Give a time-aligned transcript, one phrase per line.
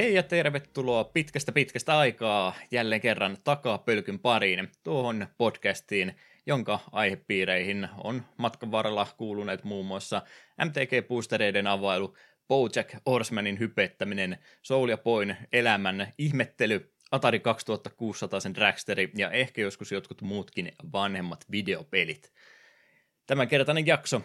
[0.00, 8.22] Hei ja tervetuloa pitkästä pitkästä aikaa jälleen kerran takapölkyn pariin tuohon podcastiin, jonka aihepiireihin on
[8.36, 10.22] matkan varrella kuuluneet muun muassa
[10.64, 12.16] MTG-boostereiden availu,
[12.48, 19.92] Bojack Horsemanin hypettäminen, Soul ja Poin elämän ihmettely, Atari 2600 sen Dragsteri ja ehkä joskus
[19.92, 22.32] jotkut muutkin vanhemmat videopelit.
[23.26, 24.22] Tämänkertainen jakso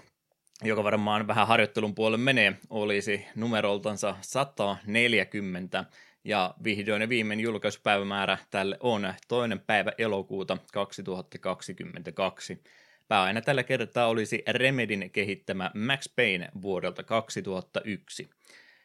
[0.63, 5.85] joka varmaan vähän harjoittelun puolelle menee, olisi numeroltansa 140,
[6.23, 12.63] ja vihdoin ja viimein julkaisupäivämäärä tälle on toinen päivä elokuuta 2022.
[13.07, 18.29] Pääaina tällä kertaa olisi Remedin kehittämä Max Payne vuodelta 2001.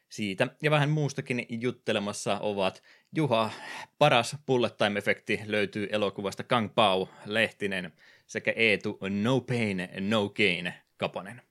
[0.09, 2.83] Siitä ja vähän muustakin juttelemassa ovat
[3.17, 3.51] Juha,
[3.99, 7.93] paras bullet time-efekti löytyy elokuvasta Kang Pao, Lehtinen
[8.27, 11.50] sekä Eetu No Pain, No Gain, Kapanen.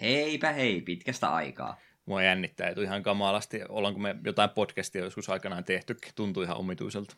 [0.00, 1.80] Heipä hei, pitkästä aikaa.
[2.06, 3.60] Mua jännittää, että ihan kamalasti.
[3.68, 6.12] Ollaanko me jotain podcastia joskus aikanaan tehtykin?
[6.14, 7.16] Tuntuu ihan omituiselta.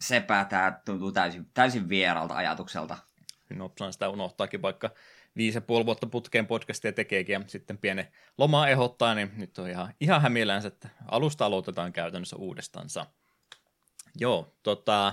[0.00, 2.96] Sepä tämä tuntuu täysin, täysin vieralta ajatukselta.
[3.50, 4.90] Nopsaan sitä unohtaakin, vaikka
[5.36, 8.06] viisi ja puoli vuotta putkeen podcastia tekeekin ja sitten pieni
[8.38, 13.06] loma ehdottaa, niin nyt on ihan, ihan hämillänsä, että alusta aloitetaan käytännössä uudestansa.
[14.16, 15.12] Joo, tota,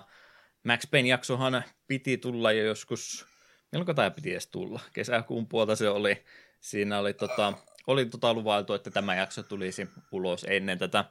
[0.64, 3.26] Max Payne jaksohan piti tulla jo joskus,
[3.72, 4.80] milloin tämä piti edes tulla?
[4.94, 6.24] Kesäkuun puolta se oli,
[6.62, 7.54] Siinä oli, tota,
[7.88, 11.06] oli tota luvailtu, että tämä jakso tulisi ulos ennen tätä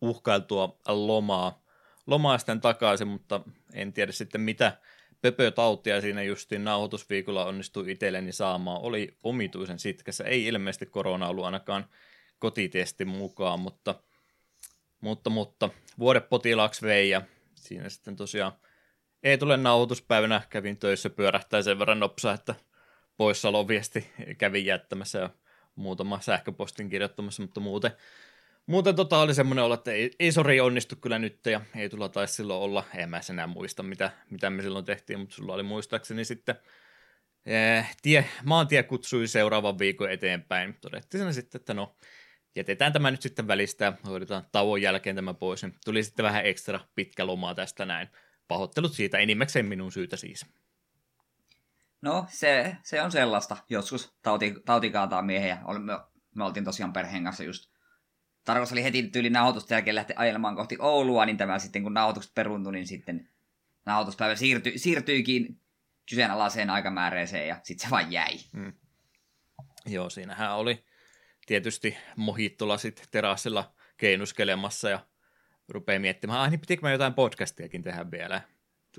[0.00, 1.62] uhkailtua lomaa,
[2.06, 3.40] lomaa sitten takaisin, mutta
[3.72, 4.78] en tiedä sitten mitä
[5.22, 8.80] pöpötautia siinä justiin nauhoitusviikolla onnistui itselleni saamaan.
[8.80, 11.86] Oli omituisen sitkässä, ei ilmeisesti korona ollut ainakaan
[12.38, 13.94] kotitestin mukaan, mutta,
[15.00, 15.70] mutta, mutta.
[15.98, 17.22] Vuodepotilaaksi vei ja
[17.54, 18.52] siinä sitten tosiaan
[19.22, 22.54] ei tule nauhoituspäivänä, kävin töissä pyörähtää sen verran nopsa, että
[23.18, 25.30] poissaoloviesti kävin jättämässä ja
[25.74, 27.90] muutama sähköpostin kirjoittamassa, mutta muuten,
[28.66, 32.08] muuten tota oli semmoinen olla, että ei, ei sori onnistu kyllä nyt ja ei tulla
[32.08, 35.62] taisi silloin olla, en mä enää muista mitä, mitä me silloin tehtiin, mutta sulla oli
[35.62, 36.54] muistaakseni sitten
[37.46, 40.76] eh, tie, maantie kutsui seuraavan viikon eteenpäin.
[40.80, 41.96] Todettiin sen sitten, että no
[42.56, 45.66] jätetään tämä nyt sitten välistä ja hoidetaan tauon jälkeen tämä pois.
[45.84, 48.08] Tuli sitten vähän ekstra pitkä lomaa tästä näin.
[48.48, 50.46] Pahoittelut siitä, enimmäkseen minun syytä siis.
[52.02, 53.56] No, se, se on sellaista.
[53.68, 55.92] Joskus tauti, tauti kaataa miehen me,
[56.34, 57.70] me oltiin tosiaan perheen kanssa just
[58.48, 62.34] Tarkoitus oli heti tyyli nauhoitusten jälkeen lähteä ajelemaan kohti Oulua, niin tämä sitten kun nauhoitukset
[62.34, 63.28] peruntui, niin sitten
[63.86, 65.60] nauhoituspäivä siirtyi, siirtyikin
[66.10, 68.38] kyseenalaiseen aikamääreeseen ja sitten se vain jäi.
[68.56, 68.72] Hmm.
[69.86, 70.84] Joo, siinähän oli
[71.46, 71.96] tietysti
[72.76, 75.06] sitten terassilla keinuskelemassa ja
[75.68, 78.40] rupeaa miettimään, ai niin pitikö mä jotain podcastiakin tehdä vielä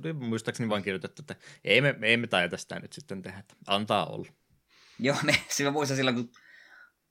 [0.02, 3.56] tuli muistaakseni vain kirjoitettu, että ei me, ei me tajata sitä nyt sitten tehdä, että
[3.68, 4.28] antaa olla.
[5.00, 6.32] Joo, me, mä muistan silloin, kun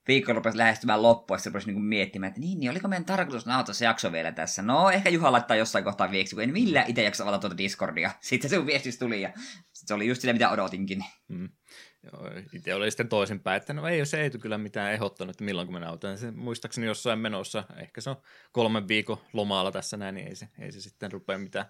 [0.09, 3.47] viikko rupesi lähestymään loppua, ja se rupesi niinku miettimään, että niin, niin oliko meidän tarkoitus
[3.47, 4.63] nauhoittaa se jakso vielä tässä?
[4.63, 8.11] No, ehkä Juha laittaa jossain kohtaa viiksi, kun en millään itse jaksa avata tuota Discordia.
[8.21, 9.33] Sitten se viestis tuli, ja
[9.73, 11.05] se oli just sitä, mitä odotinkin.
[11.29, 11.49] Hmm.
[12.03, 15.67] Joo, itse oli sitten toisinpäin, että no ei, se ei kyllä mitään ehdottanut, että milloin
[15.67, 16.19] kun me nautan.
[16.19, 18.23] Se, muistaakseni jossain menossa, ehkä se on
[18.53, 21.67] kolmen viikon lomalla tässä näin, niin ei se, ei se sitten rupea mitään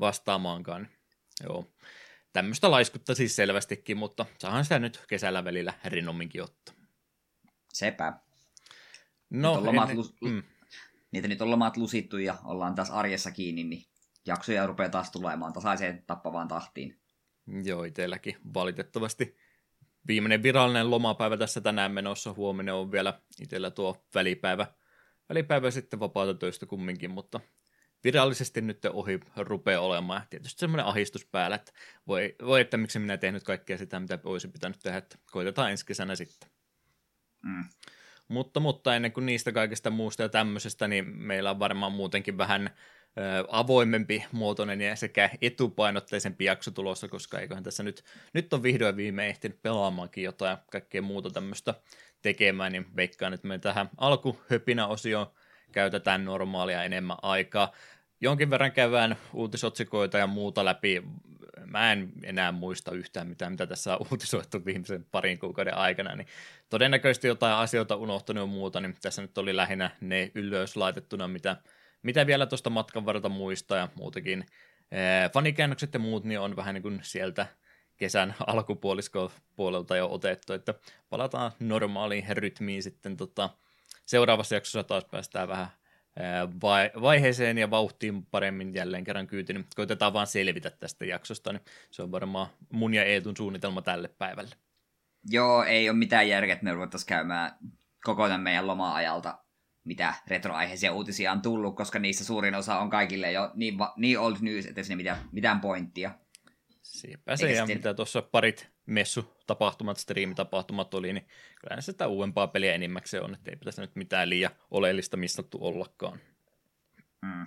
[0.00, 0.88] vastaamaankaan.
[1.42, 1.72] Joo.
[2.32, 6.74] Tämmöistä laiskutta siis selvästikin, mutta saahan sitä nyt kesällä välillä rinomminkin ottaa.
[7.72, 8.12] Sepä.
[9.30, 9.96] No, nyt lomat, en...
[9.96, 10.14] lus...
[10.20, 10.42] mm.
[11.10, 13.84] Niitä nyt on lomat lusittu ja ollaan taas arjessa kiinni, niin
[14.26, 17.00] jaksoja rupeaa taas tulemaan tasaiseen tappavaan tahtiin.
[17.64, 19.36] Joo, itselläkin valitettavasti.
[20.06, 22.32] Viimeinen virallinen lomapäivä tässä tänään menossa.
[22.32, 24.66] Huomenna on vielä itsellä tuo välipäivä.
[25.28, 27.40] Välipäivä sitten vapaata töistä kumminkin, mutta
[28.04, 30.22] virallisesti nyt ohi rupeaa olemaan.
[30.30, 31.72] Tietysti semmoinen ahistus päällä, että
[32.06, 35.86] voi, voi että miksi minä tehnyt kaikkea sitä, mitä olisi pitänyt tehdä, että koitetaan ensi
[35.86, 36.50] kesänä sitten.
[37.42, 37.64] Mm.
[38.28, 42.70] Mutta, mutta ennen kuin niistä kaikista muusta ja tämmöisestä, niin meillä on varmaan muutenkin vähän
[43.18, 48.96] ö, avoimempi muotoinen ja sekä etupainotteisempi jakso tulossa, koska eiköhän tässä nyt, nyt on vihdoin
[48.96, 51.74] viimein ehtinyt pelaamaankin jotain kaikkea muuta tämmöistä
[52.22, 55.26] tekemään, niin veikkaan, että me tähän alkuhöpinä-osioon
[55.72, 57.72] käytetään normaalia enemmän aikaa
[58.24, 61.02] jonkin verran kävään uutisotsikoita ja muuta läpi.
[61.66, 66.26] Mä en enää muista yhtään mitään, mitä tässä on uutisoitu viimeisen parin kuukauden aikana, niin
[66.70, 71.56] todennäköisesti jotain asioita unohtunut ja muuta, niin tässä nyt oli lähinnä ne ylös laitettuna, mitä,
[72.02, 74.46] mitä vielä tuosta matkan varrelta muistaa ja muutakin.
[75.32, 77.46] fanikäännökset ja muut niin on vähän niin kuin sieltä
[77.96, 80.74] kesän alkupuolisko puolelta jo otettu, että
[81.10, 83.50] palataan normaaliin rytmiin sitten tota,
[84.06, 85.68] seuraavassa jaksossa taas päästään vähän
[87.00, 89.66] vaiheeseen ja vauhtiin paremmin jälleen kerran kyytin.
[89.76, 94.54] Koitetaan vaan selvitä tästä jaksosta, niin se on varmaan mun ja Eetun suunnitelma tälle päivälle.
[95.30, 97.56] Joo, ei ole mitään järkeä, että me ruvettaisiin käymään
[98.04, 99.44] koko tämän meidän loma-ajalta
[99.84, 104.18] mitä retroaiheisia uutisia on tullut, koska niissä suurin osa on kaikille jo niin, va- niin
[104.18, 106.10] old news, että sinne mitään, mitään pointtia.
[106.94, 111.26] Siepä se, ja mitä tuossa parit messutapahtumat, striimitapahtumat oli, niin
[111.60, 115.58] kyllä se sitä uudempaa peliä enimmäkseen on, että ei pitäisi nyt mitään liian oleellista mistattu
[115.60, 116.20] ollakaan.
[117.22, 117.46] Mm.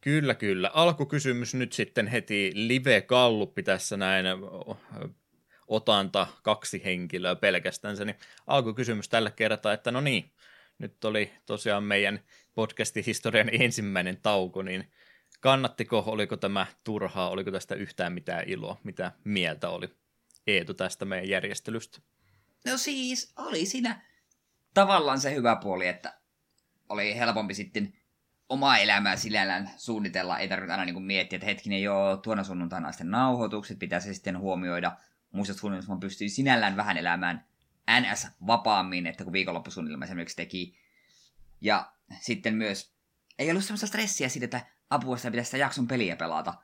[0.00, 0.70] Kyllä, kyllä.
[0.74, 4.26] Alkukysymys nyt sitten heti live-kalluppi tässä näin
[5.68, 7.96] otanta kaksi henkilöä pelkästään.
[8.04, 10.30] Niin alkukysymys tällä kertaa, että no niin,
[10.78, 12.20] nyt oli tosiaan meidän
[12.54, 14.92] podcastin historian ensimmäinen tauko, niin
[15.40, 19.88] kannattiko, oliko tämä turhaa, oliko tästä yhtään mitään iloa, mitä mieltä oli
[20.46, 21.98] Eetu tästä meidän järjestelystä?
[22.66, 24.02] No siis, oli siinä
[24.74, 26.14] tavallaan se hyvä puoli, että
[26.88, 27.92] oli helpompi sitten
[28.48, 33.10] omaa elämää sinällään suunnitella, ei tarvitse aina niin miettiä, että hetkinen joo, tuona sunnuntaina sitten
[33.10, 34.96] nauhoitukset, pitää se sitten huomioida.
[35.32, 37.44] Muista suunnitelmassa pystyy sinällään vähän elämään
[38.00, 40.78] NS vapaammin, että kun viikonloppusuunnitelma esimerkiksi teki.
[41.60, 42.92] Ja sitten myös
[43.38, 44.60] ei ollut semmoista stressiä siitä, että
[44.94, 46.54] apua sitä pitäisi sitä jakson peliä pelata.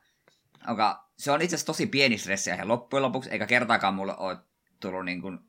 [0.67, 4.37] Joka, se on itse asiassa tosi pieni stressi ihan loppujen lopuksi, eikä kertaakaan mulle ole
[4.79, 5.39] tullut niin kuin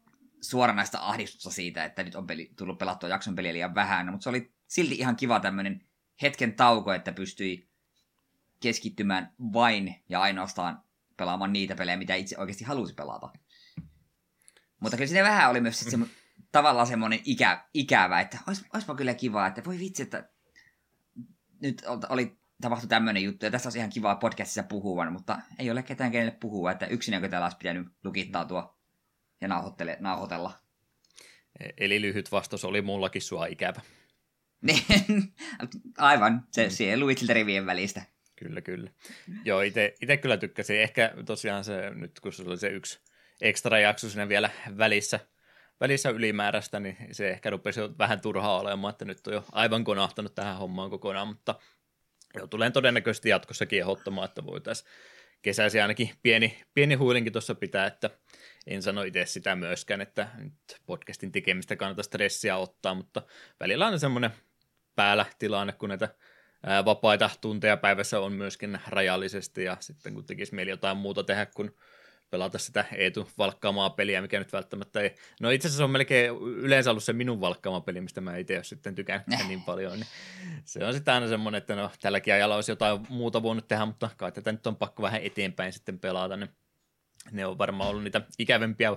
[0.40, 4.28] suoranaista ahdistusta siitä, että nyt on peli, tullut pelattua jakson peliä liian vähän, mutta se
[4.28, 5.86] oli silti ihan kiva tämmöinen
[6.22, 7.70] hetken tauko, että pystyi
[8.62, 10.82] keskittymään vain ja ainoastaan
[11.16, 13.32] pelaamaan niitä pelejä, mitä itse oikeasti halusi pelata.
[14.80, 16.06] Mutta kyllä siinä vähän oli myös sit semmo,
[16.52, 20.30] tavallaan semmoinen ikä, ikävä, että ois, oispa kyllä kiva, että voi vitsi, että
[21.62, 25.82] nyt oli tapahtui tämmöinen juttu, ja tässä olisi ihan kivaa podcastissa puhua, mutta ei ole
[25.82, 27.86] ketään kenelle puhua, että yksinäkö täällä olisi pitänyt
[28.48, 28.78] tuo
[29.40, 29.48] ja
[30.00, 30.52] nauhoitella.
[31.60, 33.80] E, eli lyhyt vastaus oli mullakin sua ikävä.
[35.98, 36.70] Aivan, se mm.
[36.70, 38.02] siihen luit rivien välistä.
[38.36, 38.90] Kyllä, kyllä.
[39.44, 40.80] Joo, itse kyllä tykkäsin.
[40.80, 43.00] Ehkä tosiaan se, nyt kun se oli se yksi
[43.40, 45.20] ekstra jakso sinne vielä välissä,
[45.80, 49.84] välissä ylimääräistä, niin se ehkä rupesi jo vähän turhaa olemaan, että nyt on jo aivan
[49.84, 51.54] konahtanut tähän hommaan kokonaan, mutta
[52.34, 54.90] joo, tulen todennäköisesti jatkossakin ehdottamaan, että voitaisiin
[55.42, 58.10] kesäsi ainakin pieni, pieni huilinkin tuossa pitää, että
[58.66, 63.22] en sano itse sitä myöskään, että nyt podcastin tekemistä kannattaa stressiä ottaa, mutta
[63.60, 64.30] välillä on semmoinen
[64.96, 66.08] päällä tilanne, kun näitä
[66.84, 71.76] vapaita tunteja päivässä on myöskin rajallisesti ja sitten kun tekisi mieli jotain muuta tehdä kuin
[72.30, 75.14] pelata sitä Eetu valkkaamaa peliä, mikä nyt välttämättä ei...
[75.40, 78.60] No itse asiassa se on melkein yleensä ollut se minun valkkaama peli, mistä mä itse
[78.62, 79.92] sitten tykännyt niin paljon.
[79.92, 80.06] Niin
[80.64, 84.10] se on sitten aina semmoinen, että no tälläkin ajalla olisi jotain muuta voinut tehdä, mutta
[84.16, 86.36] kai tätä nyt on pakko vähän eteenpäin sitten pelata.
[86.36, 86.50] Niin
[87.32, 88.96] ne on varmaan ollut niitä ikävempiä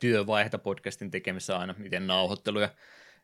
[0.00, 2.68] työvaiheita podcastin tekemisessä aina, miten nauhoittelu ja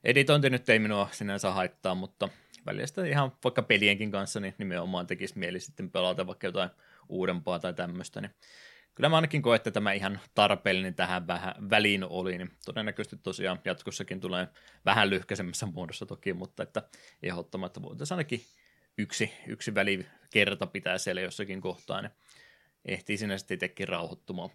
[0.05, 2.29] editointi nyt ei minua sinänsä haittaa, mutta
[2.67, 6.71] välillä sitä ihan vaikka pelienkin kanssa niin nimenomaan tekisi mieli sitten pelata vaikka jotain
[7.09, 8.35] uudempaa tai tämmöistä, niin
[8.95, 13.61] kyllä mä ainakin koen, että tämä ihan tarpeellinen tähän vähän väliin oli, niin todennäköisesti tosiaan
[13.65, 14.49] jatkossakin tulee
[14.85, 16.83] vähän lyhkäisemmässä muodossa toki, mutta että
[17.23, 18.41] ehdottomatta voitaisiin ainakin
[18.99, 22.13] yksi, yksi välikerta pitää siellä jossakin kohtaa, niin
[22.85, 24.51] ehtii sinne sitten itsekin rauhoittumaan.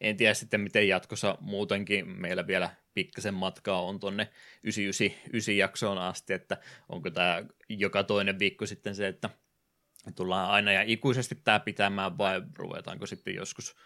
[0.00, 4.28] En tiedä sitten, miten jatkossa muutenkin meillä vielä pikkasen matkaa on tuonne
[4.62, 6.58] 99 jaksoon asti, että
[6.88, 9.30] onko tämä joka toinen viikko sitten se, että
[10.12, 13.76] tullaan aina ja ikuisesti tämä pitämään vai ruvetaanko sitten joskus,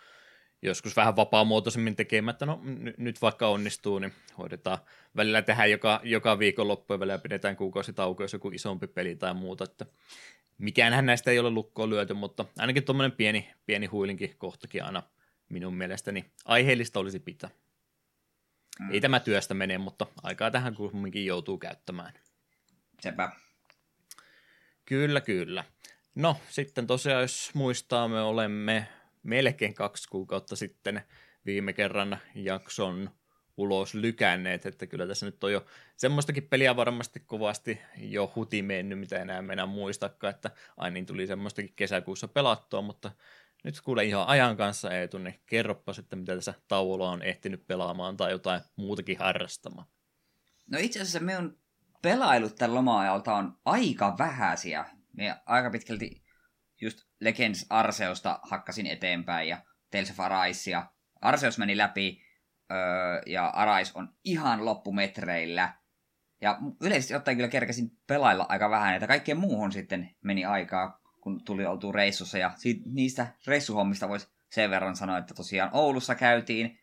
[0.62, 4.78] joskus vähän vapaamuotoisemmin tekemään, että no n- nyt vaikka onnistuu, niin hoidetaan,
[5.16, 9.34] välillä tehdään joka, joka viikon loppu ja välillä pidetään kuukausitauko, jos joku isompi peli tai
[9.34, 9.87] muuta, että
[10.58, 15.02] mikäänhän näistä ei ole lukkoon lyöty, mutta ainakin tuommoinen pieni, pieni huilinkin kohtakin aina
[15.48, 17.50] minun mielestäni aiheellista olisi pitää.
[18.80, 18.90] Mm.
[18.90, 22.12] Ei tämä työstä mene, mutta aikaa tähän kumminkin joutuu käyttämään.
[23.00, 23.30] Sepä.
[24.84, 25.64] Kyllä, kyllä.
[26.18, 28.88] No, sitten tosiaan, jos muistaa, me olemme
[29.22, 31.02] melkein kaksi kuukautta sitten
[31.46, 33.10] viime kerran jakson
[33.56, 38.98] ulos lykänneet, että kyllä tässä nyt on jo semmoistakin peliä varmasti kovasti jo huti mennyt,
[38.98, 43.10] mitä enää mennä muistakaan, että aina niin tuli semmoistakin kesäkuussa pelattua, mutta
[43.64, 48.16] nyt kuule ihan ajan kanssa ei tunne, kerropa sitten, mitä tässä tauolla on ehtinyt pelaamaan
[48.16, 49.87] tai jotain muutakin harrastamaan.
[50.70, 51.58] No itse asiassa on
[52.02, 54.97] pelailut tällä loma-ajalta on aika vähäisiä.
[55.18, 56.22] Me aika pitkälti
[56.80, 62.22] just Legends Arseosta hakkasin eteenpäin ja Tales of Arise ja Arseus meni läpi
[62.70, 62.76] öö,
[63.26, 65.75] ja Arais on ihan loppumetreillä.
[66.40, 71.44] Ja yleisesti ottaen kyllä kerkäsin pelailla aika vähän, että kaikkeen muuhun sitten meni aikaa, kun
[71.44, 72.38] tuli oltu reissussa.
[72.38, 76.78] Ja siitä, niistä reissuhommista voisi sen verran sanoa, että tosiaan Oulussa käytiin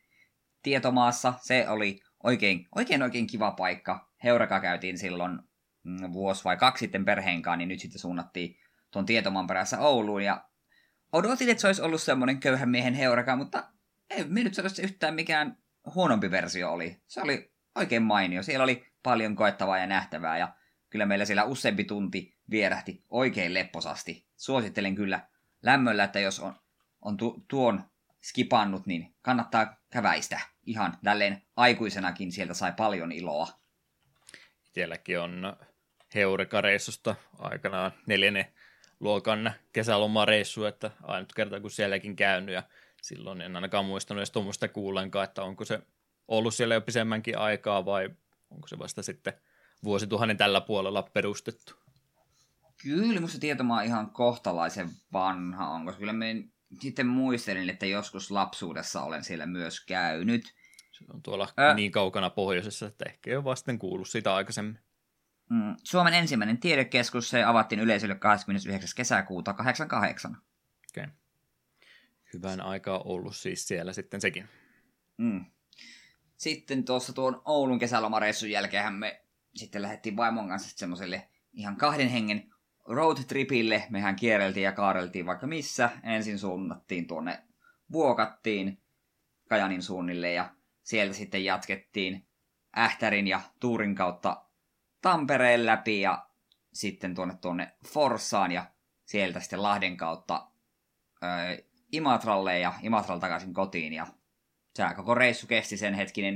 [0.63, 1.33] Tietomaassa.
[1.41, 4.09] Se oli oikein, oikein, oikein kiva paikka.
[4.23, 5.39] Heureka käytiin silloin
[6.13, 8.59] vuosi vai kaksi sitten perheenkaan, niin nyt sitten suunnattiin
[8.91, 10.23] tuon Tietomaan perässä Ouluun.
[10.23, 10.45] Ja
[11.11, 13.71] odotin, että se olisi ollut semmoinen köyhän miehen heureka, mutta
[14.09, 15.57] ei mennyt sellaista yhtään mikään
[15.95, 17.01] huonompi versio oli.
[17.07, 18.43] Se oli oikein mainio.
[18.43, 20.55] Siellä oli paljon koettavaa ja nähtävää ja
[20.89, 24.27] kyllä meillä siellä useampi tunti vierähti oikein lepposasti.
[24.35, 25.27] Suosittelen kyllä
[25.61, 26.53] lämmöllä, että jos on,
[27.01, 27.83] on tu, tuon
[28.21, 30.39] skipannut, niin kannattaa käväistä.
[30.65, 33.47] Ihan tälleen aikuisenakin sieltä sai paljon iloa.
[34.65, 35.57] Itselläkin on
[36.15, 38.45] Heureka-reissusta aikanaan neljännen
[38.99, 42.63] luokan kesälomareissu, että ainut kerta kun sielläkin käynyt ja
[43.01, 45.79] silloin en ainakaan muistanut edes tuommoista kuulenkaan, että onko se
[46.27, 48.09] ollut siellä jo pisemmänkin aikaa vai
[48.49, 49.33] onko se vasta sitten
[49.83, 51.73] vuosituhannen tällä puolella perustettu?
[52.81, 56.35] Kyllä, musta tietomaa ihan kohtalaisen vanha on, koska kyllä me
[56.81, 60.53] sitten muistelin, että joskus lapsuudessa olen siellä myös käynyt.
[60.91, 61.73] Se on tuolla Ä...
[61.73, 64.79] niin kaukana pohjoisessa, että ehkä jo vasten kuullut sitä aikaisemmin.
[65.49, 68.95] Mm, Suomen ensimmäinen tiedekeskus se avattiin yleisölle 29.
[68.95, 70.37] kesäkuuta 88.
[70.91, 71.03] Okei.
[71.03, 71.15] Okay.
[72.33, 74.49] Hyvän aikaa ollut siis siellä sitten sekin.
[75.17, 75.45] Mm.
[76.37, 79.21] Sitten tuossa tuon Oulun kesälomareissun jälkeen me
[79.55, 82.53] sitten lähdettiin vaimon kanssa semmoiselle ihan kahden hengen
[82.85, 83.83] road tripille.
[83.89, 85.89] Mehän kierreltiin ja kaareltiin vaikka missä.
[86.03, 87.43] Ensin suunnattiin tuonne
[87.91, 88.81] Vuokattiin
[89.49, 92.27] Kajanin suunnille ja sieltä sitten jatkettiin
[92.77, 94.44] Ähtärin ja Tuurin kautta
[95.05, 96.27] Tampereen läpi ja
[96.73, 98.65] sitten tuonne tuonne Forssaan ja
[99.05, 100.47] sieltä sitten Lahden kautta
[101.23, 101.27] ö,
[101.91, 104.07] Imatralle ja Imatral takaisin kotiin ja
[104.75, 106.35] se koko reissu kesti sen hetkinen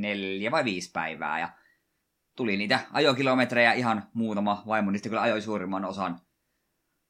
[0.00, 1.52] neljä vai viisi päivää ja
[2.36, 6.20] tuli niitä ajokilometrejä ihan muutama, vaimo niistä kyllä ajoi suurimman osan.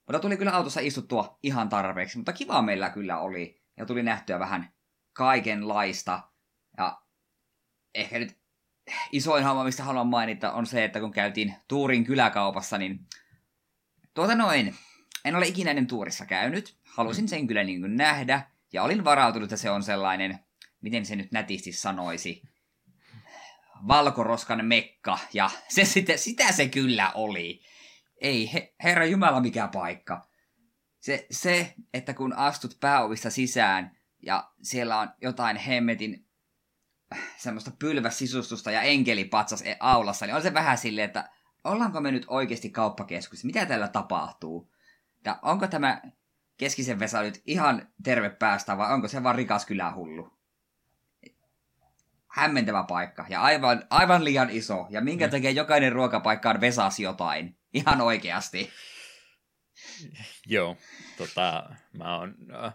[0.07, 3.62] Mutta tuli kyllä autossa istuttua ihan tarpeeksi, mutta kiva meillä kyllä oli.
[3.76, 4.73] Ja tuli nähtyä vähän
[5.12, 6.21] kaikenlaista.
[6.76, 7.03] Ja
[7.95, 8.43] ehkä nyt
[9.12, 13.00] isoin homma, mistä haluan mainita, on se, että kun käytiin Tuurin kyläkaupassa, niin
[14.14, 14.75] tuota noin,
[15.25, 16.76] en ole ikinä ennen Tuurissa käynyt.
[16.85, 18.50] Halusin sen kyllä niin kuin nähdä.
[18.73, 20.38] Ja olin varautunut, että se on sellainen,
[20.81, 22.43] miten se nyt nätisti sanoisi,
[23.88, 27.61] valkoroskan mekka, ja se sitä, sitä se kyllä oli.
[28.21, 30.26] Ei, he, herra Jumala, mikä paikka.
[31.00, 36.24] Se, se, että kun astut pääovista sisään, ja siellä on jotain hemmetin
[37.37, 41.28] semmoista pylväsisustusta ja enkelipatsas e- aulassa, niin on se vähän silleen, että
[41.64, 43.44] ollaanko me nyt oikeasti kauppakeskus?
[43.44, 44.71] Mitä täällä tapahtuu?
[45.25, 46.02] Ja onko tämä
[46.56, 50.35] keskisen Vesa nyt ihan terve päästä vai onko se vaan rikas kylähullu?
[52.35, 54.87] hämmentävä paikka ja aivan, aivan liian iso.
[54.90, 55.30] Ja minkä mm.
[55.30, 57.56] takia jokainen ruokapaikka on Vesas jotain.
[57.75, 58.71] Ihan oikeasti.
[60.47, 60.76] Joo,
[61.18, 62.75] tota, mä oon, äh,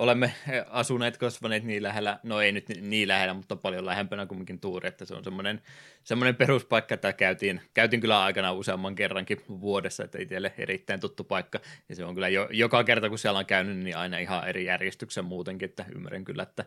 [0.00, 0.34] olemme
[0.68, 5.04] asuneet, kasvaneet niin lähellä, no ei nyt niin lähellä, mutta paljon lähempänä kumminkin Tuuri, että
[5.04, 5.62] se on semmoinen,
[6.04, 11.60] semmoinen peruspaikka, että käytiin, käytiin kyllä aikana useamman kerrankin vuodessa, että itselle erittäin tuttu paikka,
[11.88, 14.64] ja se on kyllä jo, joka kerta, kun siellä on käynyt, niin aina ihan eri
[14.64, 16.64] järjestyksen muutenkin, että ymmärrän kyllä, että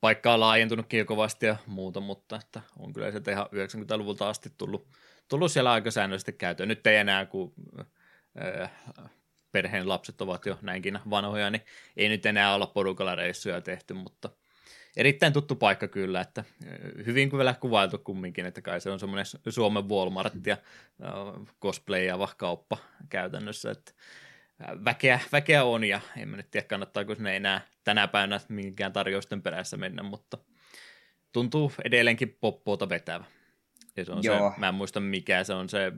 [0.00, 4.52] paikka on laajentunutkin jo kovasti ja muuta, mutta että on kyllä se ihan 90-luvulta asti
[4.58, 4.88] tullut,
[5.28, 6.68] tullut siellä aika säännöllisesti käytöön.
[6.68, 7.52] Nyt ei enää, kun
[8.62, 8.70] äh,
[9.56, 11.62] perheen lapset ovat jo näinkin vanhoja, niin
[11.96, 14.30] ei nyt enää olla porukalla reissuja tehty, mutta
[14.96, 16.44] erittäin tuttu paikka kyllä, että
[17.06, 20.56] hyvin vielä kuvailtu kumminkin, että kai se on semmoinen Suomen Walmart ja
[21.62, 23.92] cosplayaava kauppa käytännössä, että
[24.84, 29.42] väkeä, väkeä on ja en mä nyt tiedä kannattaako sinne enää tänä päivänä minkään tarjousten
[29.42, 30.38] perässä mennä, mutta
[31.32, 33.24] tuntuu edelleenkin poppoota vetävä.
[33.96, 34.52] Ja se on Joo.
[34.54, 35.92] se, mä en muista mikä se on se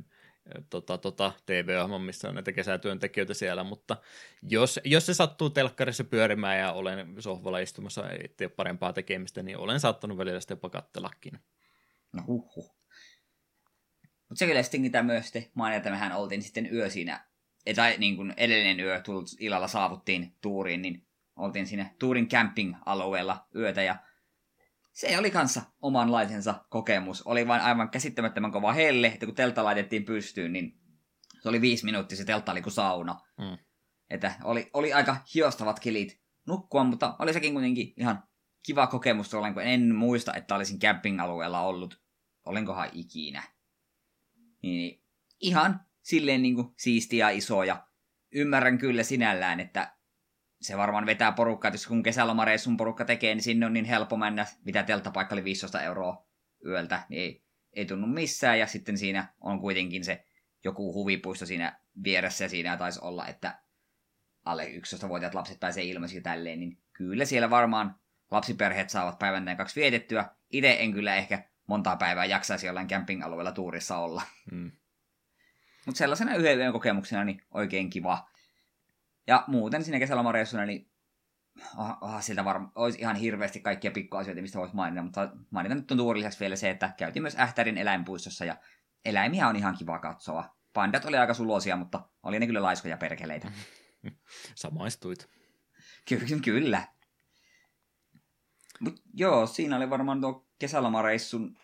[0.70, 3.96] tota, tota, TV-ohjelma, missä on näitä kesätyöntekijöitä siellä, mutta
[4.42, 9.58] jos, jos se sattuu telkkarissa pyörimään ja olen sohvalla istumassa, ei ole parempaa tekemistä, niin
[9.58, 11.38] olen saattanut välillä sitä jopa kattelakin.
[12.12, 12.78] No huhhuh.
[14.28, 17.28] Mutta se kyllä mitä myös mainita, että mehän oltiin sitten yö siinä
[17.76, 23.82] tai niin kuin edellinen yö tullut illalla saavuttiin tuuriin, niin oltiin siinä Tuurin camping-alueella yötä
[23.82, 23.96] ja
[24.98, 27.22] se oli kanssa omanlaisensa kokemus.
[27.22, 30.80] Oli vain aivan käsittämättömän kova helle, että kun teltta laitettiin pystyyn, niin
[31.42, 33.20] se oli viisi minuuttia, se teltta oli kuin sauna.
[33.38, 33.58] Mm.
[34.10, 38.22] Että oli, oli aika hiostavat kilit nukkua, mutta oli sekin kuitenkin ihan
[38.66, 42.02] kiva kokemus tuolla, kun en muista, että olisin camping-alueella ollut.
[42.46, 43.42] Olenkohan ikinä.
[44.62, 45.02] Niin,
[45.40, 47.86] ihan silleen niin kuin siistiä ja iso ja
[48.32, 49.97] ymmärrän kyllä sinällään, että
[50.60, 54.16] se varmaan vetää porukkaa, että jos kun kesälomareissun porukka tekee, niin sinne on niin helppo
[54.16, 56.26] mennä, mitä telttapaikka oli 15 euroa
[56.66, 60.24] yöltä, niin ei, ei tunnu missään, ja sitten siinä on kuitenkin se
[60.64, 63.58] joku huvipuisto siinä vieressä, ja siinä taisi olla, että
[64.44, 67.94] alle 11-vuotiaat lapset pääsee ilmaisiin tälleen, niin kyllä siellä varmaan
[68.30, 70.28] lapsiperheet saavat päivän tai kaksi vietettyä.
[70.50, 74.22] Itse en kyllä ehkä montaa päivää jaksaisi jollain camping-alueella tuurissa olla.
[74.52, 74.72] Mm.
[75.86, 78.28] Mutta sellaisena yhden yön kokemuksena niin oikein kiva.
[79.28, 80.90] Ja muuten siinä kesälomareissuna niin
[81.76, 85.98] oh, sieltä varmaan olisi ihan hirveästi kaikkia pikkuasioita, mistä voisi mainita, mutta mainita nyt on
[85.98, 88.56] tuon lisäksi vielä se, että käytiin myös Ähtärin eläinpuistossa ja
[89.04, 90.56] eläimiä on ihan kiva katsoa.
[90.72, 93.52] Pandat oli aika sulosia, mutta oli ne kyllä laiskoja perkeleitä.
[94.54, 95.28] Samaistuit.
[96.04, 96.82] Ky- kyllä.
[98.80, 101.58] Mut joo, siinä oli varmaan tuo kesälomareissun,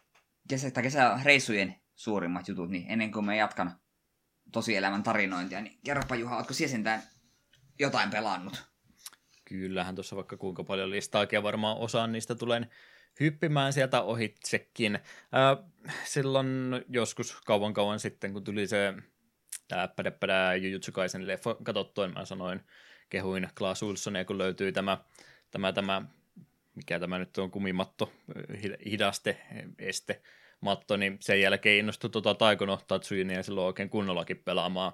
[0.49, 3.79] kesä, tai kesäreissujen suurimmat jutut, niin ennen kuin me jatkan
[4.53, 7.03] tosielämän tarinointia, niin kerropa Juha, ootko siellä sentään
[7.79, 8.65] jotain pelannut?
[9.45, 12.71] Kyllähän tuossa vaikka kuinka paljon listaakin ja varmaan osaan niistä tulen
[13.21, 14.95] hyppimään sieltä ohitsekin.
[14.95, 15.71] Äh,
[16.05, 16.49] silloin
[16.89, 18.95] joskus kauan kauan sitten, kun tuli se
[19.69, 22.61] tämä pädäpädä Jujutsu Kaisen leffa katsottua, mä sanoin,
[23.11, 24.99] kehuin Klaas Ulssonia, kun löytyi tämä,
[25.51, 26.03] tämä, tämä,
[26.75, 28.13] mikä tämä nyt on, kumimatto,
[28.91, 29.41] hidaste,
[29.79, 30.23] este,
[30.65, 34.93] matto, niin sen jälkeen innostui tuota Taikono Tatsuinia ja silloin oikein kunnollakin pelaamaan.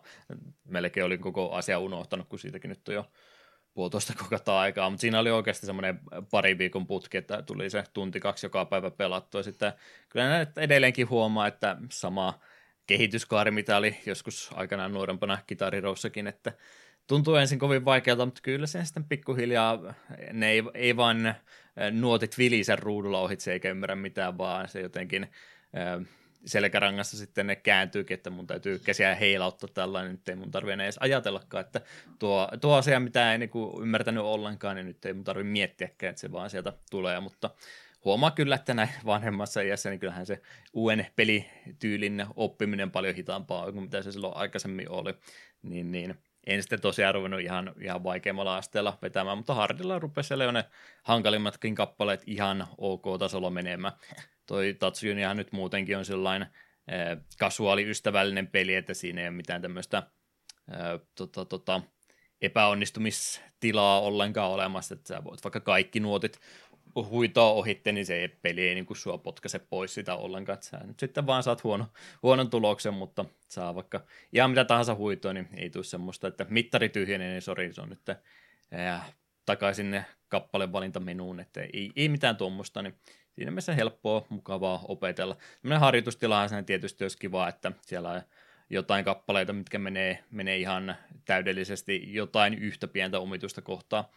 [0.65, 3.11] Melkein olin koko asia unohtanut, kun siitäkin nyt on jo
[3.75, 6.00] puolitoista kuukautta aikaa, mutta siinä oli oikeasti semmoinen
[6.31, 9.43] pari viikon putki, että tuli se tunti kaksi joka päivä pelattua.
[9.43, 9.73] Sitten
[10.09, 12.41] kyllä näet edelleenkin huomaa, että sama
[12.87, 16.53] kehityskaari, mitä oli joskus aikanaan nuorempana kitariroussakin, että
[17.07, 19.95] tuntuu ensin kovin vaikealta, mutta kyllä sen sitten pikkuhiljaa,
[20.33, 21.35] ne ei, ei vaan
[21.91, 25.31] nuotit vilisen ruudulla ohitse eikä ymmärrä mitään, vaan se jotenkin
[26.47, 30.99] selkärangassa sitten ne kääntyykin, että mun täytyy käsiä heilauttaa tällainen, nyt ei mun tarvi edes
[30.99, 31.81] ajatellakaan, että
[32.19, 33.50] tuo, tuo asia, mitä ei niin
[33.83, 37.50] ymmärtänyt ollenkaan, niin nyt ei mun tarvi miettiäkään, että se vaan sieltä tulee, mutta
[38.05, 43.85] huomaa kyllä, että näin vanhemmassa iässä, niin kyllähän se uuden pelityylin oppiminen paljon hitaampaa kuin
[43.85, 45.15] mitä se silloin aikaisemmin oli,
[45.62, 46.15] niin, niin.
[46.47, 50.65] En sitten tosiaan ruvennut ihan, ihan vaikeammalla asteella vetämään, mutta hardilla rupesi siellä jo ne
[51.03, 53.93] hankalimmatkin kappaleet ihan ok-tasolla menemään
[54.50, 56.49] toi Tatsujunihan nyt muutenkin on sellainen
[56.93, 61.82] äh, kasuaali-ystävällinen peli, että siinä ei ole mitään tämmöistä äh, tota, tota,
[62.43, 66.41] epäonnistumistilaa ollenkaan olemassa, että sä voit vaikka kaikki nuotit
[66.95, 70.80] huitoa ohitte, niin se peli ei niin kuin sua potkaise pois sitä ollenkaan, että sä
[70.84, 71.86] nyt sitten vaan saat huono,
[72.23, 76.89] huonon tuloksen, mutta saa vaikka ihan mitä tahansa huitoa, niin ei tule semmoista, että mittari
[76.89, 79.15] tyhjenee, niin sori, se on nyt äh,
[79.47, 82.95] takaisin kappale valintamenuun, että ei, ei mitään tuommoista, niin
[83.30, 85.36] siinä mielessä helppoa, mukavaa opetella.
[85.62, 88.23] Tämmöinen harjoitustilahan sen tietysti olisi kiva, että siellä on
[88.71, 94.10] jotain kappaleita, mitkä menee, menee ihan täydellisesti jotain yhtä pientä omitusta kohtaa,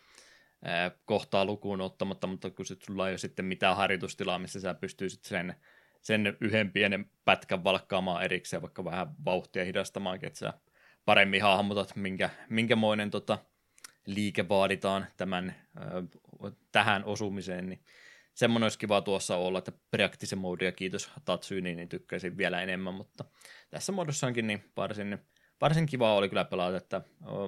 [0.65, 4.73] ää, kohtaa lukuun ottamatta, mutta kun se sulla ei ole sitten mitään harjoitustilaa, missä sä
[4.73, 5.56] pystyisit sen,
[6.02, 10.54] sen yhden pienen pätkän valkkaamaan erikseen, vaikka vähän vauhtia hidastamaan, että sä
[11.06, 13.38] paremmin hahmotat, minkä, minkämoinen tota,
[14.06, 15.56] liike vaaditaan tämän,
[16.71, 17.80] tähän osumiseen, niin
[18.34, 23.26] semmoinen olisi kiva tuossa olla, että practice modea, kiitos Tatsyni, niin tykkäisin vielä enemmän, mutta
[23.69, 25.17] tässä muodossaankin niin varsin,
[25.62, 27.02] varsin kiva oli kyllä pelata, että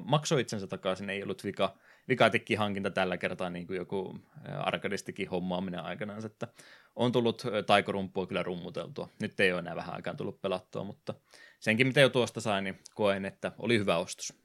[0.03, 4.19] maksoi itsensä takaisin, ei ollut vika, vikatikki hankinta tällä kertaa niin kuin joku
[4.59, 6.47] arkadistikin hommaaminen aikanaan, että
[6.95, 9.09] on tullut taikorumpua kyllä rummuteltua.
[9.21, 11.13] Nyt ei ole enää vähän aikaa tullut pelattua, mutta
[11.59, 14.44] senkin mitä jo tuosta sain, niin koen, että oli hyvä ostos.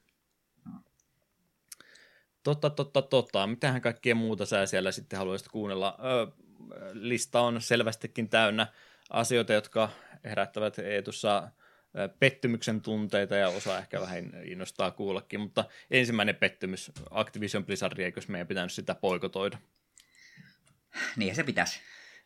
[2.43, 3.47] Totta, totta, totta.
[3.47, 5.99] Mitähän kaikkea muuta sä siellä sitten haluaisit kuunnella?
[5.99, 6.33] Ö,
[6.93, 8.67] lista on selvästikin täynnä
[9.11, 9.91] asioita, jotka
[10.25, 11.51] herättävät Eetussa
[12.19, 18.47] pettymyksen tunteita ja osa ehkä vähän innostaa kuullakin, mutta ensimmäinen pettymys, Activision Blizzard, eikö meidän
[18.47, 19.59] pitänyt sitä poikotoida?
[21.17, 21.81] Niin se pitäisi.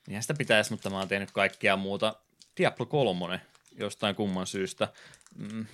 [0.09, 2.16] Niin sitä pitäisi, mutta mä oon tehnyt kaikkea muuta.
[2.59, 3.40] Diablo 3
[3.79, 4.88] jostain kumman syystä.
[5.37, 5.66] Mm,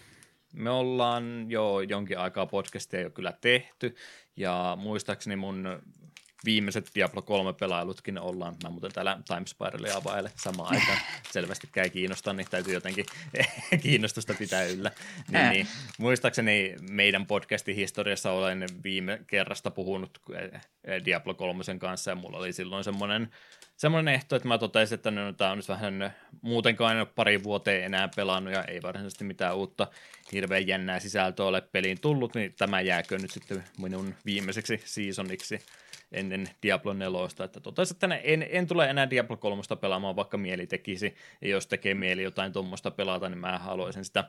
[0.52, 3.96] me ollaan jo jonkin aikaa podcastia jo kyllä tehty,
[4.40, 5.68] ja muistaakseni mun
[6.44, 10.98] viimeiset Diablo 3 pelailutkin ollaan, mä muuten täällä Timespiralia availe samaan aikaan,
[11.32, 13.06] selvästikään ei kiinnosta, niin täytyy jotenkin
[13.82, 14.90] kiinnostusta pitää yllä.
[15.30, 15.66] Niin, niin,
[15.98, 20.18] muistaakseni meidän podcastin historiassa olen viime kerrasta puhunut
[21.04, 23.30] Diablo 3 kanssa, ja mulla oli silloin semmoinen
[23.80, 27.42] semmoinen ehto, että mä totesin, että no, tämä on nyt vähän muutenkaan en ole pari
[27.42, 29.86] vuoteen enää pelannut ja ei varsinaisesti mitään uutta
[30.32, 35.60] hirveän jännää sisältöä ole peliin tullut, niin tämä jääkö nyt sitten minun viimeiseksi seasoniksi
[36.12, 40.66] ennen Diablo 4, että totesin, että en, en tule enää Diablo 3 pelaamaan, vaikka mieli
[40.66, 44.24] tekisi, ja jos tekee mieli jotain tuommoista pelata, niin mä haluaisin sitä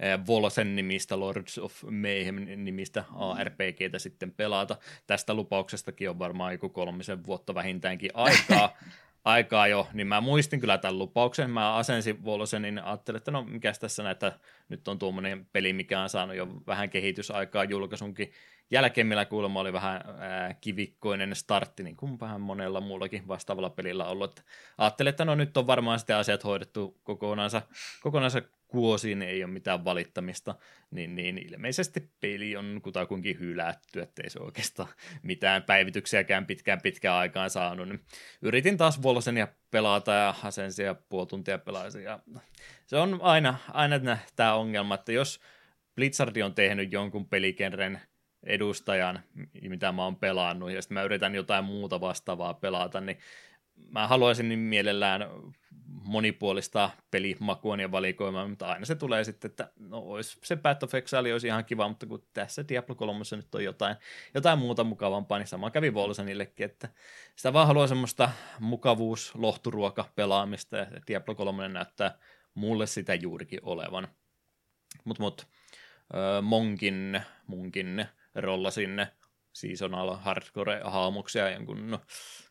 [0.00, 4.76] eh, Volsen nimistä, Lords of Mayhem nimistä ARPGtä sitten pelata.
[5.06, 8.76] Tästä lupauksestakin on varmaan joku kolmisen vuotta vähintäänkin aikaa,
[9.24, 11.50] aikaa jo, niin mä muistin kyllä tämän lupauksen.
[11.50, 14.32] Mä asensin Volsen, niin ajattelin, että no mikäs tässä näitä,
[14.68, 18.32] nyt on tuommoinen peli, mikä on saanut jo vähän kehitysaikaa julkaisunkin
[18.70, 24.06] jälkeen, millä kuulemma oli vähän ää, kivikkoinen startti, niin kuin vähän monella muullakin vastaavalla pelillä
[24.06, 24.30] ollut.
[24.30, 27.62] Että ajattelin, että no nyt on varmaan sitten asiat hoidettu kokonaansa,
[28.00, 30.54] kokonaansa kuosiin ei ole mitään valittamista,
[30.90, 34.88] niin, niin ilmeisesti peli on kutakuinkin hylätty, ettei se oikeastaan
[35.22, 37.88] mitään päivityksiäkään pitkään pitkään aikaan saanut.
[37.88, 38.00] Niin
[38.42, 42.18] yritin taas Volsenia pelata ja Hasensia puoli tuntia pelaisin ja
[42.86, 45.40] se on aina, aina tämä ongelma, että jos
[45.94, 48.00] Blizzard on tehnyt jonkun pelikenren
[48.48, 49.20] edustajan,
[49.68, 53.18] mitä mä oon pelannut, ja sitten mä yritän jotain muuta vastaavaa pelata, niin
[53.90, 55.30] mä haluaisin niin mielellään
[55.86, 60.94] monipuolista pelimakua ja valikoimaa, mutta aina se tulee sitten, että no olisi se Path of
[60.94, 63.96] Exile olisi ihan kiva, mutta kun tässä Diablo 3 nyt on jotain,
[64.34, 66.88] jotain muuta mukavampaa, niin sama kävi Volsenillekin, että
[67.36, 68.30] sitä vaan haluaa semmoista
[68.60, 72.18] mukavuus, lohturuoka pelaamista, ja Diablo 3 näyttää
[72.54, 74.08] mulle sitä juurikin olevan.
[75.04, 75.46] Mutta mut,
[76.42, 79.08] monkin, munkin rolla sinne
[79.52, 82.00] seasonal hardcore-haamuksia jonkun no,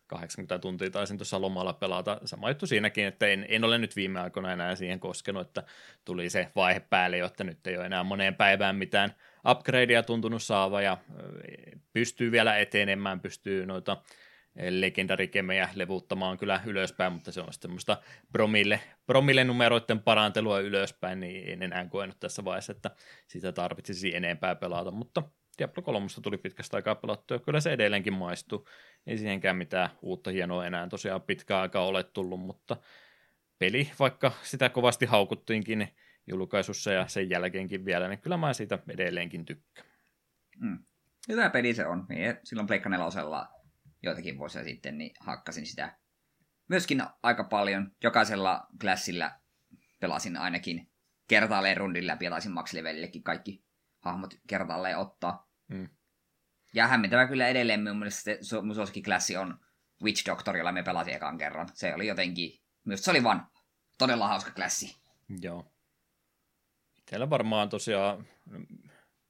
[0.07, 2.19] 80 tuntia taisin tuossa lomalla pelata.
[2.25, 5.63] Sama juttu siinäkin, että en, en ole nyt viime aikoina enää siihen koskenut, että
[6.05, 9.15] tuli se vaihe päälle, jotta nyt ei ole enää moneen päivään mitään
[9.49, 10.97] upgradea tuntunut saava ja
[11.93, 13.97] pystyy vielä etenemään, pystyy noita
[14.69, 17.97] legendarikemejä levuttamaan kyllä ylöspäin, mutta se on semmoista
[18.31, 22.91] promille, promille numeroiden parantelua ylöspäin, niin en enää koenut tässä vaiheessa, että
[23.27, 25.23] sitä tarvitsisi enempää pelata, mutta
[25.57, 28.67] Diablo 3 tuli pitkästä aikaa pelattua, kyllä se edelleenkin maistuu.
[29.07, 32.77] Ei siihenkään mitään uutta hienoa enää tosiaan pitkään aikaa ole tullut, mutta
[33.59, 35.87] peli, vaikka sitä kovasti haukuttiinkin
[36.27, 39.87] julkaisussa ja sen jälkeenkin vielä, niin kyllä mä siitä edelleenkin tykkään.
[40.59, 40.79] Mm.
[41.29, 42.05] Hyvä peli se on.
[42.09, 43.47] Mie silloin Pleikka nelosella
[44.03, 45.97] joitakin vuosia sitten niin hakkasin sitä
[46.67, 47.91] myöskin aika paljon.
[48.03, 49.31] Jokaisella klassilla
[49.99, 50.91] pelasin ainakin
[51.27, 52.53] kertaalleen rundin läpi ja taisin
[53.23, 53.63] kaikki
[53.99, 55.46] hahmot kertaalleen ottaa.
[55.67, 55.89] Mm.
[56.73, 58.57] Ja hämmentävä kyllä edelleen mun mielestä se,
[59.05, 59.59] klassi on
[60.03, 61.69] Witch Doctor, jolla me pelasin ekan kerran.
[61.73, 63.47] Se oli jotenkin, myös se oli vaan
[63.97, 64.95] todella hauska klassi.
[65.41, 65.71] Joo.
[66.97, 68.27] Itsellä varmaan tosiaan,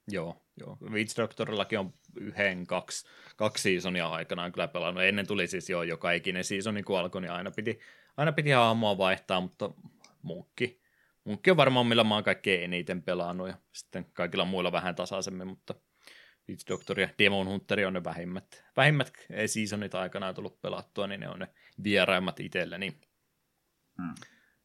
[0.08, 0.78] joo, joo.
[0.89, 5.04] Witch Doctorillakin on yhden, kaksi, kaksi seasonia aikanaan kyllä pelannut.
[5.04, 7.80] Ennen tuli siis jo joka ikinen seasoni, kun alkoi, niin aina piti,
[8.17, 9.69] aina piti hahmoa vaihtaa, mutta
[10.21, 10.82] munkki,
[11.23, 15.47] munkki on varmaan millä mä oon kaikkein eniten pelannut ja sitten kaikilla muilla vähän tasaisemmin,
[15.47, 15.73] mutta
[16.50, 19.14] Witch Doctor ja Demon Hunter on ne vähimmät, vähimmät
[19.46, 21.48] seasonit aikanaan tullut pelattua, niin ne on ne
[21.84, 22.98] vieraimmat itselleni.
[24.02, 24.16] Hmm.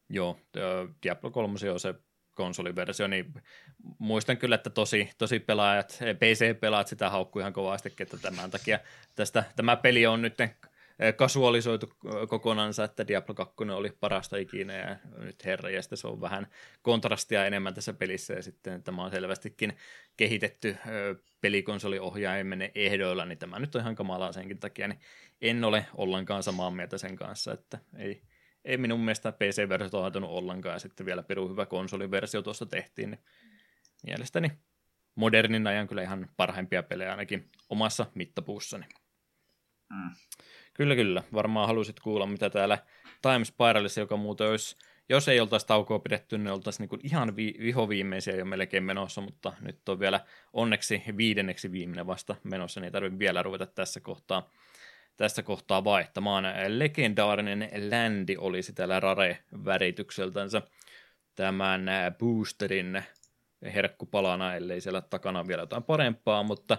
[0.09, 0.40] Joo,
[1.03, 1.95] Diablo 3 on se
[2.31, 3.35] konsoliversio, niin
[3.99, 8.79] muistan kyllä, että tosi, tosi pelaajat, PC-pelaajat sitä haukkuu ihan kovasti, että tämän takia
[9.16, 10.37] tästä, tämä peli on nyt
[11.17, 11.93] kasualisoitu
[12.29, 16.47] kokonansa, että Diablo 2 oli parasta ikinä ja nyt herra, ja se on vähän
[16.83, 19.73] kontrastia enemmän tässä pelissä ja sitten tämä on selvästikin
[20.17, 20.77] kehitetty
[21.41, 25.01] pelikonsoliohjaimen ehdoilla, niin tämä nyt on ihan kamalaa senkin takia, niin
[25.41, 28.23] en ole ollenkaan samaa mieltä sen kanssa, että ei,
[28.65, 33.21] ei minun mielestä PC-versio haitunut ollenkaan ja sitten vielä peru hyvä konsoliversio tuossa tehtiin, niin
[34.07, 34.53] mielestäni
[35.15, 38.85] modernin ajan kyllä ihan parhaimpia pelejä ainakin omassa mittapuussani.
[39.91, 40.11] Mm.
[40.74, 41.22] Kyllä, kyllä.
[41.32, 42.78] Varmaan halusit kuulla, mitä täällä
[43.22, 44.76] Time Spiralissa, joka muuten olisi,
[45.08, 49.52] jos ei oltaisi taukoa pidetty, niin oltaisiin niin ihan vi- vihoviimeisiä jo melkein menossa, mutta
[49.61, 50.20] nyt on vielä
[50.52, 54.50] onneksi viidenneksi viimeinen vasta menossa, niin ei tarvitse vielä ruveta tässä kohtaa,
[55.16, 56.44] tässä kohtaa vaihtamaan.
[56.68, 60.62] Legendaarinen Landi olisi täällä Rare-väritykseltänsä
[61.35, 61.87] tämän
[62.18, 63.02] boosterin
[63.64, 66.79] herkkupalana, ellei siellä takana vielä jotain parempaa, mutta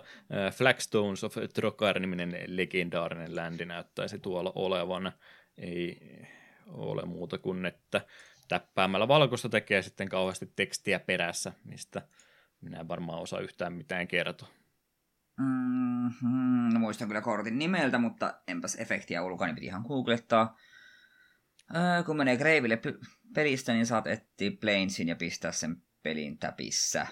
[0.51, 5.11] Flagstones of Trokar-niminen legendaarinen ländi näyttäisi tuolla olevan.
[5.57, 5.97] Ei
[6.67, 8.01] ole muuta kuin, että
[8.47, 12.01] täppäämällä valkoista tekee sitten kauheasti tekstiä perässä, mistä
[12.61, 14.47] minä en varmaan osaa yhtään mitään kertoa.
[15.39, 20.57] Mm-hmm, no muistan kyllä kortin nimeltä, mutta enpäs efektiä ulkoa, niin piti ihan googlettaa.
[21.75, 22.79] Äh, kun menee Greiville
[23.35, 27.07] pelistä, niin saat etsiä Plainsin ja pistää sen pelin täpissä.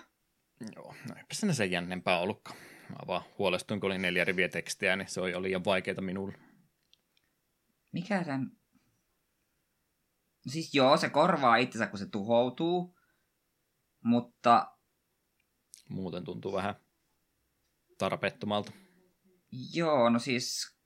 [0.75, 2.57] Joo, no eipä sinne sen jännempää ollutkaan.
[2.89, 6.37] Mä vaan huolestuin, kun oli neljä riviä tekstiä, niin se oli liian vaikeaa minulle.
[7.91, 8.51] Mikä tämän...
[10.47, 12.99] Siis joo, se korvaa itsensä, kun se tuhoutuu,
[14.03, 14.77] mutta...
[15.89, 16.75] Muuten tuntuu vähän
[17.97, 18.71] tarpeettomalta.
[19.73, 20.77] Joo, no siis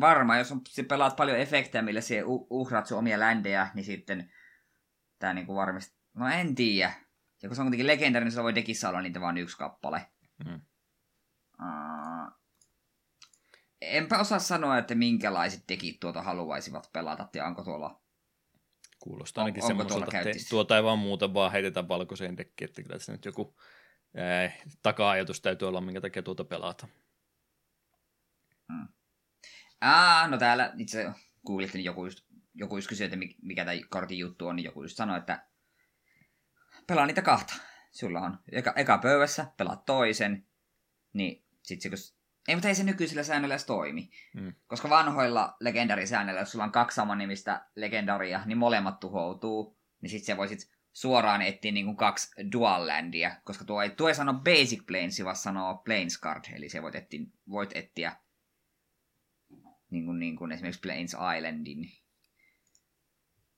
[0.00, 4.32] varmaan, jos on, se pelaat paljon efektejä, millä se uhraat sun omia ländejä, niin sitten
[5.18, 5.96] tämä niinku varmasti...
[6.14, 6.92] No en tiedä.
[7.42, 10.06] Ja kun se on kuitenkin legendaarinen, niin se voi dekissä olla niitä vain yksi kappale.
[10.44, 10.60] Mm.
[11.62, 12.32] Uh,
[13.80, 18.02] enpä osaa sanoa, että minkälaiset dekit tuota haluaisivat pelata, ja onko tuolla...
[18.98, 22.96] Kuulostaa ainakin on, semmoiselta, että tuota ei vaan muuta, vaan heitetä valkoiseen dekkiin, että kyllä
[22.96, 23.56] tässä nyt joku
[24.16, 24.52] ää,
[24.82, 26.88] taka-ajatus täytyy olla, minkä takia tuota pelata.
[28.72, 28.88] Hmm.
[29.80, 31.12] Ah, no täällä itse
[31.46, 32.24] googlettiin, niin joku just,
[32.54, 35.46] joku just kysyi, että mikä tämä kortin juttu on, niin joku just sanoi, että
[36.92, 37.54] pelaa niitä kahta.
[37.90, 40.46] Sulla on eka, eka pöydässä, pelaat toisen,
[41.12, 41.98] niin sit se, kun...
[42.48, 44.10] Ei, mutta ei se nykyisillä säännöillä edes toimi.
[44.34, 44.54] Mm.
[44.66, 49.78] Koska vanhoilla legendarisäännöillä, jos sulla on kaksi samannimistä legendaria, niin molemmat tuhoutuu.
[50.00, 54.08] Niin sit sä voisit suoraan etsiä niin kuin kaksi dual landia, koska tuo ei, tuo
[54.08, 58.16] ei sano basic planes, vaan sanoo planes card, eli se voit etsiä, voit etsiä
[59.90, 61.92] niin kuin, niin kuin esimerkiksi Plains Islandin.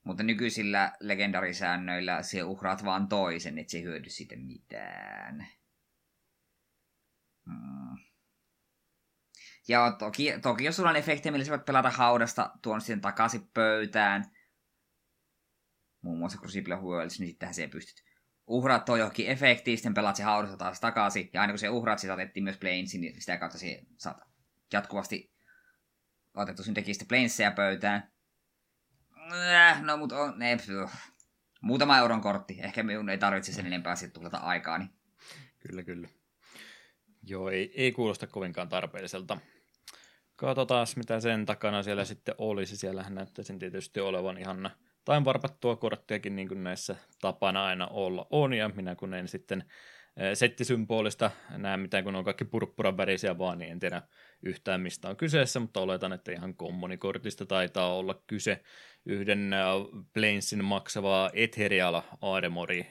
[0.05, 5.47] Mutta nykyisillä legendarisäännöillä se uhraat vaan toisen, et se hyödy siitä mitään.
[7.45, 7.97] Hmm.
[9.67, 13.47] Ja toki, toki jos sulla on efekti, millä sä voit pelata haudasta tuon sitten takaisin
[13.53, 14.25] pöytään,
[16.01, 18.05] muun muassa Crucible Worlds, niin sittenhän se pystyt
[18.47, 21.99] uhraat toi johonkin efektiin, sitten pelaat se haudasta taas takaisin, ja aina kun se uhraat,
[21.99, 24.17] sä saatettiin myös Planesin, niin sitä kautta se saat
[24.73, 25.33] jatkuvasti
[26.33, 28.14] otettu sinne tekistä Planesia pöytään.
[29.33, 30.57] Äh, no, mutta on, ne,
[31.61, 32.59] muutama euron kortti.
[32.61, 34.77] Ehkä minun ei tarvitse sen enempää sitten tuhlata aikaa.
[34.77, 34.89] Niin.
[35.59, 36.07] Kyllä, kyllä.
[37.23, 39.37] Joo, ei, ei kuulosta kovinkaan tarpeelliselta.
[40.35, 42.77] Katsotaan, mitä sen takana siellä sitten olisi.
[42.77, 44.71] Siellähän näyttäisi tietysti olevan ihan
[45.05, 49.63] tain varpattua korttiakin, niin kuin näissä tapana aina olla on, ja minä kun en sitten
[50.33, 54.01] settisymbolista näe mitään, kun on kaikki purppuran värisiä vaan, niin en tiedä
[54.43, 58.63] yhtään mistä on kyseessä, mutta oletan, että ihan kommunikortista taitaa olla kyse
[59.05, 59.51] yhden
[60.13, 62.87] Planesin maksavaa Ethereal Armori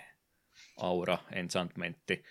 [0.77, 2.25] Aura Enchantmentti.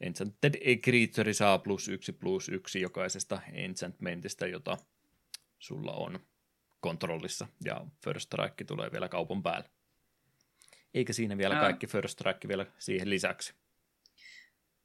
[0.00, 4.76] Enchanted Creature saa plus yksi plus yksi jokaisesta enchantmentista, jota
[5.58, 6.20] sulla on
[6.80, 9.70] kontrollissa, ja First Strike tulee vielä kaupan päälle.
[10.94, 13.54] Eikä siinä vielä kaikki First Strike vielä siihen lisäksi.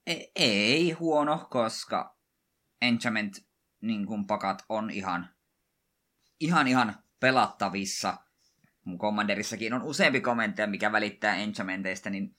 [0.08, 2.18] Ei, ei huono, koska
[2.82, 3.46] Enchantment
[3.82, 5.30] niin pakat on ihan,
[6.40, 8.18] ihan, ihan pelattavissa.
[8.84, 12.36] Mun Commanderissakin on useampi kommentteja, mikä välittää Enchantmenteista, niin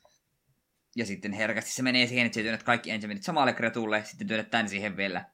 [0.97, 4.51] ja sitten herkästi se menee siihen, että sä työnnät kaikki enchantmentit samalle kretulle, sitten työnnät
[4.51, 5.31] tän siihen vielä.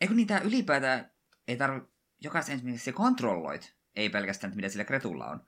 [0.00, 1.10] Eikö niitä ylipäätään
[1.48, 1.80] ei tarvi
[2.20, 5.46] jokaista enchantmentista kontrolloit, ei pelkästään, mitä sillä kretulla on.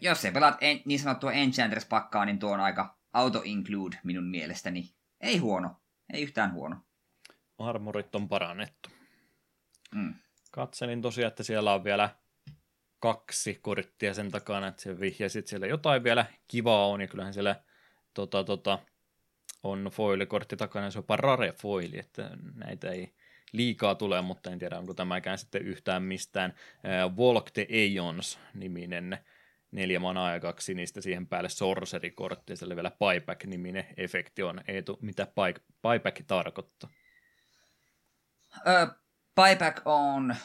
[0.00, 4.94] Jos se pelaat en, niin sanottua Enchantress-pakkaa, niin tuo on aika auto-include minun mielestäni.
[5.20, 5.80] Ei huono.
[6.12, 6.76] Ei yhtään huono.
[7.58, 8.88] Armorit on parannettu.
[9.94, 10.14] Mm.
[10.54, 12.10] Katselin tosiaan, että siellä on vielä
[12.98, 17.56] kaksi korttia sen takana, että se vihjasit siellä jotain vielä kivaa on, ja kyllähän siellä
[18.14, 18.78] tota, tota,
[19.62, 23.14] on foilikortti takana, se on jopa rare foili, että näitä ei
[23.52, 26.54] liikaa tule, mutta en tiedä, onko tämäkään sitten yhtään mistään.
[27.16, 29.18] Volk the Aeons-niminen
[29.70, 34.60] neljä manaa ja kaksi sinistä siihen päälle sorcery-kortti, ja siellä vielä buyback-niminen efekti on.
[34.68, 35.26] Eetu, mitä
[35.82, 36.90] buyback tarkoittaa?
[39.36, 40.36] Buyback on,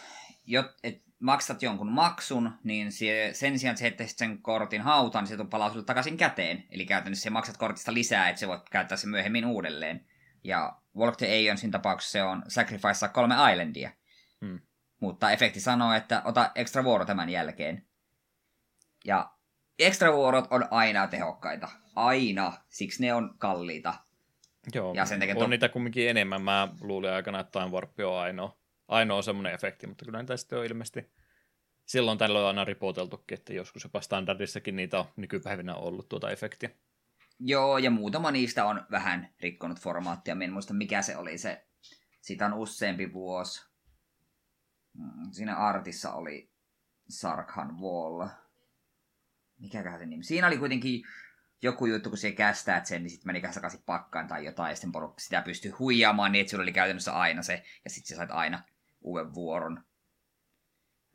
[0.83, 5.45] et maksat jonkun maksun, niin sie, sen sijaan, että sä sen kortin hautaan, niin se
[5.49, 6.63] palaa sulle takaisin käteen.
[6.69, 10.05] Eli käytännössä se maksat kortista lisää, että se voit käyttää sen myöhemmin uudelleen.
[10.43, 13.91] Ja Walk the Aeonsin tapauksessa se on sacrifice kolme islandia.
[14.45, 14.59] Hmm.
[14.99, 17.87] Mutta efekti sanoo, että ota extra vuoro tämän jälkeen.
[19.05, 19.31] Ja
[19.79, 21.69] extra vuorot on aina tehokkaita.
[21.95, 22.53] Aina.
[22.69, 23.93] Siksi ne on kalliita.
[24.73, 25.47] Joo, ja sen on to...
[25.47, 26.41] niitä kumminkin enemmän.
[26.41, 30.59] Mä luulin aikana, että Time Warp on ainoa, ainoa semmoinen efekti, mutta kyllä niitä sitten
[30.59, 31.11] on ilmeisesti
[31.85, 36.69] silloin tällöin aina ripoteltukin, että joskus jopa standardissakin niitä on nykypäivinä ollut tuota efektiä.
[37.39, 40.35] Joo, ja muutama niistä on vähän rikkonut formaattia.
[40.35, 41.67] Mä en muista, mikä se oli se.
[42.21, 43.67] Siitä on useampi vuosi.
[44.93, 46.51] Mm, siinä artissa oli
[47.09, 48.27] Sarkhan Wall
[49.59, 50.23] mikäköhän se nimi.
[50.23, 51.03] Siinä oli kuitenkin
[51.61, 54.91] joku juttu, kun se kästää sen, niin sitten meni takaisin pakkaan tai jotain, ja sitten
[54.91, 58.31] porukka sitä pystyi huijaamaan niin, että sulla oli käytännössä aina se, ja sitten sä sait
[58.31, 58.63] aina
[59.01, 59.83] uuden vuoron.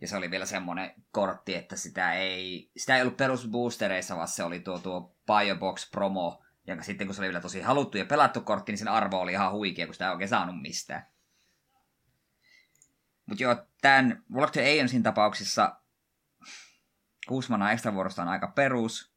[0.01, 4.45] Ja se oli vielä semmoinen kortti, että sitä ei, sitä ei ollut perusboostereissa, vaan se
[4.45, 8.41] oli tuo, tuo Biobox promo, jonka sitten kun se oli vielä tosi haluttu ja pelattu
[8.41, 11.07] kortti, niin sen arvo oli ihan huikea, kun sitä ei oikein saanut mistään.
[13.27, 15.83] Mutta joo, tämän Walk the Aeonsin tapauksessa
[17.29, 19.13] Kuusi mana extra vuorosta on aika perus.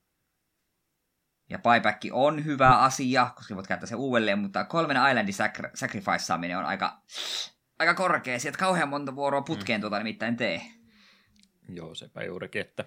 [1.50, 6.58] Ja buyback on hyvä asia, koska voit käyttää se uudelleen, mutta kolmen islandin sacri- sacrificeaaminen
[6.58, 7.02] on aika,
[7.80, 8.40] aika korkea.
[8.40, 9.82] Sieltä kauhean monta vuoroa putkeen mm.
[9.82, 10.62] tuota nimittäin tee.
[11.70, 12.86] Joo, sepä juurikin, että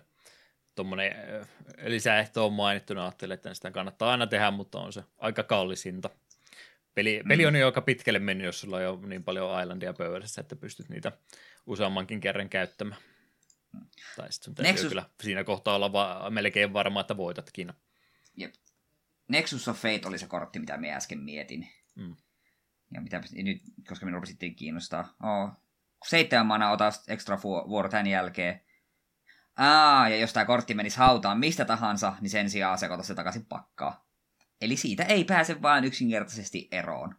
[0.75, 1.13] tuommoinen
[1.83, 6.11] lisäehto on mainittu, niin ajattelin, että sitä kannattaa aina tehdä, mutta on se aika kallisinta.
[6.95, 10.41] Peli, peli on jo aika pitkälle mennyt, jos sulla on jo niin paljon islandia pöydässä,
[10.41, 11.13] että pystyt niitä
[11.67, 13.01] useammankin kerran käyttämään.
[14.17, 14.89] Tai sitten sun Nexus...
[14.89, 17.73] kyllä siinä kohtaa olla va- melkein varma, että voitatkin.
[18.37, 18.55] Jep.
[19.29, 21.69] Nexus of Fate oli se kortti, mitä me äsken mietin.
[21.95, 22.17] Mm.
[22.95, 25.15] Ja mitä nyt, koska minun rupesittiin kiinnostaa.
[25.23, 25.51] Oh,
[26.09, 28.61] seitsemän mana ota extra vuoro tämän jälkeen.
[29.57, 33.47] Aa, ja jos tämä kortti menisi hautaan mistä tahansa, niin sen sijaan sekoita se takaisin
[33.47, 34.09] pakkaa.
[34.61, 37.15] Eli siitä ei pääse vain yksinkertaisesti eroon.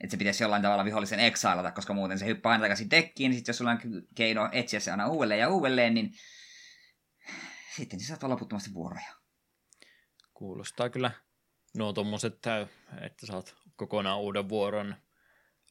[0.00, 3.38] Että se pitäisi jollain tavalla vihollisen exailata, koska muuten se hyppää aina takaisin dekkiin, niin
[3.38, 3.80] sitten jos sulla on
[4.14, 6.12] keino etsiä se aina uudelleen ja uudelleen, niin
[7.76, 9.14] sitten se saattaa loputtomasti vuoroja.
[10.34, 11.10] Kuulostaa kyllä
[11.76, 12.46] nuo tommoset,
[13.00, 14.94] että saat kokonaan uuden vuoron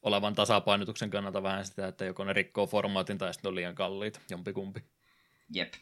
[0.02, 4.20] olevan tasapainotuksen kannalta vähän sitä, että joko ne rikkoo formaatin tai sitten on liian kalliita,
[4.30, 4.84] jompikumpi.
[5.50, 5.74] Jep.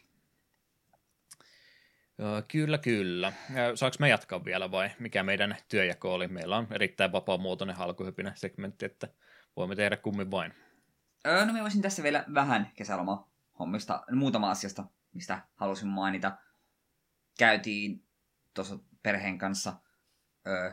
[2.48, 3.32] Kyllä, kyllä.
[3.74, 6.28] Saanko me jatkaa vielä vai mikä meidän työjako oli?
[6.28, 9.08] Meillä on erittäin vapaamuotoinen halkuhypinen segmentti, että
[9.56, 10.54] voimme tehdä kummin vain.
[11.26, 16.38] Öö, no mä voisin tässä vielä vähän kesäloma hommista, muutama asiasta, mistä halusin mainita.
[17.38, 18.04] Käytiin
[18.54, 19.72] tuossa perheen kanssa
[20.46, 20.72] öö,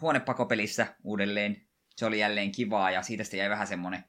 [0.00, 1.68] huonepakopelissä uudelleen.
[1.96, 4.04] Se oli jälleen kivaa ja siitä sitten jäi vähän semmonen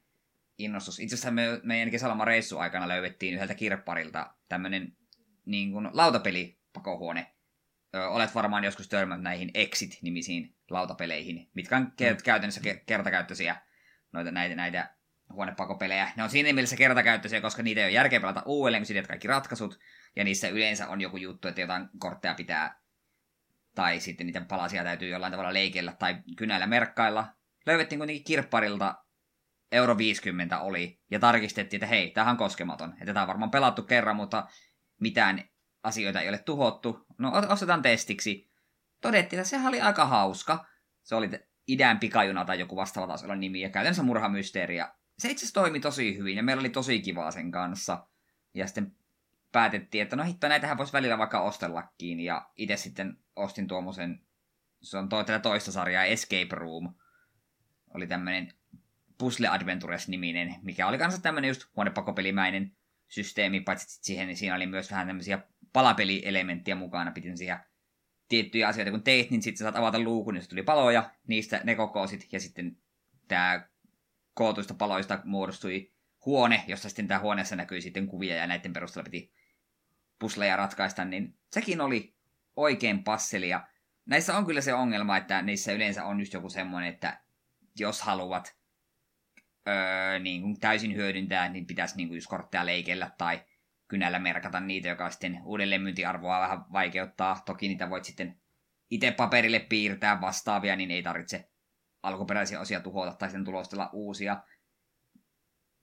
[0.58, 1.00] innostus.
[1.00, 4.96] Itse asiassa me, meidän kesäloman reissu aikana löydettiin yhdeltä kirpparilta tämmönen
[5.44, 7.34] niin kuin lautapeli pakohuone.
[7.94, 13.56] Ö, olet varmaan joskus törmännyt näihin Exit-nimisiin lautapeleihin, mitkä on ke- käytännössä ke- kertakäyttöisiä
[14.12, 14.94] noita, näitä, näitä
[15.32, 16.10] huonepakopelejä.
[16.16, 19.78] Ne on siinä mielessä kertakäyttöisiä, koska niitä ei ole järkeä pelata uudelleen, kun kaikki ratkaisut,
[20.16, 22.79] ja niissä yleensä on joku juttu, että jotain kortteja pitää,
[23.74, 27.26] tai sitten niitä palasia täytyy jollain tavalla leikellä tai kynäillä merkkailla.
[27.66, 28.94] Löydettiin kuitenkin kirpparilta
[29.72, 32.92] euro 50 oli, ja tarkistettiin, että hei, tämähän on koskematon.
[32.92, 34.46] Että tämä on varmaan pelattu kerran, mutta
[35.00, 35.44] mitään
[35.82, 37.06] asioita ei ole tuhottu.
[37.18, 38.50] No ostetaan testiksi.
[39.00, 40.66] Todettiin, että se oli aika hauska.
[41.02, 41.30] Se oli
[41.66, 44.76] idän pikajuna tai joku vastaava taas olla nimi, ja käytännössä murhamysteeri.
[44.76, 48.06] Ja se itse asiassa toimi tosi hyvin, ja meillä oli tosi kivaa sen kanssa.
[48.54, 48.96] Ja sitten
[49.52, 54.20] päätettiin, että no hitto, näitähän voisi välillä vaikka ostellakin, ja itse sitten ostin tuommoisen,
[54.82, 56.94] se on to, tätä toista sarjaa, Escape Room.
[57.94, 58.54] Oli tämmöinen
[59.18, 62.76] Puzzle Adventures-niminen, mikä oli kanssa tämmöinen just huonepakopelimäinen
[63.08, 65.38] systeemi, paitsi siihen, niin siinä oli myös vähän tämmöisiä
[65.72, 67.58] palapelielementtiä mukana, piti siihen
[68.28, 72.28] tiettyjä asioita, kun teit, niin sitten saat avata luukun, niin tuli paloja, niistä ne kokosit,
[72.32, 72.76] ja sitten
[73.28, 73.68] tämä
[74.34, 75.92] kootuista paloista muodostui
[76.26, 79.32] huone, jossa sitten tämä huoneessa näkyi sitten kuvia, ja näiden perusteella piti
[80.20, 82.16] pusleja ratkaista, niin sekin oli
[82.56, 83.68] oikein passeli, ja
[84.06, 87.20] näissä on kyllä se ongelma, että niissä yleensä on just joku semmoinen, että
[87.78, 88.56] jos haluat
[89.68, 93.40] öö, niin kuin täysin hyödyntää, niin pitäisi niin kuin just kortteja leikellä tai
[93.88, 97.42] kynällä merkata niitä, joka sitten uudelleenmyyntiarvoa vähän vaikeuttaa.
[97.46, 98.40] Toki niitä voit sitten
[98.90, 101.50] itse paperille piirtää vastaavia, niin ei tarvitse
[102.02, 104.42] alkuperäisiä osia tuhota tai sitten tulostella uusia.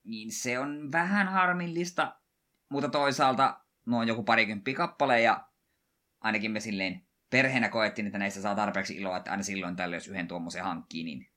[0.04, 2.16] Niin se on vähän harmillista,
[2.70, 5.48] mutta toisaalta noin joku parikymppi kappale ja
[6.20, 10.08] ainakin me silleen perheenä koettiin, että näistä saa tarpeeksi iloa, että aina silloin tällöin jos
[10.08, 11.32] yhden tuommoisen hankkii, niin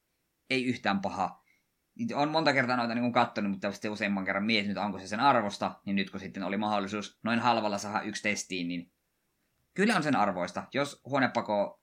[0.50, 1.40] ei yhtään paha
[2.14, 5.80] on monta kertaa noita niin katsonut, mutta sitten useamman kerran miettinyt, onko se sen arvosta,
[5.86, 8.92] niin nyt kun sitten oli mahdollisuus noin halvalla saada yksi testiin, niin
[9.74, 10.66] kyllä on sen arvoista.
[10.74, 11.82] Jos huonepako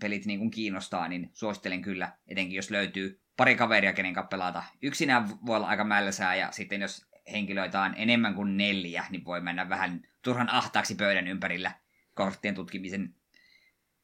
[0.00, 4.62] pelit niin kuin kiinnostaa, niin suosittelen kyllä, etenkin jos löytyy pari kaveria, kenen kanssa pelata.
[4.82, 9.40] Yksinään voi olla aika mällösää, ja sitten jos henkilöitä on enemmän kuin neljä, niin voi
[9.40, 11.72] mennä vähän turhan ahtaaksi pöydän ympärillä
[12.14, 13.14] korttien tutkimisen.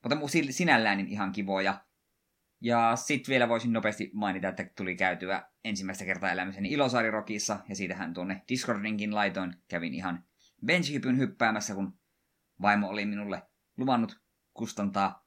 [0.02, 0.16] Mutta
[0.50, 1.84] sinällään niin ihan kivoja.
[2.60, 8.14] Ja sitten vielä voisin nopeasti mainita, että tuli käytyä ensimmäistä kertaa elämässäni Ilosaari-rokissa, ja siitähän
[8.14, 9.54] tuonne Discordinkin laitoin.
[9.68, 10.24] Kävin ihan
[10.66, 11.98] benchhypyn hyppäämässä, kun
[12.62, 13.42] vaimo oli minulle
[13.76, 14.20] luvannut
[14.54, 15.26] kustantaa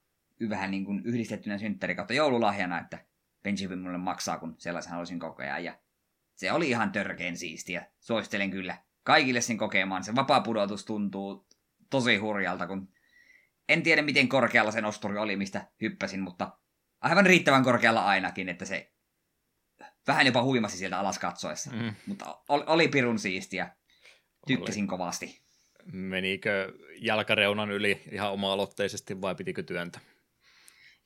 [0.50, 3.06] vähän niin kuin yhdistettynä synttäri kautta joululahjana, että
[3.44, 5.60] benchhypyn mulle maksaa, kun sellaisen haluaisin kokea.
[5.60, 5.80] Ja
[6.38, 7.86] se oli ihan törkeen siistiä.
[8.00, 10.04] Suosittelen kyllä kaikille sen kokemaan.
[10.04, 11.48] Se vapaa pudotus tuntuu
[11.90, 12.94] tosi hurjalta, kun
[13.70, 16.58] en tiedä miten korkealla se nosturi oli, mistä hyppäsin, mutta
[17.02, 18.94] aivan riittävän korkealla ainakin, että se
[20.08, 21.72] vähän jopa huimasi sieltä alas katsoessa.
[21.72, 21.94] Mm.
[22.06, 23.76] Mutta oli, oli pirun siistiä.
[24.48, 24.88] Tykkäsin oli.
[24.88, 25.42] kovasti.
[25.92, 30.00] Menikö jalkareunan yli ihan oma-aloitteisesti vai pitikö työntä?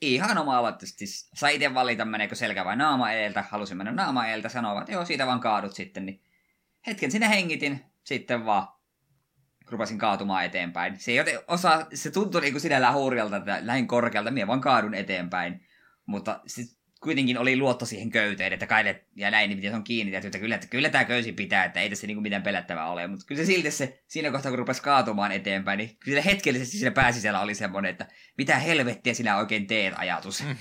[0.01, 1.05] Ihan oma-aloitteisesti.
[1.33, 3.45] Sai itse valita, meneekö selkä vai naama edeltä.
[3.49, 6.05] Halusin mennä naama edeltä, sanoivat, että joo, siitä vaan kaadut sitten.
[6.05, 6.21] Niin
[6.87, 8.67] hetken sinä hengitin, sitten vaan
[9.69, 10.99] rupesin kaatumaan eteenpäin.
[10.99, 14.93] Se, ei osa, se tuntui niin kuin sinällään hurjalta, että lähin korkealta, minä vaan kaadun
[14.93, 15.65] eteenpäin.
[16.05, 19.83] Mutta sit kuitenkin oli luotto siihen köyteen, että kai ja näin, niin miten se on
[19.83, 23.07] kiinni, että kyllä, että kyllä tämä köysi pitää, että ei tässä niinku mitään pelättävää ole.
[23.07, 26.91] Mutta kyllä se silti se, siinä kohtaa, kun rupesi kaatumaan eteenpäin, niin kyllä hetkellisesti siinä
[26.91, 30.43] pääsisällä oli semmoinen, että mitä helvettiä sinä oikein teet ajatus.
[30.43, 30.55] Mm.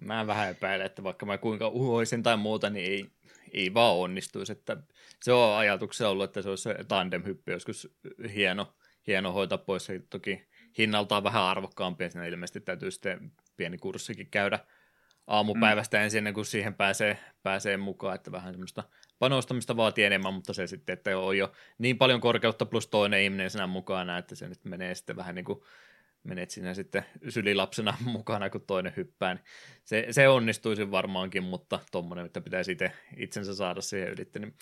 [0.00, 3.06] Mä vähän epäilen, että vaikka mä kuinka uhoisin tai muuta, niin ei,
[3.52, 4.52] ei vaan onnistuisi.
[4.52, 4.76] Että
[5.22, 7.88] se on ajatuksia ollut, että se olisi se tandem-hyppy joskus
[8.34, 8.74] hieno,
[9.06, 9.84] hieno hoitaa pois.
[9.84, 10.48] Se toki
[10.78, 14.58] hinnaltaan vähän arvokkaampi, ja siinä ilmeisesti täytyy sitten pieni kurssikin käydä
[15.30, 16.04] aamupäivästä mm.
[16.04, 18.84] ensin, kuin siihen pääsee, pääsee mukaan, että vähän semmoista
[19.18, 23.50] panostamista vaatii enemmän, mutta se sitten, että on jo niin paljon korkeutta plus toinen ihminen
[23.50, 25.60] siinä mukana, että se nyt menee sitten vähän niin kuin
[26.22, 29.34] menet sinä sitten sylilapsena mukana, kun toinen hyppää.
[29.34, 29.44] Niin
[29.84, 34.54] se, se onnistuisi varmaankin, mutta tuommoinen, että pitäisi itse itsensä saada siihen ylitte, niin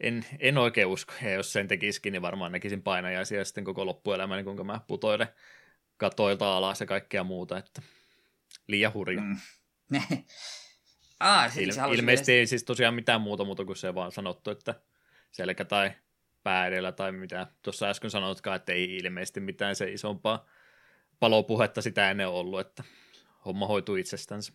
[0.00, 1.12] en, en oikein usko.
[1.22, 5.28] Ja jos sen tekisikin, niin varmaan näkisin painajaisia sitten koko loppuelämäni, kuinka mä putoilen
[5.96, 7.82] katoilta alas ja kaikkea muuta, että
[8.68, 9.20] liian hurja.
[9.20, 9.36] Mm.
[11.20, 14.74] ah, Il- ilmeisesti ei siis tosiaan mitään muuta muuta kuin se vaan sanottu, että
[15.30, 15.92] selkä tai
[16.42, 20.46] pää edellä tai mitä tuossa äsken sanotkaan, että ei ilmeisesti mitään se isompaa
[21.20, 22.84] palopuhetta sitä ennen ollut, että
[23.44, 24.52] homma hoituu itsestänsä.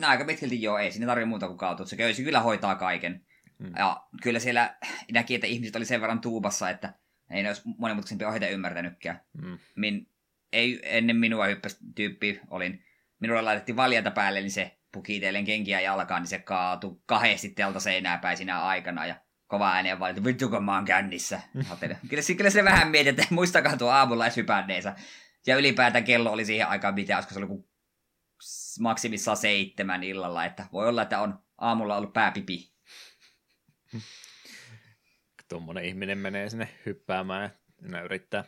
[0.00, 1.86] No aika pitkälti joo, ei siinä tarvitse muuta kuin kautta.
[1.86, 3.26] Se köysi kyllä hoitaa kaiken.
[3.58, 3.72] Hmm.
[3.76, 4.76] Ja kyllä siellä
[5.12, 6.94] näki, että ihmiset oli sen verran tuubassa, että
[7.30, 9.20] ei ne olisi monimutkaisempia ohjeita ymmärtänytkään.
[9.42, 9.58] Hmm.
[9.76, 10.08] Min,
[10.52, 12.84] ei ennen minua hyppäsi tyyppi olin.
[13.24, 18.18] Minulle laitettiin valjata päälle, niin se puki kenkiä jalkaan, niin se kaatui kahdesti telta seinää
[18.18, 19.06] päin siinä aikana.
[19.06, 19.16] Ja
[19.46, 21.40] kova ääneen vaan, että vittu kun mä oon kännissä.
[22.08, 24.96] kyllä, kyllä se vähän mietit, että muistakaa tuo aamulla edes hypänneensä.
[25.46, 27.64] Ja ylipäätään kello oli siihen aikaan mitä, koska se oli
[28.80, 32.72] maksimissaan seitsemän illalla, että voi olla, että on aamulla ollut pääpipi.
[35.48, 37.50] Tuommoinen ihminen menee sinne hyppäämään
[37.92, 38.44] ja yrittää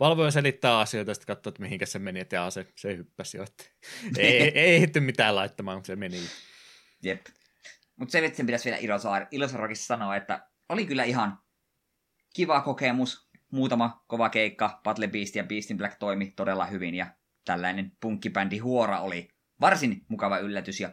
[0.00, 3.44] valvoja selittää asioita, sitten katsoo, että mihinkä se meni, että jaa, se, se hyppäsi jo.
[4.18, 6.20] ei, ei, ehty mitään laittamaan, kun se meni.
[7.02, 7.26] Jep.
[7.96, 11.38] Mutta se vitsin pitäisi vielä Ilosaar, Ilosarokissa sanoa, että oli kyllä ihan
[12.34, 13.30] kiva kokemus.
[13.52, 17.06] Muutama kova keikka, Battle Beast ja Beastin Black toimi todella hyvin ja
[17.44, 19.28] tällainen punkkibändi Huora oli
[19.60, 20.92] varsin mukava yllätys ja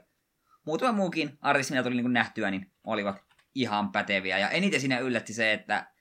[0.66, 3.24] muutama muukin artisti, mitä tuli niin nähtyä, niin olivat
[3.56, 4.38] ihan päteviä.
[4.38, 5.92] Ja eniten siinä yllätti se, että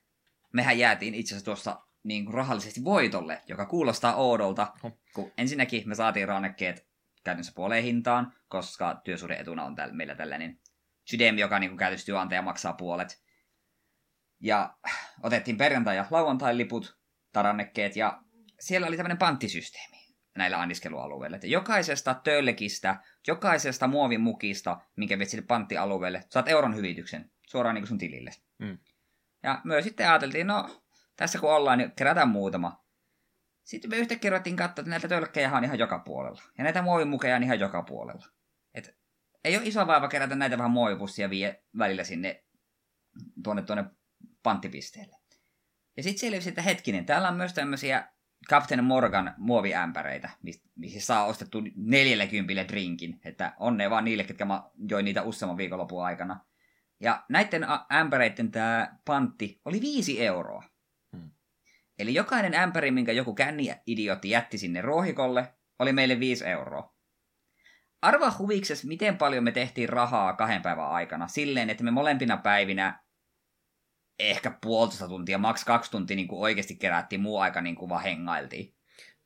[0.52, 4.72] mehän jäätiin itse asiassa tuossa niin kuin rahallisesti voitolle, joka kuulostaa oudolta,
[5.14, 6.86] kun ensinnäkin me saatiin rannekkeet
[7.24, 10.60] käytännössä puoleen hintaan, koska työsuhdeetuna on täällä, meillä tällainen
[11.04, 13.22] Sydem, joka niin käytössä työnantaja maksaa puolet.
[14.40, 14.76] Ja
[15.22, 16.98] otettiin perjantai- ja lauantai-liput,
[17.32, 18.22] tarannekkeet, ja
[18.60, 19.96] siellä oli tämmöinen panttisysteemi
[20.36, 21.36] näillä anniskelualueilla.
[21.36, 22.96] Että jokaisesta töllekistä,
[23.26, 28.30] jokaisesta muovimukista, minkä vet sille panttialueelle, saat euron hyvityksen suoraan niin kuin sun tilille.
[28.58, 28.78] Mm.
[29.42, 30.85] Ja myös sitten ajateltiin, no
[31.16, 32.84] tässä kun ollaan, niin kerätään muutama.
[33.64, 36.42] Sitten me yhtäkkiä ruvettiin katsoa, että näitä tölkkejä on ihan joka puolella.
[36.58, 38.26] Ja näitä muovimukeja on ihan joka puolella
[39.46, 42.44] ei ole iso vaiva kerätä näitä vähän muovipussia vie välillä sinne
[43.44, 43.84] tuonne, tuonne
[44.42, 45.16] panttipisteelle.
[45.96, 48.08] Ja sitten selvisi, että hetkinen, täällä on myös tämmöisiä
[48.50, 50.30] Captain Morgan muoviämpäreitä,
[50.76, 53.20] missä saa ostettu 40 drinkin.
[53.24, 56.40] Että onne vaan niille, ketkä mä join niitä useamman viikonlopun aikana.
[57.00, 60.62] Ja näiden ämpäreiden tämä pantti oli 5 euroa.
[61.98, 66.96] Eli jokainen ämpäri, minkä joku känni idiootti jätti sinne ruohikolle, oli meille 5 euroa.
[68.02, 71.28] Arvaa huvikses, miten paljon me tehtiin rahaa kahden päivän aikana.
[71.28, 73.02] Silleen, että me molempina päivinä
[74.18, 78.02] ehkä puolitoista tuntia, maks kaksi tuntia niin kuin oikeasti kerättiin, muu aika niin kuin vaan
[78.02, 78.74] hengailtiin.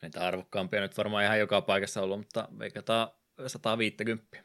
[0.03, 3.09] Näitä arvokkaampia nyt varmaan ihan joka paikassa ollut, mutta veikataan
[3.47, 4.37] 150.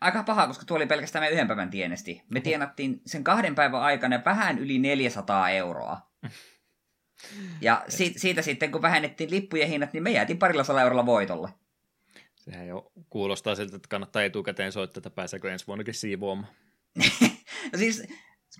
[0.00, 2.22] Aika paha, koska tuo oli pelkästään me yhden päivän tienesti.
[2.30, 6.10] Me tienattiin sen kahden päivän aikana vähän yli 400 euroa.
[7.60, 11.48] Ja siitä, siitä sitten, kun vähennettiin lippujen hinnat, niin me jäätiin parilla sala eurolla voitolle.
[12.34, 16.52] Sehän jo kuulostaa siltä, että kannattaa etukäteen soittaa, että pääseekö ensi vuonnakin siivoamaan.
[17.72, 18.02] no siis,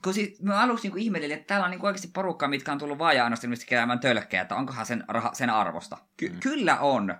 [0.05, 2.99] kun siis, mä aluksi niin ihmettelin, että täällä on niin oikeasti porukka, mitkä on tullut
[2.99, 5.99] vaaja ainoastaan keräämään tölkkejä, että onkohan sen, raha, sen arvosta.
[6.17, 6.41] Ky- mm.
[6.41, 7.15] Kyllä on.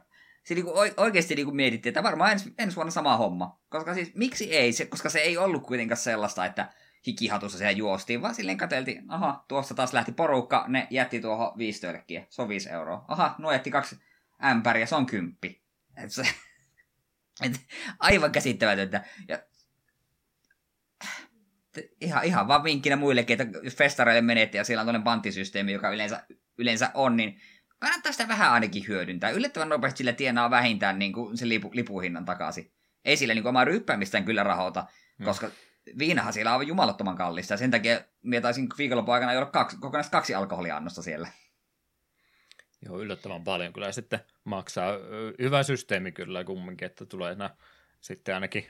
[0.45, 3.61] Se niin kuin oikeasti niin kuin mietittiin, että varmaan ens, ensi vuonna sama homma.
[3.69, 4.73] Koska siis, miksi ei?
[4.73, 6.73] Se, koska se ei ollut kuitenkaan sellaista, että
[7.07, 11.81] hikihatussa siellä juostiin, vaan silleen katseltiin, aha, tuossa taas lähti porukka, ne jätti tuohon viisi
[11.81, 13.05] tölkkiä, se on viisi euroa.
[13.09, 13.97] Aha, nuo jätti kaksi
[14.45, 15.63] ämpäriä, se on kymppi.
[15.97, 16.23] Et se,
[17.45, 17.61] et,
[17.99, 19.05] aivan käsittämätöntä.
[19.29, 19.39] Ja,
[22.01, 25.91] ihan, ihan vaan vinkkinä muillekin, että jos festareille menette ja siellä on tuonne panttisysteemi, joka
[25.91, 26.27] yleensä,
[26.59, 27.41] yleensä on, niin
[27.79, 29.31] kannattaa sitä vähän ainakin hyödyntää.
[29.31, 32.73] Yllättävän nopeasti sillä tienaa vähintään niin kuin sen lipu, lipuhinnan takaisin.
[33.05, 34.87] Ei sillä niin kuin omaa ryppäämistään kyllä rahoita,
[35.19, 35.25] hmm.
[35.25, 35.51] koska
[35.99, 40.35] viinahan siellä on jumalattoman kallista, ja sen takia mietaisin viikonlopun aikana ole kaksi, kokonaan kaksi
[40.35, 41.29] alkoholiannosta siellä.
[42.85, 44.93] Joo, yllättävän paljon kyllä sitten maksaa.
[45.39, 47.51] Hyvä systeemi kyllä kumminkin, että tulee nämä
[48.01, 48.67] sitten ainakin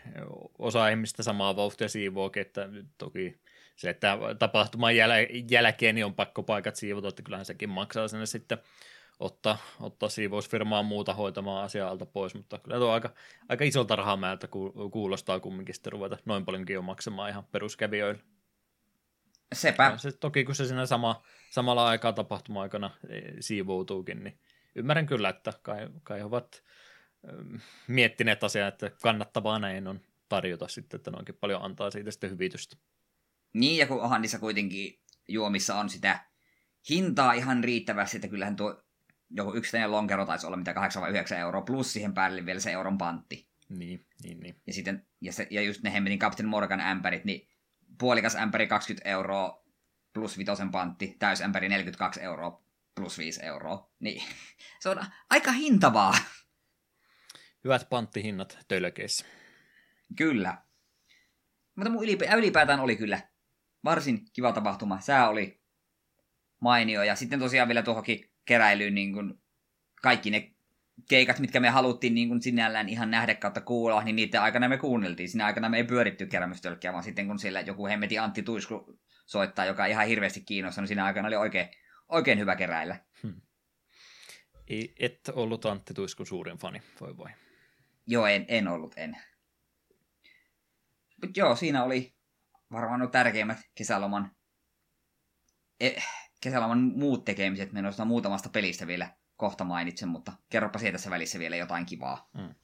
[0.58, 3.40] osa ihmistä samaa vauhtia siivoakin, että toki
[3.76, 8.26] se, että tapahtuman jäl- jälkeen niin on pakko paikat siivota, että kyllähän sekin maksaa sinne
[8.26, 8.58] sitten
[9.18, 13.14] ottaa, ottaa siivousfirmaa muuta hoitamaan asiaa alta pois, mutta kyllä tuo aika,
[13.48, 14.48] aika isolta rahamäältä
[14.92, 18.22] kuulostaa kumminkin sitten ruveta noin paljonkin jo maksamaan ihan peruskävijöille.
[19.54, 19.84] Sepä.
[19.84, 24.38] Ja se, toki kun se siinä sama, samalla aikaa tapahtuma-aikana e, siivoutuukin, niin
[24.74, 26.62] ymmärrän kyllä, että kai, kai ovat
[27.88, 32.76] miettineet asiaa, että kannattavaa näin on tarjota sitten, että noinkin paljon antaa siitä sitten hyvitystä.
[33.52, 36.26] Niin, ja kun onhan niissä kuitenkin juomissa on sitä
[36.90, 38.82] hintaa ihan riittävästi, että kyllähän tuo
[39.30, 42.72] joku yksittäinen lonkero taisi olla mitä 8 vai 9 euroa, plus siihen päälle vielä se
[42.72, 43.48] euron pantti.
[43.68, 44.60] Niin, niin, niin.
[44.66, 47.48] Ja, sitten, ja, se, ja just ne hemmetin Captain Morgan ämpärit, niin
[47.98, 49.64] puolikas ämpäri 20 euroa
[50.12, 52.62] plus vitosen pantti, täys ämpäri 42 euroa
[52.94, 53.90] plus 5 euroa.
[54.00, 54.22] Niin
[54.80, 56.14] se on aika hintavaa.
[57.64, 59.26] Hyvät panttihinnat tölkeissä.
[60.16, 60.58] Kyllä.
[61.74, 62.04] Mutta mun
[62.36, 63.20] ylipäätään oli kyllä
[63.84, 65.00] varsin kiva tapahtuma.
[65.00, 65.62] Sää oli
[66.60, 69.34] mainio ja sitten tosiaan vielä tuohonkin keräilyyn niin kuin
[70.02, 70.52] kaikki ne
[71.08, 74.78] keikat, mitkä me haluttiin niin kuin sinällään ihan nähdä kautta kuulla, niin niiden aikana me
[74.78, 75.28] kuunneltiin.
[75.28, 79.64] Siinä aikana me ei pyöritty kerämystölkkiä, vaan sitten kun siellä joku hemmeti Antti Tuisku soittaa,
[79.64, 81.68] joka ihan hirveästi kiinnostaa, niin siinä aikana oli oikein,
[82.08, 83.00] oikein hyvä keräillä.
[83.22, 83.40] Hmm.
[84.68, 87.30] Ei, et ollut Antti Tuiskun suurin fani, voi voi.
[88.06, 89.16] Joo, en, en ollut, en.
[91.22, 92.16] Mutta joo, siinä oli
[92.72, 94.36] varmaan no tärkeimmät kesäloman,
[95.80, 96.06] eh,
[96.40, 97.72] kesäloman muut tekemiset.
[97.72, 102.30] Menossa muutamasta pelistä vielä kohta mainitsen, mutta kerropa siitä tässä välissä vielä jotain kivaa.
[102.34, 102.54] Mm.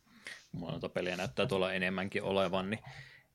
[0.53, 2.81] Mulla noita peliä näyttää tuolla enemmänkin olevan, niin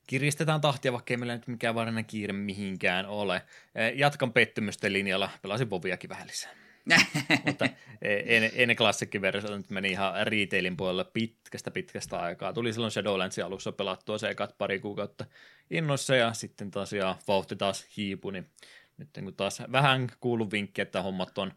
[0.07, 3.41] kiristetään tahtia, vaikka ei meillä nyt mikään varsinainen kiire mihinkään ole.
[3.75, 6.51] Eh, jatkan pettymysten linjalla, pelasin Voviakin vähän lisää.
[7.45, 7.69] Mutta
[8.01, 12.53] ennen en klassikkiversio nyt meni ihan retailin puolelle pitkästä pitkästä aikaa.
[12.53, 15.25] Tuli silloin Shadowlandsin alussa pelattua se ekat pari kuukautta
[15.71, 18.49] innoissa ja sitten taas ja vauhti taas hiipui, niin
[18.97, 21.53] nyt kun taas vähän kuulu vinkki, että hommat on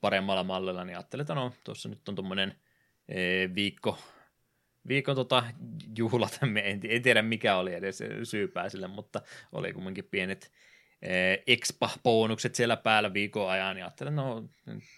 [0.00, 2.54] paremmalla mallilla, niin ajattelin, että no tuossa nyt on tuommoinen
[3.08, 3.14] e,
[3.54, 3.98] viikko,
[4.88, 5.44] viikon tota,
[5.98, 9.22] juhlat, en, en tiedä mikä oli edes syypää sille, mutta
[9.52, 10.52] oli kumminkin pienet
[11.02, 14.48] Eh, expa-bonukset siellä päällä viikon ajan, ja ajattelin, no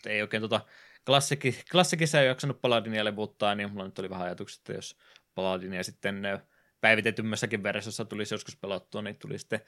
[0.06, 0.60] ei oikein tota
[1.06, 4.96] klassikki, klassikissa ei jaksanut Paladinia levuttaa, niin mulla nyt oli vähän ajatukset, että jos
[5.34, 6.40] Paladinia sitten eh,
[6.80, 9.60] päivitetymmässäkin versiossa tulisi joskus pelattua, niin tuli sitten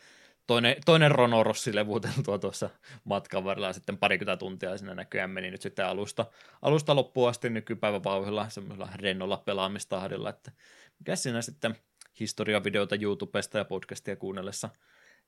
[0.47, 2.71] toinen, toinen Ronorossi levuteltua tuossa
[3.05, 6.27] matkan varrella sitten parikymmentä tuntia siinä näköjään meni nyt sitten alusta,
[6.63, 10.53] alusta loppuun asti nykypäivän vauhilla semmoisella rennolla pelaamistahdilla, että
[10.99, 11.77] mikä siinä sitten
[12.21, 14.69] historiavideoita YouTubesta ja podcastia kuunnellessa–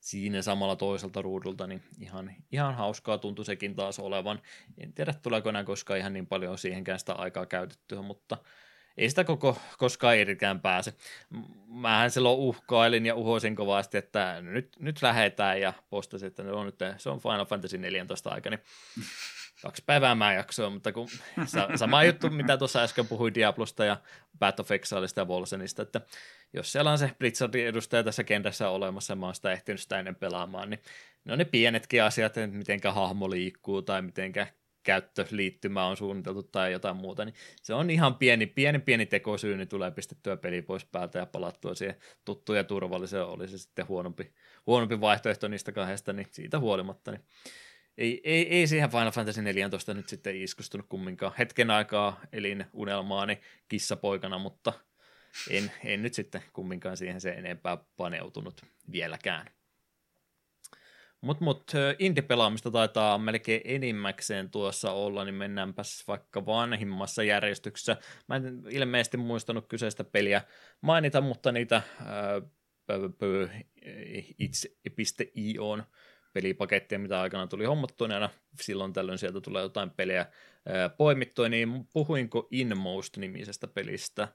[0.01, 4.43] siinä samalla toiselta ruudulta, niin ihan, ihan hauskaa tuntui sekin taas olevan.
[4.79, 8.39] En tiedä, tuleeko enää koskaan ihan niin paljon siihenkään sitä aikaa käytettyä, mutta
[8.99, 10.95] ei sitä koko, koskaan irikään pääse.
[11.67, 16.79] Mähän silloin uhkailin ja uhoisin kovasti, että nyt, nyt lähetään ja postasin, että no nyt
[16.97, 18.61] se on Final Fantasy 14 aika, niin
[19.63, 21.09] kaksi päivää mä jaksoin, mutta kun
[21.77, 23.97] sama juttu, mitä tuossa äsken puhuin Diablosta ja
[24.39, 26.01] Path of Exileista ja Volsenista, että
[26.53, 30.17] jos siellä on se Blizzardin edustaja tässä kentässä olemassa, mä oon sitä ehtinyt sitä ennen
[30.17, 30.81] pelaamaan, niin
[31.25, 34.47] ne on ne pienetkin asiat, että mitenkä hahmo liikkuu tai mitenkä
[34.83, 39.69] käyttöliittymä on suunniteltu tai jotain muuta, niin se on ihan pieni, pieni, pieni tekosyy, niin
[39.69, 44.33] tulee pistettyä peli pois päältä ja palattua siihen tuttuun ja turvalliseen, oli se sitten huonompi,
[44.67, 47.25] huonompi vaihtoehto niistä kahdesta, niin siitä huolimatta, niin
[47.99, 51.33] ei, ei, ei siihen Final Fantasy 14 nyt sitten iskustunut kumminkaan.
[51.39, 54.73] Hetken aikaa elin unelmaani kissapoikana, mutta
[55.51, 59.58] en, en nyt sitten kumminkaan siihen se enempää paneutunut vieläkään.
[61.21, 67.97] Mutta mut, indie-pelaamista taitaa melkein enimmäkseen tuossa olla, niin mennäänpäs vaikka vanhimmassa järjestyksessä.
[68.29, 70.43] Mä en ilmeisesti muistanut kyseistä peliä
[70.81, 71.83] mainita, mutta niitä
[74.85, 75.85] itse.ioon
[76.33, 80.27] pelipakettia, mitä aikana tuli hommattua, niin aina silloin tällöin sieltä tulee jotain pelejä
[80.97, 84.29] poimittua, niin puhuinko Inmost-nimisestä pelistä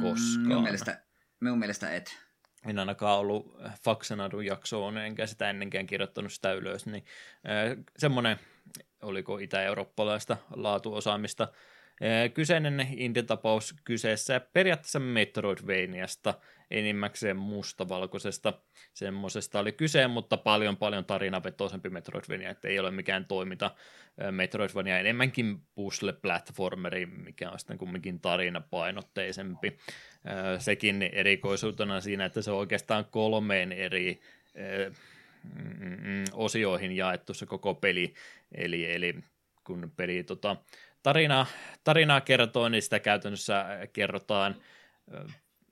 [0.00, 0.38] koskaan?
[0.38, 1.04] Mm, minun, mielestä,
[1.40, 2.29] minun mielestä et.
[2.66, 7.04] En ainakaan ollut Faxenadun jaksoon, enkä sitä ennenkään kirjoittanut sitä ylös, niin
[7.98, 8.38] semmoinen,
[9.02, 11.48] oliko itä-eurooppalaista laatuosaamista,
[12.34, 16.34] Kyseinen indie-tapaus kyseessä periaatteessa Metroidvaniasta,
[16.70, 18.52] enimmäkseen mustavalkoisesta
[18.94, 23.70] semmoisesta oli kyse, mutta paljon paljon tarinavetoisempi Metroidvania, että ei ole mikään toiminta
[24.30, 29.78] Metroidvania, enemmänkin puzzle-platformeri, mikä on sitten kumminkin tarinapainotteisempi.
[30.58, 34.20] Sekin erikoisuutena siinä, että se on oikeastaan kolmeen eri
[35.42, 38.14] mm, mm, osioihin jaettu se koko peli,
[38.52, 39.14] eli, eli
[39.64, 40.56] kun peli tota,
[41.02, 41.46] tarina,
[41.84, 44.56] tarinaa kertoo, niin sitä käytännössä kerrotaan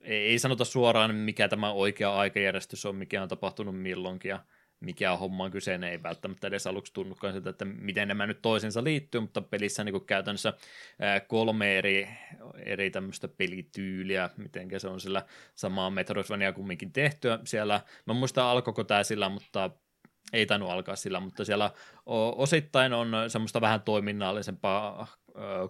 [0.01, 4.39] ei sanota suoraan, mikä tämä oikea aikajärjestys on, mikä on tapahtunut milloinkin ja
[4.79, 9.21] mikä on kyseinen, ei välttämättä edes aluksi tunnukaan sitä, että miten nämä nyt toisensa liittyy,
[9.21, 10.53] mutta pelissä niin käytännössä
[11.27, 12.09] kolme eri,
[12.65, 15.25] eri tämmöistä pelityyliä, miten se on sillä
[15.55, 17.81] samaa Metroidvania kumminkin tehtyä siellä.
[18.05, 19.69] Mä muistan alkoiko tämä sillä, mutta
[20.33, 21.71] ei tainnut alkaa sillä, mutta siellä
[22.35, 25.07] osittain on semmoista vähän toiminnallisempaa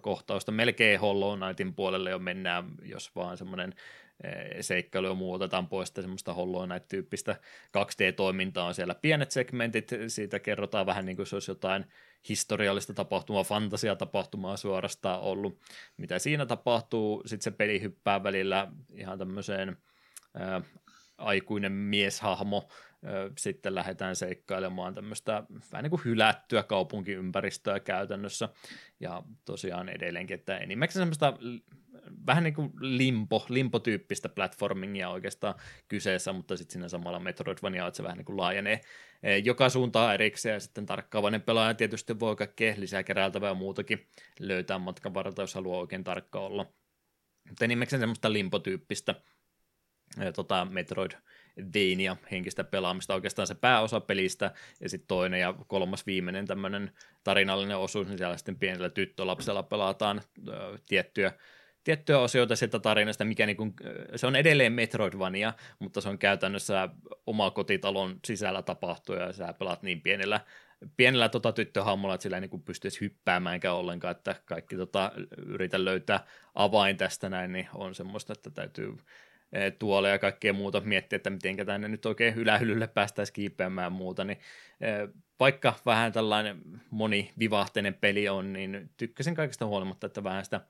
[0.02, 0.52] kohtausta.
[0.52, 3.74] Melkein Hollow Knightin puolelle jo mennään, jos vaan semmoinen
[4.62, 7.36] seikkailuja muu otetaan pois semmoista Hollow Knight-tyyppistä
[7.78, 8.96] 2D-toimintaa on siellä.
[8.96, 11.86] Pienet segmentit, siitä kerrotaan vähän niin kuin se olisi jotain
[12.30, 15.60] historiallista tapahtumaa, fantasiatapahtumaa suorastaan ollut,
[15.98, 19.78] mitä siinä tapahtuu, sitten se peli hyppää välillä ihan tämmöiseen
[20.34, 20.62] ää,
[21.18, 22.70] aikuinen mieshahmo,
[23.38, 28.50] sitten lähdetään seikkailemaan tämmöistä vähän niin kuin hylättyä kaupunkiympäristöä käytännössä,
[29.00, 31.34] ja tosiaan edelleenkin, että enimmäkseen semmoista
[32.28, 35.56] vähän niin kuin limpo, limpo-tyyppistä platformingia oikeastaan
[35.88, 38.82] kyseessä, mutta sitten siinä samalla Metroidvania, että se vähän niin kuin laajenee
[39.44, 44.08] joka suuntaan erikseen, ja sitten tarkkaavainen pelaaja tietysti voi kaikkea lisää keräiltävää ja muutakin
[44.40, 46.66] löytää matkan varrelta, jos haluaa oikein tarkka olla.
[47.50, 49.16] Mutta enimmäkseen semmoista limpo-tyyppistä
[50.36, 51.12] tota, Metroid
[51.76, 56.92] Vania henkistä pelaamista, oikeastaan se pääosa pelistä, ja sitten toinen ja kolmas viimeinen tämmöinen
[57.24, 61.34] tarinallinen osuus, niin siellä sitten pienellä tyttölapsella pelataan ö, tiettyjä
[61.84, 63.74] tiettyjä osioita sieltä tarinasta, mikä niin kuin,
[64.16, 66.90] se on edelleen Metroidvania, mutta se on käytännössä
[67.28, 70.42] oma kotitalon sisällä tapahtuu ja sä pelaat niin pienellä,
[70.98, 75.12] pienellä tota tyttöhammolla, että sillä ei niin pystyisi hyppäämäänkään ollenkaan, että kaikki tota,
[75.46, 76.26] yritä löytää
[76.56, 78.98] avain tästä näin, niin on semmoista, että täytyy
[79.80, 84.24] tuolle ja kaikkea muuta miettiä, että miten tänne nyt oikein ylähyllylle päästäisiin kiipeämään ja muuta,
[84.24, 84.38] niin
[85.40, 90.62] vaikka vähän tällainen monivivahteinen peli on, niin tykkäsin kaikesta huolimatta, että vähän sitä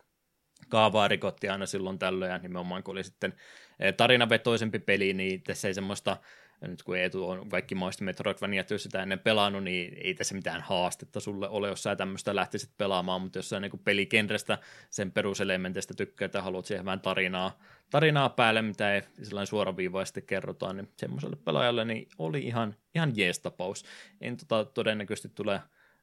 [0.70, 3.34] kaavaa rikottiin aina silloin tällöin, ja nimenomaan kun oli sitten
[3.80, 6.18] eh, tarinavetoisempi peli, niin tässä ei semmoista,
[6.62, 10.62] nyt kun Eetu on kaikki maista Metroidvania, jos sitä ennen pelannut, niin ei tässä mitään
[10.62, 14.57] haastetta sulle ole, jos sä tämmöistä lähtisit pelaamaan, mutta jos sä niin pelikenrestä
[14.89, 20.78] sen peruselementeistä tykkää, että haluat siihen vähän tarinaa, tarinaa päälle, mitä ei sellainen suoraviivaisesti kerrotaan,
[20.78, 23.86] niin semmoiselle pelaajalle niin oli ihan, ihan jees tapaus.
[24.22, 25.62] En tota, todennäköisesti tule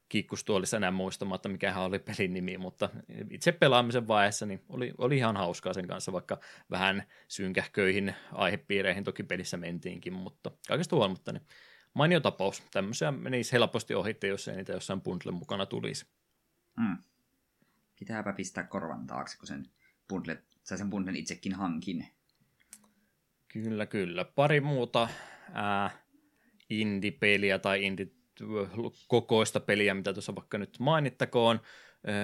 [0.08, 2.90] kiikkustuolissa enää muistamatta, mikä oli pelin nimi, mutta
[3.30, 6.40] itse pelaamisen vaiheessa niin oli, oli ihan hauskaa sen kanssa, vaikka
[6.70, 11.46] vähän synkähköihin aihepiireihin toki pelissä mentiinkin, mutta kaikesta huolimatta niin
[11.94, 12.62] mainio tapaus.
[12.70, 16.06] Tämmöisiä menisi helposti ohitte, jos ei niitä jossain bundlen mukana tulisi.
[16.76, 16.98] Mm.
[17.98, 19.66] Pitääpä pistää korvan taakse, kun sen
[20.08, 22.06] bundle, sen bundlen itsekin hankin.
[23.48, 24.24] Kyllä, kyllä.
[24.24, 25.08] Pari muuta
[25.52, 25.90] ää,
[26.70, 28.15] indie-peliä tai indie
[29.08, 31.60] kokoista peliä, mitä tuossa vaikka nyt mainittakoon.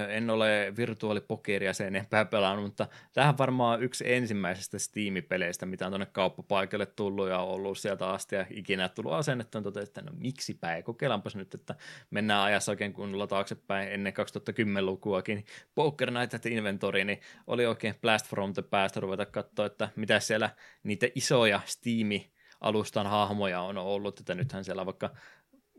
[0.08, 6.06] En ole virtuaalipokeria sen enempää pelannut, mutta tähän varmaan yksi ensimmäisestä Steam-peleistä, mitä on tuonne
[6.06, 10.82] kauppapaikalle tullut ja ollut sieltä asti ja ikinä tullut asennettu, on että no miksipä ei,
[10.82, 11.74] kokeillaanpas nyt, että
[12.10, 15.44] mennään ajassa oikein kunnolla taaksepäin ennen 2010-lukuakin.
[15.74, 20.20] Poker Night at Inventory, niin oli oikein blast from the past ruveta katsoa, että mitä
[20.20, 20.50] siellä
[20.82, 22.08] niitä isoja Steam
[22.60, 25.10] alustan hahmoja on ollut, että nythän siellä vaikka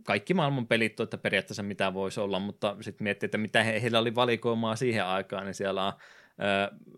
[0.04, 4.00] kaikki maailman pelit, että periaatteessa mitä voisi olla, mutta sitten miettii, että mitä he, heillä
[4.00, 5.94] oli valikoimaa siihen aikaan, niin siellä on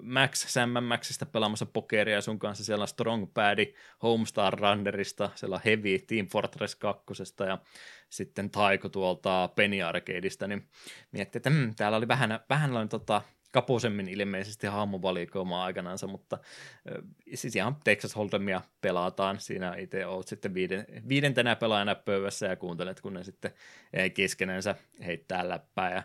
[0.01, 5.62] Max, Sam Maxista pelaamassa pokeria sun kanssa, siellä on Strong Pad, Homestar Runnerista, siellä on
[5.66, 7.03] Heavy Team Fortress 2
[7.47, 7.58] ja
[8.10, 10.68] sitten Taiko tuolta Penny Arcadeista, niin
[11.12, 13.22] miettii, että hmm, täällä oli vähän, vähän tota,
[13.56, 16.38] kaposemmin ilmeisesti hahmovalikoimaa aikanansa, mutta
[17.34, 19.39] siis ihan Texas Hold'emia pelataan.
[19.39, 23.51] Siinä itse olet sitten viiden, viidentenä pelaajana pöydässä ja kuuntelet, kun ne sitten
[24.14, 24.76] keskenensä
[25.06, 26.03] heittää läppää ja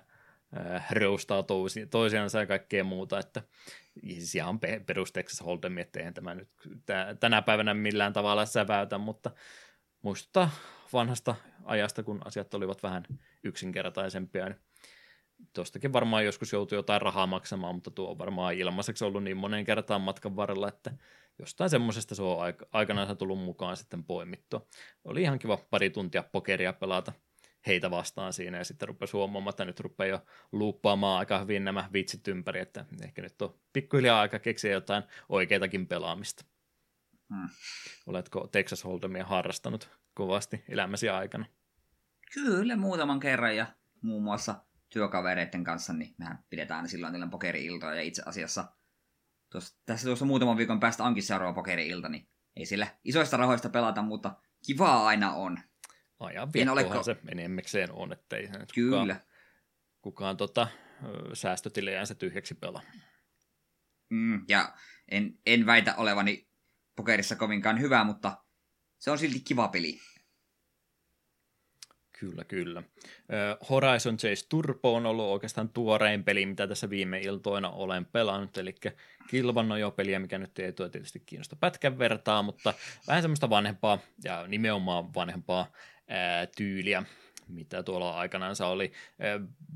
[0.91, 1.45] reustaa
[1.91, 3.43] toisiansa ja kaikkea muuta, että
[4.03, 6.49] siis ihan perus Texas Hold'em, että eihän tämä nyt
[7.21, 9.31] tänä päivänä millään tavalla säväytä, mutta
[10.03, 10.51] muistuttaa
[10.93, 11.35] vanhasta
[11.65, 13.03] ajasta, kun asiat olivat vähän
[13.45, 14.59] yksinkertaisempia, niin
[15.53, 19.65] tuostakin varmaan joskus joutuu jotain rahaa maksamaan, mutta tuo on varmaan ilmaiseksi ollut niin monen
[19.65, 20.91] kertaan matkan varrella, että
[21.39, 22.39] jostain semmoisesta se on
[22.73, 24.67] aikanaan tullut mukaan sitten poimittua.
[25.05, 27.13] Oli ihan kiva pari tuntia pokeria pelata
[27.67, 31.89] heitä vastaan siinä ja sitten rupesi huomaamaan, että nyt rupeaa jo luuppaamaan aika hyvin nämä
[31.93, 36.45] vitsit ympäri, että ehkä nyt on pikkuhiljaa aika keksiä jotain oikeitakin pelaamista.
[37.35, 37.49] Hmm.
[38.07, 41.47] Oletko Texas Hold'emia harrastanut kovasti elämäsi aikana?
[42.35, 43.67] Kyllä, muutaman kerran ja
[44.03, 44.55] muun muassa
[44.91, 48.73] työkavereiden kanssa, niin mehän pidetään silloin tällä pokeri-iltoja, ja itse asiassa
[49.53, 54.03] tuossa, tässä tuossa muutaman viikon päästä onkin seuraava pokeri-ilta, niin ei sillä isoista rahoista pelata,
[54.03, 54.37] mutta
[54.67, 55.59] kivaa aina on.
[56.21, 59.15] Ajan viettohan se enemmikseen on, ettei Kyllä.
[59.15, 59.21] kukaan,
[60.03, 60.69] kukaan tota,
[61.33, 62.83] säästötilejänsä tyhjäksi pelaa.
[64.11, 64.75] Mm, ja
[65.09, 66.51] en, en väitä olevani
[66.97, 68.45] pokerissa kovinkaan hyvä, mutta
[68.99, 70.01] se on silti kiva peli.
[72.21, 72.83] Kyllä, kyllä.
[73.71, 78.75] Horizon Chase Turbo on ollut oikeastaan tuorein peli, mitä tässä viime iltoina olen pelannut, eli
[79.31, 82.75] kilvannut jo peliä, mikä nyt ei tietysti kiinnosta pätkän vertaa, mutta
[83.09, 85.73] vähän semmoista vanhempaa ja nimenomaan vanhempaa
[86.09, 87.03] ää, tyyliä.
[87.49, 88.93] mitä tuolla aikanaan oli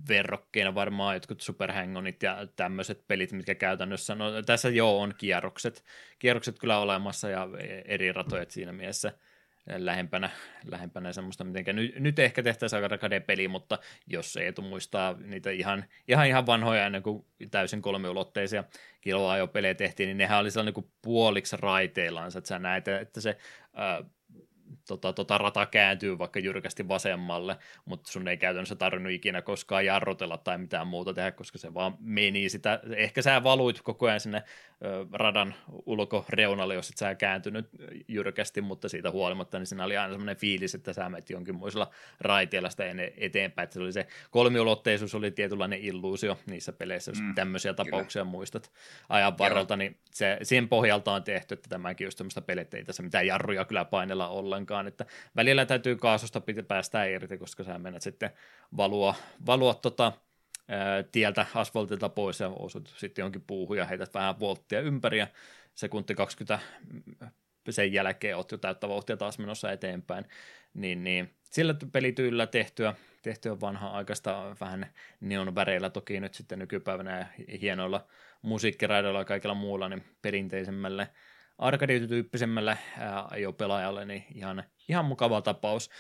[0.08, 5.84] verrokkeina varmaan jotkut superhangonit ja tämmöiset pelit, mitkä käytännössä, no tässä joo on kierrokset,
[6.18, 7.48] kierrokset kyllä olemassa ja
[7.84, 9.12] eri ratoja siinä mielessä
[9.66, 10.30] lähempänä,
[10.66, 15.50] lähempänä semmoista, miten nyt, nyt ehkä tehtäisiin aika rakade-peli, mutta jos ei etu muistaa niitä
[15.50, 18.64] ihan, ihan, ihan vanhoja ennen kuin täysin kolmiulotteisia
[19.00, 23.36] kiloajopelejä tehtiin, niin nehän oli sellainen kuin puoliksi raiteillaan, että sä näet, että se
[23.74, 24.04] ää,
[24.88, 30.38] tota, tota rata kääntyy vaikka jyrkästi vasemmalle, mutta sun ei käytännössä tarvinnut ikinä koskaan jarrutella
[30.38, 32.80] tai mitään muuta tehdä, koska se vaan meni sitä.
[32.96, 34.42] Ehkä sä valuit koko ajan sinne
[34.84, 35.54] ö, radan
[35.86, 37.68] ulkoreunalle, jos et sä kääntynyt
[38.08, 42.70] jyrkästi, mutta siitä huolimatta, niin siinä oli aina semmoinen fiilis, että sä menet jonkinmoisella raiteella
[42.70, 42.84] sitä
[43.16, 48.22] eteenpäin, että se oli se kolmiulotteisuus oli tietynlainen illuusio niissä peleissä, jos mm, tämmöisiä tapauksia
[48.22, 48.30] kyllä.
[48.30, 48.70] muistat
[49.08, 53.02] ajan varrelta, niin se, siihen pohjalta on tehty, että tämäkin just semmoista pelit, ei tässä
[53.02, 55.06] mitään jarruja kyllä painella ollenkaan, että
[55.36, 58.30] välillä täytyy kaasusta päästä irti, koska sä menet sitten
[58.76, 59.14] valua,
[59.46, 60.12] valua tota,
[61.12, 65.26] tieltä asfaltilta pois ja osut sitten jonkin puuhun ja heität vähän volttia ympäri ja
[65.74, 66.58] sekunti 20
[67.70, 70.24] sen jälkeen oot jo täyttä vauhtia taas menossa eteenpäin,
[70.74, 71.34] niin, niin.
[71.50, 74.86] Sillä pelityylillä tehtyä, tehtyä vanha aikaista vähän
[75.20, 77.26] neon väreillä toki nyt sitten nykypäivänä ja
[77.58, 78.06] hienoilla
[78.42, 81.08] musiikkiraidoilla ja kaikilla muulla niin perinteisemmälle
[81.58, 82.78] arcade-tyyppisemmälle
[83.30, 85.90] ajopelaajalle, niin ihan, ihan mukava tapaus.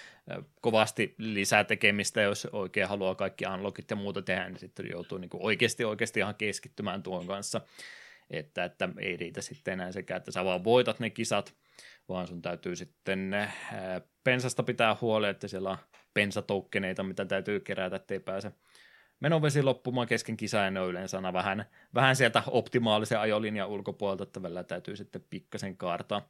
[0.60, 5.30] Kovasti lisää tekemistä, jos oikein haluaa kaikki unlockit ja muuta tehdä, niin sitten joutuu niin
[5.32, 7.60] oikeasti, oikeasti ihan keskittymään tuon kanssa.
[8.30, 11.54] Että, että ei riitä sitten enää sekä, että sä vaan voitat ne kisat,
[12.08, 13.36] vaan sun täytyy sitten
[14.24, 15.78] pensasta pitää huoli, että siellä on
[16.14, 18.52] pensatoukkeneita, mitä täytyy kerätä, ettei pääse
[19.24, 21.64] menovesi loppumaan kesken kisa ja ne on yleensä aina vähän,
[21.94, 26.28] vähän sieltä optimaalisen ajolinjan ulkopuolelta, että välillä täytyy sitten pikkasen kaartaa,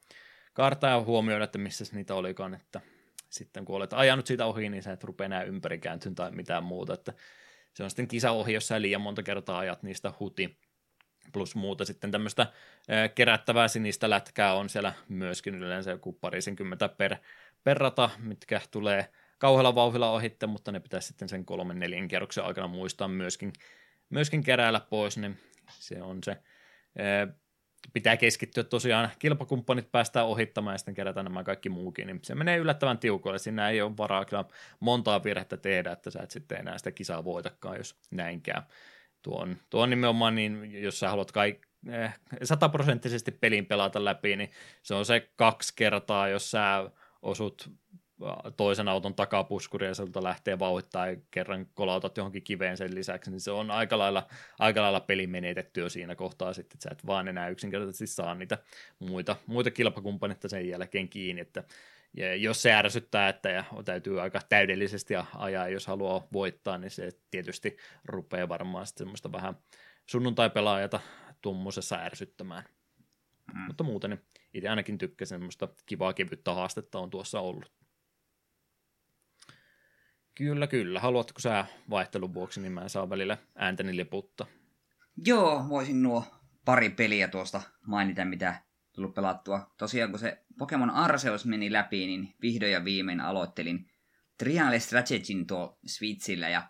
[0.52, 2.80] kaartaa ja huomioida, että missä niitä olikaan, että
[3.30, 5.80] sitten kun olet ajanut siitä ohi, niin sä et rupea enää ympäri
[6.14, 7.12] tai mitään muuta, että
[7.72, 10.58] se on sitten kisa ohi, jos sä liian monta kertaa ajat niistä huti,
[11.32, 12.46] plus muuta sitten tämmöistä
[13.14, 17.16] kerättävää sinistä lätkää on siellä myöskin yleensä joku parisenkymmentä per,
[17.64, 19.08] per rata, mitkä tulee
[19.44, 23.52] kauhealla vauhilla ohitte, mutta ne pitäisi sitten sen kolmen neljän kierroksen aikana muistaa myöskin,
[24.10, 25.38] myöskin keräällä pois, niin
[25.70, 26.36] se on se.
[27.92, 32.56] Pitää keskittyä tosiaan, kilpakumppanit päästään ohittamaan ja sitten kerätä nämä kaikki muukin, niin se menee
[32.56, 33.38] yllättävän tiukoille.
[33.38, 34.44] Siinä ei ole varaa kyllä
[34.80, 38.62] montaa virhettä tehdä, että sä et sitten enää sitä kisaa voitakaan, jos näin käy.
[39.22, 41.68] Tuo on, tuo on nimenomaan niin, jos sä haluat kaikki
[42.42, 44.50] sataprosenttisesti pelin pelata läpi, niin
[44.82, 46.90] se on se kaksi kertaa, jos sä
[47.22, 47.70] osut
[48.56, 53.40] toisen auton takapuskuri ja sieltä lähtee vauhittaa ja kerran kolautat johonkin kiveen sen lisäksi, niin
[53.40, 54.26] se on aika lailla,
[54.58, 58.34] aika lailla peli menetetty jo siinä kohtaa sitten, että sä et vaan enää yksinkertaisesti saa
[58.34, 58.58] niitä
[58.98, 61.64] muita, muita kilpakumppaneita sen jälkeen kiinni, että
[62.16, 67.10] ja jos se ärsyttää, että ja täytyy aika täydellisesti ajaa, jos haluaa voittaa, niin se
[67.30, 69.56] tietysti rupeaa varmaan sitten semmoista vähän
[70.06, 71.00] sunnuntai-pelaajata
[71.42, 72.64] tuommoisessa ärsyttämään.
[73.54, 73.60] Mm.
[73.60, 77.83] Mutta muuten niin itse ainakin tykkäsin semmoista kivaa kevyttä haastetta on tuossa ollut.
[80.34, 81.00] Kyllä, kyllä.
[81.00, 84.46] Haluatko sä vaihtelun vuoksi, niin mä en saa välillä ääntäni liputta.
[85.26, 86.24] Joo, voisin nuo
[86.64, 88.62] pari peliä tuosta mainita, mitä
[88.92, 89.74] tullut pelattua.
[89.78, 93.90] Tosiaan kun se Pokemon Arceus meni läpi, niin vihdoin ja viimein aloittelin
[94.38, 96.68] Trial Strategyn tuo Switchillä, ja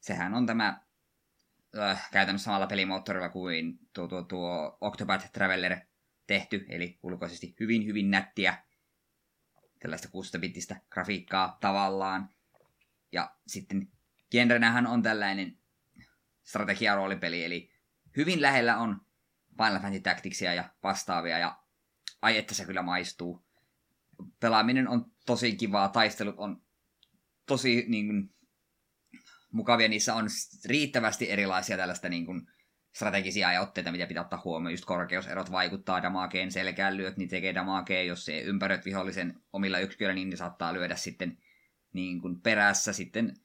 [0.00, 0.80] sehän on tämä
[1.78, 5.76] äh, käytännössä samalla pelimoottorilla kuin tuo, tuo, tuo Octopath Traveler
[6.26, 8.64] tehty, eli ulkoisesti hyvin, hyvin nättiä
[9.78, 12.37] tällaista 6-bittistä grafiikkaa tavallaan.
[13.12, 13.88] Ja sitten
[14.30, 15.58] genrenähän on tällainen
[16.42, 17.72] strategia-roolipeli, eli
[18.16, 19.00] hyvin lähellä on
[19.56, 21.62] Final Fantasy Tacticsia ja vastaavia, ja
[22.22, 23.46] ai että se kyllä maistuu.
[24.40, 26.62] Pelaaminen on tosi kivaa, taistelut on
[27.46, 28.34] tosi niin kuin,
[29.52, 30.26] mukavia, niissä on
[30.64, 32.48] riittävästi erilaisia tällaista niin kuin,
[32.94, 34.72] strategisia ajatteita, mitä pitää ottaa huomioon.
[34.72, 40.14] Just korkeuserot vaikuttaa damakeen, selkään lyöt, niin tekee damakeen, jos se ympäröit vihollisen omilla yksiköillä,
[40.14, 41.38] niin ne saattaa lyödä sitten
[41.92, 43.36] niin kuin perässä sitten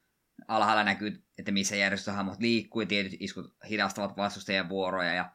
[0.48, 5.32] alhaalla näkyy, että missä järjestössä hahmot liikkuu ja tietyt iskut hidastavat vastustajien vuoroja ja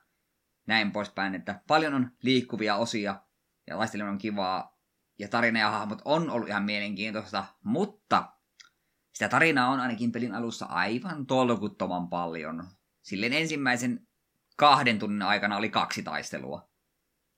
[0.67, 3.23] näin poispäin, että paljon on liikkuvia osia
[3.67, 4.79] ja taistelun on kivaa
[5.19, 8.33] ja tarina ja hahmot on ollut ihan mielenkiintoista, mutta
[9.15, 12.65] sitä tarinaa on ainakin pelin alussa aivan tolkuttoman paljon.
[13.03, 14.07] Silleen ensimmäisen
[14.57, 16.71] kahden tunnin aikana oli kaksi taistelua,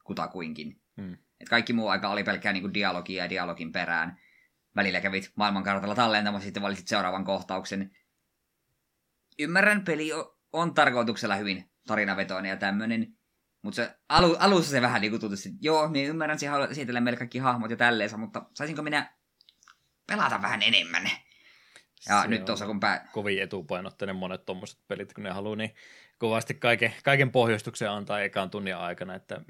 [0.04, 0.82] kutakuinkin.
[1.00, 1.12] Hmm.
[1.12, 4.20] Et kaikki muu aika oli pelkkää niinku dialogia ja dialogin perään
[4.76, 7.90] välillä kävit maailmankartalla tallentamassa, sitten valitsit seuraavan kohtauksen.
[9.38, 10.10] Ymmärrän, peli
[10.52, 13.16] on tarkoituksella hyvin tarinavetoinen ja tämmöinen,
[13.62, 17.00] mutta se alu, alussa se vähän niin tuntui, että joo, niin ymmärrän, että haluat esitellä
[17.00, 19.14] meille kaikki hahmot ja tälleensä, mutta saisinko minä
[20.06, 21.10] pelata vähän enemmän?
[22.08, 23.08] Ja Se nyt tuossa kun pää...
[23.12, 25.74] kovin etupainotteinen monet tuommoiset pelit, kun ne haluaa niin
[26.18, 29.40] kovasti kaiken, kaiken pohjustuksen antaa ekaan tunnin aikana, että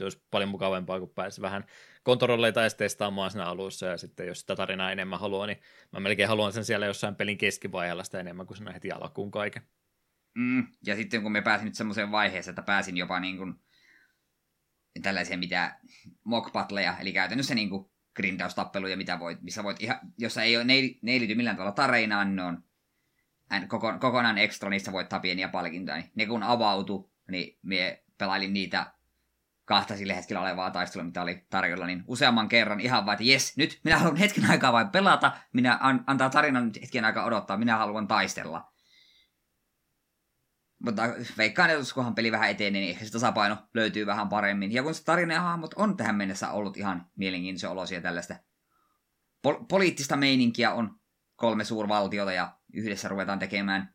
[0.00, 1.64] se olisi paljon mukavampaa, kun pääsi vähän
[2.02, 5.58] kontrolleita edes testaamaan siinä alussa, ja sitten jos sitä tarinaa enemmän haluaa, niin
[5.92, 9.62] mä melkein haluan sen siellä jossain pelin keskivaiheella sitä enemmän kuin siinä heti alkuun kaiken.
[10.34, 13.54] Mm, ja sitten kun me pääsin nyt semmoiseen vaiheeseen, että pääsin jopa niin kuin
[15.02, 15.76] tällaisia mitä
[16.24, 20.64] mock battleja, eli käytännössä niin kuin grindaustappeluja, mitä voit, missä voit ihan, jossa ei ole,
[20.64, 22.62] ne, ei, ne ei liity millään tavalla tarinaan, ne on
[23.68, 25.96] koko, kokonaan ekstra, niissä voittaa pieniä palkintoja.
[25.96, 28.92] Niin ne kun avautu, niin me pelailin niitä
[29.70, 33.56] kahta sille hetkellä olevaa taistelua, mitä oli tarjolla, niin useamman kerran ihan vaan, että jes,
[33.56, 37.56] nyt minä haluan hetken aikaa vain pelata, minä an, antaa tarinan nyt hetken aikaa odottaa,
[37.56, 38.72] minä haluan taistella.
[40.84, 41.02] Mutta
[41.38, 44.72] veikkaan, että kunhan peli vähän etenee, niin ehkä se tasapaino löytyy vähän paremmin.
[44.72, 48.34] Ja kun se tarina ja hahmot on tähän mennessä ollut ihan mielenkiintoisia olosia tällaista
[49.42, 51.00] pol- poliittista meininkiä on
[51.36, 53.94] kolme suurvaltiota ja yhdessä ruvetaan tekemään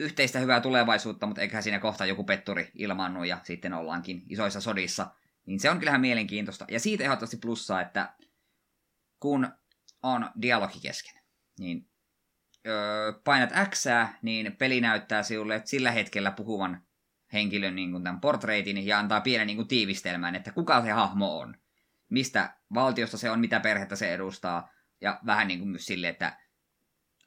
[0.00, 5.06] yhteistä hyvää tulevaisuutta, mutta eiköhän siinä kohta joku petturi ilmaannut ja sitten ollaankin isoissa sodissa.
[5.46, 6.64] Niin se on kyllähän mielenkiintoista.
[6.70, 8.14] Ja siitä ehdottomasti plussaa, että
[9.20, 9.48] kun
[10.02, 11.22] on dialogi kesken,
[11.58, 11.88] niin
[12.66, 13.84] öö, painat X,
[14.22, 16.82] niin peli näyttää sinulle sillä hetkellä puhuvan
[17.32, 21.38] henkilön niin kuin tämän portreitin ja antaa pienen niin kuin tiivistelmän, että kuka se hahmo
[21.38, 21.56] on.
[22.10, 24.72] Mistä valtiosta se on, mitä perhettä se edustaa.
[25.00, 26.38] Ja vähän niin kuin myös sille, että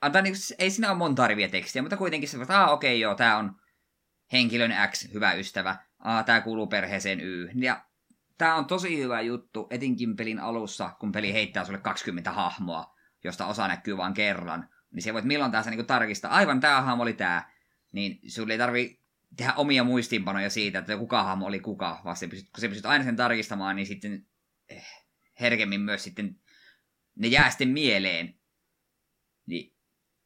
[0.01, 3.01] antaa niin kuin, ei siinä ole monta riviä tekstiä, mutta kuitenkin se, että okei okay,
[3.01, 3.55] joo, tämä on
[4.31, 5.75] henkilön X, hyvä ystävä.
[5.99, 7.49] Aa, tämä kuuluu perheeseen Y.
[7.55, 7.85] Ja
[8.37, 13.45] tämä on tosi hyvä juttu, etinkin pelin alussa, kun peli heittää sulle 20 hahmoa, josta
[13.45, 17.13] osa näkyy vain kerran niin se voit milloin tahansa niin tarkistaa, aivan tämä hahmo oli
[17.13, 17.51] tämä,
[17.91, 19.01] niin sulle ei tarvi
[19.37, 22.85] tehdä omia muistiinpanoja siitä, että kuka hahmo oli kuka, vaan se pystyt, kun se pystyt
[22.85, 24.25] aina sen tarkistamaan, niin sitten
[24.69, 24.85] eh,
[25.39, 26.35] herkemmin myös sitten
[27.15, 28.39] ne jää sitten mieleen.
[29.45, 29.76] Niin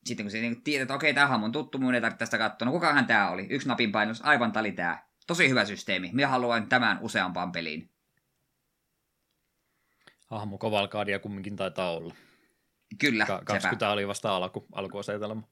[0.05, 2.37] sitten kun se niin tiedät, että okei, tämä hahmo on tuttu, mun ei tarvitse tästä
[2.37, 3.47] katsoa, no kukahan tämä oli?
[3.49, 5.03] Yksi napin painus, aivan tali tämä.
[5.27, 6.09] Tosi hyvä systeemi.
[6.13, 7.89] Minä haluan tämän useampaan peliin.
[10.27, 12.15] Hahmo Kovalkaadia kumminkin taitaa olla.
[12.99, 13.91] Kyllä, Ka- 20 sepä.
[13.91, 15.47] oli vasta alku, alkuasetelma.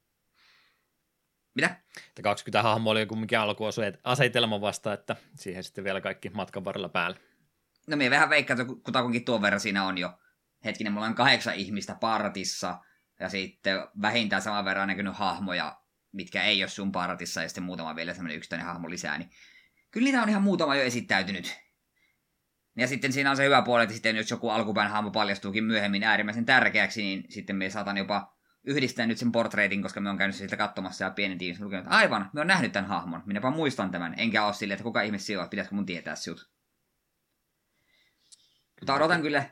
[1.55, 1.75] Mitä?
[2.07, 7.17] Että 20 hahmoa oli kumminkin alkuasetelma vasta, että siihen sitten vielä kaikki matkan varrella päällä.
[7.87, 10.19] No minä vähän veikkaan, että kutakuinkin tuon verran siinä on jo.
[10.65, 12.79] Hetkinen, mulla on kahdeksan ihmistä partissa,
[13.19, 17.95] ja sitten vähintään saman verran näkynyt hahmoja, mitkä ei ole sun partissa, ja sitten muutama
[17.95, 19.29] vielä semmoinen yksittäinen hahmo lisää, niin
[19.91, 21.59] kyllä niitä on ihan muutama jo esittäytynyt.
[22.77, 26.03] Ja sitten siinä on se hyvä puoli, että sitten jos joku alkupään hahmo paljastuukin myöhemmin
[26.03, 30.35] äärimmäisen tärkeäksi, niin sitten me saatan jopa yhdistää nyt sen portreitin, koska me on käynyt
[30.35, 33.91] siitä katsomassa ja pienen tiimin lukenut, että aivan, me on nähnyt tämän hahmon, minäpä muistan
[33.91, 36.49] tämän, enkä ole silleen, että kuka ihmisiä on, pitäisikö mun tietää sinut.
[38.81, 39.49] Mutta odotan kyllä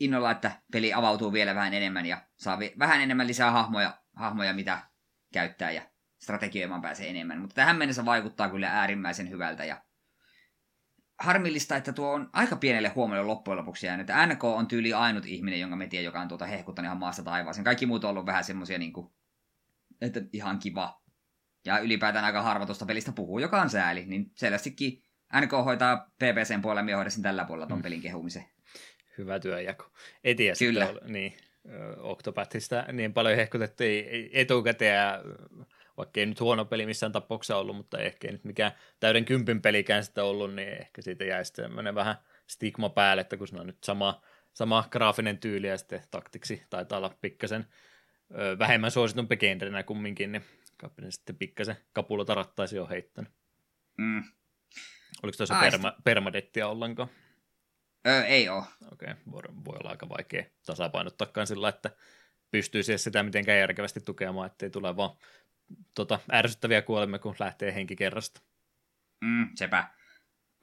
[0.00, 4.78] innolla, että peli avautuu vielä vähän enemmän ja saa vähän enemmän lisää hahmoja, hahmoja mitä
[5.32, 5.82] käyttää ja
[6.22, 7.40] strategioimaan pääsee enemmän.
[7.40, 9.82] Mutta tähän mennessä vaikuttaa kyllä äärimmäisen hyvältä ja
[11.20, 14.08] harmillista, että tuo on aika pienelle huomiolle loppujen lopuksi jäänyt.
[14.26, 17.64] NK on tyyli ainut ihminen, jonka me tiedän, joka on tuota hehkuttanut ihan maasta taivaaseen.
[17.64, 19.14] Kaikki muut on ollut vähän semmosia niinku,
[20.00, 21.02] että ihan kiva.
[21.64, 24.06] Ja ylipäätään aika harva tuosta pelistä puhuu, joka on sääli.
[24.06, 25.02] Niin selvästikin
[25.40, 27.82] NK hoitaa PPCn puolella, minä hoidan sen tällä puolella ton mm.
[27.82, 28.44] pelin kehumisen.
[29.18, 29.90] Hyvä työjako.
[30.24, 30.86] Ei tiedä Kyllä.
[30.86, 31.36] Sitten, niin,
[31.96, 33.84] Octopathista niin paljon hehkutettu
[34.32, 35.00] etukäteen
[35.96, 39.62] vaikka ei nyt huono peli missään tapauksessa ollut, mutta ehkä ei nyt mikään täyden kympin
[39.62, 43.66] pelikään sitä ollut, niin ehkä siitä jäi sitten vähän stigma päälle, että kun se on
[43.66, 47.66] nyt sama, sama graafinen tyyli ja sitten taktiksi taitaa olla pikkasen
[48.38, 50.44] ö, vähemmän suositun genrenä kumminkin, niin
[50.76, 53.32] kappinen sitten pikkasen kapulota rattaisi jo heittänyt.
[53.98, 54.24] Mm.
[55.22, 57.08] Oliko tuossa perma, permadettia ollenkaan?
[58.06, 58.64] Öö, ei ole.
[58.92, 59.22] Okei, okay.
[59.30, 61.90] voi, voi olla aika vaikea tasapainottaakaan sillä, että
[62.50, 65.16] pystyisi sitä mitenkään järkevästi tukemaan, ettei tule vaan
[65.94, 68.40] tota, ärsyttäviä kuolemia, kun lähtee henki kerrasta.
[69.20, 69.88] Mm, sepä.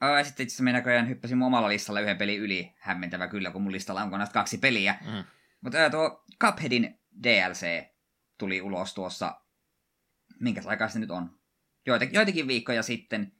[0.00, 2.74] Ja sitten itse asiassa näköjään hyppäsin mun omalla listalla yhden pelin yli.
[2.78, 4.98] Hämmentävä kyllä, kun mun listalla on näistä kaksi peliä.
[5.00, 5.24] Mm.
[5.60, 7.84] Mutta tuo Cupheadin DLC
[8.38, 9.40] tuli ulos tuossa,
[10.40, 11.38] minkä aikaa se nyt on?
[11.86, 13.32] Joitakin, joitakin viikkoja sitten.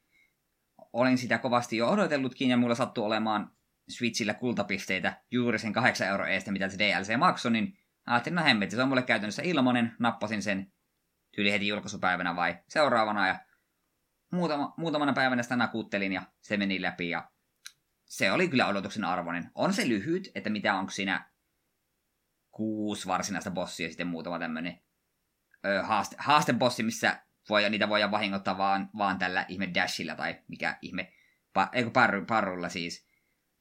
[0.92, 3.53] Olin sitä kovasti jo odotellutkin ja mulla sattui olemaan
[3.88, 8.76] Switchillä kultapisteitä juuri sen 8 euro eestä, mitä se DLC maksoi, niin ajattelin, no hemmetti,
[8.76, 10.72] se on mulle käytännössä ilmanen, nappasin sen
[11.34, 13.38] tyyli heti julkaisupäivänä vai seuraavana ja
[14.32, 17.30] muutama, muutamana päivänä sitä nakuttelin ja se meni läpi ja
[18.04, 19.50] se oli kyllä odotuksen arvoinen.
[19.54, 21.30] On se lyhyt, että mitä onko siinä
[22.50, 24.80] kuusi varsinaista bossia sitten muutama tämmönen
[25.66, 30.78] öö, haaste, haastebossi, missä voi, niitä voidaan vahingoittaa vaan, vaan tällä ihme dashilla tai mikä
[30.82, 31.12] ihme,
[31.52, 33.08] pa, eikö parru, parrulla siis.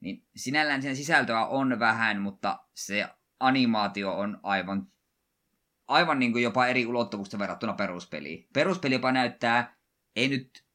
[0.04, 4.88] Niin sinällään sen sisältöä on vähän, mutta se animaatio on aivan
[5.88, 8.48] aivan niin kuin jopa eri ulottuvuutta verrattuna peruspeliin.
[8.54, 9.76] Peruspeli jopa näyttää,
[10.16, 10.66] ei nyt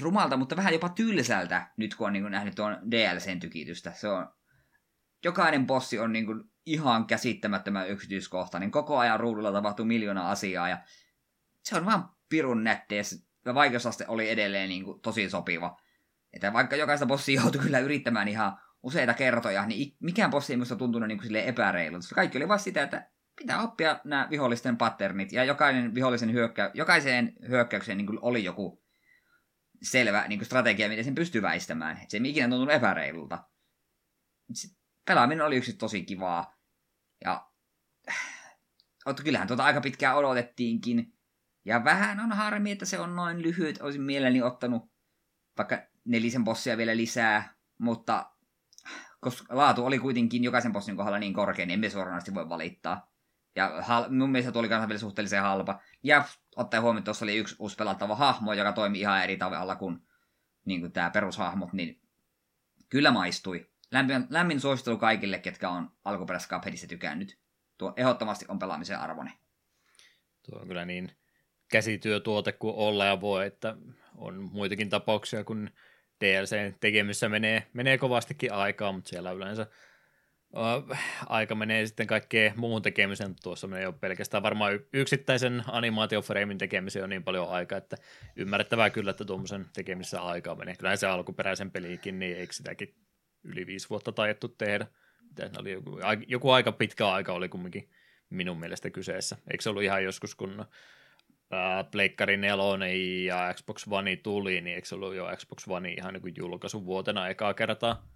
[0.00, 3.92] rumalta, mutta vähän jopa tylsältä, nyt kun on niin kuin nähnyt tuon DLCn tykitystä.
[3.92, 4.28] Se on,
[5.24, 8.70] jokainen bossi on niin kuin ihan käsittämättömän yksityiskohtainen.
[8.70, 10.78] Koko ajan ruudulla tapahtuu miljoona asiaa ja
[11.62, 13.02] se on vaan pirun nättiä.
[13.44, 15.80] Ja vaikeusaste oli edelleen niin kuin tosi sopiva.
[16.32, 20.76] Että vaikka jokaista bossia joutui kyllä yrittämään ihan useita kertoja, niin mikään bossi ei minusta
[20.76, 22.14] tuntunut niin kuin epäreilulta.
[22.14, 27.32] Kaikki oli vaan sitä, että pitää oppia nämä vihollisten patternit, ja jokainen vihollisen hyökkä, jokaiseen
[27.48, 28.84] hyökkäykseen niin oli joku
[29.82, 32.00] selvä niin kuin strategia, miten sen pystyy väistämään.
[32.08, 33.44] Se ei ikinä tuntunut epäreilulta.
[35.06, 36.58] Pelaaminen oli yksi tosi kivaa.
[37.24, 37.50] Ja
[39.24, 41.14] kyllähän tuota aika pitkään odotettiinkin.
[41.64, 43.82] Ja vähän on harmi, että se on noin lyhyt.
[43.82, 44.92] Olisin mielelläni ottanut
[45.58, 48.33] vaikka nelisen bossia vielä lisää, mutta
[49.24, 53.10] koska laatu oli kuitenkin jokaisen bossin kohdalla niin korkea, niin emme suoranaisesti voi valittaa.
[53.56, 55.80] Ja hal- mun mielestä tuli kanssa vielä suhteellisen halpa.
[56.02, 56.24] Ja
[56.56, 59.98] ottaen huomioon, että tuossa oli yksi uusi pelattava hahmo, joka toimi ihan eri tavalla kuin,
[60.64, 62.00] niin kuin tämä perushahmot, niin
[62.88, 63.70] kyllä maistui.
[63.90, 67.38] Lämmin, lämmin suosittelu kaikille, ketkä on alkuperäisessä Cupheadissa tykännyt.
[67.78, 69.32] Tuo ehdottomasti on pelaamisen arvone.
[70.42, 71.12] Tuo on kyllä niin
[71.70, 73.76] käsityötuote kuin olla ja voi, että
[74.16, 75.70] on muitakin tapauksia, kun
[76.24, 79.66] DLC tekemissä menee, menee kovastikin aikaa, mutta siellä yleensä
[81.26, 83.34] aika menee sitten kaikkeen muun tekemiseen.
[83.42, 87.96] Tuossa menee jo pelkästään varmaan yksittäisen animaatiofreimin tekemiseen on niin paljon aikaa, että
[88.36, 90.76] ymmärrettävää kyllä, että tuommoisen tekemisessä aikaa menee.
[90.76, 92.94] Kyllä se alkuperäisen peliikin, niin eikö sitäkin
[93.44, 94.86] yli viisi vuotta tajettu tehdä.
[95.58, 97.90] Oli joku, joku aika pitkä aika oli kumminkin
[98.30, 99.36] minun mielestä kyseessä.
[99.50, 100.64] Eikö se ollut ihan joskus, kun
[101.90, 102.88] Pleikkari 4
[103.26, 107.28] ja Xbox One tuli, niin eikö se ollut jo Xbox One ihan niin julkaisun vuotena
[107.28, 108.08] ekaa kertaa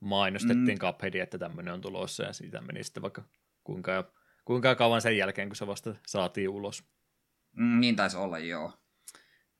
[0.00, 0.80] mainostettiin mm.
[0.80, 3.22] Cupheadia, että tämmöinen on tulossa ja siitä meni sitten vaikka
[3.64, 4.12] kuinka,
[4.44, 6.84] kuinka kauan sen jälkeen, kun se vasta saatiin ulos.
[7.56, 8.72] Mm, niin taisi olla, joo.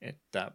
[0.01, 0.51] Että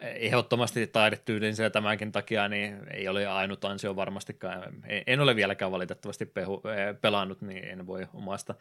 [0.00, 4.62] ehdottomasti taidetyylin ja tämänkin takia niin ei ole ainut ansio varmastikaan.
[5.06, 6.62] En ole vieläkään valitettavasti pehu,
[7.00, 8.54] pelannut, niin en voi omasta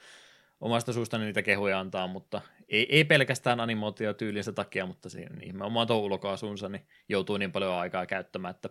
[0.64, 6.01] omasta suustani niitä kehuja antaa, mutta ei, ei pelkästään animaatiotyylinsä takia, mutta siihen nimenomaan tuon
[6.01, 8.70] ulkoasunsa niin joutuu niin paljon aikaa käyttämään, että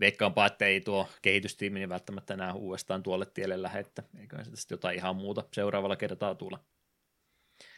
[0.00, 4.50] veikkaanpa, että ei tuo kehitystiimi niin välttämättä enää uudestaan tuolle tielle lähde, että eiköhän se
[4.54, 6.64] sitten jotain ihan muuta seuraavalla kertaa tulla.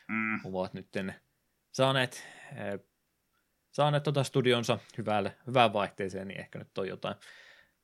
[0.09, 0.41] Mm.
[0.45, 0.89] Ovat nyt
[1.73, 2.81] saaneet, eh,
[3.71, 7.15] saaneet tuota studionsa hyvälle, hyvään vaihteeseen, niin ehkä nyt on jotain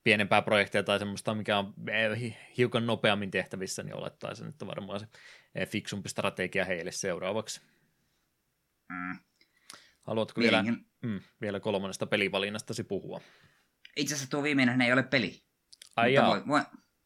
[0.05, 5.07] pienempää projekteja tai semmoista, mikä on eh, hiukan nopeammin tehtävissä, niin olettaisin, että varmaan se
[5.67, 7.61] fiksumpi strategia heille seuraavaksi.
[8.93, 9.19] Mm.
[10.03, 10.65] Haluatko vielä,
[11.03, 13.21] mm, vielä kolmannesta pelivalinnastasi puhua?
[13.97, 15.43] Itse asiassa tuo viimeinen ei ole peli.
[15.97, 16.27] Ai joo.
[16.27, 16.61] Voi, voi,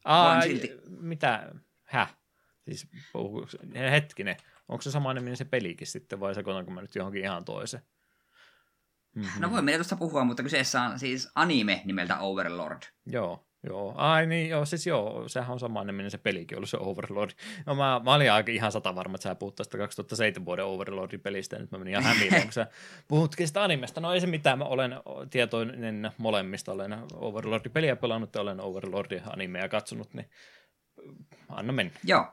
[0.05, 0.71] Ai, silti...
[0.87, 1.55] mitä?
[1.83, 2.17] Häh?
[2.65, 3.47] Siis puhu,
[3.91, 4.37] hetkinen,
[4.67, 7.83] onko se samainen se pelikin sitten vai sekoitanko mä nyt johonkin ihan toiseen?
[9.15, 9.41] Mm-hmm.
[9.41, 12.81] No voimme tuosta puhua, mutta kyseessä on siis anime nimeltä Overlord.
[13.05, 13.93] Joo, joo.
[13.97, 17.31] Ai niin, joo, siis joo, sehän on sama niminen se pelikin ollut se Overlord.
[17.65, 21.19] No mä, mä olin aika ihan sata varma, että sä puhut tästä 2007 vuoden Overlordin
[21.19, 22.67] pelistä, ja nyt mä menin ihan hämille, kun sä
[23.07, 24.01] puhutkin sitä animesta.
[24.01, 24.91] No ei se mitään, mä olen
[25.29, 30.29] tietoinen molemmista, olen Overlordin peliä pelannut ja olen Overlordin animea katsonut, niin
[31.49, 31.93] anna mennä.
[32.03, 32.25] Joo,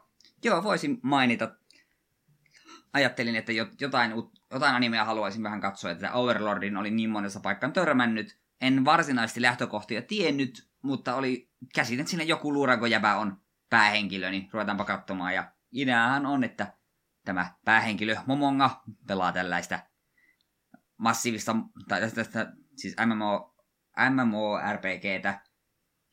[0.44, 1.50] joo voisin mainita
[2.92, 4.12] ajattelin, että jotain,
[4.50, 8.38] jotain animea haluaisin vähän katsoa, että Overlordin oli niin monessa paikkaan törmännyt.
[8.60, 14.84] En varsinaisesti lähtökohtia tiennyt, mutta oli käsitän, että siinä joku luurakojäbä on päähenkilö, niin ruvetaanpa
[14.84, 15.34] katsomaan.
[15.34, 16.72] Ja ideahan on, että
[17.24, 19.78] tämä päähenkilö Momonga pelaa tällaista
[20.96, 21.56] massiivista,
[21.88, 23.54] tai tästä, tästä siis MMO,
[24.10, 25.40] MMORPGtä,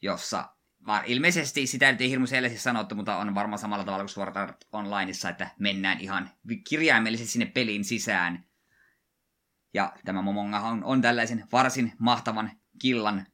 [0.02, 0.58] jossa
[1.06, 5.52] ilmeisesti sitä ei hirmu sanottu, mutta on varmaan samalla tavalla kuin Sword Art Onlineissa, että
[5.60, 6.30] mennään ihan
[6.70, 8.44] kirjaimellisesti sinne pelin sisään.
[9.74, 12.52] Ja tämä Momonga on, on tällaisen varsin mahtavan
[12.82, 13.26] killan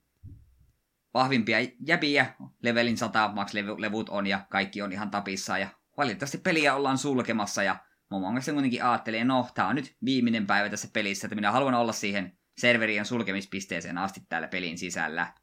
[1.14, 1.58] vahvimpia
[1.88, 2.34] jäbiä.
[2.62, 5.58] Levelin 100 max-levut on ja kaikki on ihan tapissa.
[5.58, 7.76] Ja valitettavasti peliä ollaan sulkemassa ja
[8.10, 11.74] Momonga se kuitenkin ajattelee, no tää on nyt viimeinen päivä tässä pelissä, että minä haluan
[11.74, 15.34] olla siihen serverien sulkemispisteeseen asti täällä pelin sisällä.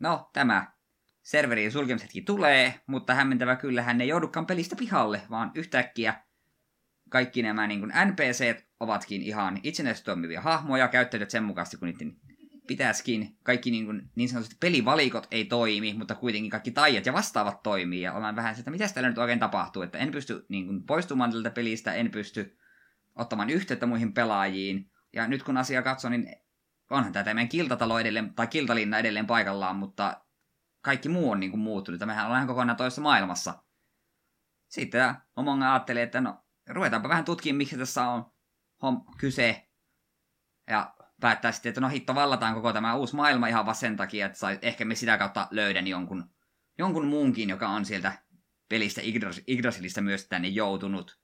[0.00, 0.72] No, tämä
[1.22, 6.14] serverien sulkemisetkin tulee, mutta hämmentävä kyllä hän ei joudukaan pelistä pihalle, vaan yhtäkkiä
[7.08, 12.16] kaikki nämä niin kuin NPC ovatkin ihan itsenäisesti toimivia hahmoja, käyttäytyvät sen mukaisesti, kun niiden
[12.66, 13.36] pitäisikin.
[13.42, 18.02] Kaikki niin, kuin, niin sanotusti pelivalikot ei toimi, mutta kuitenkin kaikki taijat ja vastaavat toimii.
[18.02, 21.32] Ja ollaan vähän että mitä täällä nyt oikein tapahtuu, että en pysty niin kuin, poistumaan
[21.32, 22.58] tältä pelistä, en pysty
[23.14, 24.90] ottamaan yhteyttä muihin pelaajiin.
[25.12, 26.36] Ja nyt kun asia katsoo, niin
[26.90, 30.20] onhan tämä meidän kiltatalo edelleen, tai kiltalinna edelleen paikallaan, mutta
[30.80, 32.00] kaikki muu on niin kuin muuttunut.
[32.06, 33.62] Mehän ollaan kokonaan toisessa maailmassa.
[34.68, 38.32] sitten Omonga ajattelee, että no ruvetaanpa vähän tutkimaan, miksi tässä on
[38.82, 39.68] hom kyse.
[40.70, 44.26] Ja päättää sitten, että no hitto, vallataan koko tämä uusi maailma ihan vaan sen takia,
[44.26, 46.30] että sai, ehkä me sitä kautta löydän jonkun,
[46.78, 48.12] jonkun muunkin, joka on sieltä
[48.68, 49.00] pelistä
[49.48, 51.18] Yggdrasilista myös tänne joutunut.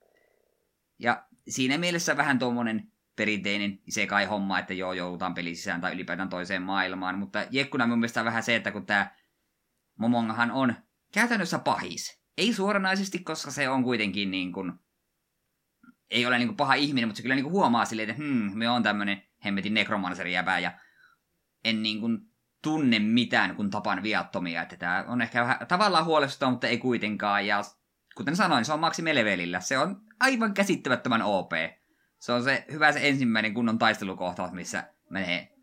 [0.99, 6.29] Ja siinä mielessä vähän tuommoinen perinteinen kai homma, että joo, joudutaan pelin sisään tai ylipäätään
[6.29, 7.19] toiseen maailmaan.
[7.19, 9.11] Mutta jekkuna mun mielestä vähän se, että kun tämä
[9.95, 10.75] Momongahan on
[11.13, 12.23] käytännössä pahis.
[12.37, 14.73] Ei suoranaisesti, koska se on kuitenkin niin kuin,
[16.09, 18.57] ei ole niin kuin paha ihminen, mutta se kyllä niin kuin huomaa silleen, että hmm,
[18.57, 20.71] me on tämmöinen hemmetin nekromanseri jäbä ja
[21.63, 22.19] en niin kuin
[22.63, 24.61] tunne mitään, kun tapan viattomia.
[24.61, 27.47] Että tämä on ehkä vähän tavallaan huolestuttava, mutta ei kuitenkaan.
[27.47, 27.61] Ja
[28.15, 29.59] kuten sanoin, se on maksimelevelillä.
[29.59, 31.51] Se on aivan käsittämättömän OP.
[32.19, 35.53] Se on se hyvä se ensimmäinen kunnon taistelukohtaus, missä menee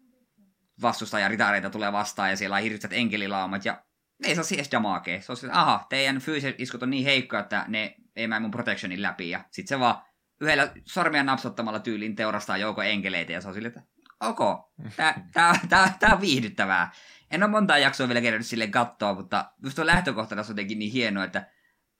[0.82, 3.84] vastustaja ritareita tulee vastaan ja siellä on hirveät enkelilaumat ja
[4.24, 5.20] ei saa edes damakea.
[5.20, 8.50] Se on että aha, teidän fyysiset iskut on niin heikkoja, että ne ei mene mun
[8.50, 10.02] protectionin läpi ja sit se vaan
[10.40, 13.82] yhdellä sormia napsottamalla tyylin teurastaa joukko enkeleitä ja se on silleen, että
[14.20, 14.38] ok,
[14.96, 16.92] tää, tää, tää, tää on viihdyttävää.
[17.30, 20.92] En ole montaa jaksoa vielä kerännyt sille kattoa, mutta just tuo lähtökohtana on jotenkin niin
[20.92, 21.50] hienoa, että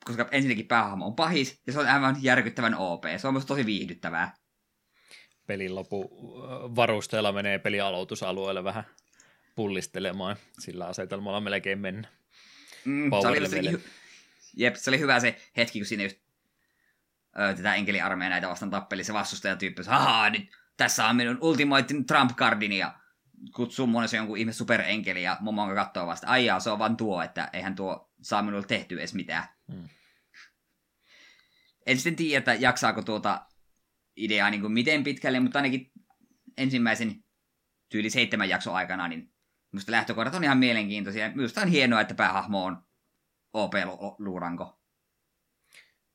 [0.05, 3.05] koska ensinnäkin päähahmo on pahis ja se on aivan järkyttävän OP.
[3.16, 4.34] Se on myös tosi viihdyttävää.
[5.47, 6.11] Pelin lopu
[6.76, 8.84] varusteella menee pelialoitusalueelle vähän
[9.55, 10.36] pullistelemaan.
[10.59, 12.09] Sillä asetelmalla melkein mennä.
[12.84, 13.80] Mm, se oli
[14.57, 16.18] Jep, se oli hyvä se hetki, kun siinä just
[17.57, 19.83] tätä enkeliarmeja näitä vastaan tappeli se vastustajatyyppi.
[19.87, 22.95] Haha, nyt tässä on minun ultimate Trump-cardini ja
[23.55, 26.26] kutsuu monessa jonkun ihme superenkeli ja Momonga katsoo vasta.
[26.26, 29.45] Ai jaa, se on vaan tuo, että eihän tuo saa minulle tehtyä edes mitään.
[29.72, 29.89] Hmm.
[31.87, 33.47] En sitten tiedä, että jaksaako tuota
[34.16, 35.93] ideaa niin kuin miten pitkälle, mutta ainakin
[36.57, 37.24] ensimmäisen
[37.89, 39.33] tyyli seitsemän jakson aikana, niin
[39.72, 41.31] minusta lähtökohdat on ihan mielenkiintoisia.
[41.35, 42.83] Minusta on hienoa, että päähahmo on
[43.53, 44.80] OP-luuranko.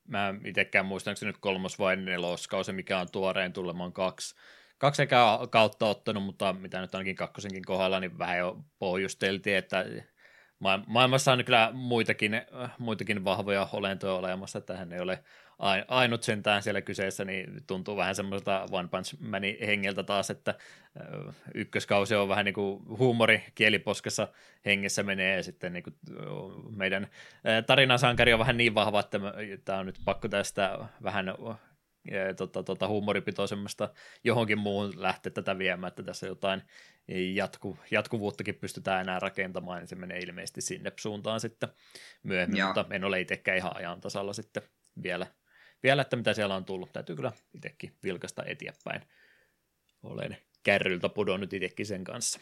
[0.07, 4.35] Mä itsekään muistan, onko se nyt kolmos vai neloskausi, mikä on tuoreen tulemaan kaksi.
[4.77, 5.07] Kaksi
[5.49, 9.85] kautta ottanut, mutta mitä nyt ainakin kakkosenkin kohdalla, niin vähän jo pohjusteltiin, että
[10.87, 12.41] maailmassa on kyllä muitakin,
[12.79, 15.23] muitakin vahvoja olentoja olemassa, että hän ei ole
[15.87, 20.55] ainut sentään siellä kyseessä, niin tuntuu vähän semmoiselta One Punch Manin hengeltä taas, että
[21.53, 24.27] ykköskausi on vähän niin kuin huumori kieliposkessa
[24.65, 25.95] hengessä menee ja sitten niin kuin
[26.75, 27.07] meidän
[27.65, 29.19] tarinasankari on vähän niin vahva, että
[29.65, 31.25] tämä on nyt pakko tästä vähän
[32.37, 33.89] tota, tota, huumoripitoisemmasta
[34.23, 36.61] johonkin muuhun lähteä tätä viemään, että tässä jotain
[37.33, 41.69] jatku, jatkuvuuttakin pystytään enää rakentamaan, niin se menee ilmeisesti sinne suuntaan sitten
[42.23, 42.67] myöhemmin, Joo.
[42.67, 44.63] mutta en ole itsekään ihan ajan tasalla sitten
[45.03, 45.27] vielä
[45.83, 46.93] vielä, että mitä siellä on tullut.
[46.93, 49.01] Täytyy kyllä itsekin vilkasta eteenpäin.
[50.03, 52.39] Olen kärryltä pudonnut itsekin sen kanssa.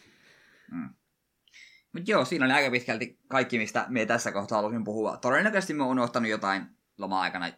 [0.72, 0.94] Mm.
[1.92, 5.16] Mutta joo, siinä oli aika pitkälti kaikki, mistä me tässä kohtaa halusin puhua.
[5.16, 6.66] Todennäköisesti mä oon unohtanut jotain
[6.98, 7.52] loma-aikana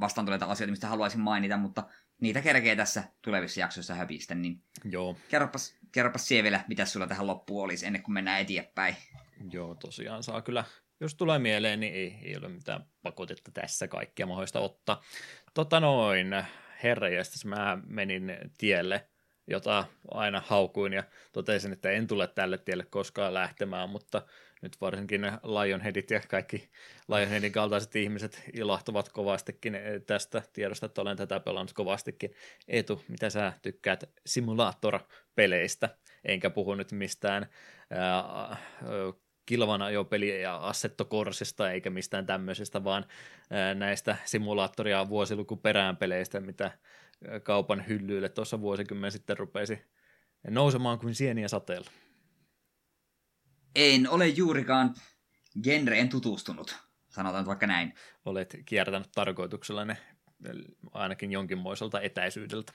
[0.00, 1.88] vastaan tuleita asioita, mistä haluaisin mainita, mutta
[2.20, 5.16] niitä kerkee tässä tulevissa jaksoissa häpistä, niin Joo.
[5.28, 8.96] Kerropas, kerropas siellä vielä, mitä sulla tähän loppuun olisi ennen kuin mennään eteenpäin.
[9.50, 10.64] Joo, tosiaan saa kyllä
[11.00, 15.02] jos tulee mieleen, niin ei, ei ole mitään pakotetta tässä kaikkia mahdollista ottaa.
[15.54, 16.44] Tota noin,
[16.82, 19.08] herrejästäs mä menin tielle,
[19.46, 24.22] jota aina haukuin ja totesin, että en tule tälle tielle koskaan lähtemään, mutta
[24.62, 26.70] nyt varsinkin Lionheadit ja kaikki
[27.08, 32.34] Lionheadin kaltaiset ihmiset ilahtuvat kovastikin tästä tiedosta, että olen tätä pelannut kovastikin.
[32.68, 35.88] Etu, mitä sä tykkäät simulaattorpeleistä?
[36.24, 37.46] Enkä puhu nyt mistään
[37.90, 38.56] ää,
[39.46, 43.04] kilvan ajopeli ja Assetto Corsesta eikä mistään tämmöisestä, vaan
[43.74, 46.78] näistä simulaattoria vuosiluku perään peleistä, mitä
[47.42, 49.82] kaupan hyllyille tuossa vuosikymmen sitten rupesi
[50.48, 51.90] nousemaan kuin sieniä sateella.
[53.74, 54.94] En ole juurikaan
[55.62, 56.76] genreen tutustunut,
[57.08, 57.94] sanotaan vaikka näin.
[58.24, 59.96] Olet kiertänyt tarkoituksella ne
[60.92, 62.72] ainakin jonkinmoiselta etäisyydeltä.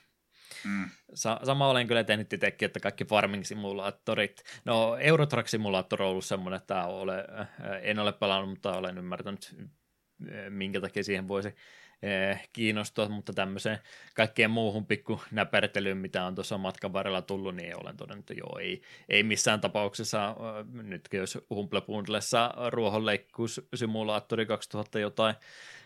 [0.66, 0.90] Mm.
[1.14, 6.58] Sa- sama olen kyllä tehnyt itsekin, että kaikki farming-simulaattorit, no Eurotrack Simulaattor on ollut semmoinen,
[6.58, 7.48] että ole, äh,
[7.82, 13.80] en ole pelannut, mutta olen ymmärtänyt, äh, minkä takia siihen voisi äh, kiinnostua, mutta tämmöiseen
[14.16, 18.60] kaikkeen muuhun pikku näpertelyyn, mitä on tuossa matkan varrella tullut, niin olen todennut, että joo,
[18.60, 20.36] ei, ei missään tapauksessa,
[20.74, 25.36] nytkin jos Humble Bundlessa ruohonleikkuussimulaattori 2000 jotain,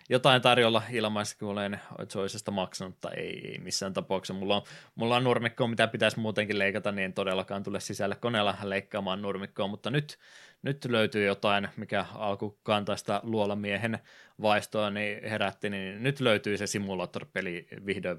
[0.09, 4.33] jotain tarjolla ilmaisesti, kun olen Choicesta maksanut, tai ei, ei missään tapauksessa.
[4.33, 4.61] Mulla on,
[4.95, 9.67] mulla on nurmikko, mitä pitäisi muutenkin leikata, niin en todellakaan tule sisälle koneella leikkaamaan nurmikkoa,
[9.67, 10.17] mutta nyt,
[10.61, 13.99] nyt löytyy jotain, mikä alkukantaista luolamiehen
[14.41, 18.17] vaistoa niin herätti, niin nyt löytyy se simulaattoripeli vihdoin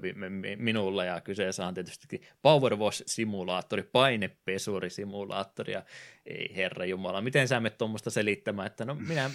[0.57, 5.83] minulle, ja kyseessä on tietysti Power Wash-simulaattori, painepesuri-simulaattori, ja
[6.25, 9.29] ei herra jumala, miten sä menet tuommoista selittämään, että no minä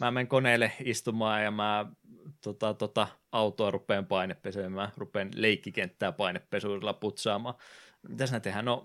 [0.00, 1.86] mä menen koneelle istumaan ja mä
[2.44, 7.54] tota, tota, autoa rupean painepesemään, rupean leikkikenttää painepesuilla putsaamaan.
[8.08, 8.64] Mitäs ne tehdään?
[8.64, 8.84] No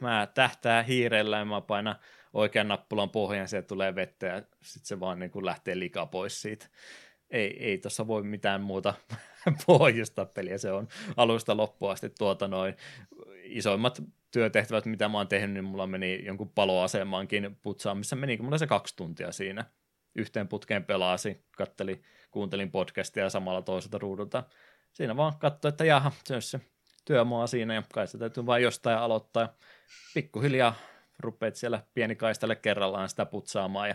[0.00, 1.96] mä tähtää hiirellä ja mä painan
[2.32, 6.42] oikean nappulan pohjan, sieltä tulee vettä ja sitten se vaan niin kuin lähtee liikaa pois
[6.42, 6.66] siitä.
[7.30, 8.94] Ei, ei tuossa voi mitään muuta
[9.66, 12.74] pohjustaa peliä, se on alusta loppuun asti tuota noin.
[13.42, 18.66] Isoimmat työtehtävät, mitä mä oon tehnyt, niin mulla meni jonkun paloasemaankin putsaamissa, meni mulla se
[18.66, 19.64] kaksi tuntia siinä.
[20.14, 24.44] Yhteen putkeen pelasi, katteli, kuuntelin podcastia ja samalla toiselta ruudulta.
[24.92, 26.60] Siinä vaan katsoi, että jaha, se on se
[27.04, 29.56] työmaa siinä ja kai se täytyy vain jostain aloittaa.
[30.14, 30.74] Pikkuhiljaa
[31.18, 33.94] rupeat siellä pieni kaistalle kerrallaan sitä putsaamaan ja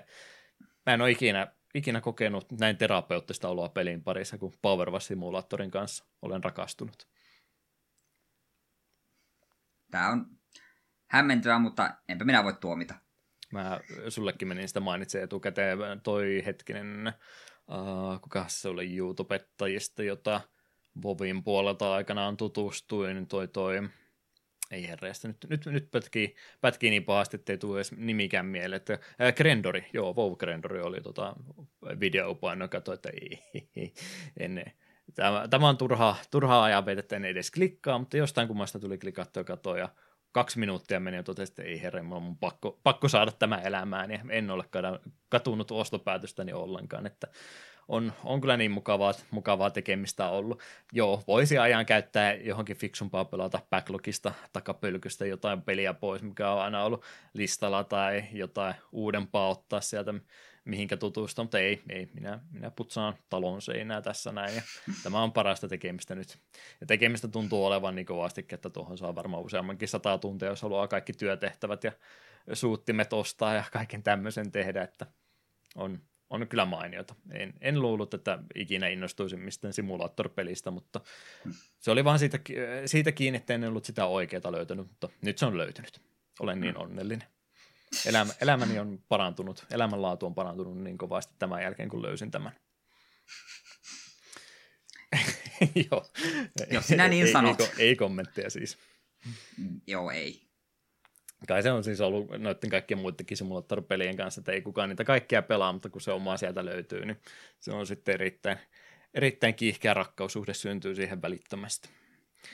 [0.85, 6.05] mä en ole ikinä, ikinä kokenut näin terapeuttista oloa pelin parissa kuin Power Simulatorin kanssa
[6.21, 7.07] olen rakastunut.
[9.91, 10.25] Tämä on
[11.07, 12.95] hämmentyä, mutta enpä minä voi tuomita.
[13.53, 17.13] Mä sullekin menin sitä mainitsen etukäteen, toi hetkinen,
[17.67, 20.41] uh, kuka se oli YouTubettajista, jota
[21.03, 23.89] Vovin puolelta aikanaan tutustuin, toi toi,
[24.71, 28.99] ei herreistä, nyt, nyt, nyt pätkii, pätkii niin pahasti, ettei tule edes nimikään mieleen, että
[29.19, 31.35] ää, Grendori, joo, WoW Grendori oli tota
[31.99, 33.39] videopaino, katso, että ei,
[33.75, 33.93] ei,
[34.39, 34.65] en,
[35.15, 39.77] tämä, tämä on turhaa, ajan että en edes klikkaa, mutta jostain kummasta tuli klikattua katoa
[39.77, 39.89] ja
[40.33, 44.11] kaksi minuuttia meni ja totesin, että ei herre, mulla on pakko, pakko saada tämä elämään
[44.11, 44.65] ja en ole
[45.29, 47.27] katunut ostopäätöstäni ollenkaan, että
[47.87, 50.61] on, on kyllä niin mukavaa, mukavaa tekemistä ollut.
[50.91, 56.83] Joo, voisi ajan käyttää johonkin fiksumpaa pelata backlogista takapölkystä jotain peliä pois, mikä on aina
[56.83, 57.03] ollut
[57.33, 60.13] listalla tai jotain uudempaa ottaa sieltä
[60.65, 64.61] mihinkä tutustua, mutta ei, ei minä, minä putsaan talon seinää tässä näin, ja
[65.03, 66.37] tämä on parasta tekemistä nyt.
[66.81, 70.87] Ja tekemistä tuntuu olevan niin kovasti, että tuohon saa varmaan useammankin sata tuntia, jos haluaa
[70.87, 71.91] kaikki työtehtävät ja
[72.53, 75.05] suuttimet ostaa ja kaiken tämmöisen tehdä, että
[75.75, 77.15] on, on kyllä mainiota.
[77.31, 81.01] En, en luullut, että ikinä innostuisin mistään simulaattoripelistä, mutta
[81.79, 82.39] se oli vaan siitä,
[82.85, 86.01] siitä kiinni, että en ollut sitä oikeaa löytänyt, mutta nyt se on löytynyt.
[86.39, 87.27] Olen niin onnellinen.
[88.05, 92.51] Elämä, elämäni on parantunut, elämänlaatu on parantunut niin kovasti tämän jälkeen, kun löysin tämän.
[95.91, 96.05] Joo.
[96.71, 97.59] Jos sinä niin ei, sanot.
[97.59, 98.77] Ei, ei, ei kommentteja siis.
[99.57, 100.43] Mm, joo, ei.
[101.47, 105.41] Kai se on siis ollut noiden kaikkien muidenkin simulaattoripelien kanssa, että ei kukaan niitä kaikkia
[105.41, 107.21] pelaa, mutta kun se oma sieltä löytyy, niin
[107.59, 108.57] se on sitten erittäin,
[109.13, 111.89] erittäin kiihkeä rakkaussuhde syntyy siihen välittömästi.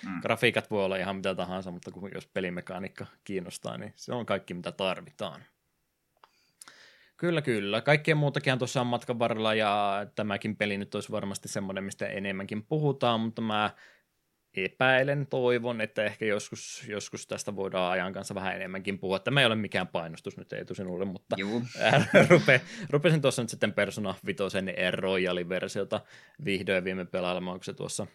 [0.05, 0.21] Mm.
[0.21, 4.53] Grafiikat voi olla ihan mitä tahansa, mutta kun jos pelimekaniikka kiinnostaa, niin se on kaikki
[4.53, 5.43] mitä tarvitaan.
[7.17, 7.81] Kyllä, kyllä.
[7.81, 12.65] Kaikkea muutakin tuossa on matkan varrella ja tämäkin peli nyt olisi varmasti semmoinen, mistä enemmänkin
[12.65, 13.69] puhutaan, mutta mä
[14.53, 19.19] epäilen, toivon, että ehkä joskus, joskus tästä voidaan ajan kanssa vähän enemmänkin puhua.
[19.19, 21.35] Tämä ei ole mikään painostus nyt ei sinulle, mutta
[22.29, 24.43] rupe, rupesin tuossa nyt sitten Persona 5
[24.91, 26.01] Royale-versiota
[26.45, 28.07] vihdoin viime pelailemaan, onko se tuossa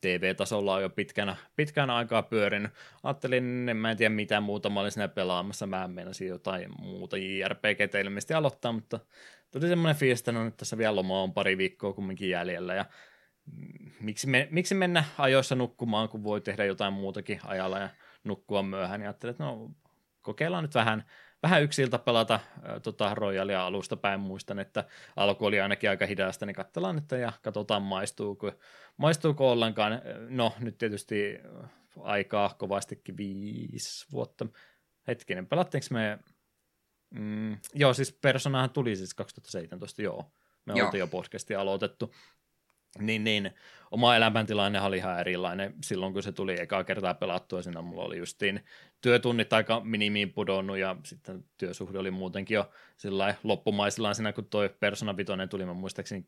[0.00, 2.72] TV-tasolla on jo pitkänä, pitkän aikaa pyörinyt.
[3.02, 7.16] Ajattelin, en mä en tiedä mitä muuta mä olin siinä pelaamassa, mä menisin jotain muuta
[7.16, 9.00] JRPG ilmeisesti aloittaa, mutta
[9.50, 12.74] tuli semmoinen fiilis, että no nyt tässä vielä loma on pari viikkoa kumminkin jäljellä.
[12.74, 12.84] Ja
[14.00, 17.88] miksi, me, miksi mennä ajoissa nukkumaan, kun voi tehdä jotain muutakin ajalla ja
[18.24, 19.70] nukkua myöhään, ja ajattelin, että no
[20.22, 21.04] kokeillaan nyt vähän
[21.42, 24.20] vähän yksi ilta pelata äh, tota, Royalia alusta päin.
[24.20, 24.84] Muistan, että
[25.16, 28.52] alku oli ainakin aika hidasta, niin katsellaan nyt ja katsotaan maistuuko,
[28.96, 30.02] maistuuko ollenkaan.
[30.28, 31.38] No nyt tietysti
[32.00, 34.46] aikaa kovastikin viisi vuotta.
[35.06, 36.18] Hetkinen, pelattiinko me...
[37.10, 40.32] Mm, joo, siis Personahan tuli siis 2017, joo.
[40.66, 40.86] Me joo.
[40.86, 42.14] oltiin jo podcastia aloitettu
[42.98, 43.50] niin, niin
[43.90, 47.62] oma elämäntilanne oli ihan erilainen silloin, kun se tuli ekaa kertaa pelattua.
[47.62, 48.64] Siinä mulla oli justiin
[49.00, 54.68] työtunnit aika minimiin pudonnut ja sitten työsuhde oli muutenkin jo sillä loppumaisillaan siinä, kun toi
[54.80, 55.66] Persona 5 tuli.
[55.66, 56.26] Mä muistaakseni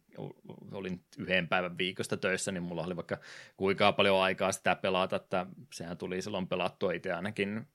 [0.72, 3.18] olin yhden päivän viikosta töissä, niin mulla oli vaikka
[3.56, 7.66] kuinka paljon aikaa sitä pelata, että sehän tuli silloin pelattua itse ainakin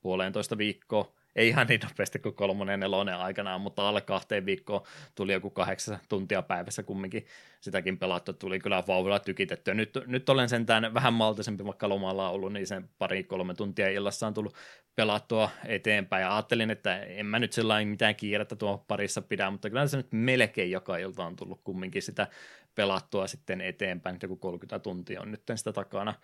[0.00, 4.82] puolentoista viikkoa ei ihan niin nopeasti kuin kolmonen nelonen aikanaan, mutta alle kahteen viikkoon
[5.14, 7.26] tuli joku kahdeksan tuntia päivässä kumminkin
[7.60, 9.74] sitäkin pelattu, tuli kyllä vauhdilla tykitetty.
[9.74, 14.34] Nyt, nyt olen sentään vähän maltisempi, vaikka lomalla ollut, niin sen pari-kolme tuntia illassa on
[14.34, 14.54] tullut
[14.94, 16.22] pelattua eteenpäin.
[16.22, 19.96] Ja ajattelin, että en mä nyt sellainen mitään kiirettä tuo parissa pidä, mutta kyllä se
[19.96, 22.26] nyt melkein joka ilta on tullut kumminkin sitä
[22.74, 24.18] pelattua sitten eteenpäin.
[24.22, 26.14] Joku 30 tuntia on nyt sitä takana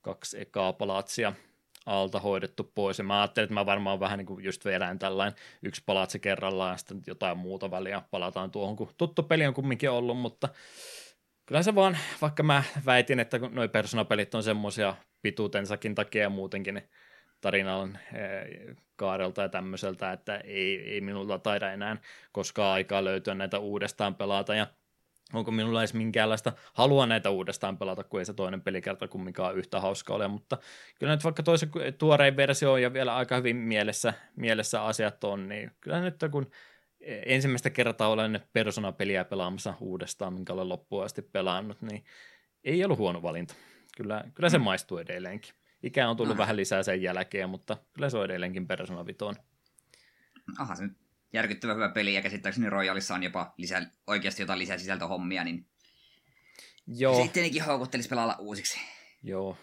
[0.00, 1.32] kaksi ekaa palatsia
[1.88, 2.98] alta hoidettu pois.
[2.98, 6.72] Ja mä ajattelin, että mä varmaan vähän niin kuin just vedän tällainen yksi palatsi kerrallaan
[6.72, 10.48] ja sitten jotain muuta väliä palataan tuohon, kun tuttu peli on kumminkin ollut, mutta
[11.46, 16.74] kyllä se vaan, vaikka mä väitin, että noi persoonapelit on semmoisia pituutensakin takia ja muutenkin,
[16.74, 16.88] niin
[17.40, 17.98] tarinan
[18.96, 21.96] kaarelta ja tämmöiseltä, että ei, ei minulla taida enää
[22.32, 24.66] koskaan aikaa löytyä näitä uudestaan pelata, ja
[25.32, 29.80] onko minulla edes minkäänlaista halua näitä uudestaan pelata, kun ei se toinen pelikerta kumminkaan yhtä
[29.80, 30.58] hauska ole, mutta
[30.98, 35.70] kyllä nyt vaikka toisen tuorein versio ja vielä aika hyvin mielessä, mielessä asiat on, niin
[35.80, 36.50] kyllä nyt kun
[37.26, 42.04] ensimmäistä kertaa olen Persona-peliä pelaamassa uudestaan, minkä olen loppuun asti pelannut, niin
[42.64, 43.54] ei ollut huono valinta.
[43.96, 44.64] Kyllä, kyllä se mm.
[44.64, 45.54] maistuu edelleenkin.
[45.82, 46.38] Ikä on tullut no.
[46.38, 49.34] vähän lisää sen jälkeen, mutta kyllä se on edelleenkin Persona Vitoon.
[50.58, 50.96] Aha, se nyt
[51.32, 55.66] järkyttävä hyvä peli, ja käsittääkseni Royalissa on jopa lisää, oikeasti jotain lisää sisältöhommia, niin
[56.86, 57.22] Joo.
[57.22, 58.80] Sittenkin houkuttelisi pelailla uusiksi.
[59.22, 59.56] Joo,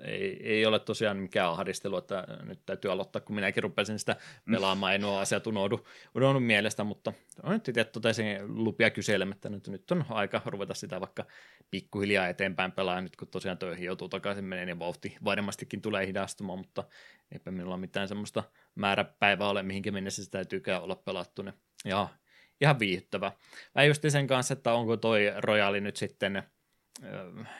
[0.00, 4.16] ei, ei ole tosiaan mikään ahdistelu, että nyt täytyy aloittaa, kun minäkin rupesin sitä
[4.46, 4.54] mm.
[4.54, 7.12] pelaamaan, ei nuo asiat unohdu, unohdu mielestä, mutta
[7.42, 11.24] on nyt itse totesin lupia kyselemättä, nyt, nyt on aika ruveta sitä vaikka
[11.70, 16.58] pikkuhiljaa eteenpäin pelaa, nyt kun tosiaan töihin joutuu takaisin menee, niin vauhti varmastikin tulee hidastumaan,
[16.58, 16.84] mutta
[17.32, 18.42] eipä minulla mitään semmoista
[18.74, 21.52] määräpäivää ole, mihinkä mennessä sitä täytyykään olla pelattu, ne.
[21.84, 22.08] ja
[22.60, 23.32] ihan viihdyttävä.
[23.74, 26.42] Mä just sen kanssa, että onko toi rojaali nyt sitten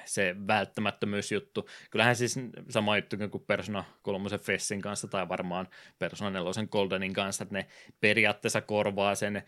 [0.04, 1.68] se välttämättömyysjuttu.
[1.90, 5.68] Kyllähän siis sama juttu kuin Persona 3 Fessin kanssa tai varmaan
[5.98, 7.66] Persona 4 Goldenin kanssa, että ne
[8.00, 9.42] periaatteessa korvaa sen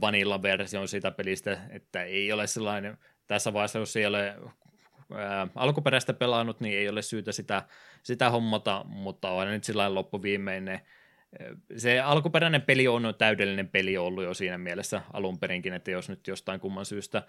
[0.00, 4.34] vanilla-version siitä pelistä, että ei ole sellainen, tässä vaiheessa jos ei ole
[5.54, 7.62] alkuperäistä pelannut, niin ei ole syytä sitä,
[8.02, 10.80] sitä hommata, mutta on nyt sillä loppuviimeinen
[11.76, 16.26] se alkuperäinen peli on täydellinen peli ollut jo siinä mielessä alun perinkin, että jos nyt
[16.26, 17.22] jostain kumman syystä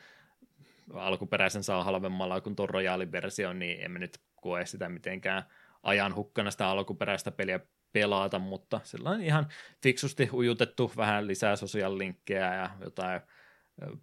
[0.93, 2.69] alkuperäisen saa halvemmalla kuin tuon
[3.11, 5.43] versio, niin emme nyt koe sitä mitenkään
[5.83, 7.59] ajan hukkana sitä alkuperäistä peliä
[7.93, 9.47] pelata, mutta sellainen ihan
[9.83, 13.21] fiksusti ujutettu vähän lisää sosiaalilinkkejä ja jotain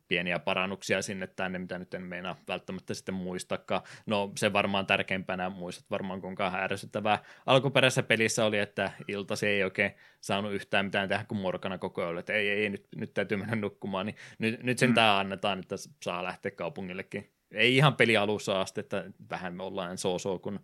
[0.08, 3.82] pieniä parannuksia sinne tänne, mitä nyt en meinaa välttämättä sitten muistakaan.
[4.06, 9.64] No se varmaan tärkeimpänä muistat varmaan kuinka ärsyttävää alkuperäisessä pelissä oli, että ilta se ei
[9.64, 13.36] oikein saanut yhtään mitään tehdä kuin morkana koko ajan, että ei, ei, nyt, nyt täytyy
[13.36, 14.94] mennä nukkumaan, niin nyt, nyt sen mm.
[14.94, 17.30] tämä annetaan, että saa lähteä kaupungillekin.
[17.50, 20.60] Ei ihan peli alussa asti, että vähän me ollaan so kun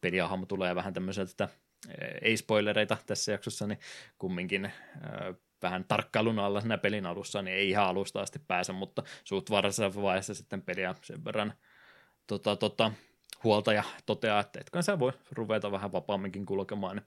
[0.00, 1.48] peliahamo tulee vähän tämmöiseltä,
[2.22, 3.78] ei spoilereita tässä jaksossa, niin
[4.18, 4.72] kumminkin
[5.62, 10.02] vähän tarkkailun alla siinä pelin alussa, niin ei ihan alusta asti pääse, mutta suht varhaisessa
[10.02, 11.52] vaiheessa sitten peliä sen verran
[12.26, 12.92] tota, tota,
[13.44, 16.96] huoltaja toteaa, että etkö sä voi ruveta vähän vapaamminkin kulkemaan.
[16.96, 17.06] Niin,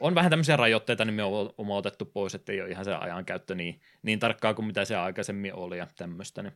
[0.00, 4.18] on vähän tämmöisiä rajoitteita nimenomaan otettu pois, että ei ole ihan se ajankäyttö niin, niin
[4.18, 6.42] tarkkaa kuin mitä se aikaisemmin oli ja tämmöistä.
[6.42, 6.52] Niin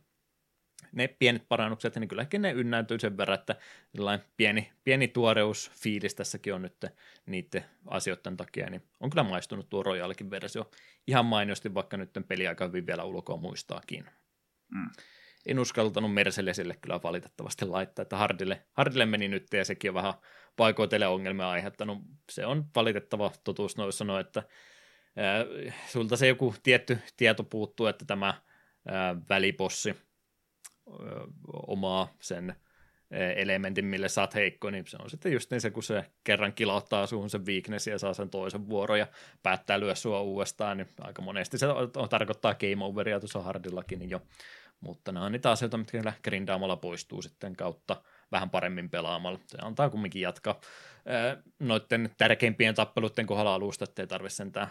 [0.91, 3.55] ne pienet parannukset, niin kylläkin ne ynnäytyy sen verran, että
[4.37, 6.85] pieni, pieni tuoreus fiilis tässäkin on nyt
[7.25, 10.71] niiden asioiden takia, niin on kyllä maistunut tuo Royalkin versio
[11.07, 14.05] ihan mainiosti, vaikka nyt peli aika hyvin vielä ulkoa muistaakin.
[14.71, 14.89] Mm.
[15.45, 20.13] En uskaltanut Mercedesille kyllä valitettavasti laittaa, että Hardille, Hardille meni nyt ja sekin on vähän
[20.55, 21.97] paikoitelle ongelmia aiheuttanut.
[22.31, 24.43] Se on valitettava totuus noissa sanoa, että
[25.15, 25.45] ää,
[25.87, 28.33] sulta se joku tietty tieto puuttuu, että tämä
[28.87, 29.95] ää, välipossi–
[31.67, 32.55] omaa sen
[33.35, 36.53] elementin, mille sä oot heikko, niin se on sitten just niin se, kun se kerran
[36.53, 39.07] kilauttaa suhun sen weakness ja saa sen toisen vuoron ja
[39.43, 41.67] päättää lyö sua uudestaan, niin aika monesti se
[42.09, 44.21] tarkoittaa game overia tuossa hardillakin niin jo.
[44.81, 48.01] Mutta nämä on niitä asioita, mitkä grindaamalla poistuu sitten kautta
[48.31, 49.39] vähän paremmin pelaamalla.
[49.47, 50.59] Se antaa kumminkin jatkaa
[51.59, 54.67] noiden tärkeimpien tappeluiden kohdalla alusta, ettei tarvitse sentään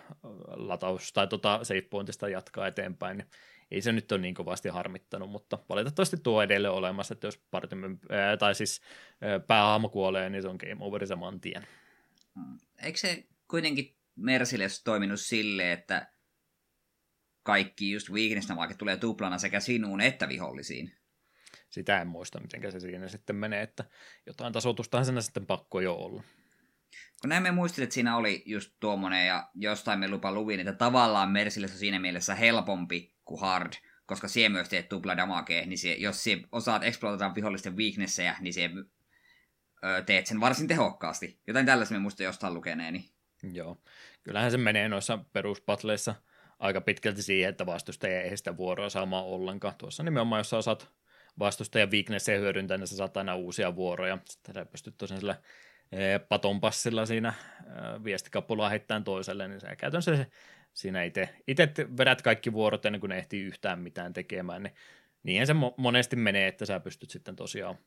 [0.46, 3.28] lataus tai tota save pointista jatkaa eteenpäin, niin
[3.70, 8.00] ei se nyt ole niin kovasti harmittanut, mutta valitettavasti tuo edelleen olemassa, että jos partimen,
[8.10, 8.82] ää, tai siis
[9.46, 11.66] päähahmo kuolee, niin se on game over saman tien.
[12.34, 12.58] Mm.
[12.82, 16.12] Eikö se kuitenkin Merciless toiminut silleen, että
[17.42, 20.92] kaikki just weakness vaikka tulee tuplana sekä sinuun että vihollisiin?
[21.70, 23.84] Sitä en muista, miten se siinä sitten menee, että
[24.26, 26.22] jotain tasoitustahan sen sitten pakko jo olla.
[27.20, 30.72] Kun näin me muistin, että siinä oli just tuommoinen, ja jostain me lupa luvin, että
[30.72, 33.72] tavallaan Merciless on siinä mielessä helpompi kuin hard,
[34.06, 38.54] koska siellä myös teet tupla damakea, niin sie, jos sie osaat exploitata vihollisten weaknessejä, niin
[38.54, 38.70] sie
[39.84, 41.40] ö, teet sen varsin tehokkaasti.
[41.46, 43.10] Jotain tällaista me muista jostain lukeneeni.
[43.52, 43.82] Joo,
[44.22, 46.14] kyllähän se menee noissa peruspatleissa
[46.58, 49.74] aika pitkälti siihen, että vastustaja ei sitä vuoroa saamaan ollenkaan.
[49.78, 50.88] Tuossa nimenomaan, jos sä osaat
[51.38, 54.18] vastustajan weaknessia hyödyntää, niin sä saat aina uusia vuoroja.
[54.24, 55.36] Sitten sä pystyt tosiaan sillä
[56.28, 57.32] paton passilla siinä
[58.04, 60.26] viestikapulaa heittämään toiselle, niin sä käytännössä se
[60.78, 61.68] siinä itse, itse
[61.98, 64.74] vedät kaikki vuorot ennen kuin ne ehtii yhtään mitään tekemään, niin
[65.22, 67.78] niinhän se monesti menee, että sä pystyt sitten tosiaan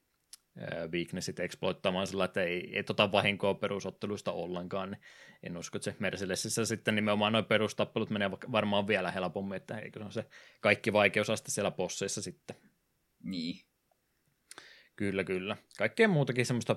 [0.91, 5.01] weaknessit exploittamaan sillä, että ei, ei tota vahinkoa perusotteluista ollenkaan, niin
[5.43, 9.99] en usko, että se Mercedesissä sitten nimenomaan noin perustappelut menee varmaan vielä helpommin, että eikö
[9.99, 10.26] se on se
[10.61, 12.55] kaikki vaikeusaste siellä posseissa sitten.
[13.23, 13.70] Niin.
[15.02, 15.57] Kyllä, kyllä.
[15.78, 16.76] Kaikkea muutakin semmoista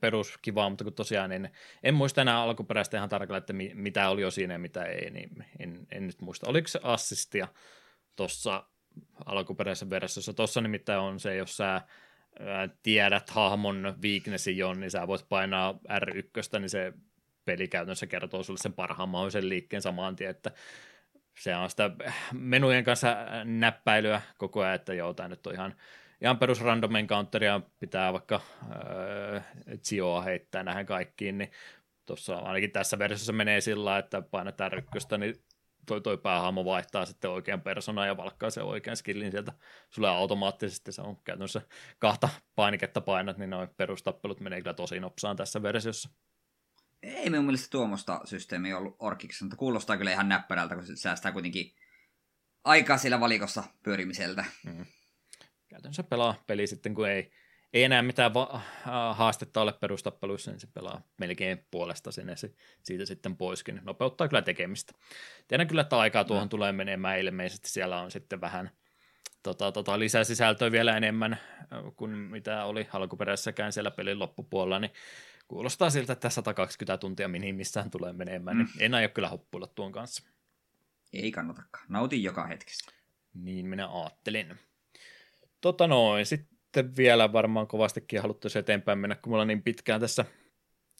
[0.00, 1.50] peruskivaa, mutta kun tosiaan en,
[1.82, 5.10] en muista enää alkuperäistä ihan tarkalleen, että mi, mitä oli jo siinä ja mitä ei,
[5.10, 6.48] niin en, en nyt muista.
[6.48, 7.48] Oliko se assistia
[8.16, 8.64] tuossa
[9.26, 10.32] alkuperäisessä versiossa?
[10.32, 11.82] Tuossa nimittäin on se, jos sä
[12.82, 16.92] tiedät hahmon weaknessin jo, niin sä voit painaa R1, niin se
[17.44, 20.50] peli käytännössä kertoo sulle sen parhaan mahdollisen liikkeen samaan tien, että
[21.38, 21.90] se on sitä
[22.32, 25.74] menujen kanssa näppäilyä koko ajan, että joo, tämä nyt on ihan,
[26.20, 28.40] ihan perus random encounteria, pitää vaikka
[29.34, 29.44] äh,
[29.84, 31.50] Zioa heittää näihin kaikkiin, niin
[32.06, 35.34] tuossa ainakin tässä versiossa menee sillä että painataan rykköstä, niin
[35.86, 39.52] toi, toi päähahmo vaihtaa sitten oikean persoonan ja valkkaa sen oikean skillin sieltä
[39.90, 41.62] sulle automaattisesti, se on käytännössä
[41.98, 46.10] kahta painiketta painat, niin noin perustappelut menee kyllä tosi nopsaan tässä versiossa.
[47.02, 51.32] Ei minun mielestä tuommoista systeemiä ollut Orkiksi, mutta kuulostaa kyllä ihan näppärältä, kun se säästää
[51.32, 51.74] kuitenkin
[52.64, 54.44] aikaa siellä valikossa pyörimiseltä.
[54.64, 54.86] Mm.
[55.68, 57.30] Käytännössä pelaa peli sitten, kun ei,
[57.72, 58.60] ei enää mitään va-
[59.14, 63.80] haastetta ole perustappeluissa, niin se pelaa melkein puolesta sinne se, siitä sitten poiskin.
[63.84, 64.92] Nopeuttaa kyllä tekemistä.
[65.48, 66.48] Tiedän kyllä, että aikaa tuohon mm.
[66.48, 67.68] tulee menemään ilmeisesti.
[67.68, 68.70] Siellä on sitten vähän
[69.42, 71.38] tota, tota, lisää sisältöä vielä enemmän
[71.96, 74.92] kuin mitä oli alkuperäisessäkään siellä pelin loppupuolella, niin
[75.48, 78.72] kuulostaa siltä, että 120 tuntia minimissään tulee menemään, niin mm.
[78.72, 80.22] niin en aio kyllä hoppuilla tuon kanssa.
[81.12, 81.86] Ei kannatakaan.
[81.88, 82.92] Nautin joka hetkestä.
[83.34, 84.58] Niin minä ajattelin.
[85.64, 90.24] Tota noin, sitten vielä varmaan kovastikin haluttaisiin eteenpäin mennä, kun me ollaan niin pitkään tässä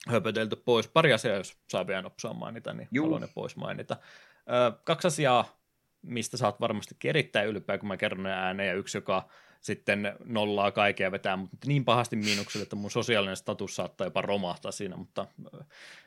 [0.09, 0.89] höpötelty pois.
[0.89, 3.05] Pari asiaa, jos saa vielä nopsaa mainita, niin Juu.
[3.05, 3.97] haluan ne pois mainita.
[4.39, 5.59] Ö, kaksi asiaa,
[6.03, 9.28] mistä saat varmasti erittäin ylpeä, kun mä kerron ne ääneen, ja yksi, joka
[9.61, 14.73] sitten nollaa kaikkea vetää, mutta niin pahasti miinukselle, että mun sosiaalinen status saattaa jopa romahtaa
[14.73, 15.27] siinä, mutta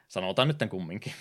[0.08, 1.14] sanotaan nyt kumminkin.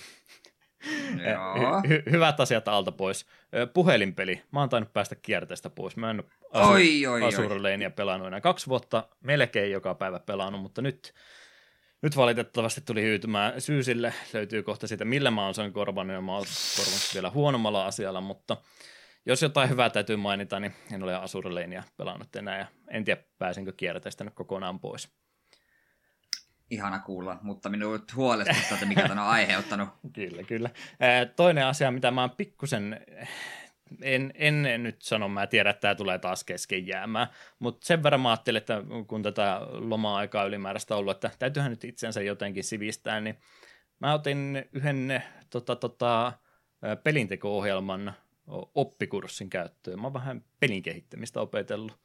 [0.87, 3.27] Hy- hy- hyvät asiat alta pois.
[3.75, 4.43] Puhelinpeli.
[4.53, 5.97] Mä oon tainnut päästä kierteestä pois.
[5.97, 7.05] Mä en asu- oi,
[7.91, 8.41] pelannut enää.
[8.41, 11.15] Kaksi vuotta melkein joka päivä pelannut, mutta nyt,
[12.03, 14.15] nyt valitettavasti tuli hyytymään syysille.
[14.33, 16.45] Löytyy kohta siitä, millä mä oon sen korvannut, ja mä oon
[16.77, 18.57] korvannut vielä huonommalla asialla, mutta
[19.27, 23.73] jos jotain hyvää täytyy mainita, niin en ole Asuruleinia pelannut enää, ja en tiedä pääsenkö
[23.77, 25.09] kierteestä nyt kokonaan pois
[26.71, 29.89] ihana kuulla, mutta minut huolestuttaa, että mikä tämän on aiheuttanut.
[30.13, 30.71] kyllä, kyllä.
[31.37, 33.01] Toinen asia, mitä mä oon pikkusen,
[34.03, 37.27] en, en nyt sano, mä tiedän, että tämä tulee taas kesken jäämään,
[37.59, 42.23] mutta sen verran mä ajattelin, että kun tätä loma-aikaa ylimääräistä ollut, että täytyyhän nyt itsensä
[42.23, 43.39] jotenkin sivistää, niin
[44.01, 46.33] mä otin yhden tota, tota,
[47.03, 48.13] pelinteko-ohjelman
[48.75, 50.01] oppikurssin käyttöön.
[50.01, 51.99] Mä oon vähän pelin kehittämistä opetellut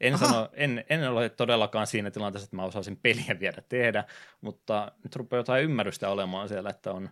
[0.00, 4.04] en, sano, en, en ole todellakaan siinä tilanteessa, että mä osaisin peliä vielä tehdä,
[4.40, 7.10] mutta nyt rupeaa jotain ymmärrystä olemaan siellä, että on,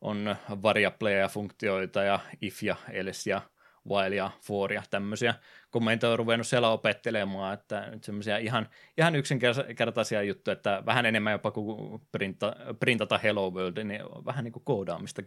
[0.00, 3.40] on variableja, funktioita ja if ja else ja
[3.88, 5.34] while ja for ja tämmöisiä
[5.70, 8.68] kommentoja on ruvennut siellä opettelemaan, että nyt semmoisia ihan,
[8.98, 14.52] ihan yksinkertaisia juttuja, että vähän enemmän jopa kuin printa, printata Hello World, niin vähän niin
[14.52, 15.22] kuin koodaamista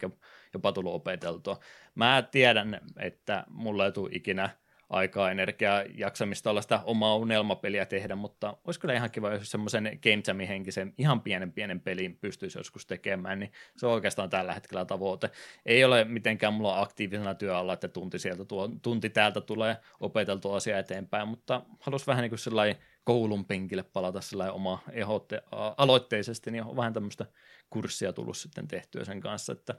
[0.53, 1.59] jopa tullut opeteltua.
[1.95, 4.49] Mä tiedän, että mulla ei tule ikinä–
[4.93, 9.99] aikaa, energiaa, jaksamista olla sitä omaa unelmapeliä tehdä, mutta olisi kyllä ihan kiva, jos semmoisen
[10.03, 14.53] Game Jamin henkisen ihan pienen pienen pelin pystyisi joskus tekemään, niin se on oikeastaan tällä
[14.53, 15.29] hetkellä tavoite.
[15.65, 20.79] Ei ole mitenkään mulla aktiivisena työalla, että tunti sieltä tuo, tunti täältä tulee opeteltu asia
[20.79, 24.19] eteenpäin, mutta haluaisin vähän niin kuin sellainen koulun penkille palata
[24.51, 25.43] oma ehotte,
[25.77, 27.25] aloitteisesti, niin on vähän tämmöistä
[27.69, 29.75] kurssia tullut sitten tehtyä sen kanssa, että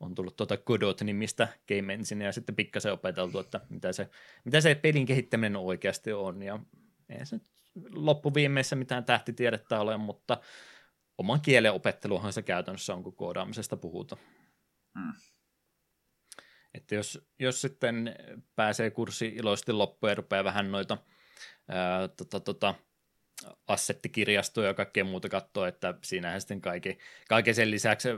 [0.00, 4.10] on tullut tuota Godot-nimistä Game Engine ja sitten pikkasen opeteltu, että mitä se,
[4.44, 6.42] mitä se pelin kehittäminen oikeasti on.
[6.42, 6.58] Ja
[7.08, 7.46] ei se nyt
[7.94, 10.40] loppuviimeessä mitään tähtitiedettä ole, mutta
[11.18, 14.22] oman kielen opetteluhan se käytännössä on, kun koodaamisesta puhutaan.
[14.98, 15.12] Hmm.
[16.74, 18.14] Että jos, jos sitten
[18.56, 20.98] pääsee kurssi iloisesti loppuun ja rupeaa vähän noita
[21.68, 22.74] ää, tota, tota,
[23.68, 26.98] assettikirjastoja ja kaikkea muuta katsoa, että siinähän sitten kaikki,
[27.28, 28.08] kaiken sen lisäksi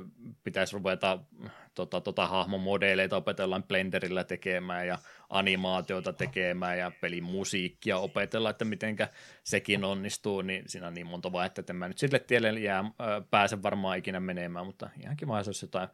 [0.45, 1.19] pitäisi ruveta
[1.75, 4.99] tota, tota, hahmomodeleita opetellaan Blenderillä tekemään ja
[5.31, 9.09] animaatioita tekemään ja pelin musiikkia opetella, että mitenkä
[9.45, 12.85] sekin onnistuu, niin siinä on niin monta vaihetta, että mä nyt sille tielle jää,
[13.31, 15.89] pääsen varmaan ikinä menemään, mutta ihan kiva, jos jotain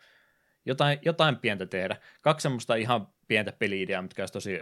[0.66, 1.96] jotain, jotain pientä tehdä.
[2.20, 4.60] Kaksi semmoista ihan pientä peli mitkä olisi tosi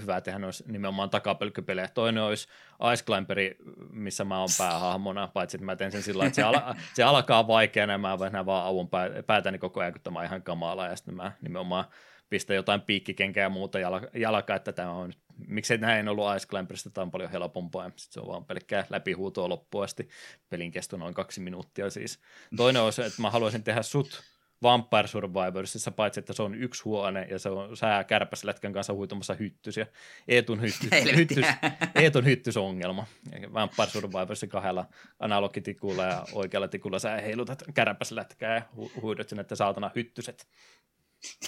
[0.00, 1.88] hyvää tehdä, olisi nimenomaan takapelkkypelejä.
[1.88, 2.48] Toinen olisi
[2.92, 3.56] Ice Climberi,
[3.90, 7.46] missä mä oon päähahmona, paitsi että mä teen sen sillä että se, ala, se alkaa
[7.46, 8.88] vaikeana ja mä vähän vaan avun
[9.26, 11.84] päätäni koko ajan, kun tämä on ihan kamala, ja sitten mä nimenomaan
[12.28, 13.78] pistä jotain piikkikenkää ja muuta
[14.14, 15.12] jalka, että tämä on
[15.46, 18.86] miksei näin ollut Ice Climberista, tämä on paljon helpompaa, ja sit se on vaan pelkkää
[18.90, 20.08] läpihuutoa loppuun asti,
[20.48, 22.20] pelin kesto noin kaksi minuuttia siis.
[22.56, 24.22] Toinen on se, että mä haluaisin tehdä sut
[24.62, 29.34] Vampire Survivorsissa, paitsi että se on yksi huone ja se on sää kärpäslätkän kanssa huitumassa
[29.34, 29.86] hyttysiä.
[30.28, 31.46] Eetun, hyttys, hyttys,
[31.94, 33.06] Eetun hyttysongelma.
[33.52, 34.86] Vampire Survivorsin kahdella
[35.18, 40.48] analogitikulla ja oikealla tikulla sä heilutat kärpäslätkää ja hu- huidot sinne, että saatana hyttyset.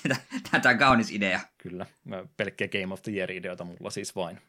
[0.51, 1.41] Tätä on kaunis idea.
[1.59, 1.87] Kyllä,
[2.37, 4.41] pelkkiä Game of the Year-ideoita mulla siis vain.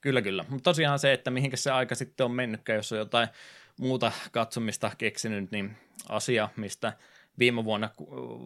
[0.00, 0.44] Kyllä, kyllä.
[0.48, 3.28] Mutta tosiaan se, että mihinkä se aika sitten on mennytkään, jos on jotain
[3.80, 5.76] muuta katsomista keksinyt, niin
[6.08, 6.92] asia, mistä
[7.38, 7.90] viime vuonna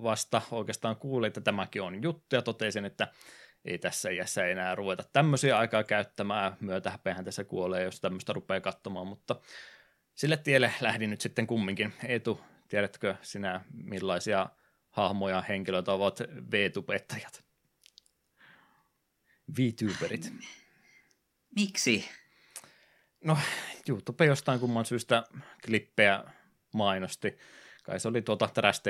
[0.03, 3.09] vasta oikeastaan kuulin, että tämäkin on juttu, ja totesin, että
[3.65, 9.07] ei tässä iässä enää ruveta tämmöisiä aikaa käyttämään, myötähäpeähän tässä kuolee, jos tämmöistä rupeaa katsomaan,
[9.07, 9.37] mutta
[10.15, 11.95] sille tielle lähdin nyt sitten kumminkin.
[12.05, 14.49] Etu, tiedätkö sinä millaisia
[14.91, 16.21] hahmoja henkilöitä ovat
[16.53, 17.45] V-tubettajat?
[19.59, 20.33] VTuberit.
[21.57, 22.09] Miksi?
[23.25, 23.39] No,
[23.89, 25.25] YouTube jostain kumman syystä
[25.67, 26.25] klippejä
[26.73, 27.39] mainosti.
[27.83, 28.83] Kai se oli tuota Trash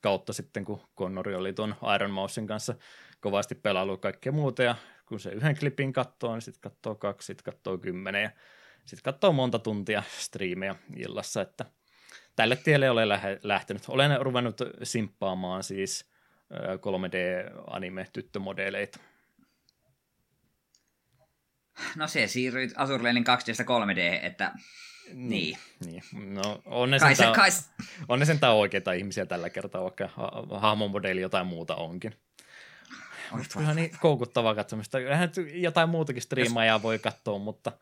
[0.00, 2.74] kautta sitten, kun Connori oli tuon Iron Mousein kanssa
[3.20, 4.74] kovasti pelailu kaikkea muuta, ja
[5.06, 8.30] kun se yhden klipin katsoo, niin sitten katsoo kaksi, sitten katsoo kymmenen, ja
[8.84, 11.64] sitten katsoo monta tuntia striimejä illassa, että
[12.36, 13.08] tälle tielle olen
[13.42, 13.82] lähtenyt.
[13.88, 16.10] Olen ruvennut simppaamaan siis
[16.52, 18.98] 3D-anime-tyttömodeleita.
[21.96, 24.52] No se siirryit Azurleinin 2 3D, että
[25.14, 25.58] niin.
[25.86, 26.02] niin.
[26.12, 27.84] No, on ne, kai sentään, se, kai...
[28.08, 32.14] on ne sentään oikeita ihmisiä tällä kertaa, vaikka ha- hahmomodeli jotain muuta onkin.
[33.32, 34.98] On kyllä niin koukuttavaa katsomista.
[34.98, 37.72] Kyllähän jotain muutakin striimaajaa voi katsoa, mutta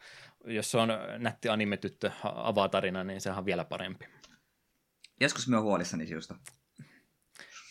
[0.44, 0.88] jos se on
[1.18, 4.06] nätti animetyttö avatarina, niin sehän on vielä parempi.
[5.20, 6.34] Joskus mä oon huolissani sinusta.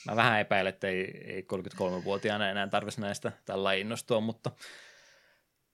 [0.06, 4.52] Mä vähän epäilen, että ei, ei 33-vuotiaana enää tarvitsisi näistä tällä innostua, mutta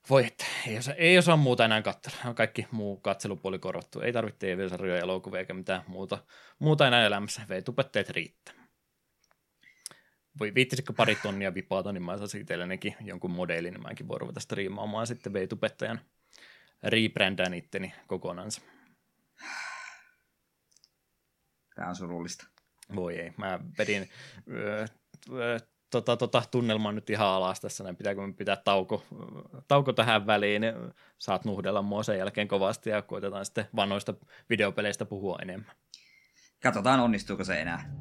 [0.10, 2.18] voi että, ei osaa, ei osaa muuta enää katsella.
[2.26, 4.02] On kaikki muu katselupuoli korvattu.
[4.02, 6.24] Ei tarvitse TV-sarjoja, elokuvia eikä mitään muuta,
[6.60, 7.42] muuta enää elämässä.
[7.50, 8.54] Veitupetteet riittää.
[10.40, 14.40] Voi viittisikö pari tonnia vipaata, niin mä saisin itsellenikin jonkun modelin, niin mäkin voin ruveta
[14.40, 16.00] striimaamaan sitten veitupettajan
[16.84, 18.62] rebrändään itteni kokonansa.
[21.76, 22.48] Tämä on surullista.
[22.96, 23.34] Voi ei.
[23.38, 24.10] Mä vedin
[24.52, 24.86] öö,
[25.34, 25.60] öö,
[25.90, 29.04] tota, tota, tunnelma nyt ihan alas tässä, näin pitääkö me pitää tauko,
[29.68, 30.62] tauko tähän väliin,
[31.18, 34.14] saat nuhdella mua sen jälkeen kovasti ja koitetaan sitten vanhoista
[34.50, 35.76] videopeleistä puhua enemmän.
[36.64, 37.92] Katsotaan onnistuuko se enää.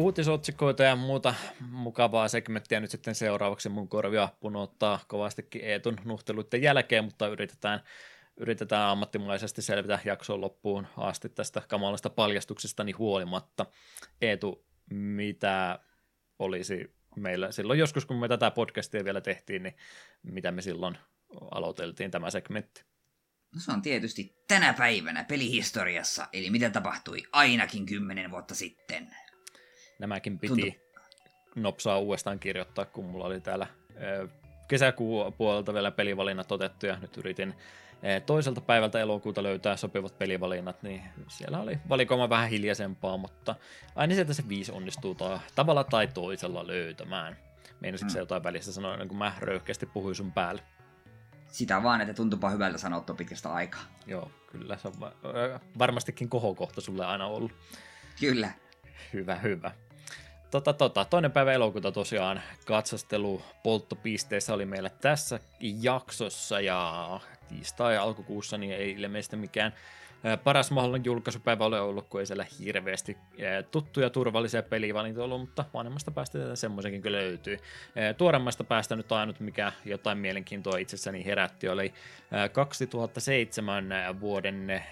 [0.00, 1.34] Uutisotsikoita ja muuta
[1.70, 7.80] mukavaa segmenttiä nyt sitten seuraavaksi mun korvia punottaa kovastikin Eetun nuhteluiden jälkeen, mutta yritetään,
[8.36, 13.66] yritetään ammattimaisesti selvitä jakson loppuun asti tästä kamalasta paljastuksesta niin huolimatta.
[14.20, 15.78] Eetu, mitä
[16.38, 19.76] olisi meillä silloin joskus, kun me tätä podcastia vielä tehtiin, niin
[20.22, 20.98] mitä me silloin
[21.50, 22.84] aloiteltiin tämä segmentti?
[23.54, 29.10] No se on tietysti tänä päivänä pelihistoriassa, eli mitä tapahtui ainakin kymmenen vuotta sitten.
[30.00, 31.00] Nämäkin piti Tuntu.
[31.54, 33.66] nopsaa uudestaan kirjoittaa, kun mulla oli täällä
[34.68, 37.54] kesäkuun puolelta vielä pelivalinnat otettu ja nyt yritin
[38.26, 43.54] toiselta päivältä elokuuta löytää sopivat pelivalinnat, niin siellä oli valikoima vähän hiljaisempaa, mutta
[43.94, 45.16] aina sieltä se viisi onnistuu
[45.54, 47.36] tavalla tai toisella löytämään.
[47.80, 48.12] Meinasitko mm.
[48.12, 50.62] se jotain välissä sanoa, kuin mä röyhkeästi puhuin sun päälle?
[51.48, 53.82] Sitä vaan, että tuntuupa hyvältä sanottua pitkästä aikaa.
[54.06, 54.76] Joo, kyllä.
[54.76, 54.94] Se on
[55.78, 57.52] varmastikin kohokohta sulle aina ollut.
[58.20, 58.50] Kyllä.
[59.12, 59.70] Hyvä, hyvä.
[60.50, 68.58] Tota, tota, toinen päivä elokuuta tosiaan katsastelu polttopisteissä oli meillä tässä jaksossa ja tiistai alkukuussa
[68.58, 69.72] niin ei ilmeisesti mikään
[70.44, 73.16] paras mahdollinen julkaisupäivä ole ollut, kun ei siellä hirveästi
[73.70, 77.58] tuttuja turvallisia pelivalintoja ollut, mutta vanhemmasta päästä semmoisenkin kyllä löytyy.
[78.18, 81.92] Tuoremmasta päästä nyt ainut, mikä jotain mielenkiintoa itsessäni herätti, oli
[82.52, 83.88] 2007
[84.20, 84.82] vuoden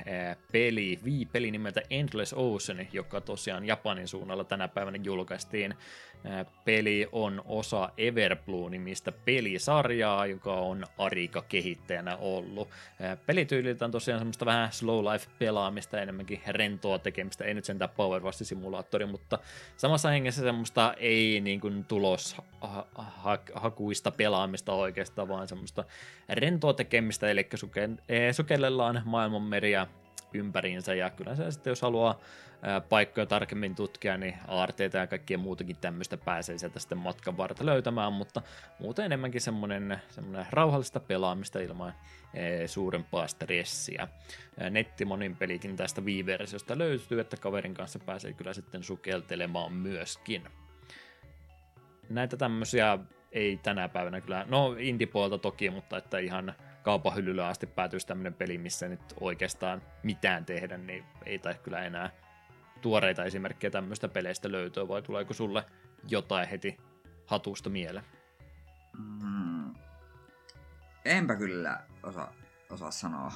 [0.53, 5.75] peli, Wii-peli nimeltä Endless Ocean, joka tosiaan Japanin suunnalla tänä päivänä julkaistiin.
[6.65, 12.69] Peli on osa Everblue-nimistä pelisarjaa, joka on Arika kehittäjänä ollut.
[13.27, 19.07] Pelityyliltä on tosiaan semmoista vähän slow life-pelaamista, enemmänkin rentoa tekemistä, ei nyt sentään Power simulaattori,
[19.07, 19.39] mutta
[19.77, 25.85] samassa hengessä semmoista ei niin kuin tuloshakuista pelaamista oikeastaan, vaan semmoista
[26.28, 27.49] rentoa tekemistä, eli
[28.32, 29.86] sukellellaan maailmanmeriä
[30.35, 32.21] ympäriinsä, ja kyllä se sitten, jos haluaa
[32.89, 38.13] paikkoja tarkemmin tutkia, niin aarteita ja kaikkia muutakin tämmöistä pääsee sieltä sitten matkan varta löytämään,
[38.13, 38.43] mutta
[38.79, 41.95] muuten enemmänkin semmoinen, semmoinen rauhallista pelaamista ilman
[42.67, 44.09] suurempaa stressiä.
[44.71, 50.43] Nettimonin pelikin tästä Wii-versiosta löytyy, että kaverin kanssa pääsee kyllä sitten sukeltelemaan myöskin.
[52.09, 52.99] Näitä tämmöisiä
[53.33, 56.55] ei tänä päivänä kyllä, no indipuolta toki, mutta että ihan
[56.89, 61.82] kaupan hyllyllä asti päätyisi tämmöinen peli, missä nyt oikeastaan mitään tehdä, niin ei tai kyllä
[61.82, 62.10] enää
[62.81, 65.65] tuoreita esimerkkejä tämmöistä peleistä löytyy, vai tuleeko sulle
[66.09, 66.77] jotain heti
[67.27, 68.05] hatusta mieleen?
[68.98, 69.74] Mm.
[71.05, 72.32] Enpä kyllä osaa,
[72.70, 73.32] osaa sanoa.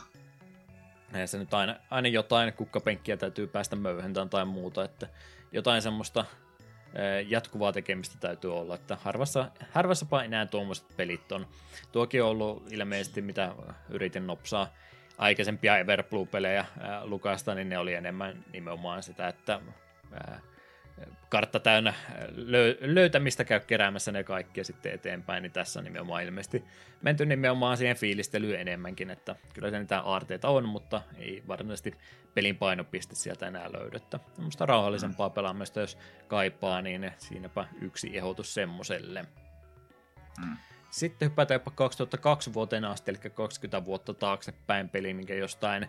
[1.12, 5.08] Ja se nyt aina, aina jotain kukkapenkkiä täytyy päästä möyhentämään tai muuta, että
[5.52, 6.24] jotain semmoista
[7.28, 11.46] jatkuvaa tekemistä täytyy olla, että harvassa, harvassapa enää tuommoiset pelit on.
[11.92, 13.54] Tuokin on ollut ilmeisesti, mitä
[13.88, 14.68] yritin nopsaa
[15.18, 16.64] aikaisempia Everblue-pelejä
[17.02, 19.60] lukasta, niin ne oli enemmän nimenomaan sitä, että
[21.28, 21.94] kartta täynnä
[22.30, 26.64] lö- löytämistä käy keräämässä ne kaikki ja sitten eteenpäin, niin tässä on nimenomaan ilmeisesti
[27.02, 31.94] menty nimenomaan siihen fiilistelyyn enemmänkin, että kyllä se niitä aarteita on, mutta ei varsinaisesti
[32.34, 34.20] pelin painopiste sieltä enää löydettä.
[34.34, 35.32] Semmoista rauhallisempaa mm.
[35.32, 35.98] pelaamista, jos
[36.28, 39.24] kaipaa, niin siinäpä yksi ehdotus semmoselle.
[40.40, 40.56] Mm.
[40.90, 45.88] Sitten hypätään jopa 2002 vuoteen asti, eli 20 vuotta taaksepäin peli, minkä jostain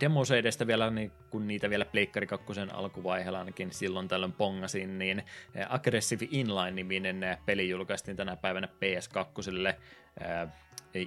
[0.00, 5.22] demoseidestä vielä, niin kun niitä vielä Pleikkari 2 alkuvaiheella ainakin silloin tällöin pongasin, niin
[5.68, 9.74] Aggressive Inline-niminen peli julkaistiin tänä päivänä PS2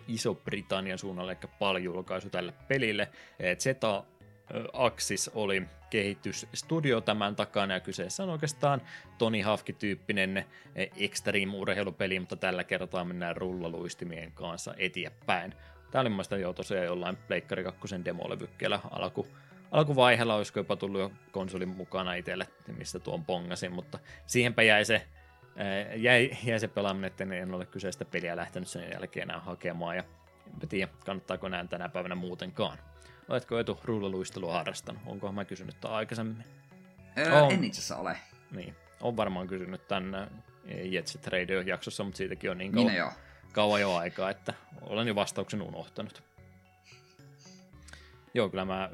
[0.08, 3.10] Iso-Britannian suunnalle, eli paljon julkaisu tälle pelille.
[3.58, 4.04] Zeta
[4.74, 8.82] Axis oli kehitysstudio tämän takana, ja kyseessä on oikeastaan
[9.18, 10.46] Tony Hawk-tyyppinen
[10.76, 15.54] extreme-urheilupeli, mutta tällä kertaa mennään rullaluistimien kanssa eteenpäin.
[15.92, 19.28] Tämä oli mielestäni jo tosiaan jollain Pleikkari 2 demolevykkeellä alku,
[19.72, 22.48] alkuvaiheella, olisiko jopa tullut jo konsolin mukana itselle,
[22.78, 25.08] mistä tuon pongasin, mutta siihenpä jäi se,
[25.96, 30.04] jäi, jäi se pelaaminen, että en ole kyseistä peliä lähtenyt sen jälkeen enää hakemaan, ja
[30.62, 32.78] en tiedä, kannattaako näin tänä päivänä muutenkaan.
[33.30, 35.02] Oletko etu rullaluistelua harrastanut?
[35.06, 36.44] Onko mä kysynyt tämän aikaisemmin?
[37.18, 37.52] Öö, on.
[37.52, 38.18] En itse asiassa ole.
[38.52, 40.44] Niin, on varmaan kysynyt tämän
[40.84, 43.12] Jetset Radio-jaksossa, mutta siitäkin on niin kauan, jo.
[43.52, 46.24] Kauan jo aikaa, että olen jo vastauksen unohtanut.
[48.34, 48.90] Joo, kyllä mä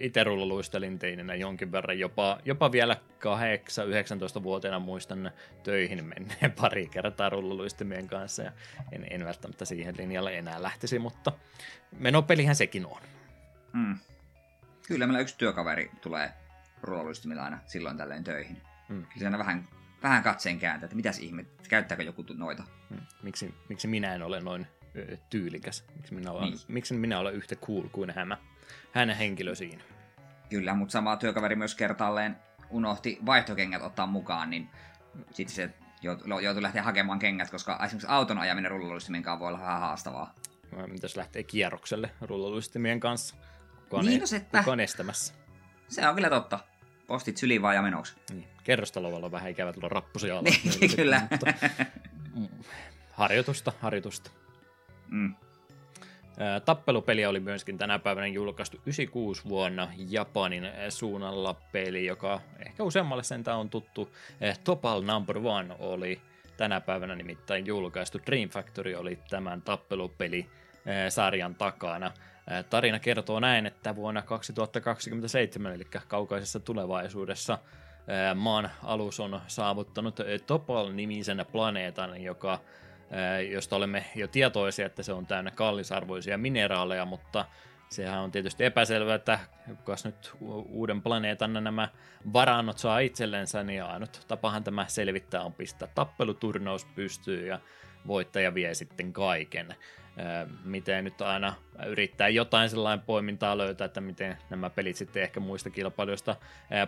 [0.00, 5.30] itse rullaluistelin teininä jonkin verran, jopa, jopa vielä 8-19-vuotiaana muistan
[5.62, 8.52] töihin menneen pari kertaa rullaluistimien kanssa, ja
[8.92, 11.32] en, en välttämättä siihen linjalle enää lähtisi, mutta
[11.98, 13.02] menopelihän sekin on.
[13.72, 13.98] Mm.
[14.86, 16.32] Kyllä meillä yksi työkaveri tulee
[16.82, 18.62] rullaluistimilla aina silloin tällöin töihin.
[18.88, 19.06] Mm.
[19.14, 19.68] Kyllä aina vähän,
[20.02, 22.62] vähän katseen kääntää, että mitäs ihme, käyttääkö joku noita.
[23.22, 24.66] Miksi, miksi minä en ole noin
[24.96, 25.84] ö, tyylikäs?
[25.96, 26.60] Miksi minä, olen, niin.
[26.68, 28.36] miksi minä olen yhtä cool kuin hän,
[28.92, 29.82] hänen henkilö siinä?
[30.50, 32.36] Kyllä, mutta sama työkaveri myös kertaalleen
[32.70, 34.68] unohti vaihtokengät ottaa mukaan, niin
[35.30, 35.70] sitten se
[36.42, 40.34] joutui lähteä hakemaan kengät, koska esimerkiksi auton ajaminen rullaluistimien kanssa voi olla vähän haastavaa.
[40.86, 43.36] Mitäs lähtee kierrokselle rullaluistimien kanssa?
[43.94, 44.58] kukaan, niin, no seppä.
[44.58, 45.34] kukaan estämässä.
[45.88, 46.58] Se on kyllä totta.
[47.06, 48.14] Postit syliin vaan ja menoksi.
[48.32, 48.48] Niin.
[48.64, 50.80] Kerrostalovalla on vähän ikävä tulla rappusia alas.
[50.80, 51.26] niin, kyllä.
[51.30, 51.46] Mutta,
[53.14, 54.30] harjoitusta, harjoitusta.
[55.08, 55.34] Mm.
[56.64, 63.58] Tappelupeli oli myöskin tänä päivänä julkaistu 96 vuonna Japanin suunnalla peli, joka ehkä useammalle sentään
[63.58, 64.14] on tuttu.
[64.64, 66.20] Topal Number One oli
[66.56, 68.18] tänä päivänä nimittäin julkaistu.
[68.26, 70.46] Dream Factory oli tämän tappelupeli
[71.08, 72.12] sarjan takana.
[72.70, 77.58] Tarina kertoo näin, että vuonna 2027, eli kaukaisessa tulevaisuudessa,
[78.34, 82.58] maan alus on saavuttanut Topal-nimisen planeetan, joka,
[83.50, 87.44] josta olemme jo tietoisia, että se on täynnä kallisarvoisia mineraaleja, mutta
[87.88, 89.38] sehän on tietysti epäselvää, että
[89.84, 90.32] kas nyt
[90.68, 91.88] uuden planeetan nämä
[92.32, 97.60] varannot saa itsellensä, niin ainut tapahan tämä selvittää on pistää tappeluturnaus pystyy ja
[98.06, 99.74] voittaja vie sitten kaiken
[100.64, 101.54] miten nyt aina
[101.86, 106.36] yrittää jotain sellainen poimintaa löytää, että miten nämä pelit sitten ehkä muista kilpailuista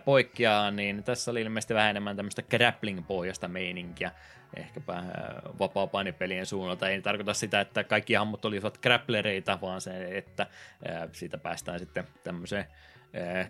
[0.05, 4.11] poikkeaa, niin tässä oli ilmeisesti vähän enemmän tämmöistä grappling-pohjasta meininkiä,
[4.57, 5.03] ehkäpä
[5.59, 6.89] vapaa-painipelien suunnalta.
[6.89, 10.47] Ei tarkoita sitä, että kaikki hammut olisivat grapplereita, vaan se, että
[11.13, 12.65] siitä päästään sitten tämmöiseen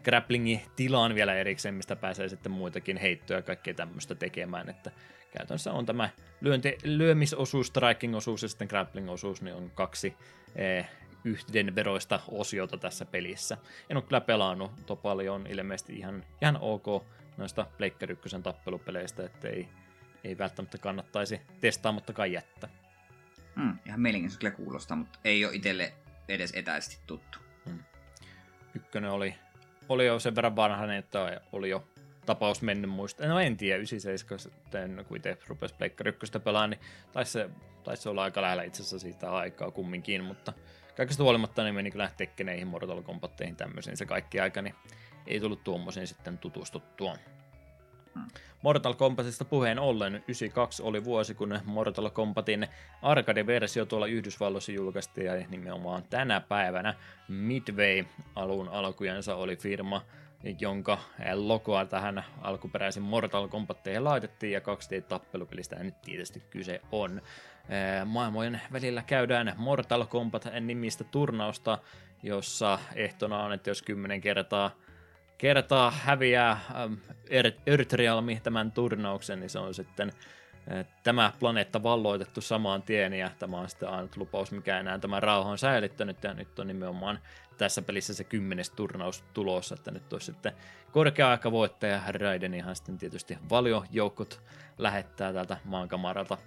[0.04, 4.90] grapplingin tilaan vielä erikseen, mistä pääsee sitten muitakin heittoja ja kaikkea tämmöistä tekemään, että
[5.30, 6.08] käytännössä on tämä
[6.40, 10.16] lyönti, lyömisosuus, striking-osuus ja sitten grappling-osuus, niin on kaksi
[10.56, 10.88] eh,
[11.24, 13.56] yhdenveroista osiota tässä pelissä.
[13.90, 16.86] En ole kyllä pelannut, to paljon ilmeisesti ihan, ihan ok
[17.36, 19.68] noista Pleikkari 1 tappelupeleistä, että ei,
[20.24, 22.70] ei välttämättä kannattaisi testaamattakaan jättää.
[23.56, 25.92] Mm, ihan mielenkiintoista kyllä kuulostaa, mutta ei ole itselle
[26.28, 27.38] edes etäisesti tuttu.
[27.66, 27.78] Mm.
[28.74, 29.34] Ykkönen oli,
[29.88, 31.88] oli jo sen verran vanhainen, että oli jo
[32.26, 33.26] tapaus mennyt muista.
[33.26, 36.80] No en tiedä, 97, kun itse rupesi Pleikkari 1 pelaamaan, niin
[37.12, 37.50] taisi se,
[37.84, 40.52] taisi olla aika lähellä itse asiassa siitä aikaa kumminkin, mutta
[40.96, 44.74] kaikesta huolimatta niin meni kyllä tekkeneihin, Mortal Kombatteihin tämmöisiin se kaikki aika, niin
[45.26, 47.16] ei tullut tuommoisiin sitten tutustuttua.
[48.14, 48.26] Hmm.
[48.62, 52.68] Mortal Kombatista puheen ollen 92 oli vuosi, kun Mortal Kombatin
[53.02, 56.94] arcade-versio tuolla Yhdysvalloissa julkaistiin ja nimenomaan tänä päivänä
[57.28, 58.04] Midway
[58.34, 60.02] alun alkujensa oli firma,
[60.60, 60.98] jonka
[61.34, 67.22] logoa tähän alkuperäisen Mortal Kombatteihin laitettiin, ja 2D-tappelupelistä nyt tietysti kyse on.
[68.04, 71.78] Maailmojen välillä käydään Mortal Kombat-nimistä turnausta,
[72.22, 74.70] jossa ehtona on, että jos kymmenen kertaa
[75.38, 76.60] kertaa häviää
[77.66, 80.12] Earthrealmi tämän turnauksen, niin se on sitten
[81.02, 85.50] tämä planeetta valloitettu samaan tien, ja tämä on sitten ainut lupaus, mikä enää tämä rauha
[85.50, 87.18] on säilyttänyt, ja nyt on nimenomaan
[87.58, 90.52] tässä pelissä se kymmenes turnaus tulossa, että nyt olisi sitten
[90.92, 94.42] korkea-aika voittaja Raiden ihan sitten tietysti valiojoukot
[94.78, 96.38] lähettää täältä maankamaralta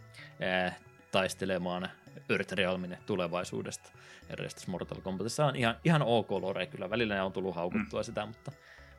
[0.41, 0.75] ää,
[1.11, 1.89] taistelemaan
[2.29, 3.91] Earthrealmin tulevaisuudesta.
[4.29, 8.03] Ja Restus Mortal Kombatissa on ihan, ihan ok lore, kyllä välillä on tullut haukuttua mm.
[8.03, 8.51] sitä, mutta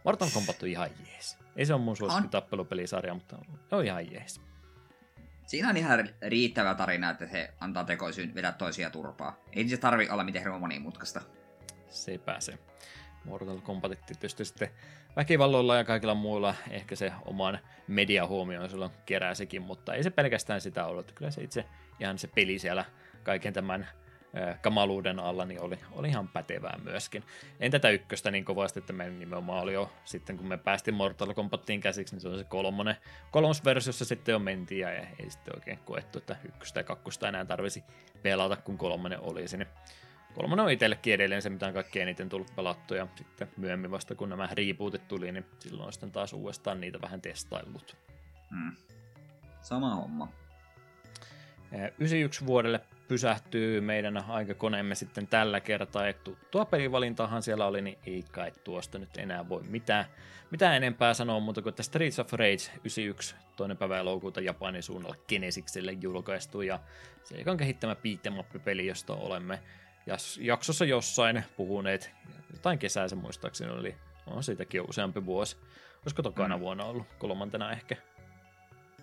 [0.04, 1.38] Mortal Kombat on ihan jees.
[1.56, 3.38] Ei se ole mun suosikki tappelupelisarja, mutta
[3.72, 4.49] on ihan jees.
[5.50, 9.36] Siinä on ihan riittävä tarina, että se antaa tekoisyyn vedä toisia turpaa.
[9.52, 11.20] Ei se tarvi olla mitään monimutkaista
[11.88, 12.58] se ei pääse.
[13.24, 14.68] Mortal Kombat tietysti sitten
[15.16, 17.58] väkivalloilla ja kaikilla muilla ehkä se oman
[17.88, 21.12] mediahuomioon silloin kerää sekin, mutta ei se pelkästään sitä ollut.
[21.12, 21.64] Kyllä se itse
[22.00, 22.84] ihan se peli siellä
[23.22, 23.88] kaiken tämän
[24.60, 27.24] kamaluuden alla niin oli, oli ihan pätevää myöskin.
[27.60, 31.34] En tätä ykköstä niin kovasti, että me nimenomaan oli jo sitten kun me päästiin Mortal
[31.34, 32.96] Kombatiin käsiksi, niin se on se kolmonen,
[33.30, 37.84] kolmosversiossa sitten jo mentiin ja ei sitten oikein koettu, että ykköstä ja kakkosta enää tarvisi
[38.22, 39.66] pelata, kun kolmonen oli sinne.
[40.34, 44.14] Kolmonen on itsellekin edelleen se, mitä on kaikkein eniten tullut pelattu, ja sitten myöhemmin vasta
[44.14, 47.96] kun nämä rebootit tuli, niin silloin on sitten taas uudestaan niitä vähän testaillut.
[48.50, 48.76] Hmm.
[49.60, 50.28] Sama homma.
[51.98, 52.80] 91 vuodelle
[53.10, 58.98] pysähtyy meidän aikakoneemme sitten tällä kertaa, että tuttua pelivalintahan siellä oli, niin ei kai tuosta
[58.98, 60.04] nyt enää voi mitään,
[60.50, 65.92] mitään enempää sanoa, mutta kun Streets of Rage 91 toinen päivä elokuuta Japanin suunnalla Genesikselle
[65.92, 66.78] julkaistu, ja
[67.24, 69.58] se on kehittämä beat'em josta olemme
[70.40, 72.10] jaksossa jossain puhuneet,
[72.52, 73.96] jotain kesää se muistaakseni oli,
[74.26, 75.56] on siitäkin jo useampi vuosi.
[76.02, 76.60] Olisiko tokana mm.
[76.60, 77.96] vuonna ollut, kolmantena ehkä?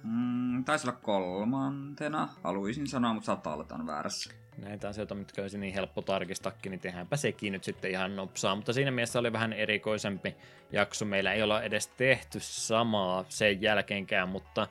[0.03, 4.33] Mm, taisi olla kolmantena, haluaisin sanoa, mutta saattaa olla, että on väärässä.
[4.57, 8.55] Näitä asioita, mitkä olisi niin helppo tarkistakin, niin tehdäänpä sekin nyt sitten ihan nopsaa.
[8.55, 10.35] Mutta siinä mielessä oli vähän erikoisempi
[10.71, 11.05] jakso.
[11.05, 14.67] Meillä ei olla edes tehty samaa sen jälkeenkään, mutta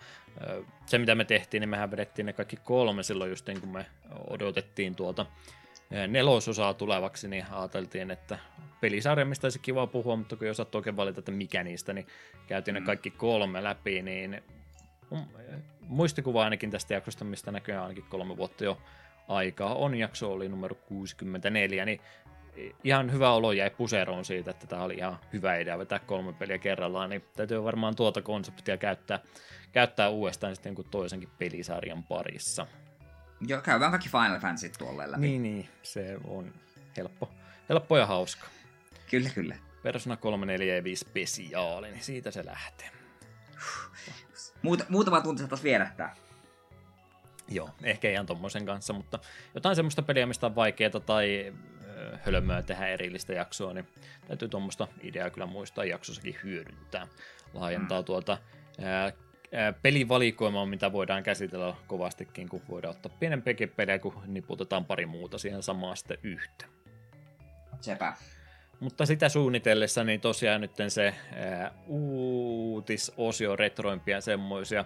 [0.86, 3.86] se mitä me tehtiin, niin mehän vedettiin ne kaikki kolme silloin just niin kun me
[4.30, 5.26] odotettiin tuolta
[6.08, 8.38] nelososaa tulevaksi, niin ajateltiin, että
[8.80, 12.06] pelisarja, mistä olisi kiva puhua, mutta kun ei osattu oikein valita, että mikä niistä, niin
[12.46, 12.80] käytiin mm.
[12.80, 14.42] ne kaikki kolme läpi, niin
[15.80, 18.78] muistikuva ainakin tästä jaksosta, mistä näköjään ainakin kolme vuotta jo
[19.28, 19.94] aikaa on.
[19.94, 22.00] Jakso oli numero 64, niin
[22.84, 26.58] ihan hyvä olo jäi puseroon siitä, että tämä oli ihan hyvä idea vetää kolme peliä
[26.58, 29.18] kerrallaan, niin täytyy varmaan tuota konseptia käyttää,
[29.72, 32.66] käyttää uudestaan sitten kuin toisenkin pelisarjan parissa.
[33.46, 35.20] Joo, käydään kaikki Final Fantasy tuolle läpi.
[35.20, 36.52] Niin, niin, se on
[36.96, 37.30] helppo,
[37.68, 38.46] helppo ja hauska.
[39.10, 39.56] Kyllä, kyllä.
[39.82, 42.90] Persona 3, 4 ja 5 spesiaali, niin siitä se lähtee.
[44.66, 46.16] Muut, muutama tunti saataisiin vierähtää.
[47.48, 49.18] Joo, ehkä ihan tommosen kanssa, mutta
[49.55, 51.55] jotain semmoista peliä, mistä on vaikeaa tai
[52.24, 53.86] hölmöä tehdä erillistä jaksoa, niin
[54.28, 57.06] täytyy tuommoista ideaa kyllä muistaa jaksossakin hyödyntää.
[57.55, 58.05] Laajentaa mm.
[58.05, 58.38] tuota
[58.80, 59.12] ää,
[59.82, 65.62] pelivalikoimaa, mitä voidaan käsitellä kovastikin, kun voidaan ottaa pienempiäkin pelejä, kun niputetaan pari muuta siihen
[65.62, 66.66] samaan sitten yhtä.
[67.80, 68.16] Sepä.
[68.80, 74.84] Mutta sitä suunnitellessa, niin tosiaan nyt se ää, uutisosio, retroimpia semmoisia,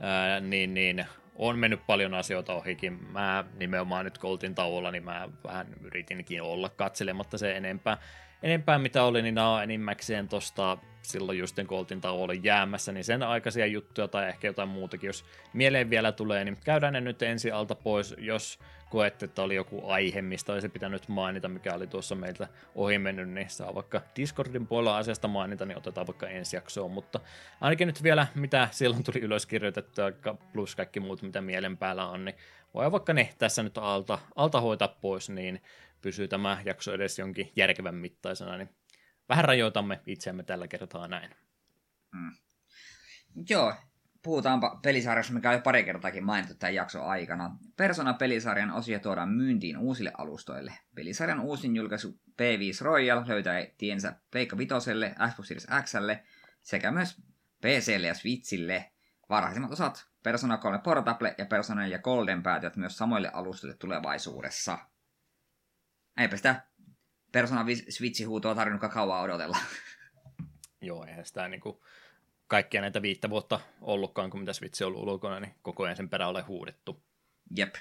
[0.00, 1.06] ää, niin, niin
[1.36, 3.12] on mennyt paljon asioita ohikin.
[3.12, 7.98] Mä nimenomaan nyt Coltin tauolla, niin mä vähän yritinkin olla katselematta se enempää.
[8.42, 13.04] Enempää mitä oli, niin nämä on enimmäkseen tosta silloin just kun oltiin tauolle jäämässä, niin
[13.04, 17.22] sen aikaisia juttuja tai ehkä jotain muutakin, jos mieleen vielä tulee, niin käydään ne nyt
[17.22, 18.58] ensi alta pois, jos
[18.90, 23.28] koette, että oli joku aihe, mistä olisi pitänyt mainita, mikä oli tuossa meiltä ohi mennyt,
[23.28, 27.20] niin saa vaikka Discordin puolella asiasta mainita, niin otetaan vaikka ensi jaksoon, mutta
[27.60, 30.12] ainakin nyt vielä mitä silloin tuli ylös kirjoitettua,
[30.52, 32.36] plus kaikki muut, mitä mielen päällä on, niin
[32.74, 35.62] voi vaikka ne tässä nyt alta, alta hoitaa pois, niin
[36.02, 38.68] pysyy tämä jakso edes jonkin järkevän mittaisena, niin
[39.28, 41.30] vähän rajoitamme itseämme tällä kertaa näin.
[42.14, 42.32] Mm.
[43.48, 43.74] Joo,
[44.22, 47.56] puhutaanpa pelisarjassa, mikä on jo pari kertaakin mainittu tämän jakson aikana.
[47.76, 50.72] Persona-pelisarjan osia tuodaan myyntiin uusille alustoille.
[50.94, 56.24] Pelisarjan uusin julkaisu P5 Royal löytää tiensä Pleikka Vitoselle, Xbox Series Xlle
[56.62, 57.16] sekä myös
[57.60, 58.92] PClle ja Switchille.
[59.28, 64.78] Varhaisimmat osat Persona 3 Portable ja Persona 4 Golden päätyvät myös samoille alustoille tulevaisuudessa.
[66.16, 66.62] Eipä sitä
[67.32, 69.58] Persona Switch-huutoa tarvinnutkaan kauan odotella.
[70.80, 71.78] Joo, eihän sitä niin kuin
[72.46, 76.08] kaikkia näitä viittä vuotta ollutkaan, kun mitä Switch on ollut ulkona, niin koko ajan sen
[76.08, 77.02] perä ole huudettu.
[77.56, 77.74] Jep.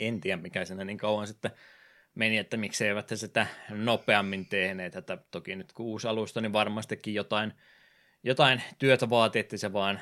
[0.00, 1.50] En tiedä, mikä sen niin kauan sitten
[2.14, 4.96] meni, että miksei eivät sitä nopeammin tehneet.
[4.96, 7.52] Että toki nyt kun uusi alusta, niin varmastikin jotain,
[8.22, 10.00] jotain työtä vaatii, että se vaan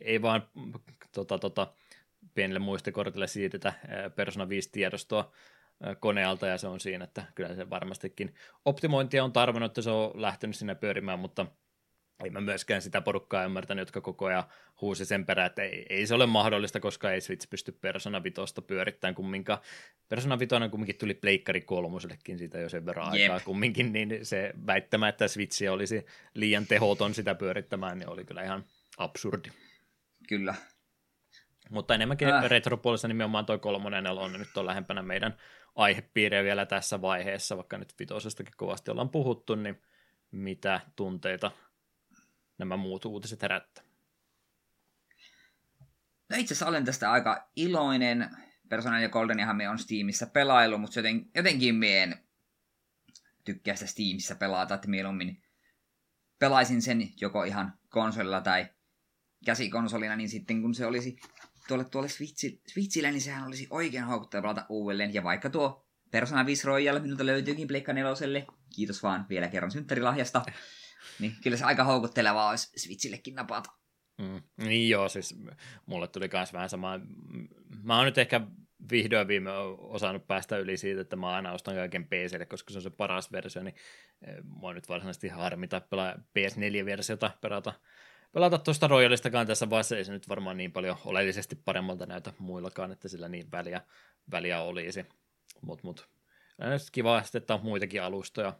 [0.00, 0.48] ei vaan
[1.12, 1.72] tota, tota,
[2.34, 3.72] pienelle muistikortille siirretä
[4.16, 5.32] Persona 5-tiedostoa
[6.00, 8.34] konealta ja se on siinä, että kyllä se varmastikin
[8.64, 11.46] optimointia on tarvinnut, että se on lähtenyt sinne pyörimään, mutta
[12.24, 14.44] ei mä myöskään sitä porukkaa ymmärtänyt, jotka koko ajan
[14.80, 18.36] huusi sen perään, että ei, ei se ole mahdollista, koska ei Switch pysty Persona 5
[18.66, 19.58] pyörittämään kumminkaan.
[20.08, 23.22] Persona 5 kumminkin tuli Pleikkari kolmosellekin siitä jo sen verran Jep.
[23.22, 28.42] aikaa kumminkin, niin se väittämä, että Switch olisi liian tehoton sitä pyörittämään, niin oli kyllä
[28.42, 28.64] ihan
[28.98, 29.48] absurdi.
[30.28, 30.54] Kyllä.
[31.70, 32.44] Mutta enemmänkin äh.
[32.44, 35.36] retropuolessa nimenomaan toi kolmonen on nyt on lähempänä meidän
[35.78, 39.82] aihepiiriä vielä tässä vaiheessa, vaikka nyt vitosestakin kovasti ollaan puhuttu, niin
[40.30, 41.50] mitä tunteita
[42.58, 43.84] nämä muut uutiset herättää?
[46.30, 48.30] No itse asiassa olen tästä aika iloinen.
[48.68, 52.18] Persona ja Goldeniahan me on Steamissa pelailu, mutta joten, jotenkin mien
[53.44, 55.42] tykkää sitä Steamissa pelata, että mieluummin
[56.38, 58.66] pelaisin sen joko ihan konsolilla tai
[59.44, 61.20] käsikonsolina, niin sitten kun se olisi
[61.68, 65.14] tuolle, tuolle Switchi, Switchille, niin sehän olisi oikein houkutteleva pelata uudelleen.
[65.14, 68.12] Ja vaikka tuo Persona 5 Royal minulta löytyykin Pleikka 4,
[68.74, 70.42] kiitos vaan vielä kerran synttärilahjasta,
[71.20, 73.70] niin kyllä se aika houkuttelevaa olisi Switchillekin napata.
[74.18, 74.42] Mm.
[74.56, 75.36] Niin joo, siis
[75.86, 77.00] mulle tuli myös vähän sama.
[77.82, 78.40] Mä oon nyt ehkä
[78.90, 82.82] vihdoin viime osannut päästä yli siitä, että mä aina ostan kaiken PClle, koska se on
[82.82, 83.74] se paras versio, niin
[84.26, 87.72] eh, mua nyt varsinaisesti harmita pelaa PS4-versiota pelata
[88.32, 92.92] pelata tuosta Royalistakaan tässä vaiheessa, ei se nyt varmaan niin paljon oleellisesti paremmalta näytä muillakaan,
[92.92, 93.80] että sillä niin väliä,
[94.30, 95.02] väliä olisi.
[95.60, 96.08] Mutta mut, mut.
[96.92, 98.52] kiva, että on muitakin alustoja,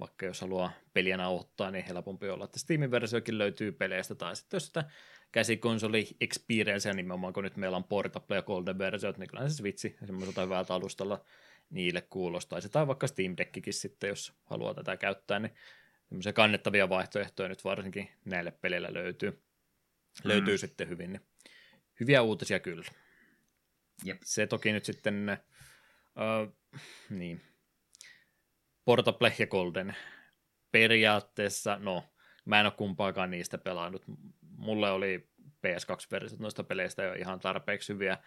[0.00, 4.56] vaikka jos haluaa peliä nauhoittaa, niin helpompi olla, että Steamin versiokin löytyy peleistä, tai sitten
[4.56, 4.84] jos sitä
[5.32, 9.96] käsikonsoli experience, nimenomaan kun nyt meillä on Portable ja Golden versiot, niin kyllä se Switchi
[10.06, 11.24] semmoiselta hyvältä alustalla
[11.70, 15.54] niille kuulostaisi, tai vaikka Steam Deckikin sitten, jos haluaa tätä käyttää, niin
[16.10, 19.38] semmoisia kannettavia vaihtoehtoja nyt varsinkin näille peleillä löytyy, mm.
[20.24, 21.12] löytyy sitten hyvin.
[21.12, 21.22] Niin
[22.00, 22.84] hyviä uutisia kyllä.
[24.04, 24.18] Jep.
[24.24, 25.38] Se toki nyt sitten,
[26.16, 26.56] uh,
[27.10, 27.40] niin,
[28.84, 29.96] Portable ja Golden
[30.72, 32.04] periaatteessa, no,
[32.44, 34.04] mä en ole kumpaakaan niistä pelannut.
[34.56, 35.30] Mulle oli
[35.66, 38.18] PS2-versiot noista peleistä jo ihan tarpeeksi hyviä,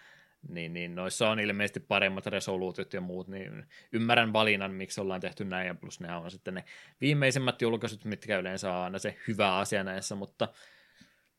[0.49, 5.45] niin, niin noissa on ilmeisesti paremmat resoluutiot ja muut, niin ymmärrän valinnan, miksi ollaan tehty
[5.45, 6.63] näin, ja plus ne on sitten ne
[7.01, 10.47] viimeisimmät julkaisut, mitkä yleensä on aina se hyvä asia näissä, mutta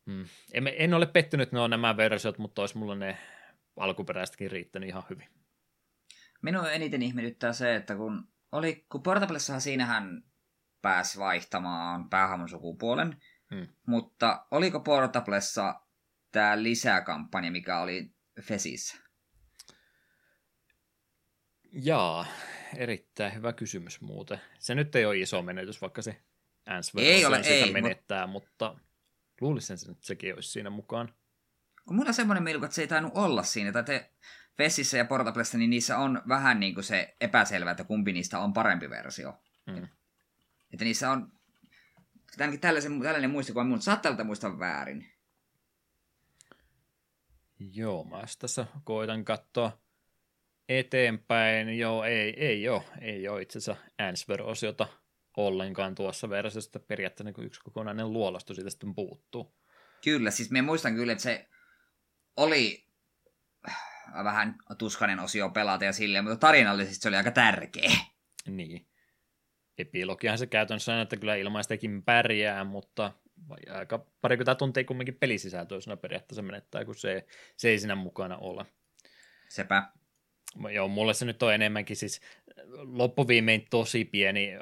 [0.07, 3.19] mm, en, en ole pettynyt, ne on nämä versiot, mutta olisi mulla ne
[3.77, 5.29] alkuperäistäkin riittänyt ihan hyvin.
[6.43, 10.23] Minua eniten ihmetyttää se, että kun oli, kun Portablessahan siinähän
[10.83, 13.23] pääsi vaihtamaan päähahmon sukupuolen,
[13.55, 13.67] hmm.
[13.87, 15.81] mutta oliko Portablessa
[16.33, 18.97] tämä lisäkampanja, mikä oli Fesissä?
[21.73, 22.27] Jaa,
[22.77, 24.41] erittäin hyvä kysymys muuten.
[24.59, 26.23] Se nyt ei ole iso menetys, vaikka se
[26.67, 28.45] Answer ei ole, sitä ei, menettää, mut...
[28.45, 28.77] mutta
[29.41, 31.15] luulisin, että sekin olisi siinä mukaan.
[31.87, 34.11] kun mulla on semmoinen mielikuva, että se ei tainnut olla siinä, tai te
[34.57, 38.53] Fessissä ja Portablessa, niin niissä on vähän niin kuin se epäselvä, että kumpi niistä on
[38.53, 39.39] parempi versio.
[39.67, 39.89] Mm.
[40.73, 41.33] Että niissä on,
[42.41, 45.14] ainakin tällaisen, tällainen muistikuva, mutta saattaa olla muistaa väärin.
[47.59, 49.79] Joo, mä tässä koitan katsoa
[50.69, 51.79] eteenpäin.
[51.79, 54.87] Joo, ei, ei ole, ei ole itse asiassa answer-osiota
[55.37, 59.57] ollenkaan tuossa versiossa, periaatteessa niin yksi kokonainen luolasto siitä sitten puuttuu.
[60.05, 61.49] Kyllä, siis minä muistan kyllä, että se
[62.37, 62.89] oli
[64.25, 67.91] vähän tuskainen osio pelata ja silleen, mutta tarinallisesti se oli aika tärkeä.
[68.47, 68.89] Niin.
[69.79, 73.13] Epilogihan se käytännössä on, että kyllä ilmaistakin pärjää, mutta
[73.71, 77.27] aika parikymmentä tuntia kumminkin pelisisältöisenä periaatteessa menettää, kun se,
[77.57, 78.67] se ei siinä mukana ole.
[79.49, 79.89] Sepä.
[80.73, 82.21] Joo, mulle se nyt on enemmänkin siis
[82.73, 84.53] loppuviimein tosi pieni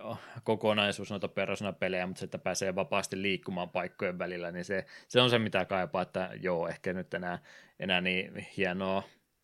[0.45, 1.29] kokonaisuus noita
[1.73, 5.65] pelejä, mutta se, että pääsee vapaasti liikkumaan paikkojen välillä, niin se, se on se, mitä
[5.65, 7.39] kaipaa, että joo, ehkä nyt enää,
[7.81, 9.03] enää niin hienoa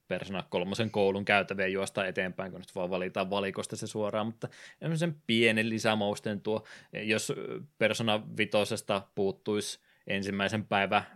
[0.09, 4.49] Persona kolmosen koulun käytäviä juosta eteenpäin, kun nyt vaan valitaan valikosta se suoraan, mutta
[4.95, 7.33] sen pienen lisämausten tuo, jos
[7.79, 11.07] Persona vitosesta puuttuisi ensimmäisen päivän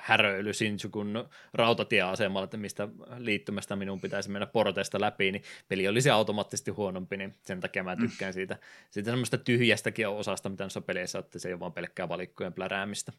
[0.00, 2.88] häröily Shinjukun rautatieasemalla, että mistä
[3.18, 7.96] liittymästä minun pitäisi mennä porteista läpi, niin peli olisi automaattisesti huonompi, niin sen takia mä
[7.96, 8.34] tykkään mm.
[8.34, 8.58] siitä,
[8.90, 13.12] siitä semmoista tyhjästäkin osasta, mitä noissa peleissä että se ei ole vaan pelkkää valikkojen pläräämistä.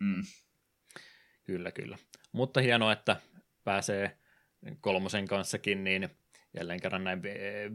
[0.00, 0.22] Mm.
[1.44, 1.98] Kyllä, kyllä.
[2.32, 3.16] Mutta hienoa, että
[3.68, 4.18] pääsee
[4.80, 6.08] kolmosen kanssakin, niin
[6.56, 7.22] jälleen kerran näin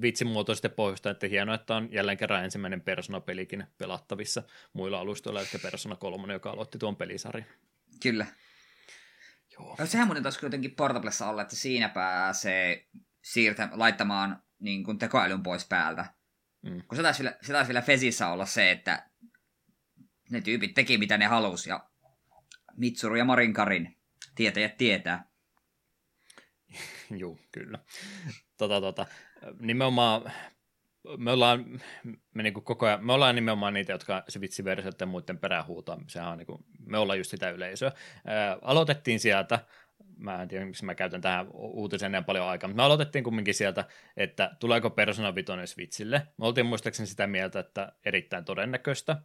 [0.02, 4.44] vitsimuotoisesti pohjoista, että hienoa, että on jälleen kerran ensimmäinen Persona-pelikin pelattavissa
[4.74, 7.48] muilla alustoilla, eli Persona 3, joka aloitti tuon pelisarjan.
[8.03, 8.26] Kyllä.
[9.53, 9.76] Joo.
[9.80, 12.88] No, sehän muuten taas kuitenkin Portablessa olla, että siinä pääsee
[13.22, 16.06] siirtä, laittamaan niin kuin tekoälyn pois päältä.
[16.61, 16.82] Mm.
[16.88, 19.10] Kun se taisi, vielä, se taisi vielä Fesissä olla se, että
[20.30, 21.90] ne tyypit teki mitä ne halusi ja
[22.78, 23.98] Mitsuru ja Marinkarin
[24.36, 25.32] tietäjät tietää.
[27.21, 27.80] Joo, kyllä.
[28.57, 29.05] Tota, tota,
[29.59, 30.31] nimenomaan
[31.17, 31.81] me ollaan,
[32.34, 35.99] me niinku koko ajan, me ollaan nimenomaan niitä, jotka se vitsiversioiden muiden perään huutaa.
[36.07, 37.91] Sehän on niinku, me ollaan just sitä yleisöä.
[38.25, 39.59] Ää, aloitettiin sieltä,
[40.17, 43.53] mä en tiedä, miksi mä käytän tähän uutiseen enää paljon aikaa, mutta me aloitettiin kumminkin
[43.53, 43.85] sieltä,
[44.17, 46.27] että tuleeko Persona 5 Switchille.
[46.38, 49.17] Me oltiin muistaakseni sitä mieltä, että erittäin todennäköistä.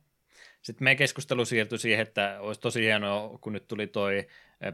[0.63, 4.27] Sitten meidän keskustelu siirtyi siihen, että olisi tosi hienoa, kun nyt tuli toi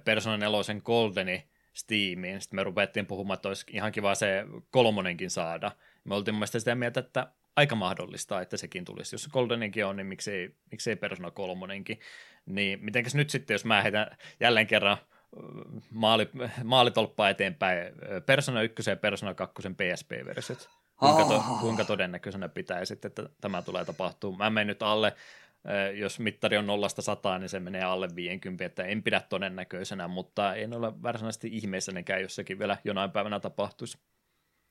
[0.05, 2.41] Persona 4 Goldeni Steamiin.
[2.41, 5.73] Sitten me ruvettiin puhumaan, että olisi ihan kiva se kolmonenkin saada.
[6.05, 7.27] Me oltiin mielestäni sitä mieltä, että
[7.57, 9.15] aika mahdollista, että sekin tulisi.
[9.15, 12.01] Jos se Goldeninkin on, niin miksei, miksei Persona kolmonenkin.
[12.47, 14.97] Niin mitenkäs nyt sitten, jos mä heitän jälleen kerran
[15.91, 16.31] maali,
[16.65, 17.93] maalitolppaa eteenpäin
[18.27, 20.69] Persona 1 ja Persona 2 PSP-versiot.
[20.97, 23.11] Kuinka, to, kuinka todennäköisenä pitäisi, että
[23.41, 24.37] tämä tulee tapahtuu.
[24.37, 25.15] Mä menen nyt alle
[25.95, 30.55] jos mittari on nollasta sataan, niin se menee alle 50, että en pidä todennäköisenä, mutta
[30.55, 33.99] en ole varsinaisesti ihmeessänikään, jos sekin vielä jonain päivänä tapahtuisi.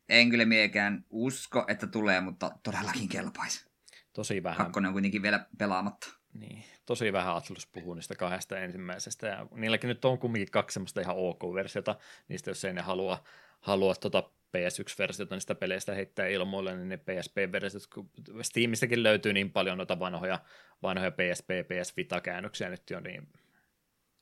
[0.10, 3.66] En kyllä miekään usko, että tulee, mutta todellakin kelpaisi.
[4.14, 4.58] Tosi vähän.
[4.58, 6.08] Kakkonen on kuitenkin vielä pelaamatta.
[6.34, 11.02] Niin, tosi vähän Atlus puhuu niistä kahdesta ensimmäisestä, ja niilläkin nyt on kumminkin kaksi semmoista
[11.02, 11.96] ihan ok-versiota,
[12.28, 13.24] niistä jos ei ne halua,
[13.60, 18.10] halua tota PS1-versiota niistä peleistä heittää ilmoille, niin ne PSP-versiot, kun
[18.42, 20.40] Steamistäkin löytyy niin paljon noita vanhoja,
[20.84, 23.28] vanhoja PSP, PS Vita-käännöksiä nyt jo, niin,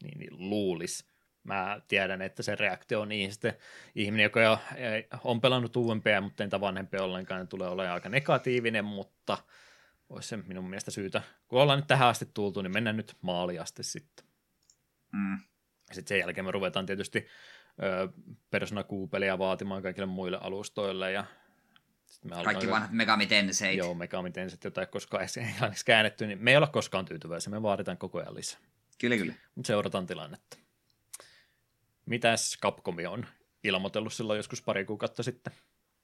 [0.04, 1.12] niin, niin luulis.
[1.44, 3.54] Mä tiedän, että se reaktio on niin sitten
[3.96, 4.60] ihminen, joka jo
[5.24, 9.38] on pelannut uudempia, mutta entä vanhempia ollenkaan, niin tulee olemaan aika negatiivinen, mutta
[10.10, 13.84] olisi se minun mielestä syytä, kun ollaan nyt tähän asti tultu, niin mennään nyt maaliasti
[13.84, 14.26] sitten.
[15.12, 15.40] Mm.
[15.92, 17.28] Sitten sen jälkeen me ruvetaan tietysti
[18.50, 21.26] Persona Q-peliä vaatimaan kaikille muille alustoille ja
[22.24, 23.78] me Kaikki vanhat Megami Tenseit.
[23.78, 25.24] Joo, Megami Tenseit, jota ei koskaan
[25.54, 28.60] englanniksi käännetty, niin me ei olla koskaan tyytyväisiä, me vaaditaan koko ajan lisää.
[29.00, 29.34] Kyllä, kyllä.
[29.56, 30.58] Mutta seurataan tilannetta.
[32.06, 33.26] Mitäs Capcom on
[33.64, 35.54] ilmoitellut silloin joskus pari kuukautta sitten?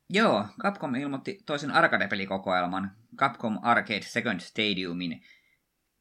[0.09, 5.21] Joo, Capcom ilmoitti toisen arcade-pelikokoelman, Capcom Arcade Second Stadiumin,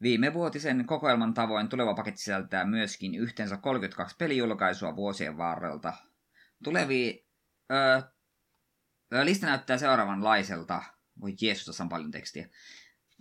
[0.01, 5.93] Viime vuotisen kokoelman tavoin tuleva paketti sisältää myöskin yhteensä 32 pelijulkaisua vuosien varrelta.
[6.63, 7.27] Tulevi...
[7.71, 8.01] Öö,
[9.23, 10.83] lista näyttää seuraavanlaiselta.
[11.21, 12.49] Voi Jeesus, tässä on paljon tekstiä.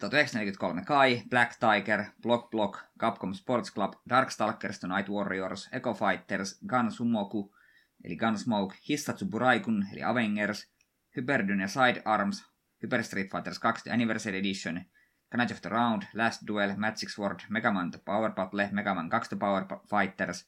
[0.00, 6.60] 1943 Kai, Black Tiger, Block Block, Capcom Sports Club, Darkstalkers, The Night Warriors, Echo Fighters,
[6.68, 7.56] Gunsmoku,
[8.04, 10.72] eli Gunsmoke, Hissatsu Buraikun, eli Avengers,
[11.16, 12.44] Hyperdyn ja Sidearms,
[12.82, 14.84] Hyper Street Fighters 2 Anniversary Edition,
[15.34, 19.36] Knights of the Round, Last Duel, Magic Sword, Megaman The Power Battle, Megaman 2 The
[19.36, 20.44] Power Fighters,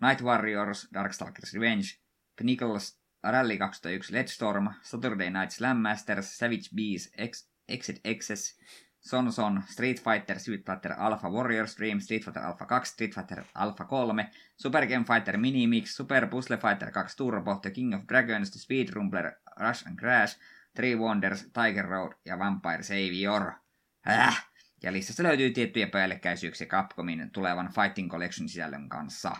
[0.00, 2.00] Night Warriors, Darkstalkers Revenge,
[2.40, 2.92] Knickles
[3.22, 8.54] Rally 2001 Storm, Saturday Night Slam Masters, Savage Bees, Ex- Exit Access,
[8.98, 13.44] Son Son, Street Fighter, Street Fighter Alpha Warrior Stream, Street Fighter Alpha 2, Street Fighter
[13.54, 14.24] Alpha 3,
[14.56, 18.58] Super Game Fighter Mini Mix, Super Puzzle Fighter 2 Turbo, The King of Dragons, The
[18.58, 20.36] Speed Rumbler, Rush and Crash,
[20.74, 23.61] Three Wonders, Tiger Road ja Vampire Savior.
[24.08, 24.48] Äh!
[24.82, 29.36] Ja listasta löytyy tiettyjä päällekkäisyyksiä Capcomin tulevan Fighting Collection sisällön kanssa.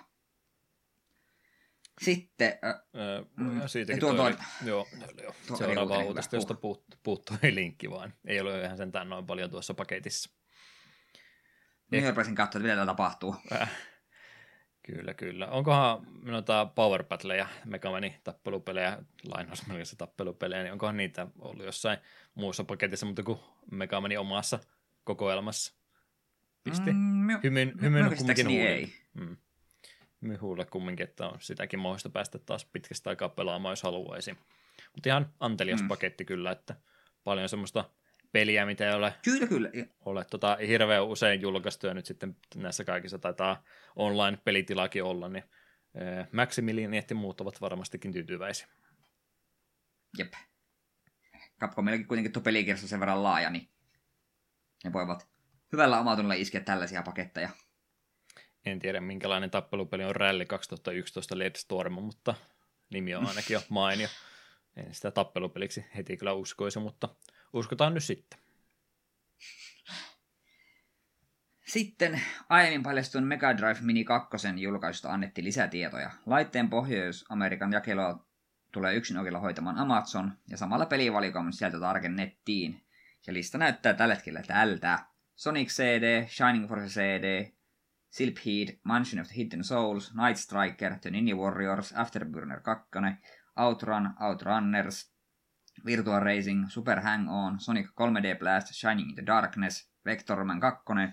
[2.00, 2.48] Sitten...
[2.48, 4.88] Äh, ja siitäkin Tuo- toi, tuo- joo,
[5.22, 8.14] joo, tuo seuraava uutista, josta puut, puuttui linkki vaan.
[8.26, 10.30] Ei ole ihan sentään noin paljon tuossa paketissa.
[11.90, 13.36] Minä rupesin katsoa, että mitä täällä tapahtuu.
[13.52, 13.70] Äh,
[14.82, 15.46] kyllä, kyllä.
[15.46, 18.98] Onkohan noita Power Battleja, Megamani tappelupelejä,
[19.28, 21.98] lainausmerkissä tappelupelejä, niin onkohan niitä ollut jossain
[22.34, 23.38] muussa paketissa, mutta kuin
[23.70, 24.58] Megamani omassa
[25.04, 25.72] kokoelmassa?
[26.64, 26.92] Pisti.
[26.92, 27.72] Mm, hymyn,
[28.16, 28.68] kumminkin huulille.
[28.68, 28.92] ei.
[29.14, 29.36] Mm.
[30.22, 30.38] Hymyn
[30.70, 34.36] kumminkin, että on sitäkin mahdollista päästä taas pitkästä aikaa pelaamaan, jos haluaisi.
[34.94, 35.88] Mutta ihan antelias mm.
[35.88, 36.76] paketti kyllä, että
[37.24, 37.84] paljon semmoista
[38.32, 39.70] peliä, mitä ei ole Kyllä, kyllä.
[40.04, 43.64] ole tota, hirveän usein julkaistu ja nyt sitten näissä kaikissa taitaa
[43.96, 45.44] online-pelitilakin olla, niin
[45.94, 48.66] eh, Maximilian ja muut ovat varmastikin tyytyväisiä.
[50.18, 50.32] Jep.
[51.60, 53.68] Capcomillakin kuitenkin tuo pelikirja on sen verran laaja, niin
[54.84, 55.28] ne voivat
[55.72, 57.48] hyvällä omatunnolla iskeä tällaisia paketteja.
[58.66, 62.34] En tiedä, minkälainen tappelupeli on Rally 2011 Led Storm, mutta
[62.90, 64.08] nimi on ainakin jo mainio.
[64.76, 67.08] En sitä tappelupeliksi heti kyllä uskoisi, mutta
[67.52, 68.38] uskotaan nyt sitten.
[71.66, 76.10] Sitten aiemmin paljastun Mega Drive Mini 2 julkaisusta annettiin lisätietoja.
[76.26, 78.26] Laitteen Pohjois-Amerikan jakelua
[78.72, 82.86] tulee yksin oikealla hoitamaan Amazon, ja samalla pelivalikoiman sieltä tarkennettiin.
[83.26, 84.98] Ja lista näyttää tällä hetkellä tältä.
[85.34, 87.52] Sonic CD, Shining Force CD,
[88.10, 92.88] Silpheed, Mansion of the Hidden Souls, Night Striker, The Ninja Warriors, Afterburner 2,
[93.56, 95.11] Outrun, Outrunners,
[95.86, 101.12] Virtua Racing, Super Hang-On, Sonic 3D Blast, Shining in the Darkness, Vectorman 2,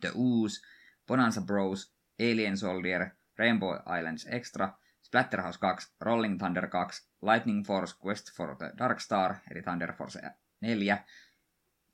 [0.00, 0.60] The Ooze,
[1.06, 6.78] Bonanza Bros, Alien Soldier, Rainbow Islands Extra, Splatterhouse 2, Rolling Thunder 2,
[7.22, 10.20] Lightning Force Quest for the Dark Star, eli Thunder Force
[10.60, 10.98] 4,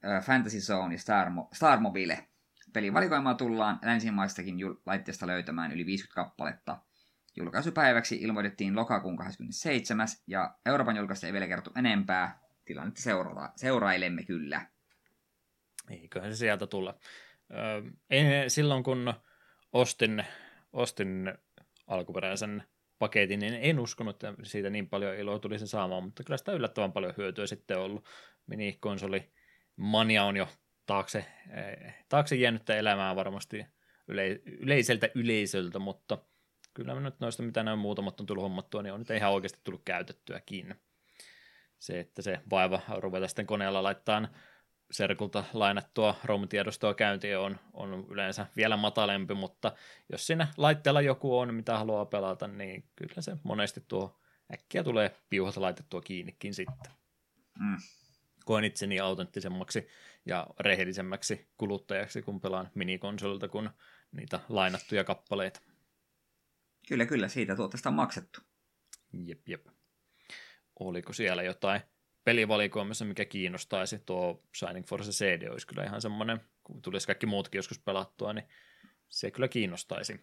[0.05, 2.29] äh, Fantasy Zone ja Star, Mo- Star Mobile.
[2.73, 6.79] Pelivalikoimaa tullaan länsimaistakin jul- laitteesta löytämään yli 50 kappaletta.
[7.37, 10.07] Julkaisupäiväksi ilmoitettiin lokakuun 27.
[10.27, 12.39] ja Euroopan julkaista ei vielä kerrottu enempää.
[12.65, 14.67] Tilannetta seurata- seurailemme kyllä.
[15.91, 16.95] Eiköhän se sieltä tulla.
[17.53, 19.15] Öö, silloin kun
[19.73, 20.25] ostin,
[20.73, 21.35] ostin
[21.87, 22.63] alkuperäisen
[22.99, 26.93] paketin, niin en uskonut, että siitä niin paljon iloa tulisi saamaan, mutta kyllä sitä yllättävän
[26.93, 28.05] paljon hyötyä sitten on ollut.
[28.47, 29.33] Minikonsoli
[29.77, 30.49] mania on jo
[30.87, 31.19] taakse,
[31.51, 33.67] eh, taakse jäänyttä elämää varmasti
[34.09, 36.19] yle, yleiseltä yleisöltä, mutta
[36.75, 39.83] kyllä nyt noista, mitä nämä muutamat on tullut hommattua, niin on nyt ihan oikeasti tullut
[39.85, 40.75] käytettyäkin.
[41.79, 44.29] Se, että se vaiva ruveta sitten koneella laittaa
[44.93, 49.73] serkulta lainattua ROM-tiedostoa käyntiin on, on yleensä vielä matalempi, mutta
[50.13, 54.21] jos siinä laitteella joku on, mitä haluaa pelata, niin kyllä se monesti tuo
[54.55, 56.93] äkkiä tulee piuhalta laitettua kiinnikin sitten.
[57.59, 57.77] Mm.
[58.45, 59.89] Koen itseni autenttisemmaksi
[60.27, 63.71] ja rehellisemmäksi kuluttajaksi, kun pelaan minikonsolilta, kuin
[64.13, 65.61] niitä lainattuja kappaleita.
[66.89, 68.41] Kyllä, kyllä, siitä tuotteesta on maksettu.
[69.13, 69.67] Jep, jep.
[70.81, 71.81] Oliko siellä jotain
[72.25, 73.99] pelivalikoimassa, mikä kiinnostaisi?
[73.99, 78.49] Tuo Shining Force CD olisi kyllä ihan semmoinen, kun tulisi kaikki muutkin joskus pelattua, niin
[79.09, 80.21] se kyllä kiinnostaisi.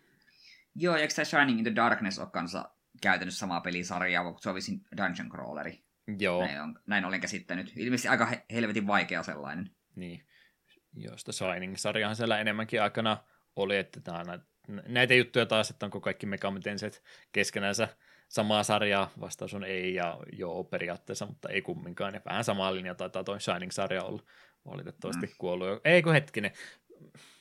[0.76, 2.70] Joo, eikö tämä Shining in the Darkness ole kanssa
[3.02, 5.84] käytännössä samaa pelisarjaa, mutta se vissiin Dungeon Crawleri.
[6.20, 7.74] Joo, Näin, on, näin olen käsittänyt.
[7.76, 9.72] Ilmeisesti aika he- helvetin vaikea sellainen.
[9.96, 10.26] niin.
[10.94, 13.18] Josta Shining-sarjahan siellä enemmänkin aikana
[13.56, 14.40] oli, että tää, nä-
[14.88, 17.88] näitä juttuja taas, että onko kaikki megamitenset keskenänsä
[18.28, 22.14] samaa sarjaa, vastaus on ei ja joo periaatteessa, mutta ei kumminkaan.
[22.14, 24.24] Ja vähän samaa linjaa taitaa toi Shining-sarja olla
[24.66, 25.34] valitettavasti mm.
[25.38, 25.82] kuollut jo.
[25.84, 26.52] Ei kun hetkinen,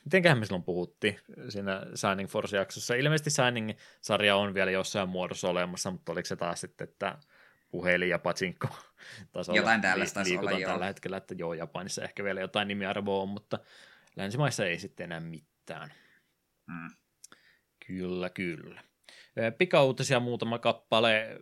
[0.05, 2.95] mitenköhän me silloin puhuttiin siinä Shining Force-jaksossa.
[2.95, 7.19] Ilmeisesti Shining-sarja on vielä jossain muodossa olemassa, mutta oliko se taas sitten, että
[7.71, 8.69] puhelin ja patsinko
[9.33, 10.71] tasolla Jotain tällaista liikutaan olla, joo.
[10.71, 13.59] tällä hetkellä, että joo, Japanissa ehkä vielä jotain nimiarvoa on, mutta
[14.17, 15.93] länsimaissa ei sitten enää mitään.
[16.67, 16.91] Mm.
[17.89, 18.83] Kyllä, kyllä.
[19.59, 21.41] Pikauutisia muutama kappale.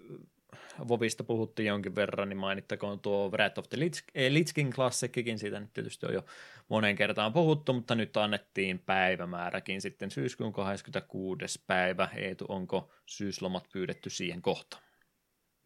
[0.89, 5.61] Vovista puhuttiin jonkin verran, niin mainittakoon tuo Wrath of the Lich, eh, King klassikkikin, siitä
[5.61, 6.25] nyt tietysti on jo
[6.69, 11.65] monen kertaan puhuttu, mutta nyt annettiin päivämääräkin sitten syyskuun 26.
[11.67, 12.09] päivä.
[12.17, 14.83] Eetu, onko syyslomat pyydetty siihen kohtaan?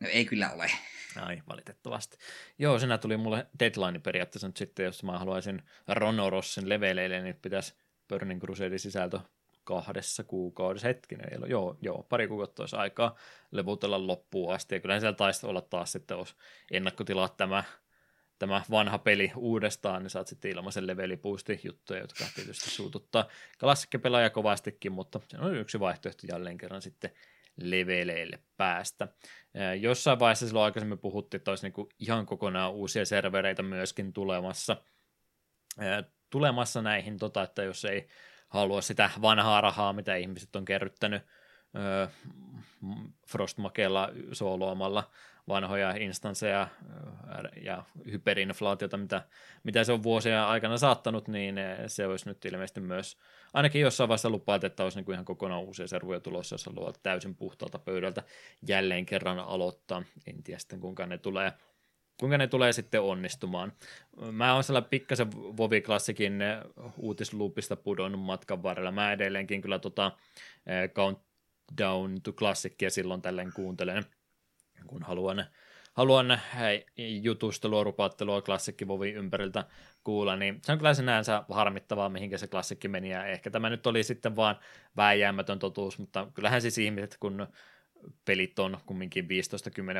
[0.00, 0.70] No ei kyllä ole.
[1.16, 2.16] Ai, valitettavasti.
[2.58, 7.74] Joo, siinä tuli mulle deadline periaatteessa nyt sitten, jos mä haluaisin Ronorossin leveleille, niin pitäisi
[8.08, 9.20] Burning Crusade sisältö
[9.70, 11.34] kahdessa kuukaudessa hetkinen.
[11.34, 13.16] Eli joo, joo, pari kuukautta olisi aikaa
[13.50, 14.74] levutella loppuun asti.
[14.74, 16.36] Ja kyllähän siellä taisi olla taas sitten, jos
[16.70, 17.64] ennakkotilaat tämä
[18.38, 23.28] tämä vanha peli uudestaan, niin saat sitten ilmaisen levelipuusti juttuja, jotka tietysti suututtaa
[23.60, 27.10] klassikkipelaaja kovastikin, mutta se on yksi vaihtoehto jälleen kerran sitten
[27.56, 29.08] leveleille päästä.
[29.80, 34.76] Jossain vaiheessa silloin aikaisemmin puhuttiin, että olisi niin ihan kokonaan uusia servereitä myöskin tulemassa,
[36.30, 38.08] tulemassa näihin, tota, että jos ei
[38.50, 41.22] halua sitä vanhaa rahaa, mitä ihmiset on kerryttänyt
[43.26, 45.10] Frostmakella sooloamalla
[45.48, 46.68] vanhoja instansseja
[47.62, 49.22] ja hyperinflaatiota, mitä,
[49.64, 51.56] mitä se on vuosien aikana saattanut, niin
[51.86, 53.16] se olisi nyt ilmeisesti myös
[53.54, 57.34] ainakin jossain vaiheessa lupaat, että olisi niin ihan kokonaan uusia servuja tulossa, jos haluaa täysin
[57.34, 58.22] puhtaalta pöydältä
[58.68, 60.02] jälleen kerran aloittaa.
[60.26, 61.52] En tiedä sitten kuinka ne tulee
[62.20, 63.72] kuinka ne tulee sitten onnistumaan.
[64.32, 66.38] Mä oon siellä pikkasen Vovi Classicin
[66.98, 68.92] uutisloopista pudonnut matkan varrella.
[68.92, 70.12] Mä edelleenkin kyllä tota
[70.94, 74.04] Countdown to Classicia silloin tälleen kuuntelen,
[74.86, 75.44] kun haluan,
[75.92, 76.40] haluan
[77.22, 79.64] jutustelua, rupaattelua klassikki Vovi ympäriltä
[80.04, 83.86] kuulla, niin se on kyllä sinänsä harmittavaa, mihinkä se klassikki meni, ja ehkä tämä nyt
[83.86, 84.56] oli sitten vaan
[84.96, 87.46] vääjäämätön totuus, mutta kyllähän siis ihmiset, kun
[88.24, 89.28] pelit on kumminkin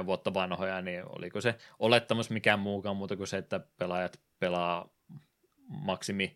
[0.03, 4.89] 15-10 vuotta vanhoja, niin oliko se olettamus mikään muukaan muuta kuin se, että pelaajat pelaa
[5.69, 6.35] maksimi,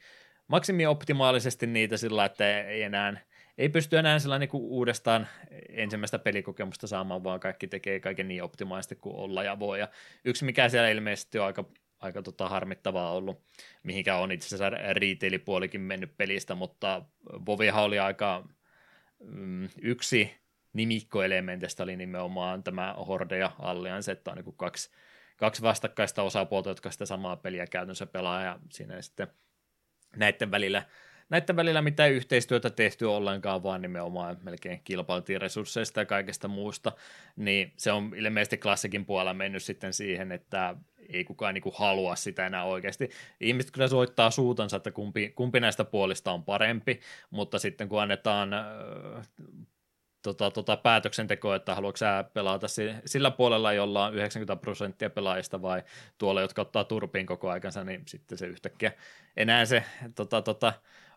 [0.49, 3.21] maksimi optimaalisesti niitä sillä, että ei enää
[3.59, 5.27] ei pysty enää sillä niin uudestaan
[5.69, 9.81] ensimmäistä pelikokemusta saamaan, vaan kaikki tekee kaiken niin optimaalisesti kuin olla ja voi.
[9.81, 9.89] Ja
[10.25, 11.65] yksi, mikä siellä ilmeisesti on aika,
[12.01, 13.43] aika tota harmittavaa ollut,
[13.83, 17.03] mihinkä on itse asiassa retail-puolikin mennyt pelistä, mutta
[17.47, 18.49] Vovihan oli aika
[19.21, 20.35] mm, yksi
[20.75, 24.91] nimikkoelementistä oli nimenomaan tämä Horde ja Alliance, että on niin kaksi,
[25.37, 29.27] kaksi vastakkaista osapuolta, jotka sitä samaa peliä käytännössä pelaa, ja siinä sitten
[30.17, 30.83] näiden välillä,
[31.29, 36.93] näiden välillä mitään yhteistyötä tehty ollenkaan, vaan nimenomaan melkein kilpailtiin resursseista ja kaikesta muusta,
[37.37, 40.77] niin se on ilmeisesti klassikin puolella mennyt sitten siihen, että
[41.09, 43.11] ei kukaan niin kuin halua sitä enää oikeasti.
[43.41, 48.51] Ihmiset kyllä soittaa suutansa, että kumpi, kumpi näistä puolista on parempi, mutta sitten kun annetaan
[50.25, 52.67] tota, tota päätöksentekoa, että haluatko sä pelata
[53.05, 55.83] sillä puolella, jolla on 90 prosenttia pelaajista vai
[56.19, 58.93] tuolla, jotka ottaa turpiin koko aikansa, niin sitten se yhtäkkiä
[59.37, 59.85] enää se
[60.15, 60.73] tota, tota,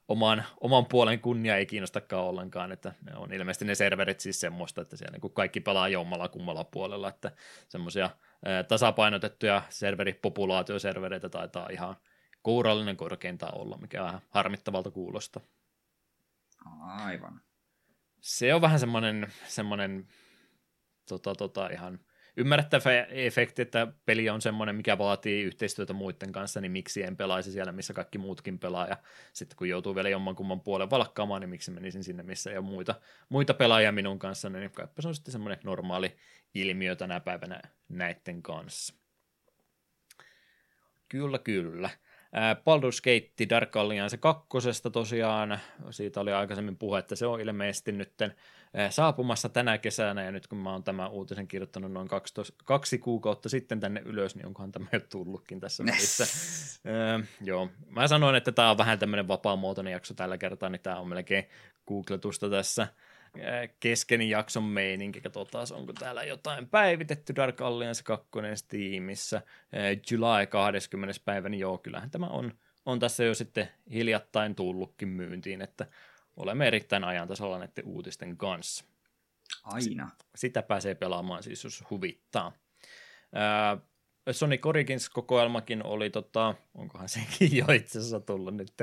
[0.08, 4.82] oman, oman puolen kunnia ei kiinnostakaan ollenkaan, että ne on ilmeisesti ne serverit siis semmoista,
[4.82, 7.32] että siellä niin kaikki pelaa jommalla kummalla puolella, että
[7.70, 8.10] semmoisia
[8.68, 11.96] tasapainotettuja serveripopulaatioservereitä taitaa ihan
[12.44, 15.40] kuurallinen korkeintaan olla, mikä vähän harmittavalta kuulosta.
[16.82, 17.42] Aivan
[18.22, 20.08] se on vähän semmoinen, semmoinen
[21.10, 22.00] tota, tota, ihan
[22.38, 27.52] ymmärrettävä efekti, että peli on semmoinen, mikä vaatii yhteistyötä muiden kanssa, niin miksi en pelaisi
[27.52, 28.98] siellä, missä kaikki muutkin pelaa, ja
[29.34, 32.96] sitten kun joutuu vielä jommankumman puolen valkkaamaan, niin miksi menisin sinne, missä ei ole muita,
[33.30, 36.16] muita pelaajia minun kanssa, niin kaipa se on sitten semmoinen normaali
[36.54, 38.94] ilmiö tänä päivänä näiden kanssa.
[41.10, 41.90] Kyllä, kyllä.
[42.56, 44.48] Baldur's Gate Dark Alliance 2
[44.92, 45.60] tosiaan,
[45.90, 48.14] siitä oli aikaisemmin puhe, että se on ilmeisesti nyt
[48.90, 53.50] saapumassa tänä kesänä, ja nyt kun mä oon tämän uutisen kirjoittanut noin 12, kaksi kuukautta
[53.50, 56.24] sitten tänne ylös, niin onkohan tämä jo tullutkin tässä välissä.
[57.14, 61.00] äh, joo, mä sanoin, että tämä on vähän tämmöinen vapaamuotoinen jakso tällä kertaa, niin tämä
[61.00, 61.50] on melkein
[61.88, 62.88] googletusta tässä
[63.80, 65.22] kesken jakson meininki.
[65.22, 69.42] Katsotaan, onko täällä jotain päivitetty Dark Alliance 2 Steamissa.
[70.12, 71.22] July 20.
[71.26, 72.54] päivä, niin joo, kyllähän tämä on,
[72.86, 75.86] on tässä jo sitten hiljattain tullutkin myyntiin, että
[76.38, 78.86] olemme erittäin ajantasalla näiden uutisten kanssa.
[79.64, 80.10] Aina.
[80.36, 82.52] Sitä pääsee pelaamaan siis, jos huvittaa.
[84.32, 88.74] Sonic Origins-kokoelmakin oli, tota, onkohan sekin jo itse asiassa tullut nyt,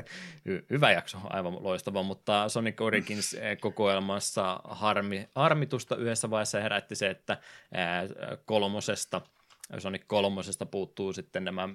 [0.49, 7.39] Hy- hyvä jakso, aivan loistava, mutta Sonic Origins-kokoelmassa harmi, harmitusta yhdessä vaiheessa herätti se, että
[7.75, 8.03] ää,
[8.45, 9.21] kolmosesta,
[9.79, 11.69] Sonic kolmosesta puuttuu sitten nämä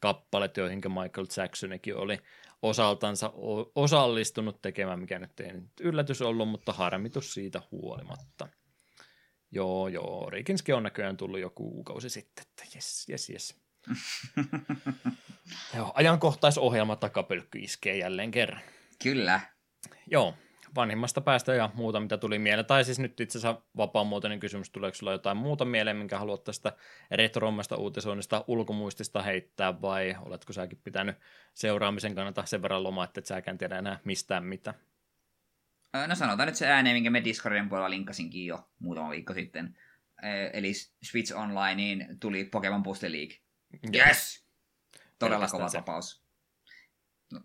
[0.00, 2.18] kappalet, joihin Michael Jacksonikin oli
[2.62, 3.32] osaltansa
[3.74, 8.48] osallistunut tekemään, mikä nyt ei nyt yllätys ollut, mutta harmitus siitä huolimatta.
[9.52, 10.30] Joo, joo.
[10.30, 13.62] Rikinski on näköjään tullut joku kuukausi sitten, että jes, jes, jes.
[15.76, 18.62] joo, ajankohtaisohjelma takapölkky iskee jälleen kerran.
[19.02, 19.40] Kyllä.
[20.10, 20.34] Joo,
[20.76, 22.66] vanhimmasta päästä ja muuta, mitä tuli mieleen.
[22.66, 26.72] Tai siis nyt itse asiassa vapaamuotoinen kysymys, tuleeko sulla jotain muuta mieleen, minkä haluat tästä
[27.10, 31.16] retrommasta uutisoinnista ulkomuistista heittää, vai oletko säkin pitänyt
[31.54, 34.74] seuraamisen kannalta sen verran lomaa, että et säkään tiedä enää mistään mitä?
[36.08, 39.78] No sanotaan nyt se ääneen, minkä me Discordin puolella linkkasinkin jo muutama viikko sitten.
[40.52, 43.36] Eli Switch Onlineen tuli Pokemon Booster League.
[43.94, 44.46] Yes!
[45.18, 45.78] Todella kova se.
[45.78, 46.24] tapaus.
[47.32, 47.40] No,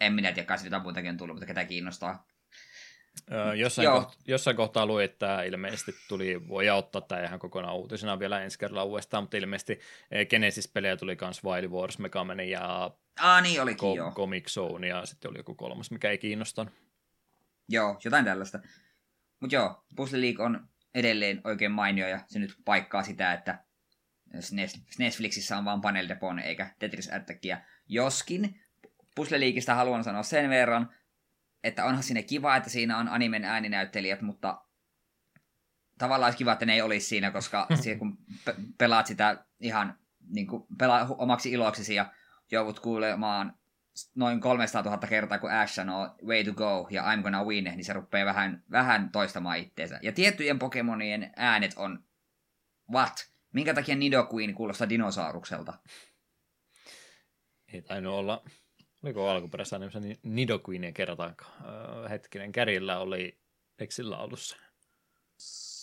[0.00, 2.26] en minä tiedä, kai sitä muutakin on tullut, mutta ketä kiinnostaa.
[3.32, 8.18] Öö, jossain, koht, jossain kohtaa luin, että ilmeisesti tuli, voi ottaa tämä ihan kokonaan uutisena
[8.18, 9.80] vielä ensi kerralla uudestaan, mutta ilmeisesti
[10.10, 12.90] e, Genesis-pelejä tuli myös Wild Wars, Megaman ja
[13.20, 14.14] ah, niin olikin, Ko-.
[14.14, 16.72] Comic Zone ja sitten oli joku kolmas, mikä ei kiinnostanut.
[17.68, 18.60] Joo, jotain tällaista.
[19.40, 23.64] Mutta joo, Puzzle League on edelleen oikein mainio ja se nyt paikkaa sitä, että
[24.98, 27.60] Netflixissä on vaan Panel Depon eikä Tetris Attackia.
[27.88, 28.60] Joskin
[29.14, 30.94] Puzzle Leagueista haluan sanoa sen verran,
[31.64, 34.64] että onhan sinne kiva, että siinä on animen ääninäyttelijät, mutta
[35.98, 39.98] tavallaan olisi kiva, että ne ei olisi siinä, koska siihen, kun pe- pelaat sitä ihan
[40.28, 42.12] niin kuin pelaa omaksi iloksesi ja
[42.50, 43.58] joudut kuulemaan
[44.14, 47.84] noin 300 000 kertaa, kun Ash sanoo way to go ja I'm gonna win, niin
[47.84, 49.98] se rupeaa vähän, vähän toistamaan itteensä.
[50.02, 52.04] Ja tiettyjen Pokemonien äänet on
[52.92, 53.32] what?
[53.52, 55.74] Minkä takia Nidoqueen kuulostaa dinosaurukselta?
[57.72, 58.42] Ei tainnut olla
[59.02, 61.52] Oliko alkuperäisessä nimessä niin Nidoqueen kertaankaan?
[61.64, 63.38] Öö, hetkinen, Kärillä oli
[63.78, 64.56] Exillä alussa.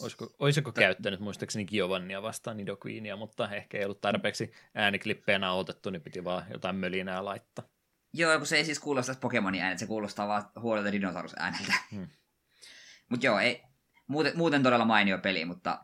[0.02, 6.02] Olisiko, olisiko käyttänyt muistaakseni Giovannia vastaan Nidoqueenia, mutta ehkä ei ollut tarpeeksi ääniklippejä nauhoitettu, niin
[6.02, 7.66] piti vaan jotain mölinää laittaa.
[8.14, 11.74] Joo, kun se ei siis kuulosta Pokemonin äänet, se kuulostaa vaan huolelta dinosaurus-ääneltä.
[11.92, 12.08] Hmm.
[13.10, 13.64] mutta joo, ei,
[14.08, 15.84] muuten, muuten todella mainio peli, mutta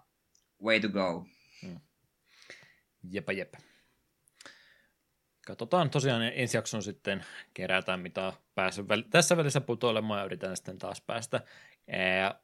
[0.64, 1.26] way to go.
[1.62, 1.80] Hmm.
[3.12, 3.58] Jepa jepa.
[5.48, 11.02] Katsotaan tosiaan ensi jakson sitten kerätään mitä päässyt tässä välissä putoilemaan ja yritän sitten taas
[11.02, 11.42] päästä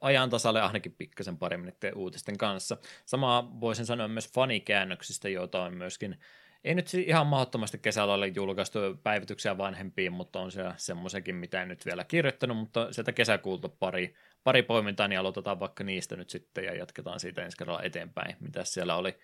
[0.01, 2.77] ajan tasalle ainakin pikkasen paremmin uutisten kanssa.
[3.05, 6.19] Sama voisin sanoa myös fanikäännöksistä, joita on myöskin
[6.63, 11.67] ei nyt ihan mahdottomasti kesällä ole julkaistu päivityksiä vanhempiin, mutta on siellä semmoisenkin, mitä en
[11.67, 16.63] nyt vielä kirjoittanut, mutta sieltä kesäkuulta pari, pari poimintaa, niin aloitetaan vaikka niistä nyt sitten
[16.63, 19.19] ja jatketaan siitä ensi kerralla eteenpäin, mitä siellä oli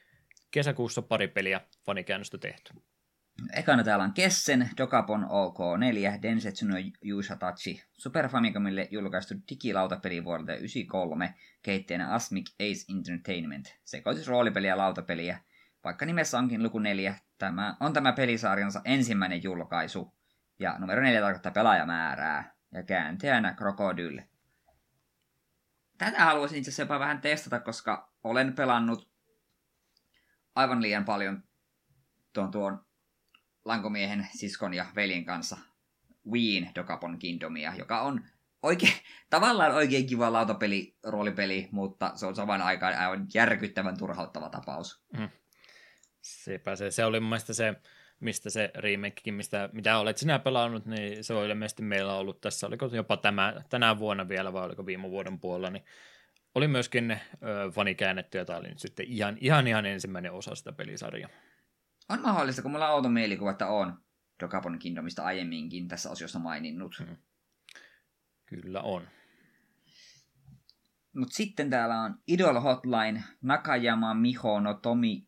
[0.51, 2.73] kesäkuussa pari peliä fanikäännöstä tehty.
[3.53, 11.33] Ekana täällä on Kessen, Dokapon OK4, Densetsu no Yushatachi, Super Famicomille julkaistu digilautapeli vuodelta 1993,
[11.61, 15.39] kehittäjänä Asmic Ace Entertainment, sekoitus roolipeliä ja lautapeliä.
[15.83, 20.13] Vaikka nimessä onkin luku 4, tämä on tämä pelisarjansa ensimmäinen julkaisu,
[20.59, 24.29] ja numero 4 tarkoittaa pelaajamäärää, ja kääntäjänä Crocodile.
[25.97, 29.09] Tätä haluaisin itse asiassa jopa vähän testata, koska olen pelannut
[30.55, 31.43] aivan liian paljon
[32.33, 32.85] tuon, tuon
[33.65, 35.57] lankomiehen siskon ja veljen kanssa
[36.31, 38.25] Wien Dokapon Kingdomia, joka on
[38.63, 38.93] oikein,
[39.29, 45.05] tavallaan oikein kiva lautapeli, roolipeli, mutta se on saman aikaan aivan järkyttävän turhauttava tapaus.
[45.17, 45.29] Mm.
[46.27, 46.91] Sepä se.
[46.91, 47.75] Se oli mun mielestä se,
[48.19, 52.67] mistä se remakekin, mistä, mitä olet sinä pelannut, niin se on ilmeisesti meillä ollut tässä,
[52.67, 55.85] oliko jopa tämä, tänä vuonna vielä vai oliko viime vuoden puolella, niin
[56.55, 57.17] oli myöskin ö,
[57.71, 61.29] fani käännetty, ja tämä oli nyt sitten ihan, ihan, ihan ensimmäinen osa sitä pelisarjaa.
[62.09, 64.01] On mahdollista, kun mulla on outo mielikuva, että on
[64.39, 66.99] Dokapon Kingdomista aiemminkin tässä osiossa maininnut.
[66.99, 67.17] Hmm.
[68.45, 69.07] Kyllä on.
[71.15, 75.26] Mutta sitten täällä on Idol Hotline, Nakayama Miho no Tomi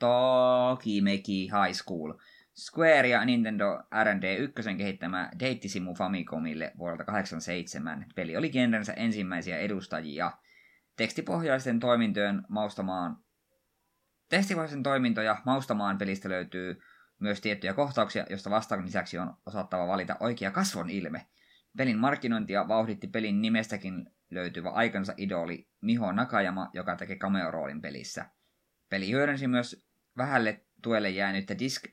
[0.00, 2.12] Tokimeki High School.
[2.56, 8.06] Square ja Nintendo R&D 1 kehittämä Deittisimu Famicomille vuodelta 87.
[8.14, 10.32] Peli oli genrensä ensimmäisiä edustajia.
[10.96, 13.16] Tekstipohjaisten toimintojen maustamaan
[14.30, 16.80] Testivaisen toimintoja maustamaan pelistä löytyy
[17.18, 21.26] myös tiettyjä kohtauksia, joista vastaan lisäksi on osattava valita oikea kasvon ilme.
[21.76, 28.26] Pelin markkinointia vauhditti pelin nimestäkin löytyvä aikansa idoli Miho Nakajama, joka teki cameo-roolin pelissä.
[28.88, 31.84] Peli hyödynsi myös vähälle tuelle jäänyttä disk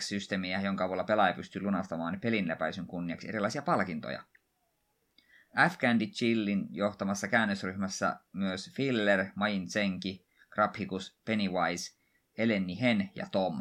[0.00, 4.22] systeemiä jonka avulla pelaaja pystyy lunastamaan pelin läpäisyn kunniaksi erilaisia palkintoja.
[5.56, 11.96] Afghandi Chillin johtamassa käännösryhmässä myös Filler, Main Zenki, Krabhikus, Pennywise,
[12.38, 13.60] Eleni Hen ja Tom.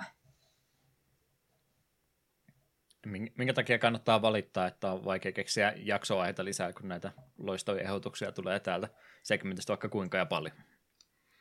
[3.37, 8.59] Minkä takia kannattaa valittaa, että on vaikea keksiä jaksoaiheita lisää, kun näitä loistavia ehdotuksia tulee
[8.59, 8.87] täältä
[9.23, 10.55] segmentistä vaikka kuinka ja paljon?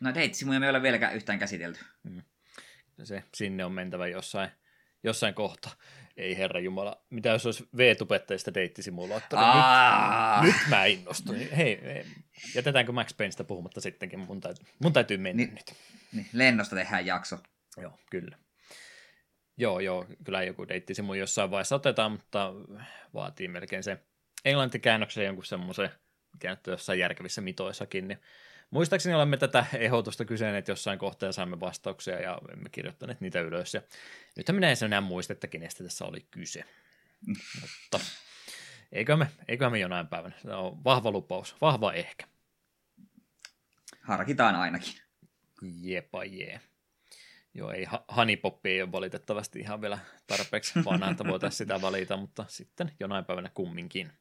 [0.00, 1.80] No deitsimuja me ei ole vieläkään yhtään käsitelty.
[2.02, 2.22] Mm.
[3.04, 4.50] Se sinne on mentävä jossain,
[5.02, 5.72] jossain kohtaa.
[6.16, 9.42] Ei herra Jumala, mitä jos olisi V-tubettajista deittisimulaattori?
[9.42, 11.50] Nyt, nyt mä innostuin.
[11.56, 12.04] Hei, hei,
[12.54, 14.18] jätetäänkö Max Paynestä puhumatta sittenkin?
[14.18, 15.74] Mun täytyy, mun täytyy mennä niin, nyt.
[16.12, 17.38] Niin, lennosta tehdään jakso.
[17.76, 18.38] Joo, kyllä.
[19.56, 22.52] Joo, joo, kyllä joku deittisimu jossain vaiheessa otetaan, mutta
[23.14, 23.98] vaatii melkein se
[24.44, 25.90] englantikäännöksen jonkun semmoisen,
[26.32, 28.20] mikä nyt jossain järkevissä mitoissakin, niin
[28.70, 33.74] Muistaakseni olemme tätä ehdotusta kysyneet jossain kohtaa ja saimme vastauksia ja emme kirjoittaneet niitä ylös.
[33.74, 33.82] Ja
[34.36, 36.64] nythän minä en enää muista, että kenestä tässä oli kyse.
[37.60, 38.00] Mutta
[38.92, 40.34] eikö me, eikö me jonain päivänä.
[40.42, 42.26] Se on vahva lupaus, vahva ehkä.
[44.02, 44.94] Harkitaan ainakin.
[45.62, 46.60] Jepa jee.
[47.54, 47.86] Joo, ei,
[48.16, 53.24] Honeypoppi ei ole valitettavasti ihan vielä tarpeeksi vanha, että voitaisiin sitä valita, mutta sitten jonain
[53.24, 54.12] päivänä kumminkin.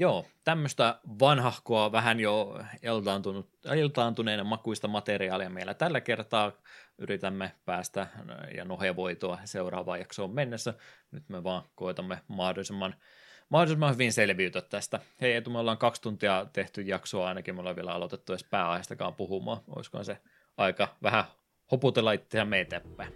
[0.00, 6.52] Joo, tämmöistä vanhahkoa, vähän jo eltaantunut, eltaantuneena makuista materiaalia meillä tällä kertaa.
[6.98, 8.06] Yritämme päästä
[8.56, 10.74] ja nohevoitua seuraavaan jaksoon mennessä.
[11.10, 12.94] Nyt me vaan koetamme mahdollisimman,
[13.48, 15.00] mahdollisimman hyvin selviytyä tästä.
[15.20, 19.14] Hei Etu, me ollaan kaksi tuntia tehty jaksoa ainakin, me ollaan vielä aloitettu edes pääaiheestakaan
[19.14, 19.60] puhumaan.
[19.76, 20.18] Olisikohan se
[20.56, 21.24] aika vähän
[21.70, 23.12] hoputella itseämme eteenpäin.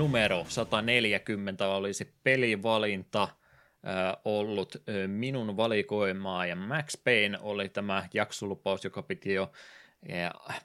[0.00, 9.02] Numero 140 olisi pelivalinta äh, ollut minun valikoimaa ja Max Payne oli tämä jaksolupaus, joka
[9.02, 9.52] piti jo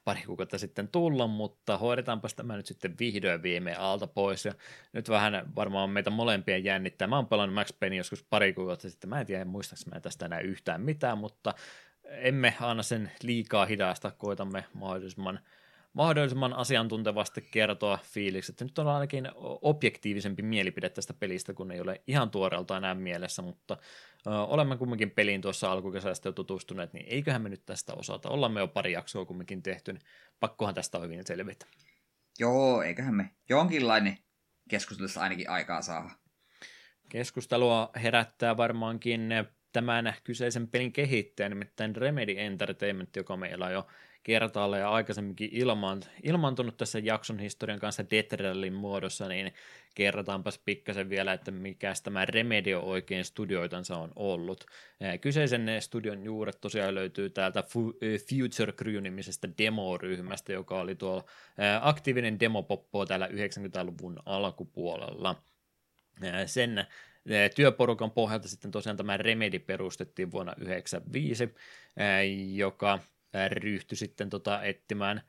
[0.06, 4.46] pari kuukautta sitten tulla, mutta hoidetaanpas tämä nyt sitten vihdoin viime alta pois.
[4.46, 4.54] Ja
[4.94, 7.08] nyt vähän varmaan meitä molempia jännittää.
[7.08, 9.10] Mä oon pelannut Max Payne joskus pari kuukautta sitten.
[9.10, 11.54] Mä en tiedä, muistaaks mä tästä enää yhtään mitään, mutta
[12.04, 14.12] emme anna sen liikaa hidasta.
[14.12, 15.40] Koitamme mahdollisimman
[15.96, 18.62] mahdollisimman asiantuntevasti kertoa fiilikset.
[18.62, 19.30] Nyt on ainakin
[19.62, 23.78] objektiivisempi mielipide tästä pelistä, kun ei ole ihan tuoreelta enää mielessä, mutta
[24.28, 28.30] ö, olemme kumminkin peliin tuossa alkukesästä jo tutustuneet, niin eiköhän me nyt tästä osata.
[28.30, 30.04] Ollaan me jo pari jaksoa kumminkin tehty, niin
[30.40, 31.66] pakkohan tästä hyvin selvitä.
[32.40, 34.18] Joo, eiköhän me jonkinlainen
[34.70, 36.12] keskustelussa ainakin aikaa saa.
[37.10, 39.30] Keskustelua herättää varmaankin
[39.72, 43.88] tämän kyseisen pelin kehittäjä, nimittäin Remedy Entertainment, joka meillä on jo
[44.26, 48.36] kertaalle ja aikaisemminkin ilmaan, ilmaantunut tässä jakson historian kanssa Death
[48.74, 49.54] muodossa, niin
[49.96, 54.66] kerrotaanpas pikkasen vielä, että mikä tämä Remedio oikein studioitansa on ollut.
[55.22, 57.64] Kyseisen studion juuret tosiaan löytyy täältä
[58.30, 61.26] Future Crew-nimisestä demoryhmästä, joka oli tuo
[61.82, 65.44] aktiivinen demopoppo täällä 90-luvun alkupuolella.
[66.46, 66.86] Sen
[67.56, 71.56] työporukan pohjalta sitten tosiaan tämä Remedy perustettiin vuonna 1995,
[72.56, 73.00] joka
[73.52, 75.22] ryhtyi sitten tota etsimään,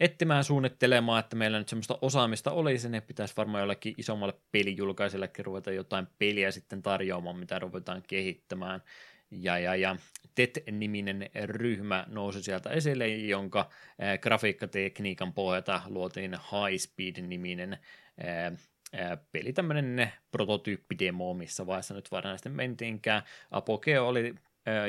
[0.00, 5.72] etsimään suunnittelemaan, että meillä nyt semmoista osaamista olisi, niin pitäisi varmaan jollekin isommalle pelijulkaisellekin ruveta
[5.72, 8.82] jotain peliä sitten tarjoamaan, mitä ruvetaan kehittämään.
[9.30, 9.96] Ja, ja, ja
[10.34, 17.78] TET-niminen ryhmä nousi sieltä esille, jonka ää, grafiikkatekniikan pohjalta luotiin High Speed-niminen
[18.24, 23.22] ää, peli, tämmöinen prototyyppidemo, missä vaiheessa nyt varsinaisesti mentiinkään.
[23.50, 24.34] Apogeo oli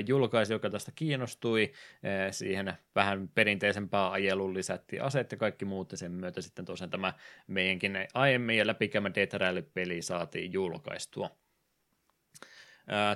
[0.07, 1.71] julkaisi, joka tästä kiinnostui.
[2.31, 7.13] Siihen vähän perinteisempää ajeluun lisättiin aseet ja kaikki muut, ja sen myötä sitten tosiaan tämä
[7.47, 9.35] meidänkin aiemmin ja läpikäymä Death
[9.73, 11.29] peli saatiin julkaistua.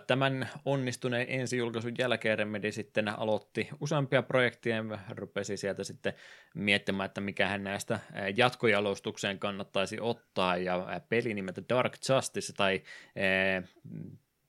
[0.08, 6.14] Tämän onnistuneen ensijulkaisun jälkeen Remedy sitten aloitti useampia projekteja, rupesi sieltä sitten
[6.54, 8.00] miettimään, että mikähän näistä
[8.36, 12.82] jatkojalostukseen kannattaisi ottaa, ja peli nimeltä Dark Justice tai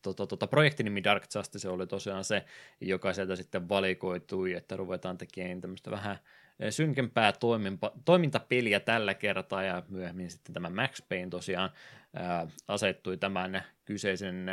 [0.02, 2.44] tota, tota, projektinimi Dark Justice oli tosiaan se,
[2.81, 6.18] joka sieltä sitten valikoitui, että ruvetaan tekemään tämmöistä vähän
[6.70, 11.70] synkempää toiminpa, toimintapeliä tällä kertaa, ja myöhemmin sitten tämä Max Payne tosiaan
[12.14, 14.48] ää, asettui tämän kyseisen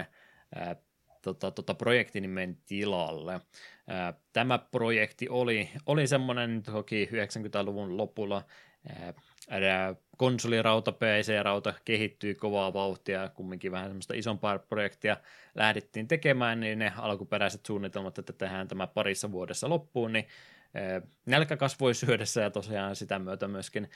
[0.56, 0.76] ää,
[1.22, 3.42] tota, tota projektinimen tilalle.
[3.88, 8.44] Ää, tämä projekti oli, oli semmoinen toki 90-luvun lopulla
[9.50, 15.18] ää, konsolirauta, PC-rauta kehittyi kovaa vauhtia, kumminkin vähän semmoista isompaa projektia
[15.56, 20.28] lähdettiin tekemään, niin ne alkuperäiset suunnitelmat, että tehdään tämä parissa vuodessa loppuun, niin
[21.26, 23.90] nälkä kasvoi syödessä ja tosiaan sitä myötä myöskin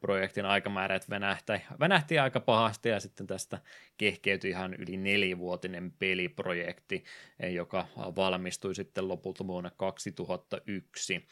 [0.00, 3.58] projektin aikamäärät venähti, venähti aika pahasti ja sitten tästä
[3.96, 7.04] kehkeytyi ihan yli nelivuotinen peliprojekti,
[7.50, 11.26] joka valmistui sitten lopulta vuonna 2001.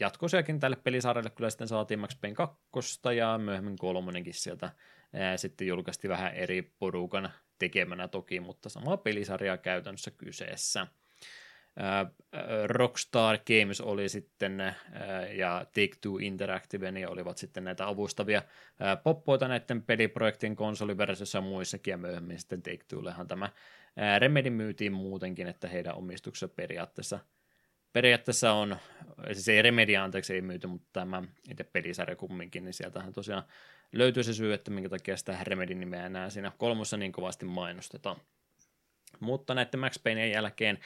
[0.00, 2.56] Jatkosiakin tälle pelisarjalle kyllä sitten saatiin Max Payne 2
[3.16, 4.70] ja myöhemmin kolmonenkin sieltä
[5.36, 10.86] sitten julkaistiin vähän eri porukan tekemänä toki, mutta sama pelisarja käytännössä kyseessä.
[12.66, 14.74] Rockstar Games oli sitten
[15.36, 18.42] ja Take-Two Interactive niin olivat sitten näitä avustavia
[19.02, 23.48] poppoita näiden peliprojektien konsoliversiossa ja muissakin ja myöhemmin sitten Take-Twoillehan tämä
[24.18, 27.18] Remedy myytiin muutenkin, että heidän omistuksessa periaatteessa
[27.96, 28.76] periaatteessa on,
[29.32, 33.42] siis ei Remedy anteeksi ei myyty, mutta tämä itse pelisarja kumminkin, niin sieltähän tosiaan
[33.92, 38.16] löytyy se syy, että minkä takia sitä Remedin nimeä enää siinä kolmossa niin kovasti mainostetaan.
[39.20, 40.78] Mutta näiden Max Paynein jälkeen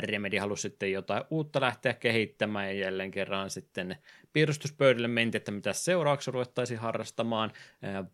[0.00, 3.96] Remedy halusi sitten jotain uutta lähteä kehittämään ja jälleen kerran sitten
[4.32, 7.52] piirustuspöydälle menti, että mitä seuraavaksi ruvettaisiin harrastamaan.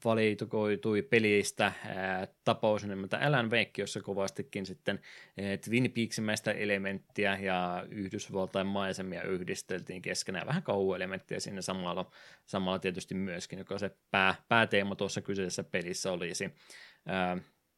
[0.05, 1.73] Valitukoitui pelistä
[2.45, 5.01] tapaus nimeltä Alan Wake, jossa kovastikin sitten
[5.65, 10.47] Twin Peaksimäistä elementtiä ja Yhdysvaltain maisemia yhdisteltiin keskenään.
[10.47, 12.11] Vähän kauhuelementtiä sinne samalla,
[12.47, 16.51] samalla tietysti myöskin, joka se pää, pääteema tuossa kyseisessä pelissä olisi.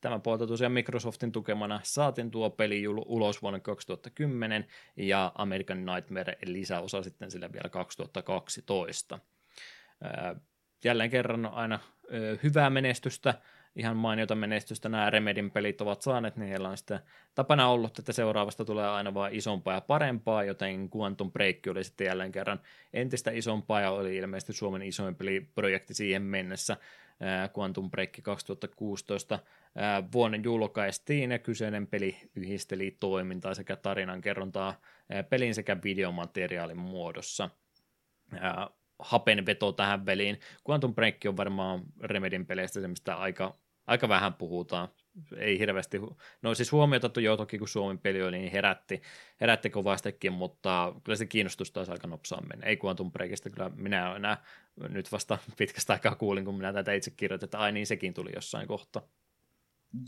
[0.01, 4.67] Tämän puolta tosiaan Microsoftin tukemana saatiin tuo peli ulos vuonna 2010
[4.97, 9.19] ja American Nightmare lisäosa sitten sillä vielä 2012.
[10.85, 11.79] Jälleen kerran aina
[12.43, 13.35] hyvää menestystä,
[13.77, 17.01] ihan mainiota menestystä nämä Remedin pelit ovat saaneet, niin heillä on sitten
[17.35, 22.07] tapana ollut, että seuraavasta tulee aina vain isompaa ja parempaa, joten Quantum Break oli sitten
[22.07, 22.61] jälleen kerran
[22.93, 26.77] entistä isompaa ja oli ilmeisesti Suomen isoin peliprojekti siihen mennessä.
[27.59, 29.39] Quantum Break 2016
[30.13, 34.81] vuonna julkaistiin ja kyseinen peli yhdisteli toimintaa sekä tarinankerrontaa
[35.29, 37.51] pelin sekä videomateriaalin muodossa.
[38.99, 40.41] Hapenveto tähän peliin.
[40.71, 44.89] Quantum Break on varmaan Remedin peleistä se, mistä aika, aika vähän puhutaan.
[45.37, 46.01] Ei hirveästi,
[46.43, 49.03] no siis huomiota jo toki kun Suomen peli oli, niin herätti,
[49.41, 52.67] herätti kovastikin, mutta kyllä se kiinnostus taas aika nopsaan mennä.
[52.67, 54.45] Ei Quantum Breakista kyllä minä enää
[54.89, 58.31] nyt vasta pitkästä aikaa kuulin, kun minä tätä itse kirjoitin, että ai niin sekin tuli
[58.35, 59.03] jossain kohtaa.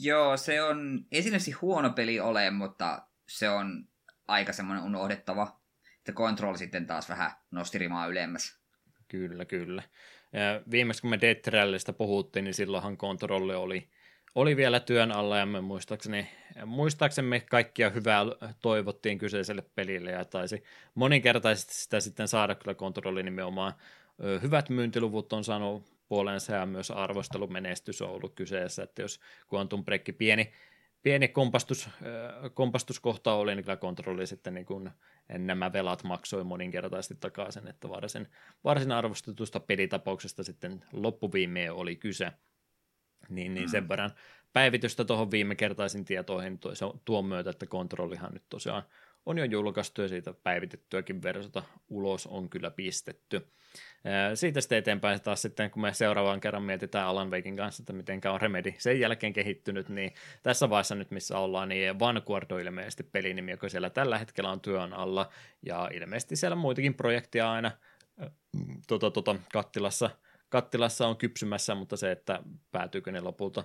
[0.00, 3.88] Joo, se on, ei sinänsä huono peli ole, mutta se on
[4.28, 5.60] aika semmoinen unohdettava.
[5.98, 8.58] Että Control sitten taas vähän nosti rimaa ylemmäs.
[9.08, 9.82] Kyllä, kyllä.
[10.32, 13.90] Ja viimeksi kun me Rallysta puhuttiin, niin silloinhan kontrolli oli,
[14.34, 16.28] oli vielä työn alla ja me muistaakseni,
[16.66, 18.24] muistaaksemme kaikkia hyvää
[18.62, 20.62] toivottiin kyseiselle pelille ja taisi
[20.94, 23.72] moninkertaisesti sitä sitten saada kyllä kontrolli nimenomaan.
[24.42, 29.20] Hyvät myyntiluvut on saanut puolensa ja myös arvostelumenestys on ollut kyseessä, että jos
[29.54, 30.52] Quantum Break pieni,
[31.02, 31.88] pieni kompastus,
[32.54, 34.90] kompastuskohta oli, niin kyllä kontrolli sitten niin kuin
[35.28, 38.28] nämä velat maksoi moninkertaisesti takaisin, että varsin,
[38.64, 42.32] varsin arvostetusta pelitapauksesta sitten loppuviimeen oli kyse.
[43.28, 43.88] Niin, niin sen mm.
[43.88, 44.10] verran
[44.52, 46.60] päivitystä tuohon viime kertaisin tietoihin
[47.04, 48.82] tuon myötä, että kontrollihan nyt tosiaan
[49.26, 53.46] on jo julkaistu ja siitä päivitettyäkin versiota ulos on kyllä pistetty.
[54.34, 58.20] Siitä sitten eteenpäin taas sitten, kun me seuraavaan kerran mietitään Alan Wakein kanssa, että miten
[58.32, 63.02] on Remedy sen jälkeen kehittynyt, niin tässä vaiheessa nyt missä ollaan, niin Vanguard on ilmeisesti
[63.02, 65.30] pelinimi, joka siellä tällä hetkellä on työn alla,
[65.62, 67.70] ja ilmeisesti siellä muitakin projekteja aina
[68.86, 70.10] tota, tota, kattilassa–
[70.48, 73.64] kattilassa on kypsymässä, mutta se, että päätyykö ne lopulta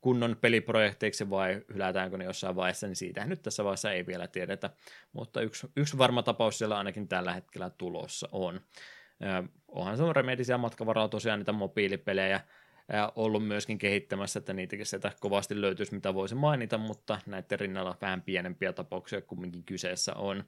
[0.00, 4.70] kunnon peliprojekteiksi vai hylätäänkö ne jossain vaiheessa, niin siitä nyt tässä vaiheessa ei vielä tiedetä,
[5.12, 8.60] mutta yksi, yksi varma tapaus siellä ainakin tällä hetkellä tulossa on.
[9.68, 12.40] Onhan se on remedisiä matkavaralla tosiaan niitä mobiilipelejä,
[13.16, 18.22] ollut myöskin kehittämässä, että niitäkin sieltä kovasti löytyisi, mitä voisi mainita, mutta näiden rinnalla vähän
[18.22, 20.44] pienempiä tapauksia kumminkin kyseessä on.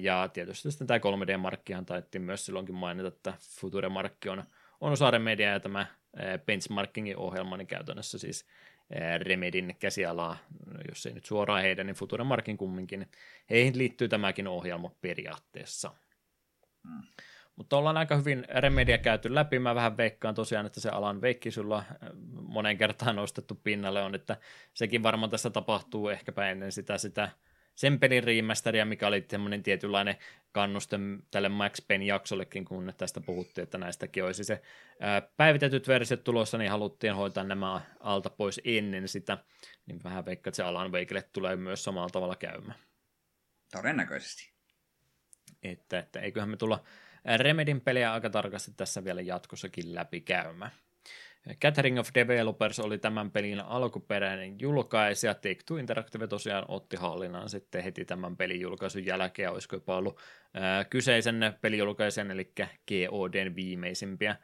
[0.00, 4.44] Ja tietysti sitten tämä 3D-markkihan taittiin myös silloinkin mainita, että Future-markki on,
[4.80, 5.86] on osa Remedia ja tämä
[6.46, 8.46] benchmarkingin ohjelma, niin käytännössä siis
[9.22, 10.36] Remedin käsialaa,
[10.88, 13.10] jos ei nyt suoraan heidän, niin Future Markin kumminkin.
[13.50, 15.94] Heihin liittyy tämäkin ohjelma periaatteessa.
[16.84, 17.02] Mm.
[17.56, 19.58] Mutta ollaan aika hyvin Remedia käyty läpi.
[19.58, 21.84] Mä vähän veikkaan tosiaan, että se alan veikki sulla
[22.32, 24.36] monen kertaan nostettu pinnalle, on, että
[24.74, 27.28] sekin varmaan tässä tapahtuu ehkäpä ennen sitä, sitä
[27.74, 30.16] sen pelin remasteria, mikä oli semmoinen tietynlainen
[30.52, 30.96] kannuste
[31.30, 34.62] tälle Max Payne jaksollekin, kun tästä puhuttiin, että näistäkin olisi se
[35.36, 39.38] päivitetyt versiot tulossa, niin haluttiin hoitaa nämä alta pois ennen sitä,
[39.86, 42.78] niin vähän veikka, että se Alan Wakeille tulee myös samalla tavalla käymään.
[43.72, 44.52] Todennäköisesti.
[45.62, 46.84] Että, että eiköhän me tulla
[47.36, 50.70] Remedin peliä aika tarkasti tässä vielä jatkossakin läpi käymään.
[51.60, 55.34] Gathering of Developers oli tämän pelin alkuperäinen julkaisija.
[55.34, 60.20] Take-Two Interactive tosiaan otti hallinnan sitten heti tämän pelin julkaisun jälkeen, olisiko jopa ollut
[60.54, 62.52] ää, kyseisen pelijulkaisen, eli
[62.88, 64.36] GODn viimeisimpiä,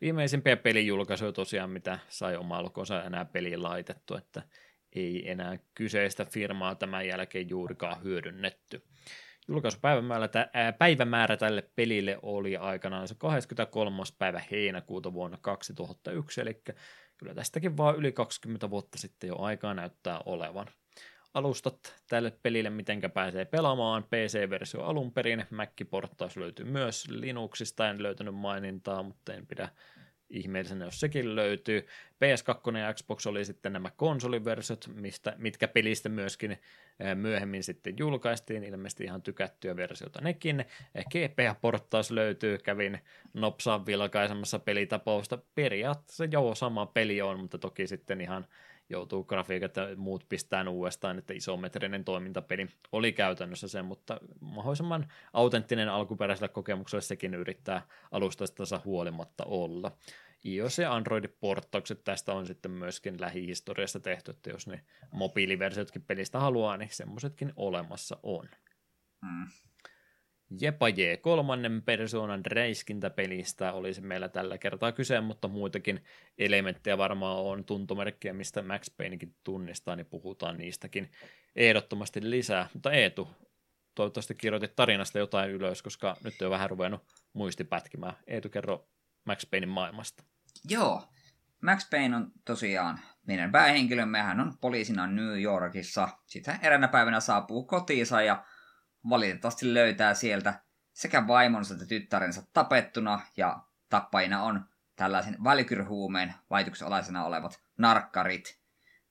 [0.00, 4.42] viimeisimpiä pelijulkaisuja tosiaan, mitä sai oma alkonsa enää peliin laitettu, että
[4.92, 8.82] ei enää kyseistä firmaa tämän jälkeen juurikaan hyödynnetty.
[9.48, 10.28] Julkaisupäivämäärä
[10.78, 14.02] päivämäärä tälle pelille oli aikanaan se 23.
[14.18, 16.62] päivä heinäkuuta vuonna 2001, eli
[17.16, 20.66] kyllä tästäkin vaan yli 20 vuotta sitten jo aikaa näyttää olevan.
[21.34, 24.04] Alustat tälle pelille, mitenkä pääsee pelaamaan.
[24.04, 29.68] PC-versio alun perin, Mac-porttaus löytyy myös Linuxista, en löytänyt mainintaa, mutta en pidä
[30.34, 31.86] ihmeellisenä, jos sekin löytyy.
[32.24, 36.58] PS2 ja Xbox oli sitten nämä konsoliversiot, mistä, mitkä pelistä myöskin
[37.14, 40.64] myöhemmin sitten julkaistiin, ilmeisesti ihan tykättyjä versioita nekin.
[40.98, 43.00] GPA-porttaus löytyy, kävin
[43.34, 45.38] nopsaan vilkaisemassa pelitapausta.
[45.54, 48.46] Periaatteessa joo, sama peli on, mutta toki sitten ihan
[48.94, 55.88] joutuu grafiikat ja muut pistään uudestaan, että isometrinen toimintapeli oli käytännössä se, mutta mahdollisimman autenttinen
[55.88, 59.92] alkuperäisellä kokemuksella sekin yrittää alustastansa huolimatta olla.
[60.44, 66.76] iOS ja Android-porttaukset tästä on sitten myöskin lähihistoriassa tehty, että jos ne mobiiliversiotkin pelistä haluaa,
[66.76, 68.48] niin semmoisetkin olemassa on.
[69.22, 69.46] Mm.
[70.60, 76.04] Jepa J, kolmannen persoonan räiskintäpelistä olisi meillä tällä kertaa kyse, mutta muitakin
[76.38, 81.10] elementtejä varmaan on tuntomerkkejä, mistä Max Paynekin tunnistaa, niin puhutaan niistäkin
[81.56, 82.68] ehdottomasti lisää.
[82.74, 83.28] Mutta Eetu,
[83.94, 87.02] toivottavasti kirjoitit tarinasta jotain ylös, koska nyt on vähän ruvennut
[87.32, 88.16] muisti pätkimään.
[88.26, 88.88] Eetu, kerro
[89.24, 90.24] Max Paynein maailmasta.
[90.68, 91.02] Joo,
[91.62, 96.08] Max Payne on tosiaan meidän päähenkilömme, hän on poliisina New Yorkissa.
[96.26, 98.44] Sitten eräänä päivänä saapuu kotiinsa ja
[99.08, 100.60] valitettavasti löytää sieltä
[100.92, 104.64] sekä vaimonsa että tyttärensä tapettuna ja tappajina on
[104.96, 106.34] tällaisen valkyrhuumeen
[106.86, 108.60] alaisena olevat narkkarit.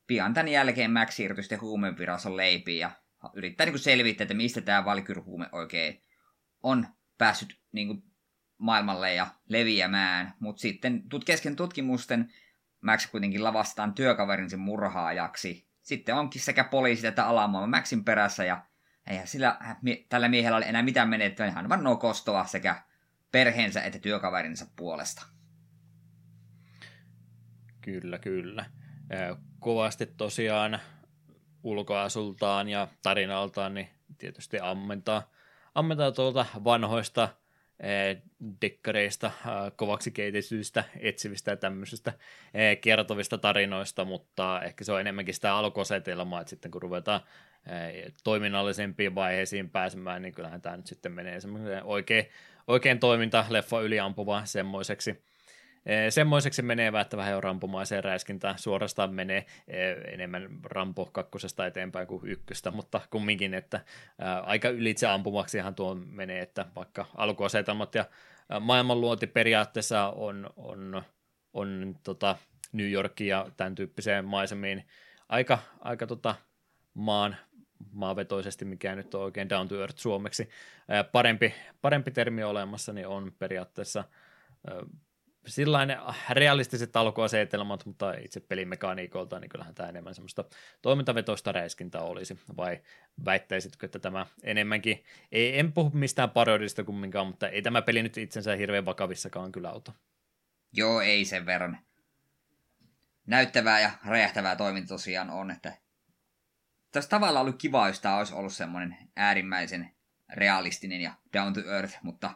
[0.07, 2.91] Pian tämän jälkeen Max siirtyy sitten huumeenviraston leipiin ja
[3.33, 6.03] yrittää niin selvittää, että mistä tämä valkyrhuume oikein
[6.63, 6.87] on
[7.17, 8.03] päässyt niin kuin,
[8.57, 10.33] maailmalle ja leviämään.
[10.39, 12.33] Mutta sitten tut- kesken tutkimusten
[12.81, 15.67] Max kuitenkin lavastaan työkaverinsa murhaajaksi.
[15.81, 18.65] Sitten onkin sekä poliisit että alamaailma Maxin perässä ja
[19.07, 19.57] Eihän sillä,
[20.09, 22.81] tällä miehellä ole enää mitään menettävää, hän vannoo kostoa sekä
[23.31, 25.25] perheensä että työkaverinsa puolesta.
[27.81, 28.65] Kyllä, kyllä.
[29.59, 30.79] Kovasti tosiaan
[31.63, 35.31] ulkoasultaan ja tarinaltaan niin tietysti ammentaa,
[35.75, 37.29] ammentaa tuolta vanhoista
[38.61, 39.31] dekkareista,
[39.75, 42.13] kovaksi keitetyistä, etsivistä ja tämmöisistä
[42.81, 47.21] kertovista tarinoista, mutta ehkä se on enemmänkin sitä alkuasetelmaa, että sitten kun ruvetaan
[48.23, 52.29] toiminnallisempiin vaiheisiin pääsemään, niin kyllähän tämä nyt sitten menee semmoiseen oikein,
[52.67, 55.23] oikein toiminta leffa yliampuva semmoiseksi.
[56.09, 59.45] Semmoiseksi menee vähän jo rampumaiseen räiskintään suorastaan menee
[60.11, 63.81] enemmän Rampo kakkosesta eteenpäin kuin ykköstä, mutta kumminkin, että
[64.43, 68.05] aika ylitse ampumaksihan tuo menee, että vaikka alkuasetelmat ja
[68.59, 71.01] maailmanluonti periaatteessa on, on,
[71.53, 72.37] on tota
[72.71, 74.87] New Yorkia ja tämän tyyppiseen maisemiin
[75.29, 76.35] aika, aika tota
[76.93, 77.35] maan
[77.91, 80.49] maavetoisesti, mikä nyt on oikein down to earth suomeksi,
[81.11, 84.03] parempi, parempi termi olemassa, niin on periaatteessa
[85.45, 85.97] sillainen
[86.29, 90.43] realistiset alkuasetelmat, mutta itse pelimekaniikolta, niin kyllähän tämä enemmän semmoista
[90.81, 92.81] toimintavetoista räiskintää olisi, vai
[93.25, 98.17] väittäisitkö, että tämä enemmänkin, ei, en puhu mistään parodista kumminkaan, mutta ei tämä peli nyt
[98.17, 99.93] itsensä hirveän vakavissakaan kyllä auta.
[100.73, 101.77] Joo, ei sen verran.
[103.27, 105.73] Näyttävää ja räjähtävää toiminta tosiaan on, että
[106.93, 109.91] tässä tavallaan ollut kiva, jos tämä olisi ollut semmoinen äärimmäisen
[110.33, 112.31] realistinen ja down to earth, mutta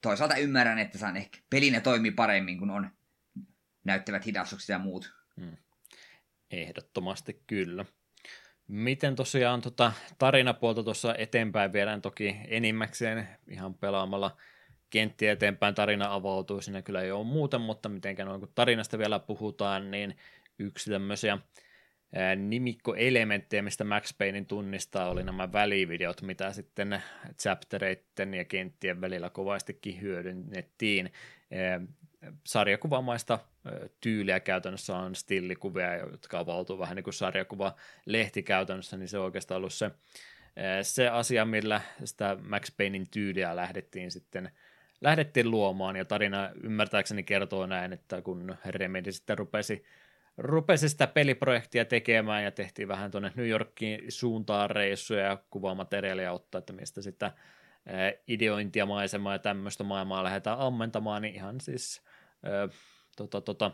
[0.00, 2.90] toisaalta ymmärrän, että saan ehkä pelinä toimii paremmin, kun on
[3.84, 5.14] näyttävät hidastukset ja muut.
[5.40, 5.56] Hmm.
[6.50, 7.84] Ehdottomasti kyllä.
[8.68, 14.36] Miten tosiaan tota tarinapuolta tuossa eteenpäin viedään toki enimmäkseen ihan pelaamalla
[14.90, 19.18] kenttiä eteenpäin tarina avautuu, siinä kyllä ei ole muuten, mutta mitenkään noin kun tarinasta vielä
[19.18, 20.16] puhutaan, niin
[20.58, 21.38] yksi tämmöisiä
[22.36, 27.02] nimikkoelementtejä, mistä Max Paynein tunnistaa, oli nämä välivideot, mitä sitten
[27.38, 31.12] chaptereiden ja kenttien välillä kovastikin hyödynnettiin.
[32.46, 33.38] sarjakuvamaista
[34.00, 39.24] tyyliä käytännössä on stillikuvia, jotka avautuu vähän niin kuin sarjakuva lehti käytännössä, niin se on
[39.24, 39.90] oikeastaan ollut se,
[40.82, 44.50] se asia, millä sitä Max Paynein tyyliä lähdettiin sitten
[45.00, 49.84] lähdettiin luomaan, ja tarina ymmärtääkseni kertoo näin, että kun Remedy sitten rupesi,
[50.40, 56.58] rupesi sitä peliprojektia tekemään ja tehtiin vähän tuonne New Yorkiin suuntaan reissuja ja kuvamateriaalia ottaa,
[56.58, 57.32] että mistä sitä
[58.28, 62.02] ideointia, maisemaa ja tämmöistä maailmaa lähdetään ammentamaan, niin ihan siis
[63.16, 63.70] tota, tota,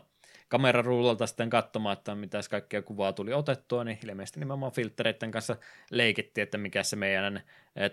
[0.47, 5.55] kameraruudulta sitten katsomaan, että mitä kaikkea kuvaa tuli otettua, niin ilmeisesti nimenomaan filtreiden kanssa
[5.91, 7.41] leikittiin, että mikä se meidän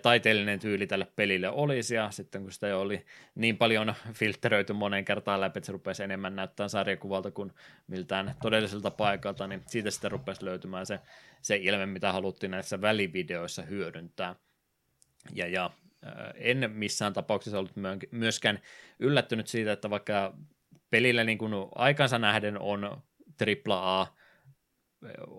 [0.01, 5.05] taiteellinen tyyli tälle pelille olisi, ja sitten kun sitä jo oli niin paljon filteröity moneen
[5.05, 7.51] kertaan läpi, että se rupesi enemmän näyttää sarjakuvalta kuin
[7.87, 10.99] miltään todelliselta paikalta, niin siitä sitten rupesi löytymään se,
[11.41, 14.35] se ilme, mitä haluttiin näissä välivideoissa hyödyntää.
[15.33, 15.71] Ja, ja
[16.35, 17.73] en missään tapauksessa ollut
[18.11, 18.59] myöskään
[18.99, 20.33] yllättynyt siitä, että vaikka
[20.89, 23.01] pelillä niin kuin aikansa nähden on
[23.69, 24.15] AAA,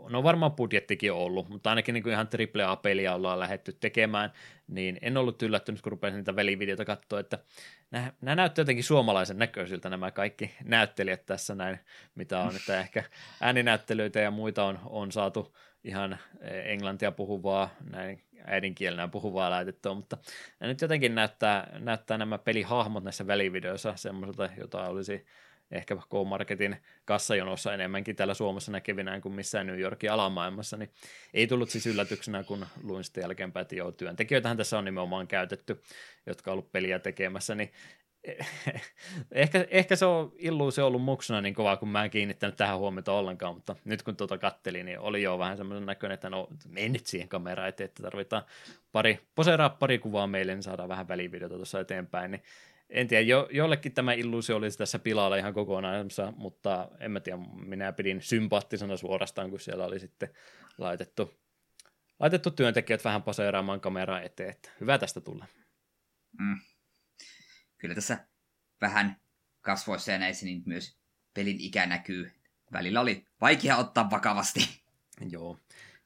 [0.08, 2.28] no varmaan budjettikin ollut, mutta ainakin niin kuin ihan
[2.64, 4.32] AAA-peliä ollaan lähetty tekemään,
[4.66, 7.38] niin en ollut yllättynyt, kun rupesin niitä velivideoita katsoa, että
[7.90, 11.78] nämä, nämä näyttävät jotenkin suomalaisen näköisiltä nämä kaikki näyttelijät tässä näin,
[12.14, 13.04] mitä on, että ehkä
[13.40, 16.18] ääninäyttelyitä ja muita on, on saatu ihan
[16.64, 20.18] englantia puhuvaa, näin äidinkielenä puhuvaa laitettua, mutta
[20.60, 25.26] nyt jotenkin näyttää, näyttää nämä pelihahmot näissä välivideoissa semmoiselta, jota olisi
[25.70, 30.90] ehkä K-Marketin kassajonossa enemmänkin täällä Suomessa näkevinään kuin missään New Yorkin alamaailmassa, niin
[31.34, 35.82] ei tullut siis yllätyksenä, kun luin sitten jälkeenpäin, että joo, työntekijöitähän tässä on nimenomaan käytetty,
[36.26, 37.72] jotka on ollut peliä tekemässä, niin
[39.32, 43.12] ehkä, ehkä se on illuusio ollut muksuna niin kovaa, kun mä en kiinnittänyt tähän huomiota
[43.12, 46.88] ollenkaan, mutta nyt kun tuota kattelin, niin oli jo vähän semmoinen näköinen, että no mene
[46.88, 48.42] nyt siihen kameraan eteen, että tarvitaan
[48.92, 52.42] pari, poseeraa pari kuvaa meille, niin saadaan vähän välivideota tuossa eteenpäin, niin
[52.90, 56.06] en tiedä, jo, jollekin tämä illuusio olisi tässä pilalla ihan kokonaan,
[56.36, 60.28] mutta en mä tiedä, minä pidin sympaattisena suorastaan, kun siellä oli sitten
[60.78, 61.34] laitettu,
[62.20, 65.46] laitettu työntekijät vähän poseeraamaan kameraa eteen, että hyvä tästä tulee.
[66.38, 66.58] Mm
[67.86, 68.18] kyllä tässä
[68.80, 69.16] vähän
[69.60, 70.98] kasvoissa ja näissä niin myös
[71.34, 72.32] pelin ikä näkyy.
[72.72, 74.60] Välillä oli vaikea ottaa vakavasti.
[75.32, 75.58] Joo.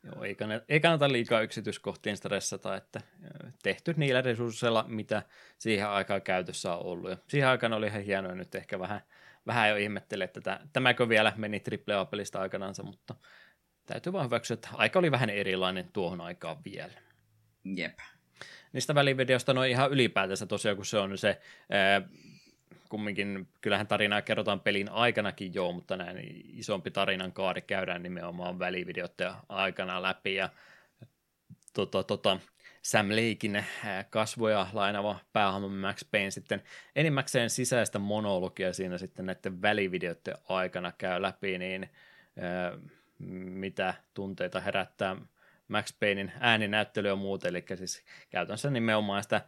[0.02, 3.00] Joo, ei, kannata, ei kannata liikaa yksityiskohtien stressata, että
[3.62, 5.22] tehty niillä resursseilla, mitä
[5.58, 7.10] siihen aikaan käytössä on ollut.
[7.10, 9.00] Ja siihen aikaan oli ihan hienoa, nyt ehkä vähän,
[9.46, 13.14] vähän jo ihmettele, että tämä, tämäkö vielä meni AAA-pelistä aikanaansa, mutta
[13.86, 17.00] täytyy vaan hyväksyä, että aika oli vähän erilainen tuohon aikaan vielä.
[17.64, 17.98] Jep
[18.72, 22.02] niistä välivideosta no ihan ylipäätänsä tosiaan, kun se on se ää,
[22.88, 29.32] kumminkin, kyllähän tarinaa kerrotaan pelin aikanakin joo, mutta näin isompi tarinan kaari käydään nimenomaan välivideoiden
[29.48, 30.48] aikana läpi ja
[31.72, 32.38] tota, tota,
[32.82, 33.64] Sam Lakein
[34.10, 36.62] kasvoja lainava päähahmo Max Payne sitten
[36.96, 41.90] enimmäkseen sisäistä monologia siinä sitten näiden välivideoiden aikana käy läpi, niin
[42.38, 42.72] ää,
[43.44, 45.16] mitä tunteita herättää
[45.70, 49.40] Max Paynein ääninäyttely ja muut, eli siis käytännössä nimenomaan sitä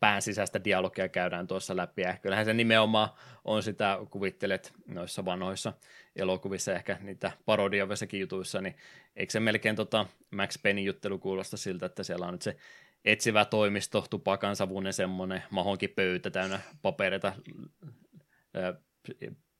[0.00, 3.08] pään sisäistä dialogia käydään tuossa läpi, ja kyllähän se nimenomaan
[3.44, 5.72] on sitä, kuvittelet noissa vanhoissa
[6.16, 8.76] elokuvissa, ehkä niitä parodiovissakin jutuissa, niin
[9.16, 12.56] eikö se melkein tota Max Paynein juttelu kuulosta siltä, että siellä on nyt se
[13.04, 17.32] etsivä toimisto, tupakan savunen semmoinen mahonkin pöytä täynnä papereita,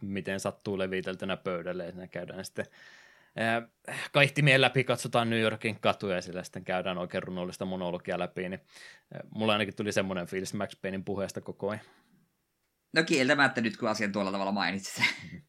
[0.03, 2.67] miten sattuu leviteltynä pöydälle, ne käydään sitten
[4.13, 8.61] kaihtimien läpi katsotaan New Yorkin katuja ja sillä sitten käydään oikein runollista monologia läpi, niin
[9.35, 11.85] mulla ainakin tuli semmoinen fiilis Max Paynein puheesta koko ajan.
[12.95, 15.05] No kieltämättä nyt, kun asian tuolla tavalla mainitsit.
[15.23, 15.43] Mm-hmm.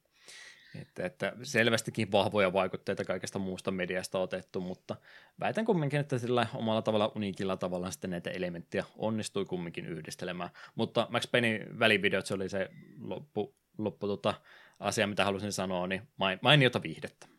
[0.82, 4.96] Että, että selvästikin vahvoja vaikutteita kaikesta muusta mediasta otettu, mutta
[5.40, 10.50] väitän kumminkin, että sillä omalla tavalla unikilla tavalla sitten näitä elementtejä onnistui kumminkin yhdistelemään.
[10.76, 14.34] Mutta Max Paynein välivideot, se oli se loppu, loppu tota,
[14.80, 16.02] asia, mitä halusin sanoa, niin
[16.42, 17.33] mainiota viihdettä.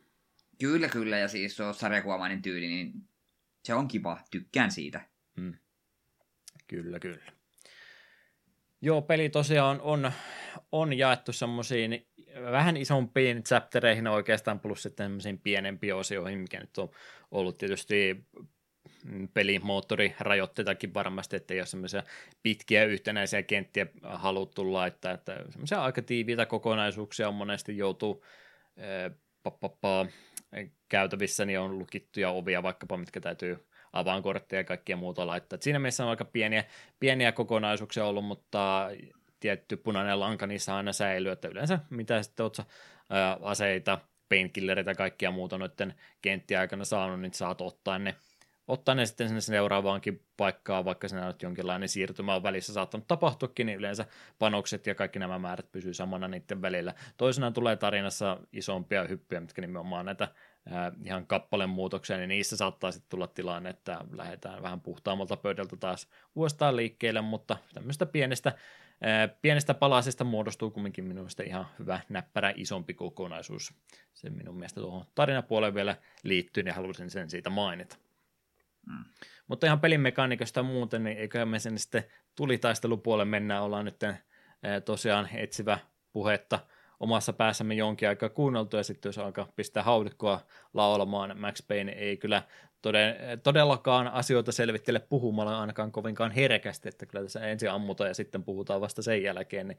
[0.65, 2.93] Kyllä, kyllä, ja siis se on sarjakuvamainen tyyli, niin
[3.65, 5.01] se on kiva, tykkään siitä.
[5.36, 5.55] Mm.
[6.67, 7.33] Kyllä, kyllä.
[8.83, 10.12] Joo, peli tosiaan on,
[10.73, 12.07] on jaettu semmoisiin
[12.51, 16.89] vähän isompiin chaptereihin oikeastaan, plus sitten semmoisiin pienempiin osioihin, mikä nyt on
[17.31, 18.26] ollut tietysti
[19.34, 22.02] pelimoottorirajoitteitakin varmasti, että ei ole semmoisia
[22.43, 28.25] pitkiä yhtenäisiä kenttiä haluttu laittaa, että semmoisia aika tiiviitä kokonaisuuksia on monesti joutuu
[28.78, 29.18] äh,
[30.89, 35.55] käytävissä niin on lukittuja ovia vaikkapa, mitkä täytyy avainkortteja ja kaikkia muuta laittaa.
[35.55, 36.65] Et siinä mielessä on aika pieniä,
[37.00, 38.89] pieniä kokonaisuuksia ollut, mutta
[39.41, 42.57] tietty punainen lanka niissä aina säilyy, että yleensä mitä sitten oot
[43.42, 48.15] aseita, painkillereitä ja kaikkia muuta noiden kenttien aikana saanut, niin saat ottaa ne
[48.68, 53.67] ottaa ne sitten sinne seuraavaankin paikkaan, vaikka siinä nyt jonkinlainen siirtymä on välissä saattanut tapahtuakin,
[53.67, 54.07] niin yleensä
[54.39, 56.94] panokset ja kaikki nämä määrät pysyy samana niiden välillä.
[57.17, 60.28] Toisenaan tulee tarinassa isompia hyppyjä, mitkä nimenomaan näitä
[60.67, 65.76] ää, ihan kappaleen muutoksia, niin niissä saattaa sitten tulla tilanne, että lähdetään vähän puhtaammalta pöydältä
[65.76, 68.52] taas uudestaan liikkeelle, mutta tämmöistä pienestä,
[69.01, 73.75] ää, pienestä palasesta muodostuu kumminkin minusta ihan hyvä näppärä isompi kokonaisuus.
[74.15, 77.97] Se minun mielestä tuohon tarinapuoleen vielä liittyy, ja halusin sen siitä mainita.
[78.87, 79.05] Mm.
[79.49, 82.05] Mutta ihan pelin mekaniikasta muuten, niin eiköhän me sen sitten
[82.35, 84.01] tulitaistelupuolelle mennään, ollaan nyt
[84.85, 85.79] tosiaan etsivä
[86.13, 86.59] puhetta
[87.01, 90.41] omassa päässämme jonkin aikaa kuunneltu, ja sitten jos alkaa pistää haulikkoa
[90.75, 92.43] laulamaan, Max Payne ei kyllä
[93.43, 98.81] todellakaan asioita selvittele puhumalla ainakaan kovinkaan herkästi, että kyllä tässä ensin ammutaan ja sitten puhutaan
[98.81, 99.79] vasta sen jälkeen, niin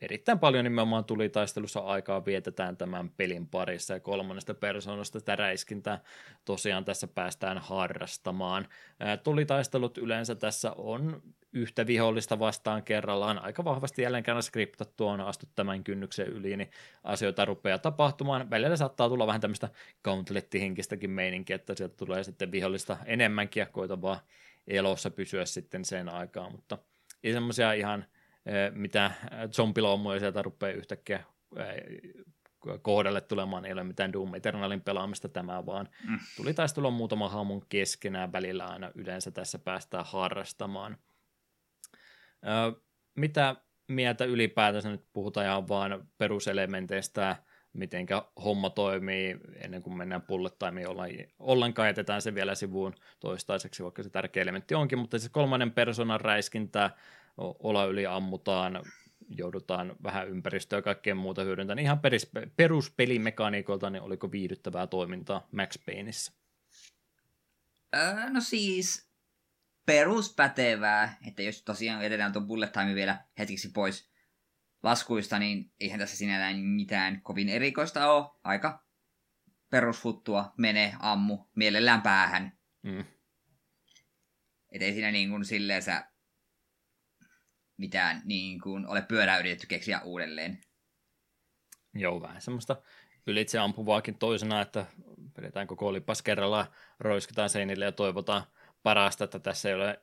[0.00, 6.00] erittäin paljon nimenomaan tulitaistelussa aikaa vietetään tämän pelin parissa ja kolmannesta persoonasta sitä räiskintää
[6.44, 8.68] tosiaan tässä päästään harrastamaan.
[9.22, 11.22] Tulitaistelut yleensä tässä on
[11.52, 16.70] yhtä vihollista vastaan kerrallaan aika vahvasti jälleen kerran skriptattu on astu tämän kynnyksen yli, niin
[17.04, 18.50] asioita rupeaa tapahtumaan.
[18.50, 19.68] Välillä saattaa tulla vähän tämmöistä
[20.04, 24.20] gauntlettihenkistäkin meininkiä, että sieltä tulee sitten vihollista enemmänkin ja koita vaan
[24.66, 26.78] elossa pysyä sitten sen aikaa, mutta
[27.24, 28.04] ei semmoisia ihan–
[28.74, 29.10] mitä
[29.52, 31.24] zombilaumoja sieltä rupeaa yhtäkkiä
[32.82, 36.18] kohdalle tulemaan, ei ole mitään Doom Eternalin pelaamista tämä, vaan mm.
[36.36, 40.96] tuli taistelua muutama haamun keskenään välillä aina yleensä tässä päästään harrastamaan.
[42.46, 42.80] Ö,
[43.14, 43.56] mitä
[43.88, 47.36] mieltä ylipäätänsä nyt puhutaan ihan vaan peruselementeistä,
[47.72, 48.06] miten
[48.44, 50.88] homma toimii ennen kuin mennään bullet timeen
[51.38, 56.20] ollenkaan, jätetään se vielä sivuun toistaiseksi, vaikka se tärkeä elementti onkin, mutta se kolmannen persoonan
[56.20, 56.90] räiskintä,
[57.38, 58.82] olla yli ammutaan,
[59.28, 61.76] joudutaan vähän ympäristöä ja kaikkea muuta hyödyntämään.
[61.76, 66.32] Niin ihan peris, peruspelimekaniikolta, niin oliko viihdyttävää toimintaa Max Payneissa?
[67.96, 69.10] Öö, no siis
[69.86, 74.10] peruspätevää, että jos tosiaan jätetään tuon bullet time vielä hetkeksi pois
[74.82, 78.30] laskuista, niin eihän tässä sinällään mitään kovin erikoista ole.
[78.44, 78.84] Aika
[79.70, 82.58] perusfuttua, mene, ammu, mielellään päähän.
[82.82, 83.04] Mm.
[84.72, 86.09] Että ei siinä niin kuin silleen sä
[87.80, 90.58] mitään niin kuin ole pyörää yritetty keksiä uudelleen.
[91.94, 92.76] Joo, vähän semmoista
[93.26, 94.86] ylitse ampuvaakin toisena, että
[95.36, 96.66] pidetään koko lipas kerralla,
[96.98, 98.42] roiskitaan seinille ja toivotaan
[98.82, 100.00] parasta, että tässä ei ole,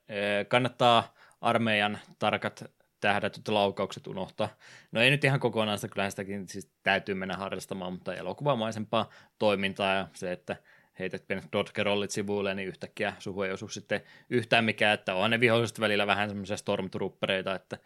[0.48, 2.64] kannattaa armeijan tarkat
[3.00, 4.50] tähdätyt laukaukset unohtaa.
[4.92, 9.94] No ei nyt ihan kokonaan sitä, kyllähän sitäkin siis täytyy mennä harrastamaan, mutta elokuvamaisempaa toimintaa
[9.96, 10.56] ja se, että
[11.00, 15.40] heität pienet dodgerollit sivuille, niin yhtäkkiä suhu ei osu sitten yhtään mikään, että on ne
[15.40, 17.78] viholliset välillä vähän semmoisia stormtroopereita, että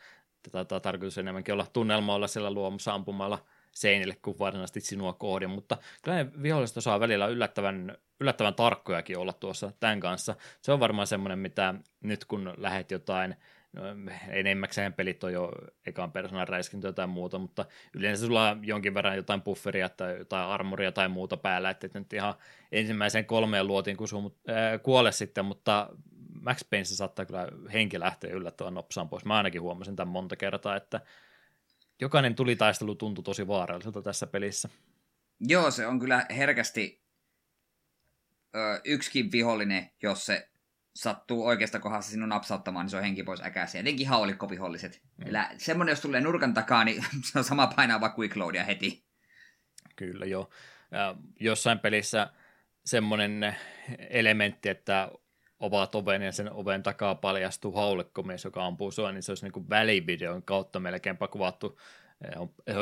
[0.51, 5.77] tätä tarkoitus enemmänkin olla tunnelma olla siellä luomassa ampumalla seinille kuin varsinaisesti sinua kohdin, mutta
[6.01, 10.35] kyllä ne viholliset osaa välillä yllättävän, yllättävän tarkkojakin olla tuossa tämän kanssa.
[10.61, 13.35] Se on varmaan semmoinen, mitä nyt kun lähet jotain
[13.73, 13.83] no,
[14.27, 15.51] enemmäkseen pelit on jo
[15.85, 20.47] ekan persoonan räiskintä jotain muuta, mutta yleensä sulla on jonkin verran jotain bufferia tai jotain
[20.47, 22.33] armoria tai muuta päällä, että et nyt ihan
[22.71, 25.89] ensimmäiseen kolmeen luotiin, kun sun äh, kuole sitten, mutta
[26.41, 29.25] Max Payneissa saattaa kyllä henki lähteä yllättävän nopsaan pois.
[29.25, 31.01] Mä ainakin huomasin tämän monta kertaa, että
[32.01, 34.69] jokainen tulitaistelu tuntui tosi vaaralliselta tässä pelissä.
[35.39, 37.01] Joo, se on kyllä herkästi
[38.55, 40.50] ö, yksikin vihollinen, jos se
[40.95, 43.81] sattuu oikeasta kohdassa sinun napsauttamaan, niin se on henki pois äkäisiä.
[43.81, 45.01] Etenkin haulikkoviholliset.
[45.17, 45.27] Mm.
[45.27, 49.05] Eli semmoinen, jos tulee nurkan takaa, niin se on sama painaa vaan quick loadia heti.
[49.95, 50.49] Kyllä joo.
[50.91, 52.29] Ja jossain pelissä
[52.85, 53.55] semmoinen
[54.09, 55.11] elementti, että
[55.59, 59.51] ovat oven ja sen oven takaa paljastuu haulikkomies, joka ampuu sua, niin se olisi niin
[59.51, 61.79] kuin välivideon kautta melkeinpä kuvattu.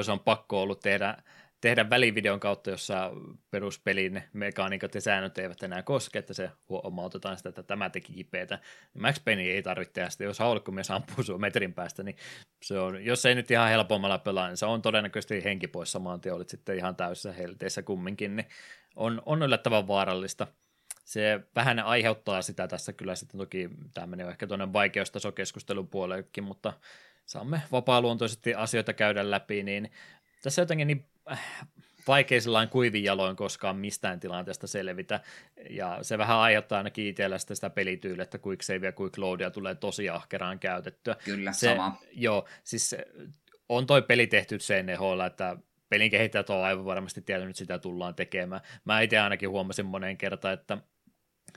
[0.03, 1.17] Se on pakko ollut tehdä
[1.61, 3.11] tehdä välivideon kautta, jossa
[3.51, 8.59] peruspelin mekaniikat ja säännöt eivät enää koske, että se huomautetaan sitä, että tämä teki kipeätä.
[8.93, 12.17] Max Payne ei tarvitse tehdä sitä, jos haulikkomies ampuu sinua metrin päästä, niin
[12.63, 16.21] se on, jos ei nyt ihan helpommalla pelaa, niin se on todennäköisesti henki pois samaan
[16.21, 18.47] tien, olit sitten ihan täysissä helteissä kumminkin, niin
[18.95, 20.47] on, on yllättävän vaarallista.
[21.05, 26.73] Se vähän aiheuttaa sitä tässä kyllä sitten toki, tämä menee ehkä tuonne vaikeustasokeskustelun puolellekin, mutta
[27.25, 29.91] saamme vapaa-luontoisesti asioita käydä läpi, niin
[30.43, 31.05] tässä jotenkin niin
[32.07, 35.19] vaikea sellainen kuivin jaloin koskaan mistään tilanteesta selvitä,
[35.69, 39.51] ja se vähän aiheuttaa ainakin itsellä sitä, sitä pelityyliä, että quick save ja quick loadia
[39.51, 41.15] tulee tosi ahkeraan käytettyä.
[41.25, 42.01] Kyllä, se, sama.
[42.11, 42.95] Joo, siis
[43.69, 45.57] on toi peli tehty sen eholla, että
[45.89, 48.61] pelin kehittäjät on aivan varmasti tiennyt, että sitä tullaan tekemään.
[48.85, 50.77] Mä itse ainakin huomasin moneen kertaan, että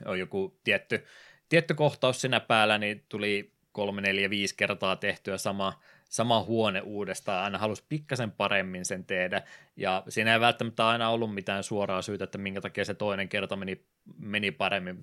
[0.05, 1.05] on joku tietty,
[1.49, 5.81] tietty kohtaus siinä päällä, niin tuli kolme, neljä, viisi kertaa tehtyä sama,
[6.13, 9.41] sama huone uudestaan, aina halusi pikkasen paremmin sen tehdä,
[9.75, 13.55] ja siinä ei välttämättä aina ollut mitään suoraa syytä, että minkä takia se toinen kerta
[13.55, 13.85] meni,
[14.17, 14.99] meni paremmin.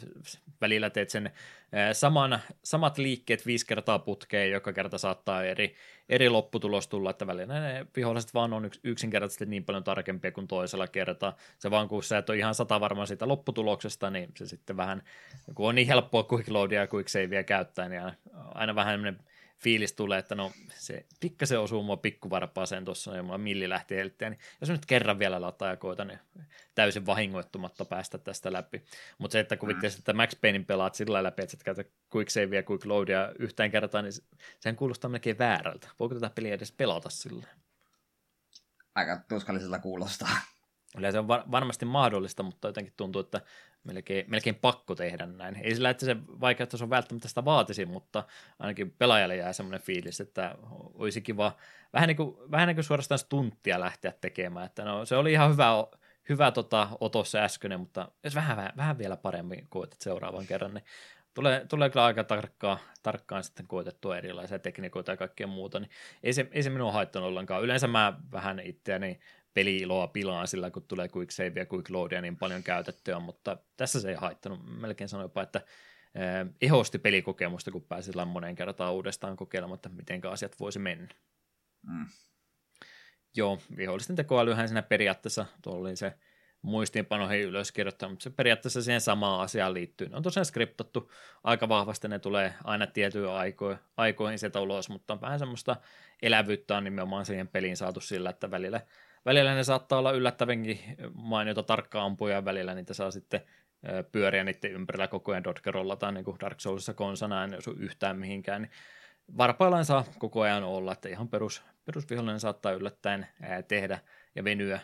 [0.61, 1.31] Välillä teet sen
[1.93, 5.75] saman, samat liikkeet viisi kertaa putkeen, joka kerta saattaa eri,
[6.09, 10.87] eri lopputulos tulla, että välillä ne viholliset vaan on yksinkertaisesti niin paljon tarkempia kuin toisella
[10.87, 11.37] kertaa.
[11.59, 15.03] Se vaan kun sä et ole ihan sata varma siitä lopputuloksesta, niin se sitten vähän,
[15.55, 18.03] kun on niin helppoa quick loadia ja quick savea käyttää, niin
[18.35, 19.19] aina vähän
[19.63, 24.33] fiilis tulee, että no se pikkasen osuu mua pikkuvarpaaseen tuossa ja mulla milli lähti helteen,
[24.33, 26.19] niin jos nyt kerran vielä lataa ja koitan, niin
[26.75, 28.83] täysin vahingoittumatta päästä tästä läpi.
[29.19, 32.57] Mutta se, että kuvittelet, että Max Paynein pelaat sillä läpi, että sä käytät quick save
[32.57, 34.15] ja quick loadia yhteen kertaan, niin
[34.61, 35.89] sehän kuulostaa melkein väärältä.
[35.99, 37.47] Voiko tätä peliä edes pelata sillä?
[38.95, 40.37] Aika tuskallisella kuulostaa.
[40.97, 43.41] Kyllä se on varmasti mahdollista, mutta jotenkin tuntuu, että
[43.85, 45.57] melkein, melkein pakko tehdä näin.
[45.57, 48.25] Ei sillä, että se vaikeutta on välttämättä sitä vaatisi, mutta
[48.59, 50.55] ainakin pelaajalle jää semmoinen fiilis, että
[50.95, 51.53] olisi kiva
[51.93, 54.67] vähän niin kuin, vähän niin kuin suorastaan stunttia lähteä tekemään.
[54.67, 55.69] Että no, se oli ihan hyvä,
[56.29, 60.75] hyvä tota, otos se äskeinen, mutta jos vähän, vähän, vähän vielä paremmin koetat seuraavan kerran,
[60.75, 60.85] niin
[61.35, 65.91] tulee, tulee kyllä aika tarkkaan, tarkkaan sitten koetettua erilaisia tekniikoita ja kaikkea muuta, niin
[66.23, 67.63] ei se, ei se minua haittanut ollenkaan.
[67.63, 69.21] Yleensä mä vähän itseäni
[69.55, 74.01] peli-iloa pilaan sillä, kun tulee quick save ja quick loadia niin paljon käytettyä, mutta tässä
[74.01, 74.81] se ei haittanut.
[74.81, 75.61] Melkein sanoin jopa, että
[76.61, 81.09] ehosti pelikokemusta, kun pääsi moneen kertaan uudestaan kokeilemaan, että miten asiat voisi mennä.
[81.83, 82.07] Mm.
[83.37, 86.15] Joo, vihollisten tekoälyhän siinä periaatteessa, tuolla oli se
[86.63, 90.09] muistiinpanoihin ylös kirjoittanut, mutta se periaatteessa siihen samaan asiaan liittyy.
[90.09, 91.13] Ne on tosiaan skriptattu
[91.45, 95.77] aika vahvasti, ne tulee aina tietyin aikoihin, aikoihin sieltä ulos, mutta on vähän semmoista
[96.23, 98.81] elävyyttä on nimenomaan siihen peliin saatu sillä, että välillä
[99.25, 100.81] välillä ne saattaa olla yllättävänkin
[101.15, 103.41] mainiota tarkka ampuja ja välillä niitä saa sitten
[104.13, 108.19] pyöriä niiden ympärillä koko ajan dodgerolla tai niin kuin Dark Soulsissa konsana, en osu yhtään
[108.19, 108.73] mihinkään, niin
[109.37, 113.27] varpaillaan saa koko ajan olla, että ihan perus, perusvihollinen saattaa yllättäen
[113.69, 113.99] tehdä
[114.35, 114.81] ja venyä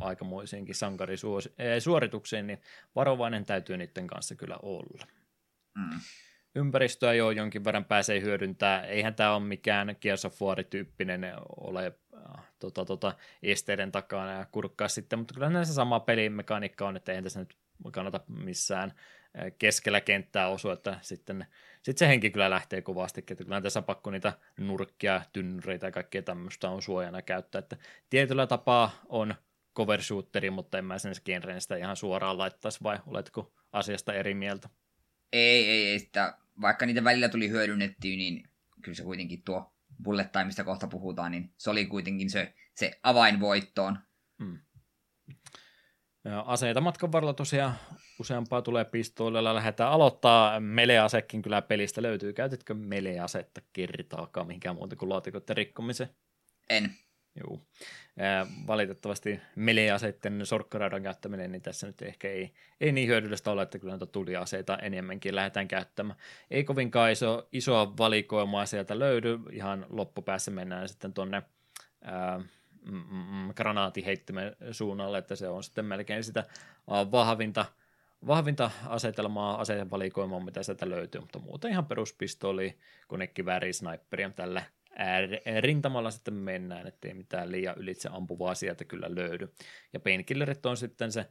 [0.00, 2.60] aikamoisiinkin sankarisuorituksiin, niin
[2.94, 5.06] varovainen täytyy niiden kanssa kyllä olla.
[5.78, 6.00] Mm
[6.54, 8.86] ympäristöä jo jonkin verran pääsee hyödyntää.
[8.86, 11.92] Eihän tämä ole mikään Gears of War-tyyppinen ole
[12.58, 17.24] tota, tota, esteiden takana ja kurkkaa sitten, mutta kyllä näissä sama pelimekaniikka on, että eihän
[17.24, 17.56] tässä nyt
[17.92, 18.92] kannata missään
[19.58, 21.46] keskellä kenttää osua, että sitten,
[21.82, 26.22] sitten se henki kyllä lähtee kovasti, että kyllä tässä pakko niitä nurkkia, tynnyreitä ja kaikkea
[26.22, 27.76] tämmöistä on suojana käyttää, että
[28.10, 29.34] tietyllä tapaa on
[29.76, 34.34] cover shooteri, mutta en mä sen genren sitä ihan suoraan laittaisi, vai oletko asiasta eri
[34.34, 34.68] mieltä?
[35.32, 38.44] Ei, ei, ei sitä, vaikka niitä välillä tuli hyödynnettyä, niin
[38.82, 43.00] kyllä se kuitenkin tuo bullet time, mistä kohta puhutaan, niin se oli kuitenkin se, se
[43.02, 43.98] avain voittoon.
[44.44, 44.58] Hmm.
[46.24, 47.74] Ja aseita matkan varrella tosiaan
[48.20, 49.54] useampaa tulee pistoolilla.
[49.54, 50.60] Lähdetään aloittaa.
[50.60, 52.32] Meleasekin kyllä pelistä löytyy.
[52.32, 56.10] Käytitkö meleasetta kertaakaan mihinkään muuta kuin laatikoiden rikkomiseen?
[56.70, 56.94] En.
[57.36, 57.60] Joo.
[58.66, 63.92] valitettavasti meleaseiden sorkkaraidan käyttäminen, niin tässä nyt ehkä ei, ei niin hyödyllistä ole, että kyllä
[63.92, 66.18] näitä tuliaseita enemmänkin lähdetään käyttämään.
[66.50, 71.42] Ei kovinkaan iso, isoa valikoimaa sieltä löydy, ihan loppupäässä mennään sitten tuonne
[72.90, 76.44] mm, mm, mm, granaatiheittimen suunnalle, että se on sitten melkein sitä
[76.88, 77.66] vahvinta,
[78.26, 82.78] vahvinta asetelmaa, aseen valikoimaa, mitä sieltä löytyy, mutta muuten ihan peruspistooli,
[83.08, 84.62] konekivääri, sniperi tällä
[85.60, 89.52] rintamalla sitten mennään, ettei mitään liian ylitse ampuvaa sieltä kyllä löydy.
[89.92, 91.26] Ja painkillerit on sitten se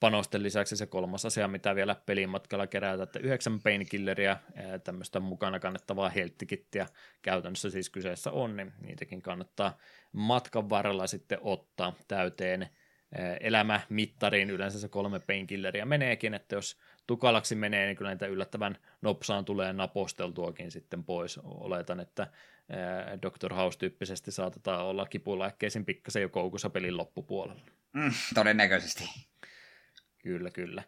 [0.00, 4.36] panosten lisäksi se kolmas asia, mitä vielä pelimatkalla kerätä, että yhdeksän painkilleria,
[4.84, 6.86] tämmöistä mukana kannettavaa helttikittiä
[7.22, 9.78] käytännössä siis kyseessä on, niin niitäkin kannattaa
[10.12, 12.68] matkan varrella sitten ottaa täyteen
[13.40, 16.76] elämämittariin yleensä se kolme painkilleria meneekin, että jos
[17.06, 21.38] tukalaksi menee, niin kyllä niitä yllättävän nopsaan tulee naposteltuakin sitten pois.
[21.38, 22.26] Oletan, että
[23.22, 23.54] Dr.
[23.54, 27.62] House-tyyppisesti saatetaan olla kipulääkkeisin pikkasen jo koukussa pelin loppupuolella.
[27.92, 29.04] Mm, todennäköisesti.
[30.18, 30.82] Kyllä, kyllä.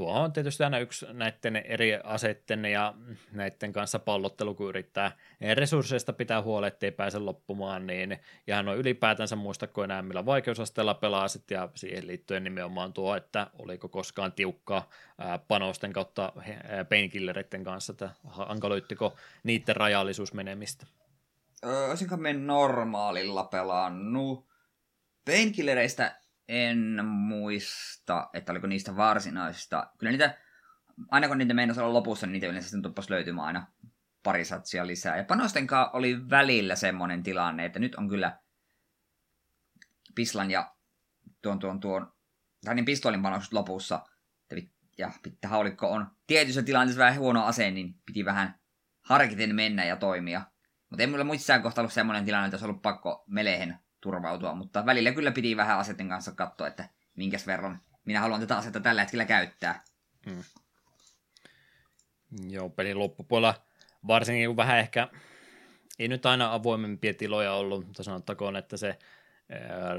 [0.00, 2.94] Tuo on tietysti aina yksi näiden eri aseiden ja
[3.32, 5.12] näiden kanssa pallottelu, kun yrittää
[5.54, 11.50] resursseista pitää huolta, ettei pääse loppumaan, niin ihan on ylipäätänsä muistako enää millä vaikeusasteella pelaasit
[11.50, 14.88] ja siihen liittyen nimenomaan tuo, että oliko koskaan tiukkaa
[15.48, 16.32] panosten kautta
[16.88, 20.86] painkillereiden kanssa, että hankaloittiko niiden rajallisuus menemistä?
[21.88, 24.48] Olisinko me normaalilla pelannut?
[25.24, 26.20] Painkillereistä
[26.50, 29.90] en muista, että oliko niistä varsinaisista.
[29.98, 30.38] Kyllä niitä,
[31.08, 33.66] aina kun niitä meinasi olla lopussa, niin niitä yleensä sitten tuppas löytymään aina
[34.22, 35.16] pari satsia lisää.
[35.16, 38.38] Ja panostenkaan oli välillä semmoinen tilanne, että nyt on kyllä
[40.14, 40.74] Pislan ja
[41.42, 42.12] tuon, tuon, tuon,
[42.64, 44.04] tai niin pistoolin panostus lopussa,
[44.98, 48.60] ja pitää haulikko on tietyssä tilanteessa vähän huono ase, niin piti vähän
[49.02, 50.42] harkiten mennä ja toimia.
[50.90, 54.86] Mutta ei mulla muissaan kohta ollut semmoinen tilanne, että olisi ollut pakko melehen turvautua, mutta
[54.86, 59.00] välillä kyllä piti vähän asetten kanssa katsoa, että minkäs verran minä haluan tätä asetta tällä
[59.00, 59.84] hetkellä käyttää.
[60.26, 60.42] Mm.
[62.48, 63.54] Joo, pelin loppupuolella
[64.06, 65.08] varsinkin vähän ehkä,
[65.98, 68.98] ei nyt aina avoimempia tiloja ollut, mutta sanottakoon, että se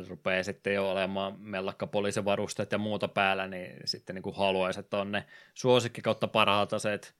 [0.07, 4.97] rupeaa sitten jo olemaan mellakka poliisivarusteet ja muuta päällä, niin sitten niin kuin haluaisi, että
[4.97, 7.15] on ne suosikki kautta parhaat aseet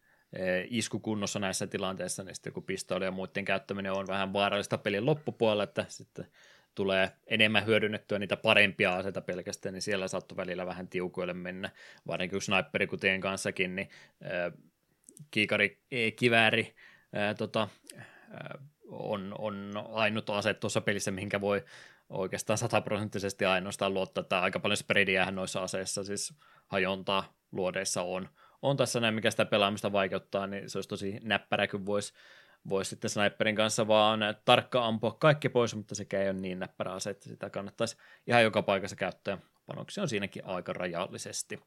[0.70, 5.64] iskukunnossa näissä tilanteissa, niin sitten kun pistooli ja muiden käyttäminen on vähän vaarallista pelin loppupuolella,
[5.64, 6.28] että sitten
[6.76, 11.70] tulee enemmän hyödynnettyä niitä parempia aseita pelkästään, niin siellä saattoi välillä vähän tiukoille mennä,
[12.08, 13.90] varsinkin sniperikutien kanssakin, niin
[14.26, 14.54] äh,
[15.32, 15.82] kiikari,
[16.16, 16.76] kivääri
[17.18, 17.68] äh, tota,
[17.98, 18.08] äh,
[18.88, 21.64] on, on ainut ase tuossa pelissä, mihinkä voi
[22.10, 26.34] oikeastaan sataprosenttisesti ainoastaan luottaa, että aika paljon spreadiähän noissa aseissa, siis
[26.68, 28.30] hajontaa luodeissa on.
[28.62, 32.14] On tässä näin, mikä sitä pelaamista vaikeuttaa, niin se olisi tosi näppärä, kun voisi
[32.70, 36.94] vois sitten sniperin kanssa vaan tarkka ampua kaikki pois, mutta sekä ei ole niin näppärä
[36.94, 39.38] ase, että sitä kannattaisi ihan joka paikassa käyttää.
[39.66, 41.60] Panoksia on siinäkin aika rajallisesti.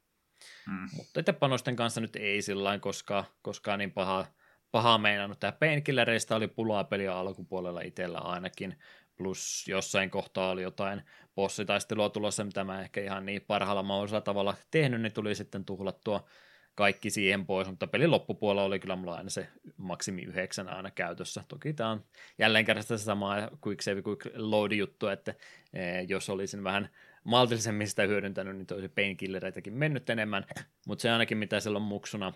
[0.67, 0.87] Mm.
[0.97, 4.25] Mutta itse panosten kanssa nyt ei sillä koskaan, koskaan niin paha,
[4.71, 5.39] paha meinannut.
[5.39, 8.79] Tämä Painkillereista oli pulaa peliä alkupuolella itsellä ainakin
[9.17, 11.01] plus jossain kohtaa oli jotain
[11.35, 16.27] bossitaistelua tulossa, mitä mä ehkä ihan niin parhaalla mahdollisella tavalla tehnyt, niin tuli sitten tuhlattua
[16.75, 19.47] kaikki siihen pois, mutta pelin loppupuolella oli kyllä mulla aina se
[19.77, 21.43] maksimi yhdeksän aina käytössä.
[21.47, 22.05] Toki tämä on
[22.37, 23.35] jälleen kerran se sama
[23.67, 25.33] quick save, quick load juttu, että
[25.73, 26.89] eh, jos olisin vähän
[27.23, 30.45] maltillisemmin sitä hyödyntänyt, niin toisi painkillereitäkin mennyt enemmän,
[30.87, 32.33] mutta se ainakin mitä silloin muksuna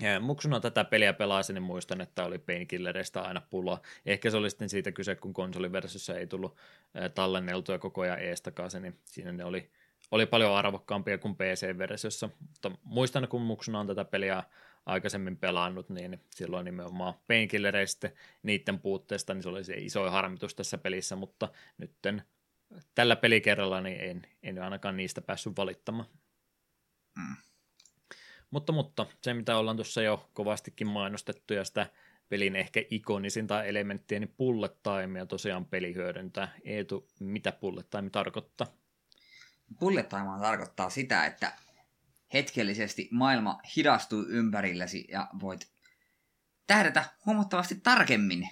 [0.00, 3.82] ja muksuna tätä peliä pelasin, niin muistan, että oli Painkillereista aina pulaa.
[4.06, 6.56] Ehkä se oli sitten siitä kyse, kun konsoliversiossa ei tullut
[7.14, 9.70] tallenneltuja koko ajan ees takaisin, niin siinä ne oli,
[10.12, 12.28] oli paljon arvokkaampia kuin PC-versiossa.
[12.40, 14.42] Mutta muistan, kun muksuna on tätä peliä
[14.86, 18.10] aikaisemmin pelannut, niin silloin nimenomaan Painkillereistä
[18.42, 22.22] niiden puutteesta, niin se oli se iso harmitus tässä pelissä, mutta nytten
[22.94, 26.08] tällä pelikerralla niin en, en ainakaan niistä päässyt valittamaan.
[27.16, 27.36] Mm.
[28.50, 31.86] Mutta, mutta se, mitä ollaan tuossa jo kovastikin mainostettu ja sitä
[32.28, 36.52] pelin ehkä ikonisinta elementtiä, niin bullet timea tosiaan peli hyödyntää.
[36.64, 38.81] Eetu, mitä bullet time tarkoittaa?
[39.80, 41.52] Bullet time tarkoittaa sitä, että
[42.32, 45.72] hetkellisesti maailma hidastuu ympärillesi ja voit
[46.66, 48.48] tähdätä huomattavasti tarkemmin.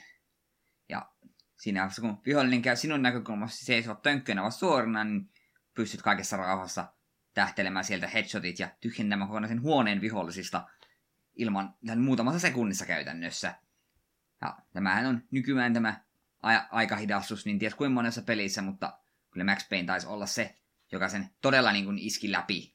[0.89, 1.13] Ja
[1.57, 5.31] siinä vaiheessa, kun vihollinen käy sinun näkökulmassa seisovat tönkkönä suorana, niin
[5.75, 6.93] pystyt kaikessa rauhassa
[7.35, 10.69] tähtelemään sieltä headshotit ja tyhjentämään kokonaisen huoneen vihollisista
[11.35, 13.55] ilman muutamassa sekunnissa käytännössä.
[14.41, 16.01] Ja tämähän on nykyään tämä
[16.71, 18.99] aikahidastus, niin ties kuin monessa pelissä, mutta
[19.31, 20.60] kyllä Max Payne taisi olla se,
[20.93, 22.75] joka sen todella niin kuin iski läpi.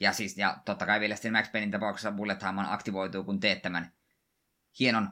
[0.00, 3.62] Ja siis, ja totta kai vielä sitten Max Paynein tapauksessa Bullet Time aktivoituu, kun teet
[3.62, 3.92] tämän
[4.78, 5.08] hienon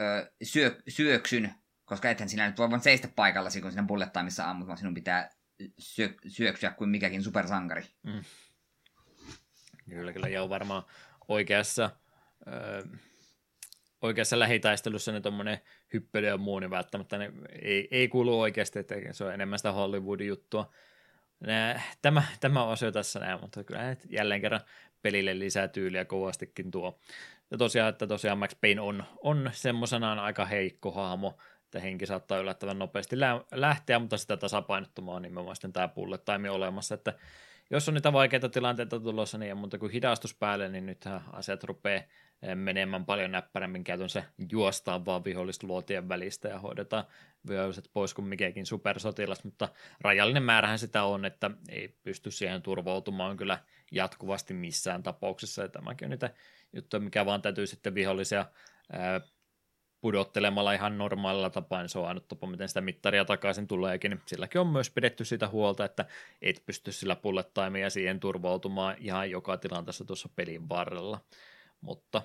[0.00, 4.50] ö, syö, syöksyn, koska ethän sinä nyt voi vaan seistä paikallasi, kun sinä Bullet Timeissa
[4.50, 5.30] ammut, vaan sinun pitää
[5.78, 7.84] syö, syöksyä kuin mikäkin supersankari.
[8.02, 8.24] Mm.
[9.90, 10.28] Kyllä, kyllä.
[10.28, 10.82] Ja on varmaan
[11.28, 11.90] oikeassa,
[12.46, 12.88] ö,
[14.02, 15.60] oikeassa lähitaistelussa ne tuommoinen
[15.92, 19.72] hyppely ja muu, niin välttämättä ne ei, ei kuulu oikeasti, että se on enemmän sitä
[19.72, 20.72] Hollywoodin juttua.
[20.72, 20.86] Nää,
[22.02, 24.60] tämä, tämä osio tässä näin, mutta kyllä jälleen kerran
[25.02, 27.00] pelille lisää tyyliä kovastikin tuo.
[27.50, 32.38] Ja tosiaan, että tosiaan Max Payne on, on semmoisenaan aika heikko hahmo, että henki saattaa
[32.38, 33.16] yllättävän nopeasti
[33.52, 37.14] lähteä, mutta sitä tasapainottumaan on nimenomaan sitten tämä bullet olemassa, että
[37.70, 41.64] jos on niitä vaikeita tilanteita tulossa, niin ei muuta kuin hidastus päälle, niin nythän asiat
[41.64, 42.02] rupeaa
[42.42, 43.84] eh, menemään paljon näppärämmin.
[43.84, 47.04] Käytännössä juostaan vaan vihollisluotien välistä ja hoidetaan
[47.48, 49.68] viholliset pois kuin mikäkin supersotilas, mutta
[50.00, 53.58] rajallinen määrähän sitä on, että ei pysty siihen turvautumaan kyllä
[53.92, 56.30] jatkuvasti missään tapauksessa, ja tämäkin on niitä
[56.72, 58.46] juttuja, mikä vaan täytyy sitten vihollisia
[60.00, 64.10] pudottelemalla ihan normaalilla tapaa, niin ainut tapa, miten sitä mittaria takaisin tuleekin.
[64.10, 66.04] Niin silläkin on myös pidetty sitä huolta, että
[66.42, 71.20] et pysty sillä bullet timea siihen turvautumaan ihan joka tilanteessa tuossa pelin varrella.
[71.80, 72.22] Mutta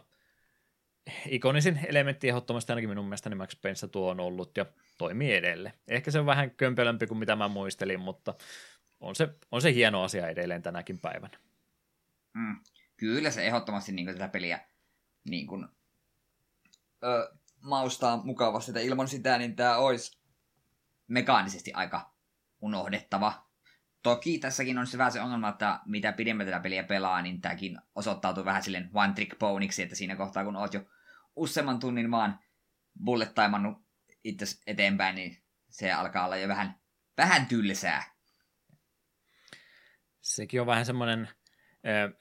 [1.27, 4.65] ikonisin elementti ehdottomasti ainakin minun mielestäni Max Payneissa tuo on ollut ja
[4.97, 5.75] toimii edelleen.
[5.87, 8.33] Ehkä se on vähän kömpelömpi kuin mitä mä muistelin, mutta
[8.99, 11.37] on se, on se hieno asia edelleen tänäkin päivänä.
[12.33, 12.59] Mm,
[12.97, 14.59] kyllä se ehdottomasti niin tätä peliä
[15.29, 15.67] niin kuin,
[17.03, 20.19] ö, maustaa mukavasti, että ilman sitä niin tämä olisi
[21.07, 22.13] mekaanisesti aika
[22.61, 23.47] unohdettava.
[24.03, 27.79] Toki tässäkin on se vähän se ongelma, että mitä pidemmän tätä peliä pelaa, niin tämäkin
[27.95, 30.81] osoittautuu vähän silleen one trick poniksi, että siinä kohtaa kun oot jo
[31.35, 32.39] useamman tunnin vaan
[33.03, 33.77] bullet taimannut
[34.23, 36.79] itse eteenpäin, niin se alkaa olla jo vähän,
[37.17, 38.13] vähän tylsää.
[40.21, 41.29] Sekin on vähän semmoinen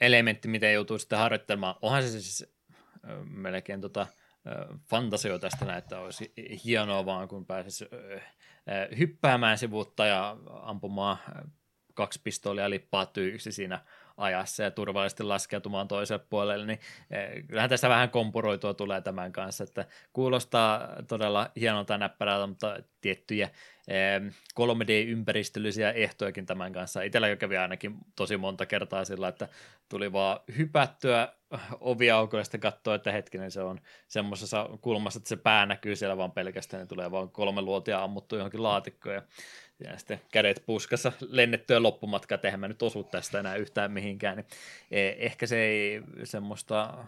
[0.00, 1.74] elementti, mitä joutuu sitten harjoittelemaan.
[1.82, 2.52] Onhan se siis
[3.24, 4.06] melkein tota,
[4.90, 6.32] fantasio tästä että olisi
[6.64, 7.88] hienoa vaan, kun pääsisi
[8.98, 11.16] hyppäämään sivuutta ja ampumaan
[11.94, 13.84] kaksi pistoolia lippaa tyyssi siinä
[14.16, 19.64] ajassa ja turvallisesti laskeutumaan toiselle puolelle, niin eh, kyllähän tässä vähän kompuroitua tulee tämän kanssa,
[19.64, 23.50] että kuulostaa todella hienolta näppärältä, mutta tiettyjä
[24.60, 27.02] 3D-ympäristöllisiä eh, ehtojakin tämän kanssa.
[27.02, 29.48] Itsellä kävi ainakin tosi monta kertaa sillä, että
[29.88, 31.28] tuli vaan hypättyä
[31.80, 36.16] oviaukolle ja sitten katsoa, että hetkinen se on semmoisessa kulmassa, että se pää näkyy siellä
[36.16, 39.22] vaan pelkästään, niin tulee vaan kolme luotia ammuttu johonkin laatikkoon
[39.84, 44.36] ja sitten kädet puskassa lennettyä loppumatkaa, että eihän mä nyt osu tästä enää yhtään mihinkään,
[44.36, 44.46] niin
[44.90, 47.04] e, ehkä se ei semmoista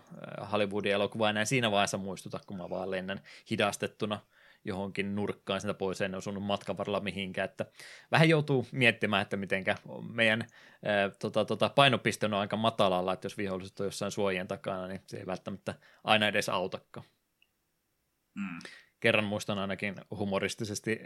[0.53, 3.21] Hollywoodin elokuvaa enää siinä vaiheessa muistuta, kun mä vaan lennän
[3.51, 4.21] hidastettuna
[4.65, 7.67] johonkin nurkkaan sitä pois, en osunut matkan varrella mihinkään, että
[8.11, 9.77] vähän joutuu miettimään, että mitenkä
[10.13, 10.47] meidän
[10.85, 15.01] ää, tota, tota, painopiste on aika matalalla, että jos viholliset on jossain suojien takana, niin
[15.07, 17.07] se ei välttämättä aina edes autakaan.
[18.35, 18.59] Mm.
[19.01, 21.01] Kerran muistan ainakin humoristisesti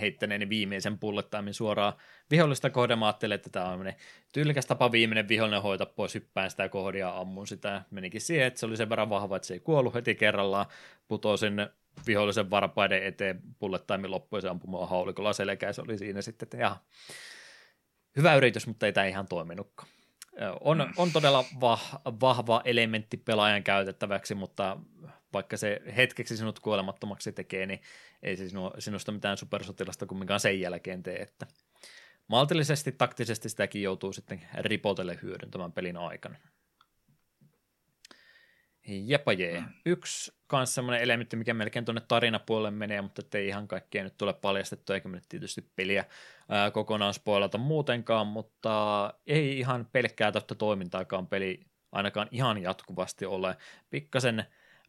[0.00, 1.92] heittäneeni viimeisen pullettaimin suoraan
[2.30, 2.98] vihollista kohden.
[2.98, 3.92] Mä ajattelin, että tämä on
[4.32, 7.82] tyylikäs tapa viimeinen vihollinen hoita pois, hyppään sitä kohdia ja ammun sitä.
[7.90, 10.66] Menikin siihen, että se oli sen verran vahva, että se ei kuollut heti kerrallaan.
[11.08, 11.54] Putosin
[12.06, 15.72] vihollisen varpaiden eteen pullettaimin loppu ja se ampui haulikolla selkää.
[15.72, 16.80] Se oli siinä sitten, että jaha.
[18.16, 19.88] Hyvä yritys, mutta ei tämä ihan toiminutkaan.
[20.60, 24.76] On, on todella vah, vahva elementti pelaajan käytettäväksi, mutta
[25.32, 27.80] vaikka se hetkeksi sinut kuolemattomaksi tekee, niin
[28.22, 31.46] ei se sinu, sinusta mitään supersotilasta kumminkaan sen jälkeen tee, että
[32.28, 36.36] maltillisesti, taktisesti sitäkin joutuu sitten ripotelle hyödyntämään pelin aikana.
[38.88, 39.60] Jepa jee.
[39.60, 39.66] Mm.
[39.86, 44.32] Yksi kanssa semmoinen elementti, mikä melkein tuonne tarinapuolelle menee, mutta ei ihan kaikkea nyt tule
[44.32, 46.04] paljastettu, eikä me tietysti peliä
[46.48, 51.60] ää, kokonaan spoilata muutenkaan, mutta ei ihan pelkkää totta toimintaakaan peli
[51.92, 53.56] ainakaan ihan jatkuvasti ole.
[53.90, 54.44] Pikkasen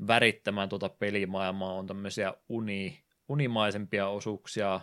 [0.08, 4.82] värittämään tuota pelimaailmaa on tämmöisiä uni, unimaisempia osuuksia,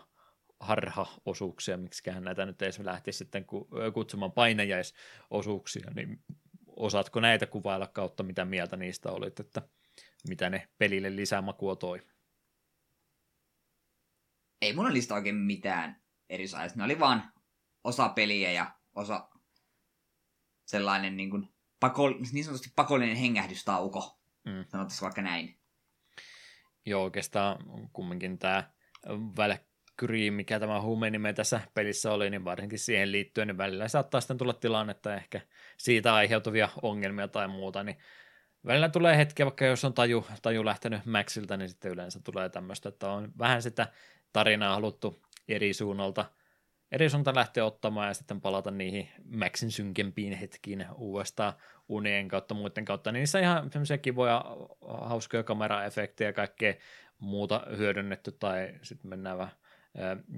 [0.60, 3.46] harha-osuuksia, miksiköhän näitä nyt edes lähti sitten
[3.94, 6.22] kutsumaan painajaisosuuksia, niin
[6.76, 9.62] osaatko näitä kuvailla kautta, mitä mieltä niistä olit, että
[10.28, 12.02] mitä ne pelille lisämakua toi?
[14.62, 17.32] Ei mulla niistä oikein mitään eri Ne oli vaan
[17.84, 19.28] osa peliä ja osa
[20.66, 21.48] sellainen niin, kuin
[21.80, 24.64] pako, niin sanotusti pakollinen hengähdystauko, mm.
[24.68, 25.58] sanotaan vaikka näin.
[26.86, 27.58] Joo, oikeastaan
[27.92, 28.70] kumminkin tämä
[29.36, 34.38] Valkyrie, mikä tämä huumenime tässä pelissä oli, niin varsinkin siihen liittyen, niin välillä saattaa sitten
[34.38, 35.40] tulla tilanne, että ehkä
[35.78, 37.98] siitä aiheutuvia ongelmia tai muuta, niin
[38.66, 42.88] välillä tulee hetki, vaikka jos on taju, taju lähtenyt Maxilta, niin sitten yleensä tulee tämmöistä,
[42.88, 43.86] että on vähän sitä
[44.32, 46.24] tarinaa haluttu eri suunnalta,
[46.92, 51.52] eri suunnalta lähteä ottamaan ja sitten palata niihin Maxin synkempiin hetkiin uudestaan
[51.88, 54.44] unien kautta, muiden kautta, niin niissä ihan semmoisia kivoja,
[54.88, 56.74] hauskoja kameraefektejä ja kaikkea
[57.18, 59.52] muuta hyödynnetty, tai sitten mennään vähän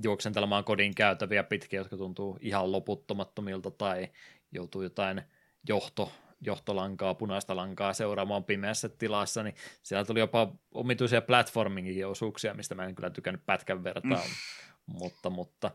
[0.04, 4.08] juoksentelemaan kodin käytäviä pitkiä, jotka tuntuu ihan loputtomattomilta, tai
[4.52, 5.22] joutuu jotain
[5.68, 12.74] johto, johtolankaa, punaista lankaa seuraamaan pimeässä tilassa, niin siellä tuli jopa omituisia platformingin osuuksia, mistä
[12.74, 14.18] mä en kyllä tykännyt pätkän vertaa.
[14.18, 15.70] Mm mutta, mutta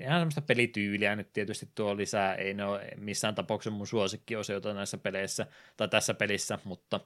[0.00, 4.98] ihan semmoista pelityyliä nyt tietysti tuo lisää, ei ne ole missään tapauksessa mun suosikkiosioita näissä
[4.98, 5.46] peleissä,
[5.76, 7.00] tai tässä pelissä, mutta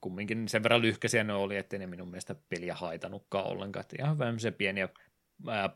[0.00, 4.18] kumminkin sen verran lyhkäisiä ne oli, ettei ne minun mielestä peliä haitanutkaan ollenkaan, että ihan
[4.18, 4.88] vähän pieniä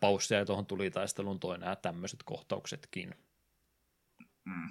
[0.01, 3.15] pausseja tuohon tuli taisteluun toi nämä tämmöiset kohtauksetkin.
[4.45, 4.69] Mm.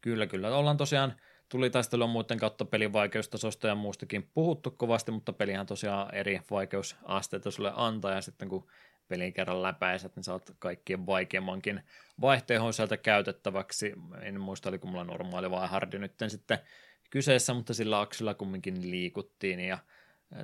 [0.00, 0.56] Kyllä, kyllä.
[0.56, 6.14] Ollaan tosiaan tuli taistelua muiden kautta pelin vaikeustasosta ja muustakin puhuttu kovasti, mutta pelihän tosiaan
[6.14, 8.66] eri vaikeusasteita sulle antaa, ja sitten kun
[9.08, 11.82] pelin kerran läpäiset, niin saat kaikkien vaikeammankin
[12.20, 13.92] vaihtoehon sieltä käytettäväksi.
[14.22, 16.58] En muista, oliko mulla normaali vai hardi nyt sitten
[17.10, 19.78] kyseessä, mutta sillä aksilla kumminkin liikuttiin, ja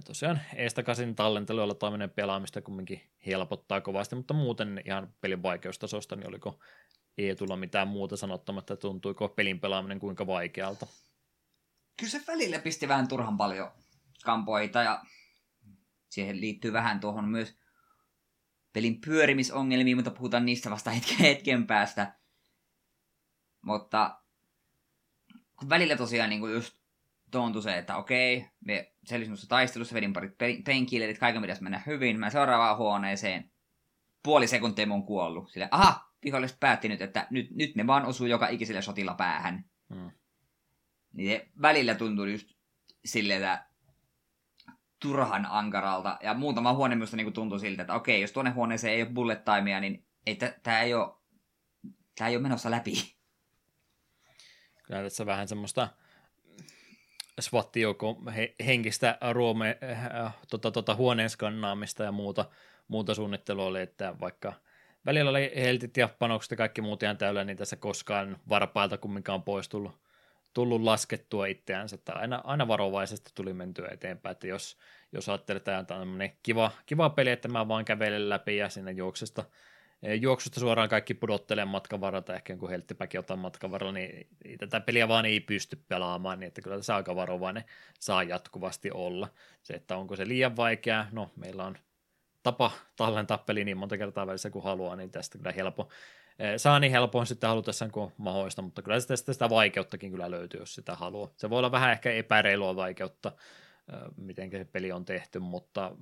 [0.06, 6.58] tosiaan eestakaisin tallenteluilla toiminen pelaamista kumminkin helpottaa kovasti, mutta muuten ihan pelin vaikeustasosta, niin oliko
[7.18, 10.86] ei tulla mitään muuta sanottamatta, tuntuiko pelin pelaaminen kuinka vaikealta.
[11.96, 13.70] Kyllä se välillä pisti vähän turhan paljon
[14.24, 15.02] kampoita ja
[16.08, 17.56] siihen liittyy vähän tuohon myös
[18.72, 22.14] pelin pyörimisongelmiin, mutta puhutaan niistä vasta hetken, päästä.
[23.62, 24.20] Mutta
[25.56, 26.76] kun välillä tosiaan niin kuin just
[27.30, 32.30] tuntui se, että okei, me selvisimme taistelussa, vedin parit penkillerit, kaiken pitäisi mennä hyvin, mä
[32.30, 33.50] seuraavaan huoneeseen,
[34.22, 35.50] puoli sekuntia mun kuollut.
[35.50, 39.64] Sille, aha, viholliset päätti nyt, että nyt, nyt ne vaan osuu joka ikiselle sotilla päähän.
[39.94, 40.10] Hmm.
[41.12, 42.48] Niin välillä tuntui just
[43.04, 43.66] silleen, että
[45.00, 46.18] turhan ankaralta.
[46.22, 49.44] Ja muutama huone minusta niin tuntui siltä, että okei, jos tuonne huoneeseen ei ole bullet
[49.44, 51.14] timea, niin ei, tämä ei ole,
[52.18, 52.92] tää ei ole menossa läpi.
[54.86, 55.88] Kyllä tässä vähän semmoista
[58.36, 59.78] he, henkistä ruome,
[60.24, 62.44] äh, tota, tota, huoneen skannaamista ja muuta,
[62.88, 64.52] muuta suunnittelua oli, että vaikka
[65.06, 69.42] välillä oli heltit ja panokset ja kaikki muut ihan täyllä, niin tässä koskaan varpailta kumminkaan
[69.42, 70.00] pois tullut,
[70.54, 74.76] tullut laskettua itseänsä, että aina, aina varovaisesti tuli mentyä eteenpäin, että jos,
[75.12, 78.92] jos ajattelee, että tämä on kiva, kiva peli, että mä vaan kävelen läpi ja sinne
[78.92, 79.44] juoksesta
[80.20, 84.28] juoksusta suoraan kaikki pudottelemaan matkan varrelta, ehkä jonkun helttipäkin ottaa matkan varrella, niin
[84.58, 87.64] tätä peliä vaan ei pysty pelaamaan, niin että kyllä tässä aika varovainen
[88.00, 89.28] saa jatkuvasti olla.
[89.62, 91.78] Se, että onko se liian vaikea, no meillä on
[92.46, 95.88] tapa tallentaa peli niin monta kertaa välissä kuin haluaa, niin tästä kyllä helppo.
[96.56, 100.74] Saa niin helpoin sitten halutessaan kuin mahdollista, mutta kyllä sitä, sitä vaikeuttakin kyllä löytyy, jos
[100.74, 101.30] sitä haluaa.
[101.36, 103.32] Se voi olla vähän ehkä epäreilua vaikeutta,
[104.16, 105.96] miten se peli on tehty, mutta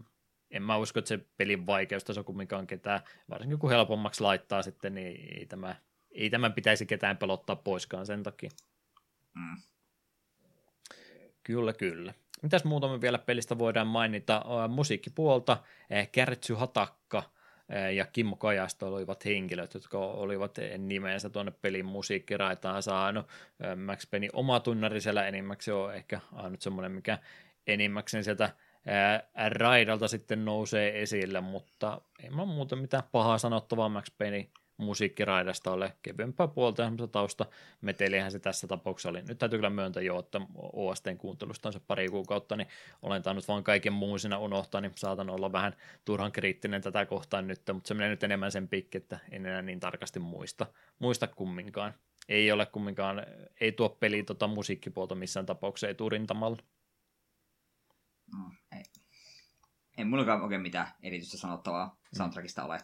[0.51, 3.01] en mä usko, että se pelin vaikeustaso kumminkaan ketään,
[3.31, 5.77] varsinkin kun helpommaksi laittaa sitten, niin ei, tämä,
[6.11, 8.51] ei tämän pitäisi ketään pelottaa poiskaan sen takia.
[9.35, 9.63] Mm.
[11.43, 12.15] Kyllä, kyllä.
[12.45, 14.45] Mitäs muutama vielä pelistä voidaan mainita?
[14.69, 15.57] Musiikkipuolta,
[16.13, 17.23] Kärtsy Hatakka
[17.95, 23.27] ja Kimmo Kajasto olivat henkilöt, jotka olivat nimensä tuonne pelin musiikkiraitaan saanut.
[23.87, 27.19] Max Penny oma tunnarisella enimmäkseen on ehkä ainut semmoinen, mikä
[27.67, 28.51] enimmäkseen sieltä
[29.49, 35.97] raidalta sitten nousee esille, mutta ei mulla muuta mitään pahaa sanottavaa Max Payne musiikkiraidasta ole
[36.03, 37.47] kevyempää puolta ja tausta
[37.81, 39.23] metelihän se tässä tapauksessa oli.
[39.23, 42.69] Nyt täytyy kyllä myöntää jo, että OSTn kuuntelusta on se pari kuukautta, niin
[43.03, 47.47] olen tainnut vaan kaiken muun siinä unohtaa, niin saatan olla vähän turhan kriittinen tätä kohtaan
[47.47, 50.67] nyt, mutta se menee nyt enemmän sen pikki, että en enää niin tarkasti muista,
[50.99, 51.95] muista kumminkaan.
[52.29, 53.27] Ei ole kumminkaan,
[53.61, 56.59] ei tuo peli tota musiikkipuolta missään tapauksessa eturintamalla.
[58.33, 58.83] No, ei.
[59.99, 62.17] Ei mullakaan oikein mitään erityistä sanottavaa mm.
[62.17, 62.79] soundtrackista ole.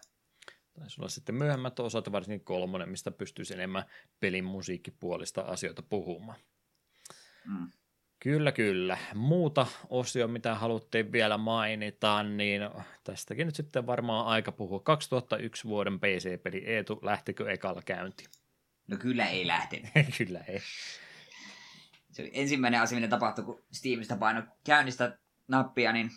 [0.81, 3.85] Taisi olla sitten myöhemmät osat, varsinkin kolmonen, mistä pystyisi enemmän
[4.21, 6.39] pelin musiikkipuolista asioita puhumaan.
[7.45, 7.71] Mm.
[8.23, 8.99] Kyllä, kyllä.
[9.15, 12.63] Muuta osio, mitä haluttiin vielä mainita, niin
[13.05, 14.81] tästäkin nyt sitten varmaan aika puhua.
[14.81, 18.25] 2001 vuoden PC-peli Eetu, lähtikö ekalla käynti?
[18.89, 19.91] No kyllä ei lähtenyt.
[20.19, 20.61] kyllä ei.
[22.11, 25.19] Se oli ensimmäinen asia, mitä tapahtui, kun Steamista painoi käynnistä
[25.49, 26.11] nappia, niin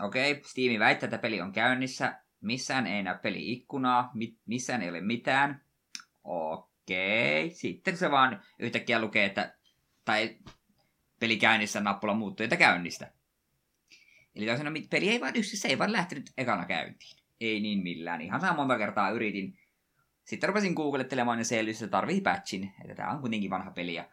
[0.00, 2.23] okei, okay, Steam väittää, että peli on käynnissä.
[2.44, 5.64] Missään ei näy peli-ikkunaa, mi- missään ei ole mitään.
[6.24, 9.54] Okei, sitten se vaan yhtäkkiä lukee, että
[10.04, 10.38] tai
[11.20, 13.12] peli käynnissä nappula muuttuu, että käynnistä.
[14.34, 17.18] Eli toisena peli ei vaan yksi, se ei vaan lähtenyt ekana käyntiin.
[17.40, 18.20] Ei niin millään.
[18.20, 19.58] Ihan saa monta kertaa yritin.
[20.24, 22.74] Sitten rupesin googlettelemaan ja selvisi, että tarvii patchin.
[22.82, 24.04] Että tämä on kuitenkin vanha peli ja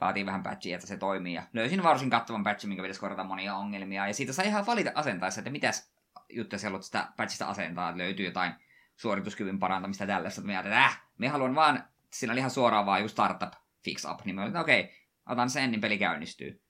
[0.00, 1.34] vaatii vähän patchia, että se toimii.
[1.34, 4.06] Ja löysin varsin kattavan patchin, minkä pitäisi korjata monia ongelmia.
[4.06, 5.93] Ja siitä sai ihan valita asentaessa, että mitäs
[6.36, 7.88] juttuja siellä sitä patchista asentaa.
[7.88, 8.52] Että löytyy jotain
[8.96, 10.40] suorituskyvyn parantamista tällaista.
[10.40, 13.52] Että että äh, me haluan vaan, siinä oli ihan suoraan vaan just startup
[13.84, 14.24] fix up.
[14.24, 14.94] Niin mä olin, okei, okay,
[15.28, 16.62] otan sen, niin peli käynnistyy.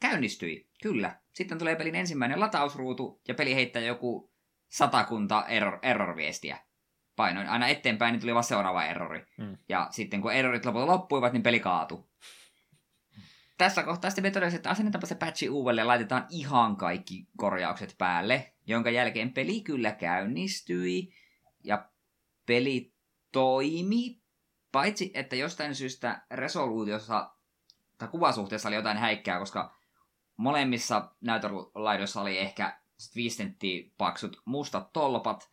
[0.00, 1.20] Käynnistyi, kyllä.
[1.32, 4.32] Sitten tulee pelin ensimmäinen latausruutu ja peli heittää joku
[4.68, 6.58] satakunta error, error-viestiä
[7.16, 9.26] painoin aina eteenpäin, niin tuli vaan seuraava errori.
[9.38, 9.56] Mm.
[9.68, 12.04] Ja sitten kun errorit lopulta loppuivat, niin peli kaatui.
[13.58, 18.51] Tässä kohtaa sitten me todella, että asennetaanpa se patchi uudelleen, laitetaan ihan kaikki korjaukset päälle,
[18.66, 21.14] jonka jälkeen peli kyllä käynnistyi
[21.64, 21.88] ja
[22.46, 22.92] peli
[23.32, 24.20] toimi,
[24.72, 27.30] paitsi että jostain syystä resoluutiossa
[27.98, 29.74] tai kuvasuhteessa oli jotain häikkää, koska
[30.36, 32.80] molemmissa näytölaidoissa oli ehkä
[33.14, 35.50] 5 senttiä paksut mustat tolpat,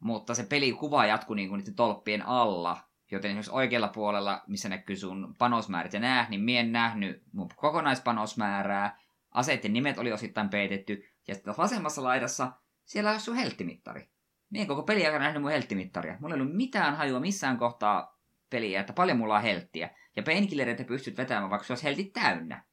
[0.00, 2.80] mutta se pelikuva jatkuu niin kuin niiden tolppien alla,
[3.10, 9.00] joten esimerkiksi oikealla puolella, missä näkyy sun panosmäärät ja nää, niin mien nähnyt mun kokonaispanosmäärää,
[9.30, 12.52] aseiden nimet oli osittain peitetty, ja sitten vasemmassa laidassa
[12.84, 14.08] siellä on sun helttimittari.
[14.50, 16.16] Mien koko peli aikana nähnyt mun helttimittaria.
[16.20, 18.20] Mulla ei ollut mitään hajua missään kohtaa
[18.50, 19.90] peliä, että paljon mulla on helttiä.
[20.16, 22.64] Ja painkillereitä pystyt vetämään, vaikka se olisi heltit täynnä.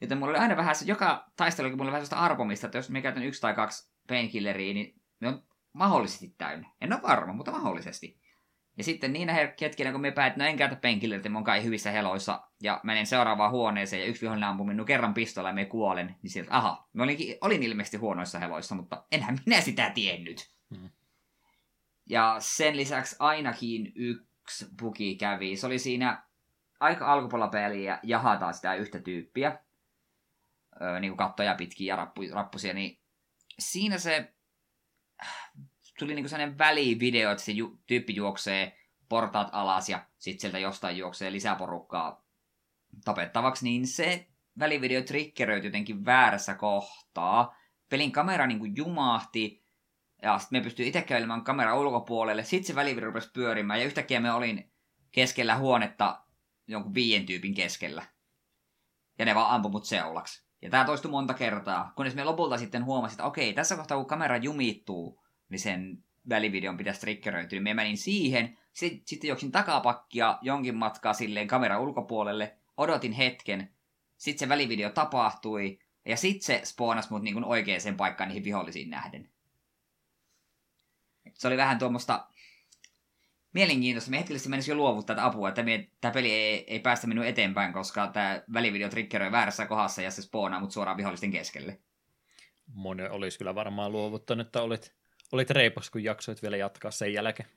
[0.00, 3.00] Joten mulla oli aina vähän, joka taistelu oli mulla vähän sellaista arpomista, että jos mä
[3.00, 6.70] käytän yksi tai kaksi painkilleria, niin ne on mahdollisesti täynnä.
[6.80, 8.20] En ole varma, mutta mahdollisesti.
[8.78, 11.90] Ja sitten niinä hetkinä, kun me päätin, no en käytä penkille, että mä kai hyvissä
[11.90, 16.16] heloissa, ja menen seuraavaan huoneeseen, ja yksi vihollinen ampuu minun kerran pistolla ja me kuolen,
[16.22, 20.50] niin sieltä, aha, mä olin, olin ilmeisesti huonoissa heloissa, mutta enhän minä sitä tiennyt.
[20.76, 20.90] Hmm.
[22.06, 25.56] Ja sen lisäksi ainakin yksi bugi kävi.
[25.56, 26.22] Se oli siinä
[26.80, 29.58] aika alkupuolella peliä jahataan sitä yhtä tyyppiä,
[30.82, 33.00] öö, niin kuin kattoja pitkiä ja rappu, rappusia, niin
[33.58, 34.32] siinä se
[35.98, 38.78] tuli niinku sellainen välivideo, että se ju- tyyppi juoksee
[39.08, 42.24] portaat alas ja sitten sieltä jostain juoksee lisää porukkaa
[43.04, 44.26] tapettavaksi, niin se
[44.58, 47.56] välivideo triggeröi jotenkin väärässä kohtaa.
[47.88, 49.64] Pelin kamera niinku jumahti,
[50.22, 52.44] ja sitten me pystyi itse käymään kamera ulkopuolelle.
[52.44, 54.72] Sitten se välivideo rupesi pyörimään, ja yhtäkkiä me olin
[55.12, 56.22] keskellä huonetta
[56.66, 58.02] jonkun viien tyypin keskellä.
[59.18, 60.48] ja ne vaan ampui mut seulaksi.
[60.62, 64.06] Ja tämä toistui monta kertaa, kunnes me lopulta sitten huomasin, että okei, tässä kohtaa kun
[64.06, 67.56] kamera jumittuu, niin sen välivideon pitäisi triggeröityä.
[67.56, 73.70] Niin mä menin siihen, sitten, sitten juoksin takapakkia jonkin matkaa silleen kameran ulkopuolelle, odotin hetken,
[74.16, 79.28] sitten se välivideo tapahtui, ja sitten se spoonasi mut niin oikeaan paikkaan niihin vihollisiin nähden.
[81.34, 82.26] Se oli vähän tuommoista
[83.52, 84.10] mielenkiintoista.
[84.10, 85.62] Me hetkellisesti menisi jo luovuttaa tätä apua, että
[86.00, 90.22] tämä peli ei, ei päästä minun eteenpäin, koska tämä välivideo triggeroi väärässä kohdassa ja se
[90.22, 91.78] spoonaa mut suoraan vihollisten keskelle.
[92.66, 94.94] Moni olisi kyllä varmaan luovuttanut, että olit,
[95.32, 97.48] olit reipas, kun jaksoit vielä jatkaa sen jälkeen.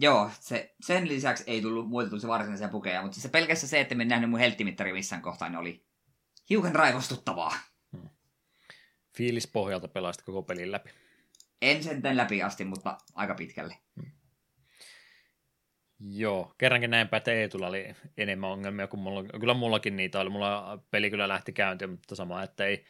[0.00, 3.80] Joo, se, sen lisäksi ei tullut muilta tullut se varsinaisia pukeja, mutta se pelkästään se,
[3.80, 5.86] että me nähnyt mun helttimittari missään kohtaa, niin oli
[6.50, 7.52] hiukan raivostuttavaa.
[7.92, 8.08] Hmm.
[9.16, 10.90] Fiilis pohjalta pelasit koko pelin läpi.
[11.62, 13.76] En sen läpi asti, mutta aika pitkälle.
[13.96, 14.10] Hmm.
[16.00, 19.24] Joo, kerrankin näinpä, että Eetulla oli enemmän ongelmia kuin mulla.
[19.40, 20.30] Kyllä mullakin niitä oli.
[20.30, 22.84] Mulla peli kyllä lähti käyntiin, mutta sama, että ei,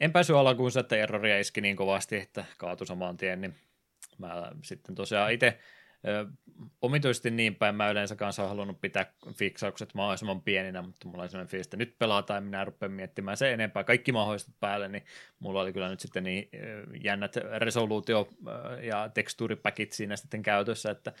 [0.00, 3.54] en päässyt alkuun, että erroria iski niin kovasti, että kaatui samaan tien, niin
[4.18, 5.58] mä sitten tosiaan itse
[6.82, 11.50] omituisesti niin päin mä yleensä kanssa halunnut pitää fiksaukset mahdollisimman pieninä, mutta mulla oli sellainen
[11.50, 15.04] fiilis, että nyt pelataan ja minä rupean miettimään se enempää, kaikki mahdolliset päälle, niin
[15.38, 16.48] mulla oli kyllä nyt sitten niin
[17.02, 18.28] jännät resoluutio-
[18.82, 21.12] ja tekstuuripäkit siinä sitten käytössä, että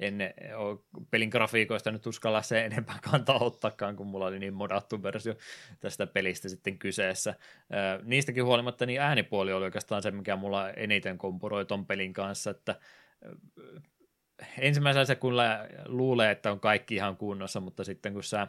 [0.00, 0.18] en
[0.56, 0.78] ole
[1.10, 5.34] pelin grafiikoista nyt uskalla se enempää kantaa ottaakaan, kun mulla oli niin modattu versio
[5.80, 7.34] tästä pelistä sitten kyseessä.
[8.02, 12.74] Niistäkin huolimatta niin äänipuoli oli oikeastaan se, mikä mulla eniten kompuroi ton pelin kanssa, että
[14.58, 15.34] ensimmäisenä se kun
[15.86, 18.46] luulee, että on kaikki ihan kunnossa, mutta sitten kun sä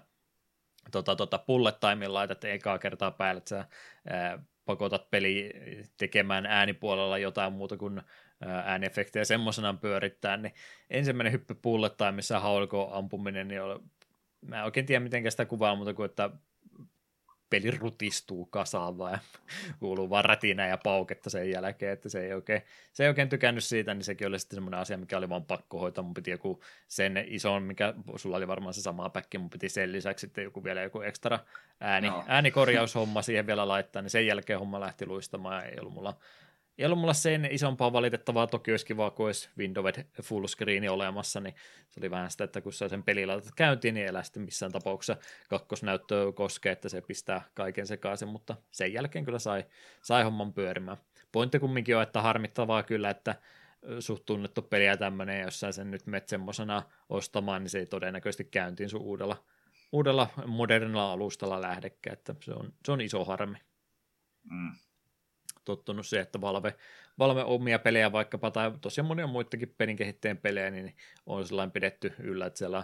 [0.92, 3.66] tota, tota bullet timein laitat ekaa kertaa päälle, että sä
[4.10, 5.54] ää, pakotat peli
[5.98, 8.02] tekemään äänipuolella jotain muuta kuin
[8.66, 10.54] ääniefektejä semmoisenaan pyörittää, niin
[10.90, 13.80] ensimmäinen hyppy bullet timeissa haulko ampuminen, niin oli,
[14.42, 16.30] mä en oikein tiedä miten sitä kuvaa, mutta kuin että
[17.50, 19.18] peli rutistuu kasaan vai
[19.80, 22.62] kuuluu vaan rätinä ja pauketta sen jälkeen, että se ei oikein,
[22.94, 25.80] se ei oikein tykännyt siitä, niin sekin oli sitten semmoinen asia, mikä oli vaan pakko
[25.80, 29.70] hoitaa, mun piti joku sen ison, mikä sulla oli varmaan se sama päkki, mun piti
[29.70, 31.40] sen lisäksi sitten joku vielä joku ekstra
[31.80, 32.24] ääni, no.
[32.28, 36.18] äänikorjaushomma siihen vielä laittaa, niin sen jälkeen homma lähti luistamaan, ei ollut mulla
[36.80, 41.40] ei ollut mulla sen isompaa valitettavaa, toki olisi kiva, kun olisi Windows full screen olemassa,
[41.40, 41.56] niin
[41.90, 45.18] se oli vähän sitä, että kun sä sen laitat käyntiin, niin elää sitten missään tapauksessa
[45.50, 49.66] kakkosnäyttöä koskee, että se pistää kaiken sekaisin, mutta sen jälkeen kyllä sai,
[50.02, 50.98] sai homman pyörimään.
[51.32, 53.36] Pointti kumminkin on, että harmittavaa kyllä, että
[54.00, 57.86] suht tunnettu peli ja tämmöinen, jos sä sen nyt met semmosena ostamaan, niin se ei
[57.86, 59.44] todennäköisesti käyntiin sun uudella,
[59.92, 63.58] uudella modernilla alustalla lähdekään, että se on, se on iso harmi.
[64.44, 64.72] Mm
[65.76, 66.76] tottunut se, että Valve,
[67.20, 72.14] Valve omia pelejä vaikkapa, tai tosiaan monia muitakin pelin kehittäjien pelejä, niin on sellainen pidetty
[72.20, 72.84] yllä, että siellä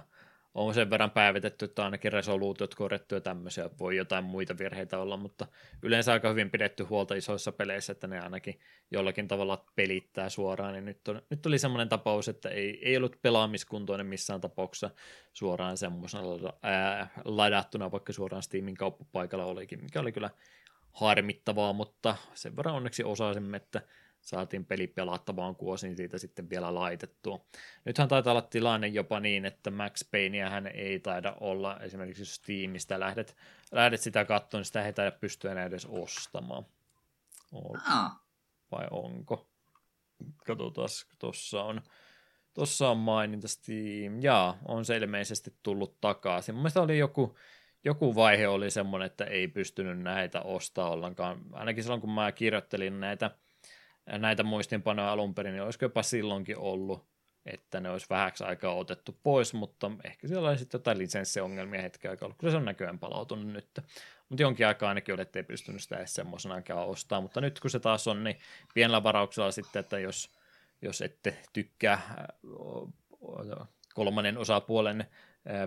[0.55, 5.17] on sen verran päivitetty, että ainakin resoluutiot korjattu ja tämmöisiä, voi jotain muita virheitä olla,
[5.17, 5.47] mutta
[5.81, 8.59] yleensä aika hyvin pidetty huolta isoissa peleissä, että ne ainakin
[8.91, 13.22] jollakin tavalla pelittää suoraan, niin nyt, on, nyt oli semmoinen tapaus, että ei, ei ollut
[13.22, 14.89] pelaamiskuntoinen missään tapauksessa
[15.33, 16.23] suoraan semmoisena
[17.25, 20.30] ladattuna, vaikka suoraan Steamin kauppapaikalla olikin, mikä oli kyllä
[20.95, 23.82] harmittavaa, mutta sen verran onneksi osasimme, että
[24.22, 27.45] saatiin peli pelattavaan, kun osin siitä sitten vielä laitettua.
[27.85, 32.35] Nythän taitaa olla tilanne jopa niin, että Max Payneä hän ei taida olla, esimerkiksi jos
[32.35, 33.38] Steamista lähdet,
[33.72, 36.65] lähdet sitä katsomaan, niin sitä ei taida pystyä enää edes ostamaan.
[37.88, 38.11] Ah.
[38.72, 39.49] Vai onko?
[40.48, 41.82] Katsotaan, tuossa on,
[42.53, 44.22] tuossa on maininta Steam.
[44.22, 46.56] Jaa, on se ilmeisesti tullut takaisin.
[46.56, 47.35] Mun mielestä oli joku,
[47.85, 51.41] joku vaihe oli semmoinen, että ei pystynyt näitä ostaa ollenkaan.
[51.53, 53.31] Ainakin silloin, kun mä kirjoittelin näitä,
[54.05, 57.05] näitä muistinpanoja alun perin, niin olisiko jopa silloinkin ollut,
[57.45, 62.11] että ne olisi vähäksi aikaa otettu pois, mutta ehkä siellä oli sitten jotain lisenssiongelmia hetken
[62.11, 62.38] aikaa ollut.
[62.38, 63.69] Kyllä se on näköjään palautunut nyt.
[64.30, 67.22] Mutta jonkin aikaa ainakin oli, että ei pystynyt sitä edes semmoisenakaan ostaa.
[67.22, 68.39] Mutta nyt kun se taas on, niin
[68.73, 70.30] pienellä varauksella sitten, että jos,
[70.81, 72.27] jos ette tykkää
[73.93, 75.05] kolmannen osapuolen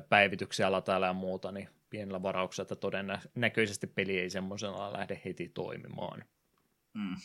[0.09, 6.25] päivityksiä latailla ja muuta, niin pienellä varauksella, että todennäköisesti peli ei semmoisena lähde heti toimimaan.
[6.95, 7.17] Mm.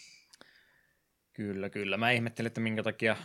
[1.34, 1.98] Kyllä, kyllä.
[1.98, 3.16] Mä ihmettelin, että minkä takia,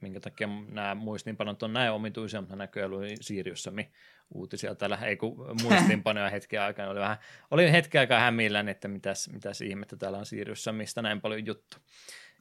[0.00, 3.92] minkä takia nämä muistiinpanot on näin omituisia, mutta näköjään oli Siriussammin
[4.34, 6.90] uutisia täällä, ei kun muistiinpanoja hetken aikana.
[6.90, 7.18] Oli, vähän,
[7.50, 11.76] oli hetken aikaa hämillään, että mitäs, mitäs ihmettä täällä on Siriussa, mistä näin paljon juttu.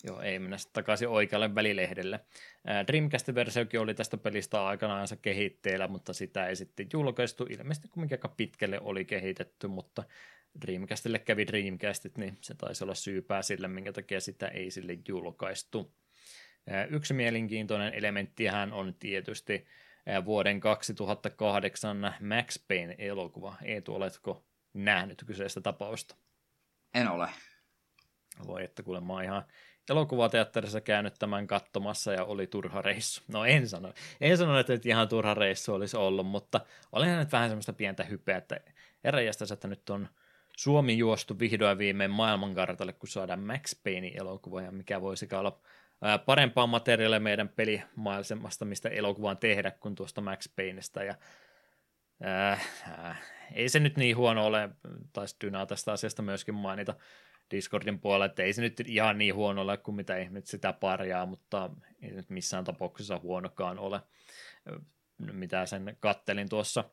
[0.07, 2.19] Joo, ei mennä takaisin oikealle välilehdelle.
[2.87, 7.47] Dreamcast-versiokin oli tästä pelistä aikanaansa kehitteellä, mutta sitä ei sitten julkaistu.
[7.49, 10.03] Ilmeisesti kuitenkin aika pitkälle oli kehitetty, mutta
[10.61, 15.93] Dreamcastille kävi Dreamcastit, niin se taisi olla syypää sille, minkä takia sitä ei sille julkaistu.
[16.89, 19.65] Yksi mielenkiintoinen elementtihän on tietysti
[20.25, 23.55] vuoden 2008 Max Payne-elokuva.
[23.63, 26.15] Eetu, oletko nähnyt kyseistä tapausta?
[26.93, 27.29] En ole.
[28.47, 29.45] Voi, että kuule mä oon ihan
[29.89, 33.21] elokuvateatterissa käynyt tämän katsomassa ja oli turha reissu.
[33.27, 37.31] No en sano, en sano, että nyt ihan turha reissu olisi ollut, mutta olen nyt
[37.31, 38.59] vähän semmoista pientä hypeä, että
[39.03, 40.07] eräjästä, että nyt on
[40.57, 45.59] Suomi juostu vihdoin viimein maailmankartalle, kun saadaan Max Payne elokuva, ja mikä voisi olla
[46.25, 51.15] parempaa materiaalia meidän pelimaailmasta, mistä elokuvaan tehdä, kuin tuosta Max Payneista, ja
[52.25, 52.65] äh,
[52.99, 53.21] äh,
[53.53, 54.69] ei se nyt niin huono ole,
[55.13, 56.95] taisi Dynaa tästä asiasta myöskin mainita
[57.51, 61.25] Discordin puolella, että ei se nyt ihan niin huono ole kuin mitä ihmiset sitä parjaa,
[61.25, 61.69] mutta
[62.01, 64.01] ei se nyt missään tapauksessa huonokaan ole,
[65.17, 66.83] mitä sen kattelin tuossa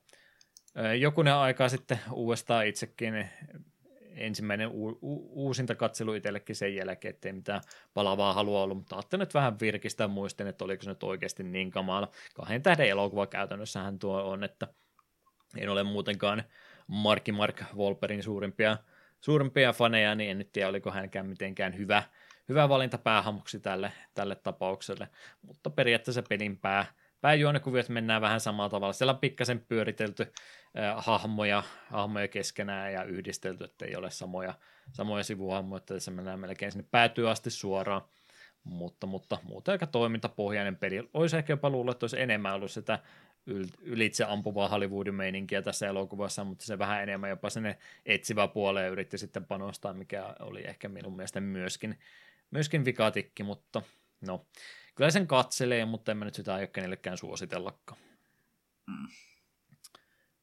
[1.00, 3.28] jokunen aikaa sitten uudestaan itsekin
[4.14, 7.60] ensimmäinen u- u- uusinta katselu itsellekin sen jälkeen, ettei mitään
[7.94, 11.70] palavaa halua ollut, mutta ajattelin nyt vähän virkistä muistin, että oliko se nyt oikeasti niin
[11.70, 12.10] kamala.
[12.34, 14.68] Kahden tähden elokuva käytännössähän tuo on, että
[15.56, 16.44] en ole muutenkaan
[16.86, 18.78] Marki Mark Wolperin suurimpia,
[19.20, 22.02] suurimpia faneja, niin en nyt tiedä, oliko hänkään mitenkään hyvä,
[22.49, 25.08] hyvä valinta päähamuksi tälle, tälle tapaukselle,
[25.42, 26.86] mutta periaatteessa pelin pää,
[27.20, 28.92] pääjuonekuviot mennään vähän samalla tavalla.
[28.92, 34.55] Siellä on pikkasen pyöritelty äh, hahmoja, hahmoja keskenään ja yhdistelty, että ei ole samoja,
[34.92, 38.02] samoja sivuhahmoja, että se mennään melkein sinne päätyy asti suoraan.
[38.65, 41.10] Mutta, mutta muuten aika toimintapohjainen peli.
[41.15, 42.99] Olisi ehkä jopa luullut, että olisi enemmän ollut sitä
[43.80, 49.18] ylitse ampuvaa Hollywoodin meininkiä tässä elokuvassa, mutta se vähän enemmän jopa sinne etsivä puoleen yritti
[49.18, 51.98] sitten panostaa, mikä oli ehkä minun mielestä myöskin,
[52.50, 53.82] myöskin vikatikki, mutta
[54.26, 54.46] no,
[55.00, 58.00] Kyllä sen katselee, mutta en mä nyt sitä aio kenellekään suositellakaan.
[58.86, 59.08] Mm.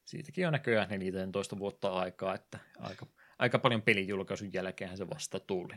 [0.04, 3.06] Siitäkin on näköjään 14 vuotta aikaa, että aika,
[3.38, 5.74] aika paljon pelijulkaisun jälkeen se vasta tuli.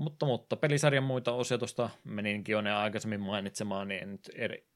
[0.00, 4.30] Mutta, mutta pelisarjan muita osia tuosta meninkin jo ne aikaisemmin mainitsemaan, niin nyt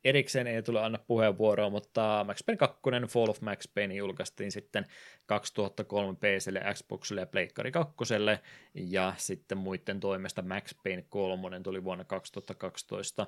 [0.05, 4.86] erikseen ei tule anna puheenvuoroa, mutta Max Payne 2 Fall of Max Payne julkaistiin sitten
[5.27, 7.94] 2003 PClle, Xboxille ja Pleikkari 2,
[8.75, 13.27] ja sitten muiden toimesta Max Payne 3 tuli vuonna 2012,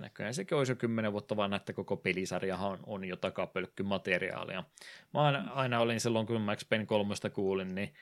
[0.00, 4.64] näköjään sekin olisi jo kymmenen vuotta vanha, että koko pelisarjahan on, on jo takapölkkymateriaalia.
[5.14, 5.20] Mä
[5.54, 7.94] aina olin silloin, kun Max Payne 3 kuulin, niin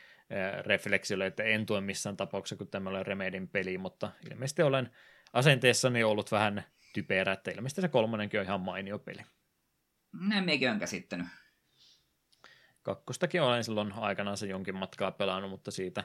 [0.60, 4.90] refleksille, että en tue missään tapauksessa, kun tämä on Remedin peli, mutta ilmeisesti olen
[5.32, 9.22] asenteessani ollut vähän typerä, että ilmeisesti se kolmonenkin on ihan mainio peli.
[10.28, 11.26] Näin mekin on käsittänyt.
[12.82, 16.04] Kakkostakin olen silloin aikanaan se jonkin matkaa pelannut, mutta siitä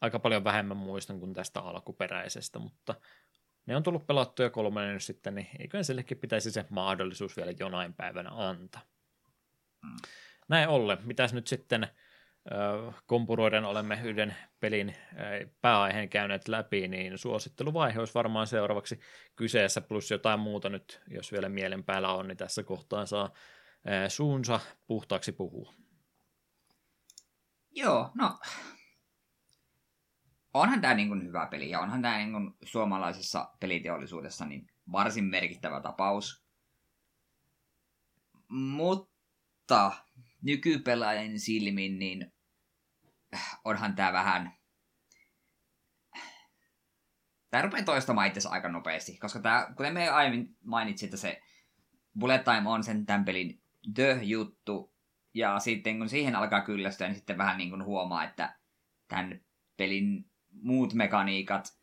[0.00, 2.94] aika paljon vähemmän muistan kuin tästä alkuperäisestä, mutta
[3.66, 7.94] ne on tullut pelattuja kolmonen nyt sitten, niin eikö sillekin pitäisi se mahdollisuus vielä jonain
[7.94, 8.82] päivänä antaa.
[9.82, 9.96] Mm.
[10.48, 11.88] Näin ollen, mitäs nyt sitten
[13.06, 14.96] kompuroiden olemme yhden pelin
[15.60, 19.00] pääaiheen käyneet läpi, niin suositteluvaihe olisi varmaan seuraavaksi
[19.36, 23.30] kyseessä, plus jotain muuta nyt, jos vielä mielen päällä on, niin tässä kohtaa saa
[24.08, 25.74] suunsa puhtaaksi puhua.
[27.70, 28.38] Joo, no
[30.54, 36.46] onhan tämä niin hyvä peli ja onhan tämä niin suomalaisessa peliteollisuudessa niin varsin merkittävä tapaus.
[38.48, 39.92] Mutta
[40.42, 42.32] nykypelaajan silmin niin
[43.64, 44.56] onhan tämä vähän...
[47.50, 51.42] Tämä rupeaa toistamaan itse aika nopeasti, koska tämä, kuten me aiemmin mainitsin, että se
[52.18, 53.62] Bullet Time on sen tämän pelin
[53.94, 54.94] the-juttu,
[55.34, 58.58] ja sitten kun siihen alkaa kyllästyä, niin sitten vähän niin kuin huomaa, että
[59.08, 59.40] tämän
[59.76, 60.30] pelin
[60.62, 61.78] muut mekaniikat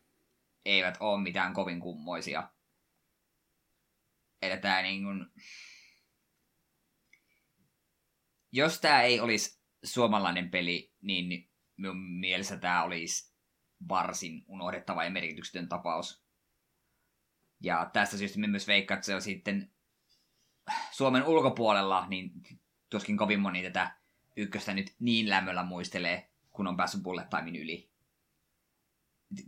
[0.64, 2.50] eivät ole mitään kovin kummoisia.
[4.42, 5.26] Että tämä niin kuin...
[8.52, 13.34] Jos tämä ei olisi suomalainen peli, niin minun mielestä tämä olisi
[13.88, 16.24] varsin unohdettava ja merkityksetön tapaus.
[17.60, 19.70] Ja tästä syystä me myös veikkaan, että se on sitten
[20.90, 22.32] Suomen ulkopuolella, niin
[22.90, 23.96] tuskin kovin moni tätä
[24.36, 27.90] ykköstä nyt niin lämmöllä muistelee, kun on päässyt bullet timein yli.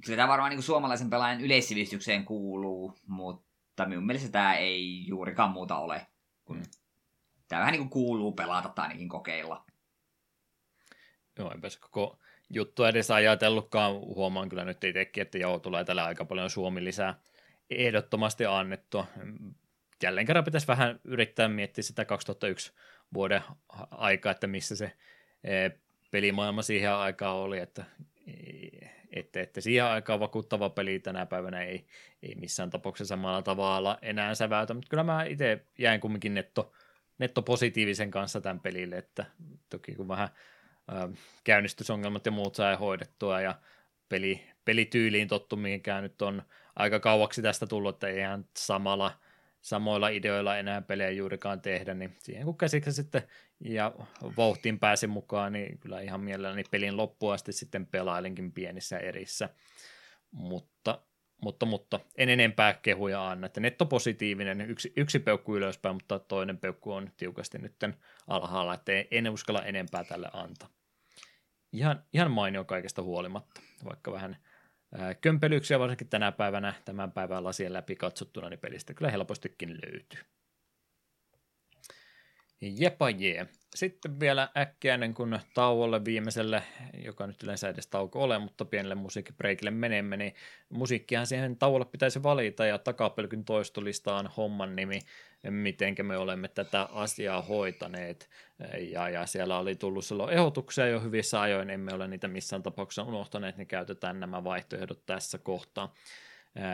[0.04, 5.50] Kyllä tämä varmaan niin kuin suomalaisen pelaajan yleissivistykseen kuuluu, mutta minun mielestä tämä ei juurikaan
[5.50, 6.06] muuta ole.
[6.44, 6.62] Kun mm.
[7.48, 9.66] Tämä vähän niin kuin kuuluu pelata tai ainakin kokeilla.
[11.38, 12.18] Joo, enpä se koko
[12.50, 13.92] juttu edes ajatellutkaan.
[13.92, 17.20] Huomaan kyllä nyt itsekin, että joo, tulee tällä aika paljon Suomi lisää
[17.70, 19.06] ehdottomasti annettua.
[20.02, 22.72] Jälleen kerran pitäisi vähän yrittää miettiä sitä 2001
[23.14, 23.42] vuoden
[23.90, 24.92] aikaa, että missä se
[25.44, 25.70] e,
[26.10, 27.84] pelimaailma siihen aikaan oli, että,
[29.10, 31.86] että, että siihen aikaan vakuuttava peli tänä päivänä ei,
[32.22, 36.72] ei missään tapauksessa samalla tavalla enää säväytä, mutta kyllä mä itse jäin kumminkin netto,
[37.18, 39.26] netto positiivisen kanssa tämän pelille, että
[39.68, 40.28] toki kun vähän
[41.44, 43.54] käynnistysongelmat ja muut sai hoidettua ja
[44.08, 46.42] peli, pelityyliin tottu, mihinkään nyt on
[46.76, 49.12] aika kauaksi tästä tullut, että ei ihan samalla,
[49.60, 53.22] samoilla ideoilla enää pelejä juurikaan tehdä, niin siihen kun käsiksi sitten
[53.60, 53.92] ja
[54.36, 59.48] vauhtiin pääsin mukaan, niin kyllä ihan mielelläni pelin loppuun asti sitten pelailenkin pienissä erissä.
[60.30, 61.02] Mutta,
[61.42, 66.58] mutta, mutta en enempää kehuja anna, että netto positiivinen, yksi, yksi peukku ylöspäin, mutta toinen
[66.58, 67.74] peukku on tiukasti nyt
[68.26, 70.75] alhaalla, että en uskalla enempää tälle antaa.
[71.72, 74.36] Ihan, ihan mainio kaikesta huolimatta, vaikka vähän
[75.20, 80.20] kömpelyksiä varsinkin tänä päivänä tämän päivän lasien läpi katsottuna, niin pelistä kyllä helpostikin löytyy.
[82.60, 83.46] Jepa jee.
[83.74, 86.62] Sitten vielä äkkiä ennen kuin tauolle viimeiselle,
[87.04, 90.34] joka nyt yleensä edes tauko ole, mutta pienelle musiikkibreikille menemme, niin
[90.68, 95.00] musiikkihan siihen tauolle pitäisi valita ja takapelkyn toistolista on homman nimi,
[95.50, 98.28] miten me olemme tätä asiaa hoitaneet.
[98.90, 103.02] Ja, ja siellä oli tullut silloin ehdotuksia jo hyvissä ajoin, emme ole niitä missään tapauksessa
[103.02, 105.94] unohtaneet, niin käytetään nämä vaihtoehdot tässä kohtaa.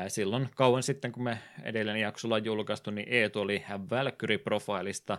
[0.09, 5.19] Silloin kauan sitten, kun me edellinen jaksolla on julkaistu, niin Eetu oli Valkyrie-profiilista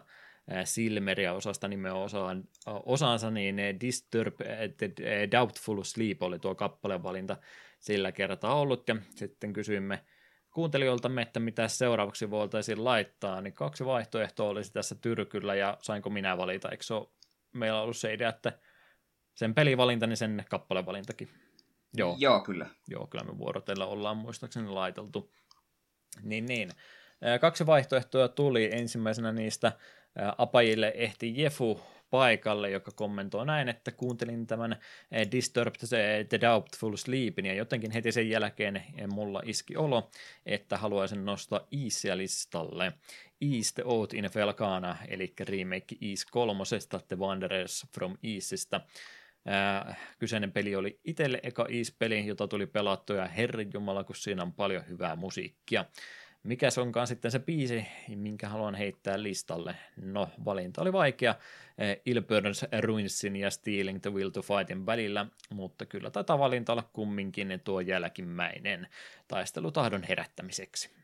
[0.63, 4.35] Silmeria osasta nimeä osaan, osaansa, niin Disturb
[4.77, 4.91] the
[5.31, 7.37] Doubtful Sleep oli tuo kappaleen valinta
[7.79, 9.99] sillä kertaa ollut, ja sitten kysyimme
[10.53, 16.37] kuuntelijoiltamme, että mitä seuraavaksi voitaisiin laittaa, niin kaksi vaihtoehtoa olisi tässä tyrkyllä, ja sainko minä
[16.37, 17.07] valita, eikö se ole
[17.53, 18.59] meillä ollut se idea, että
[19.33, 21.29] sen pelivalinta, niin sen kappalevalintakin.
[21.93, 22.15] Joo.
[22.19, 22.67] Joo, kyllä.
[22.87, 25.33] Joo, kyllä me vuorotella ollaan muistaakseni laiteltu.
[26.21, 26.69] Niin, niin.
[27.41, 28.69] Kaksi vaihtoehtoa tuli.
[28.71, 29.71] Ensimmäisenä niistä
[30.37, 31.81] apajille ehti Jefu
[32.13, 34.75] paikalle, joka kommentoi näin, että kuuntelin tämän
[35.31, 38.83] Disturbed the Doubtful Sleepin ja jotenkin heti sen jälkeen
[39.13, 40.11] mulla iski olo,
[40.45, 42.93] että haluaisin nostaa Easia listalle.
[43.41, 48.81] East Oath in Felkana, eli remake East kolmosesta The Wanderers from Eastistä.
[49.45, 54.53] Ää, kyseinen peli oli itselle eka East-peli, jota tuli pelattua ja herranjumala, kun siinä on
[54.53, 55.85] paljon hyvää musiikkia.
[56.43, 59.75] Mikä se onkaan sitten se biisi, minkä haluan heittää listalle?
[59.95, 61.35] No, valinta oli vaikea
[61.77, 66.89] eh, Ilburn's Ruinsin ja Stealing the Will to Fightin välillä, mutta kyllä taitaa valinta olla
[66.93, 68.87] kumminkin tuo jälkimmäinen
[69.27, 71.02] taistelutahdon herättämiseksi.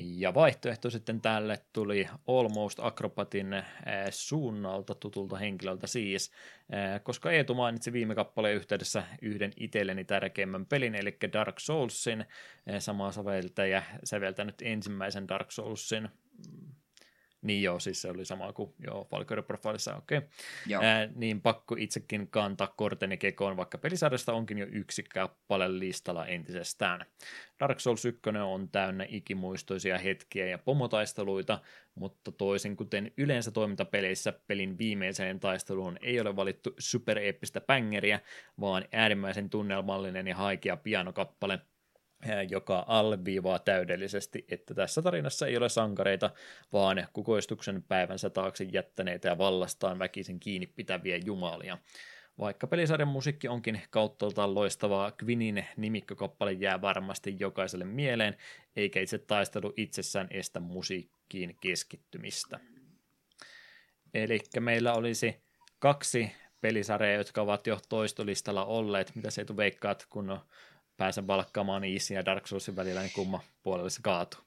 [0.00, 3.64] Ja vaihtoehto sitten tälle tuli Almost Acrobatin äh,
[4.10, 6.32] suunnalta tutulta henkilöltä siis,
[6.74, 12.26] äh, koska Eetu mainitsi viime kappaleen yhteydessä yhden itselleni tärkeimmän pelin, eli Dark Soulsin, äh,
[12.78, 16.08] samaa säveltäjä, säveltänyt ensimmäisen Dark Soulsin,
[17.42, 20.18] niin joo, siis se oli sama kuin joo, Valkyrie Profilissa, okei.
[20.18, 21.08] Okay.
[21.14, 27.06] niin pakko itsekin kantaa korteni kekoon, vaikka pelisarjasta onkin jo yksi kappale listalla entisestään.
[27.60, 31.58] Dark Souls 1 on täynnä ikimuistoisia hetkiä ja pomotaisteluita,
[31.94, 38.20] mutta toisin kuten yleensä toimintapeleissä, pelin viimeiseen taisteluun ei ole valittu supereeppistä pängeriä,
[38.60, 41.60] vaan äärimmäisen tunnelmallinen ja haikea pianokappale–
[42.50, 46.30] joka alleviivaa täydellisesti, että tässä tarinassa ei ole sankareita,
[46.72, 51.78] vaan kukoistuksen päivänsä taakse jättäneitä ja vallastaan väkisin kiinni pitäviä jumalia.
[52.38, 58.36] Vaikka pelisarjan musiikki onkin kauttaaltaan loistavaa, Quinin nimikkokappale jää varmasti jokaiselle mieleen,
[58.76, 62.60] eikä itse taistelu itsessään estä musiikkiin keskittymistä.
[64.14, 65.42] Eli meillä olisi
[65.78, 69.14] kaksi pelisarjaa, jotka ovat jo toistolistalla olleet.
[69.14, 70.40] Mitä se veikkaat, kun
[71.02, 74.40] pääsen valkkaamaan Easyn ja Dark Soulsin välillä, niin kumma puolelle se kaatuu.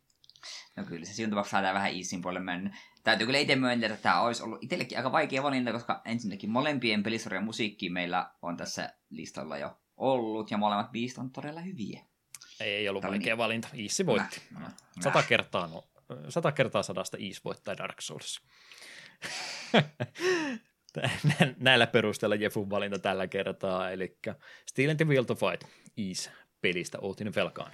[0.76, 2.78] No kyllä, se siinä tapauksessa saadaan vähän Easyn puolelle mennä.
[3.04, 7.04] Täytyy kyllä itse myöntää, että tämä olisi ollut itsellekin aika vaikea valinta, koska ensinnäkin molempien
[7.04, 12.02] pelisarjan musiikki meillä on tässä listalla jo ollut, ja molemmat biisit on todella hyviä.
[12.60, 13.38] Ei ollut Tämä vaikea niin...
[13.38, 13.68] valinta.
[13.74, 14.42] Easy voitti.
[14.52, 15.84] Nah, nah, sata, kertaa, no,
[16.30, 18.42] sata kertaa sadasta Easy voittaa Dark Souls.
[21.58, 24.18] Näillä perusteella Jeffun valinta tällä kertaa, eli
[24.70, 25.64] Steel and the Will to Fight,
[25.98, 27.72] Ease pelistä Outin velkaan.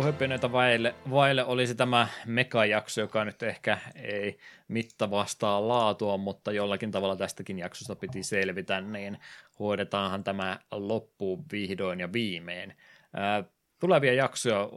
[0.00, 4.38] Loppuhöpinöitä vaille, vaille olisi tämä mekajakso, joka nyt ehkä ei
[4.68, 9.18] mitta vastaa laatua, mutta jollakin tavalla tästäkin jaksosta piti selvitä, niin
[9.58, 12.76] hoidetaanhan tämä loppuun vihdoin ja viimein.
[13.80, 14.68] tulevia jaksoja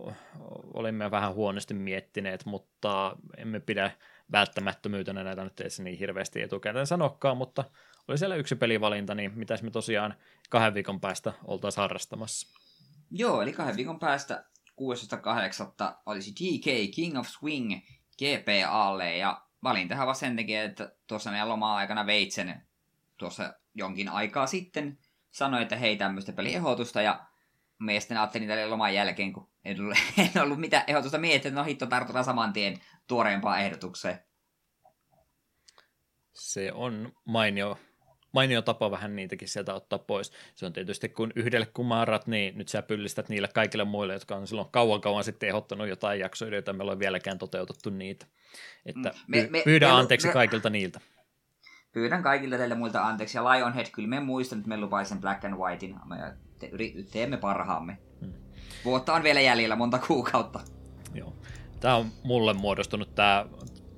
[0.74, 3.92] olimme vähän huonosti miettineet, mutta emme pidä
[4.32, 7.64] välttämättömyytenä näitä nyt edes niin hirveästi etukäteen sanokkaan, mutta
[8.08, 10.14] oli siellä yksi pelivalinta, niin mitäs me tosiaan
[10.50, 12.48] kahden viikon päästä oltaisiin harrastamassa.
[13.12, 14.44] Joo, eli kahden viikon päästä
[14.82, 15.96] 16.8.
[16.06, 17.74] olisi DK King of Swing
[18.18, 22.62] GPAlle, ja valin tähän vaan sen takia, että tuossa meidän loma-aikana veitsen
[23.18, 25.00] tuossa jonkin aikaa sitten
[25.32, 27.26] sanoi, että hei tämmöistä peliehdotusta, ja
[27.80, 29.98] miesten ajattelin tälle loman jälkeen, kun en ollut,
[30.36, 34.20] en ollut mitään ehdotusta miettinyt, no hitto tartutaan saman tien tuoreempaan ehdotukseen.
[36.34, 37.80] Se on mainio
[38.34, 40.32] mainio tapa vähän niitäkin sieltä ottaa pois.
[40.56, 44.48] Se on tietysti, kun yhdelle kumarat, niin nyt sä pyllistät niille kaikille muille, jotka on
[44.48, 48.26] silloin kauan kauan sitten ehdottanut jotain jaksoja, joita meillä on vieläkään toteutettu niitä.
[48.86, 51.00] Että mm, me, me, pyydä me, anteeksi me, kaikilta niiltä.
[51.92, 53.38] Pyydän kaikilta teille muilta anteeksi.
[53.38, 55.96] Ja Lionhead, kyllä me muistan, että me lupaisen Black and Whitein.
[56.06, 56.18] Me
[56.60, 56.72] te,
[57.12, 57.98] teemme parhaamme.
[58.22, 58.34] Hmm.
[58.86, 60.60] Vuotta on vielä jäljellä, monta kuukautta.
[61.14, 61.34] Joo.
[61.80, 63.46] Tämä on mulle muodostunut tämä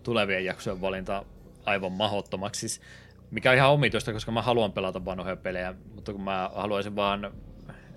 [0.04, 1.26] tulevien jaksojen valinta
[1.66, 2.60] aivan mahottomaksi.
[2.60, 2.82] Siis
[3.36, 7.32] mikä on ihan omituista, koska mä haluan pelata vanhoja pelejä, mutta kun mä haluaisin vaan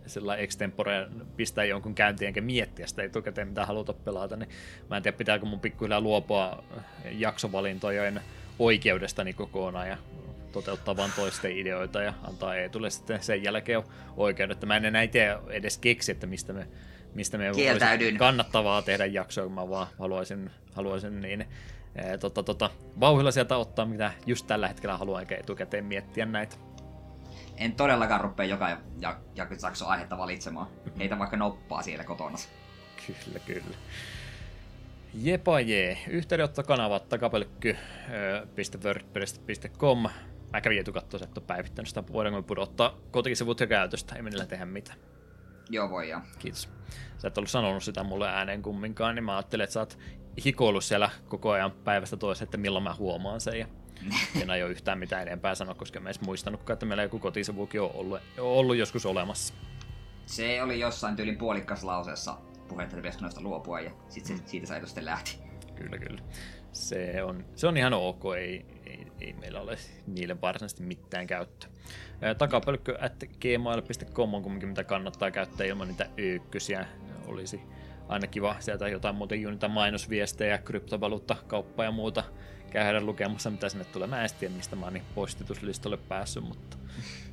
[0.07, 4.49] sillä extempore pistää jonkun käyntiin enkä miettiä sitä etukäteen, mitä haluta pelata, niin
[4.91, 6.65] mä en tiedä, pitääkö mun pikkuhiljaa luopua
[7.11, 8.21] jaksovalintojen
[8.59, 9.97] oikeudestani kokonaan ja
[10.53, 13.83] toteuttaa vain toisten ideoita ja antaa Eetulle sitten sen jälkeen
[14.17, 14.65] oikeudet.
[14.65, 16.69] Mä en enää itse edes keksi, että mistä me,
[17.15, 21.47] mistä me olisi kannattavaa tehdä jaksoa, mä vaan haluaisin, haluaisin niin
[21.99, 22.71] ee, tota, tota,
[23.01, 26.57] vauhilla sieltä ottaa, mitä just tällä hetkellä haluan, eikä etukäteen miettiä näitä.
[27.57, 28.69] En todellakaan rupea joka
[29.01, 29.21] ja,
[29.63, 30.67] jakso aihetta valitsemaan.
[30.67, 30.99] Mm-hmm.
[30.99, 32.39] Heitä vaikka noppaa siellä kotona.
[33.07, 33.77] Kyllä, kyllä.
[35.15, 35.99] Jepa jee.
[36.09, 40.07] Yhteydenottokanavat takapelkky.wordpress.com.
[40.53, 42.05] Mä kävin etukattoa, että päivittänyt sitä.
[42.13, 44.15] Voidaanko me pudottaa kotisivut ja käytöstä?
[44.15, 44.99] Ei me niillä tehdä mitään.
[45.71, 46.21] Joo, voi joo.
[46.39, 46.69] Kiitos.
[47.19, 49.99] Sä et ollut sanonut sitä mulle ääneen kumminkaan, niin mä ajattelin, että sä oot
[50.45, 53.59] hikoillut siellä koko ajan päivästä toiseen, että milloin mä huomaan sen.
[53.59, 53.67] Ja
[54.43, 57.91] en aio yhtään mitään enempää sanoa, koska mä en muistanutkaan, että meillä joku kotisivukin on
[57.95, 59.55] ollut, ollut joskus olemassa.
[60.27, 64.67] Se oli jossain tyylin puolikkas lauseessa puhetta, että pitäisikö noista luopua, ja sitten se, siitä
[64.67, 65.39] se sitten lähti.
[65.75, 66.23] Kyllä, kyllä.
[66.73, 71.71] Se on, se on ihan ok, ei, ei, ei meillä ole niille varsinaisesti mitään käyttöä.
[72.39, 76.87] Takapölkkö at gmail.com on kumminkin mitä kannattaa käyttää ilman niitä öykkösiä.
[77.27, 77.61] Olisi
[78.09, 82.25] aina kiva sieltä jotain muuten niitä mainosviestejä, kryptovaluutta, kauppa ja muuta
[82.71, 84.09] käydä lukemassa, mitä sinne tulee.
[84.09, 86.77] Mä en tiedä, mistä mä oon niin postituslistalle päässyt, mutta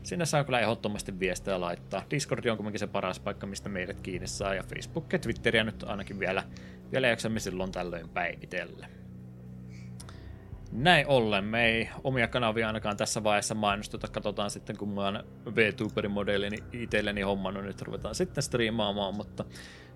[0.04, 2.04] sinne saa kyllä ehdottomasti viestejä laittaa.
[2.12, 5.84] Discord on kuitenkin se paras paikka, mistä meidät kiinni saa, ja Facebook ja Twitteriä nyt
[5.84, 6.44] ainakin vielä,
[6.92, 8.88] vielä jaksamme silloin tällöin päivitellä.
[10.78, 14.08] Näin ollen, me ei omia kanavia ainakaan tässä vaiheessa mainosteta.
[14.08, 15.24] Katsotaan sitten, kun mä oon
[15.56, 19.46] VTuberin modellini itselleni hommannut, nyt ruvetaan sitten striimaamaan, mutta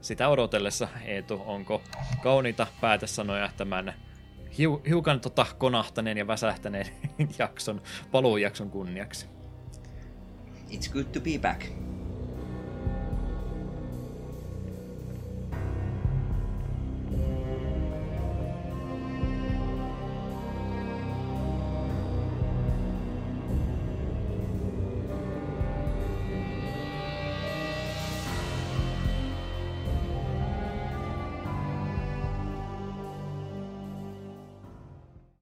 [0.01, 1.82] sitä odotellessa, Eetu, onko
[2.24, 3.93] kauniita päätesanoja tämän
[4.58, 6.88] hiu, hiukan tota konahtaneen ja väsähtäneen
[7.40, 9.27] jakson, paluujakson kunniaksi?
[10.72, 11.61] It's good to be back.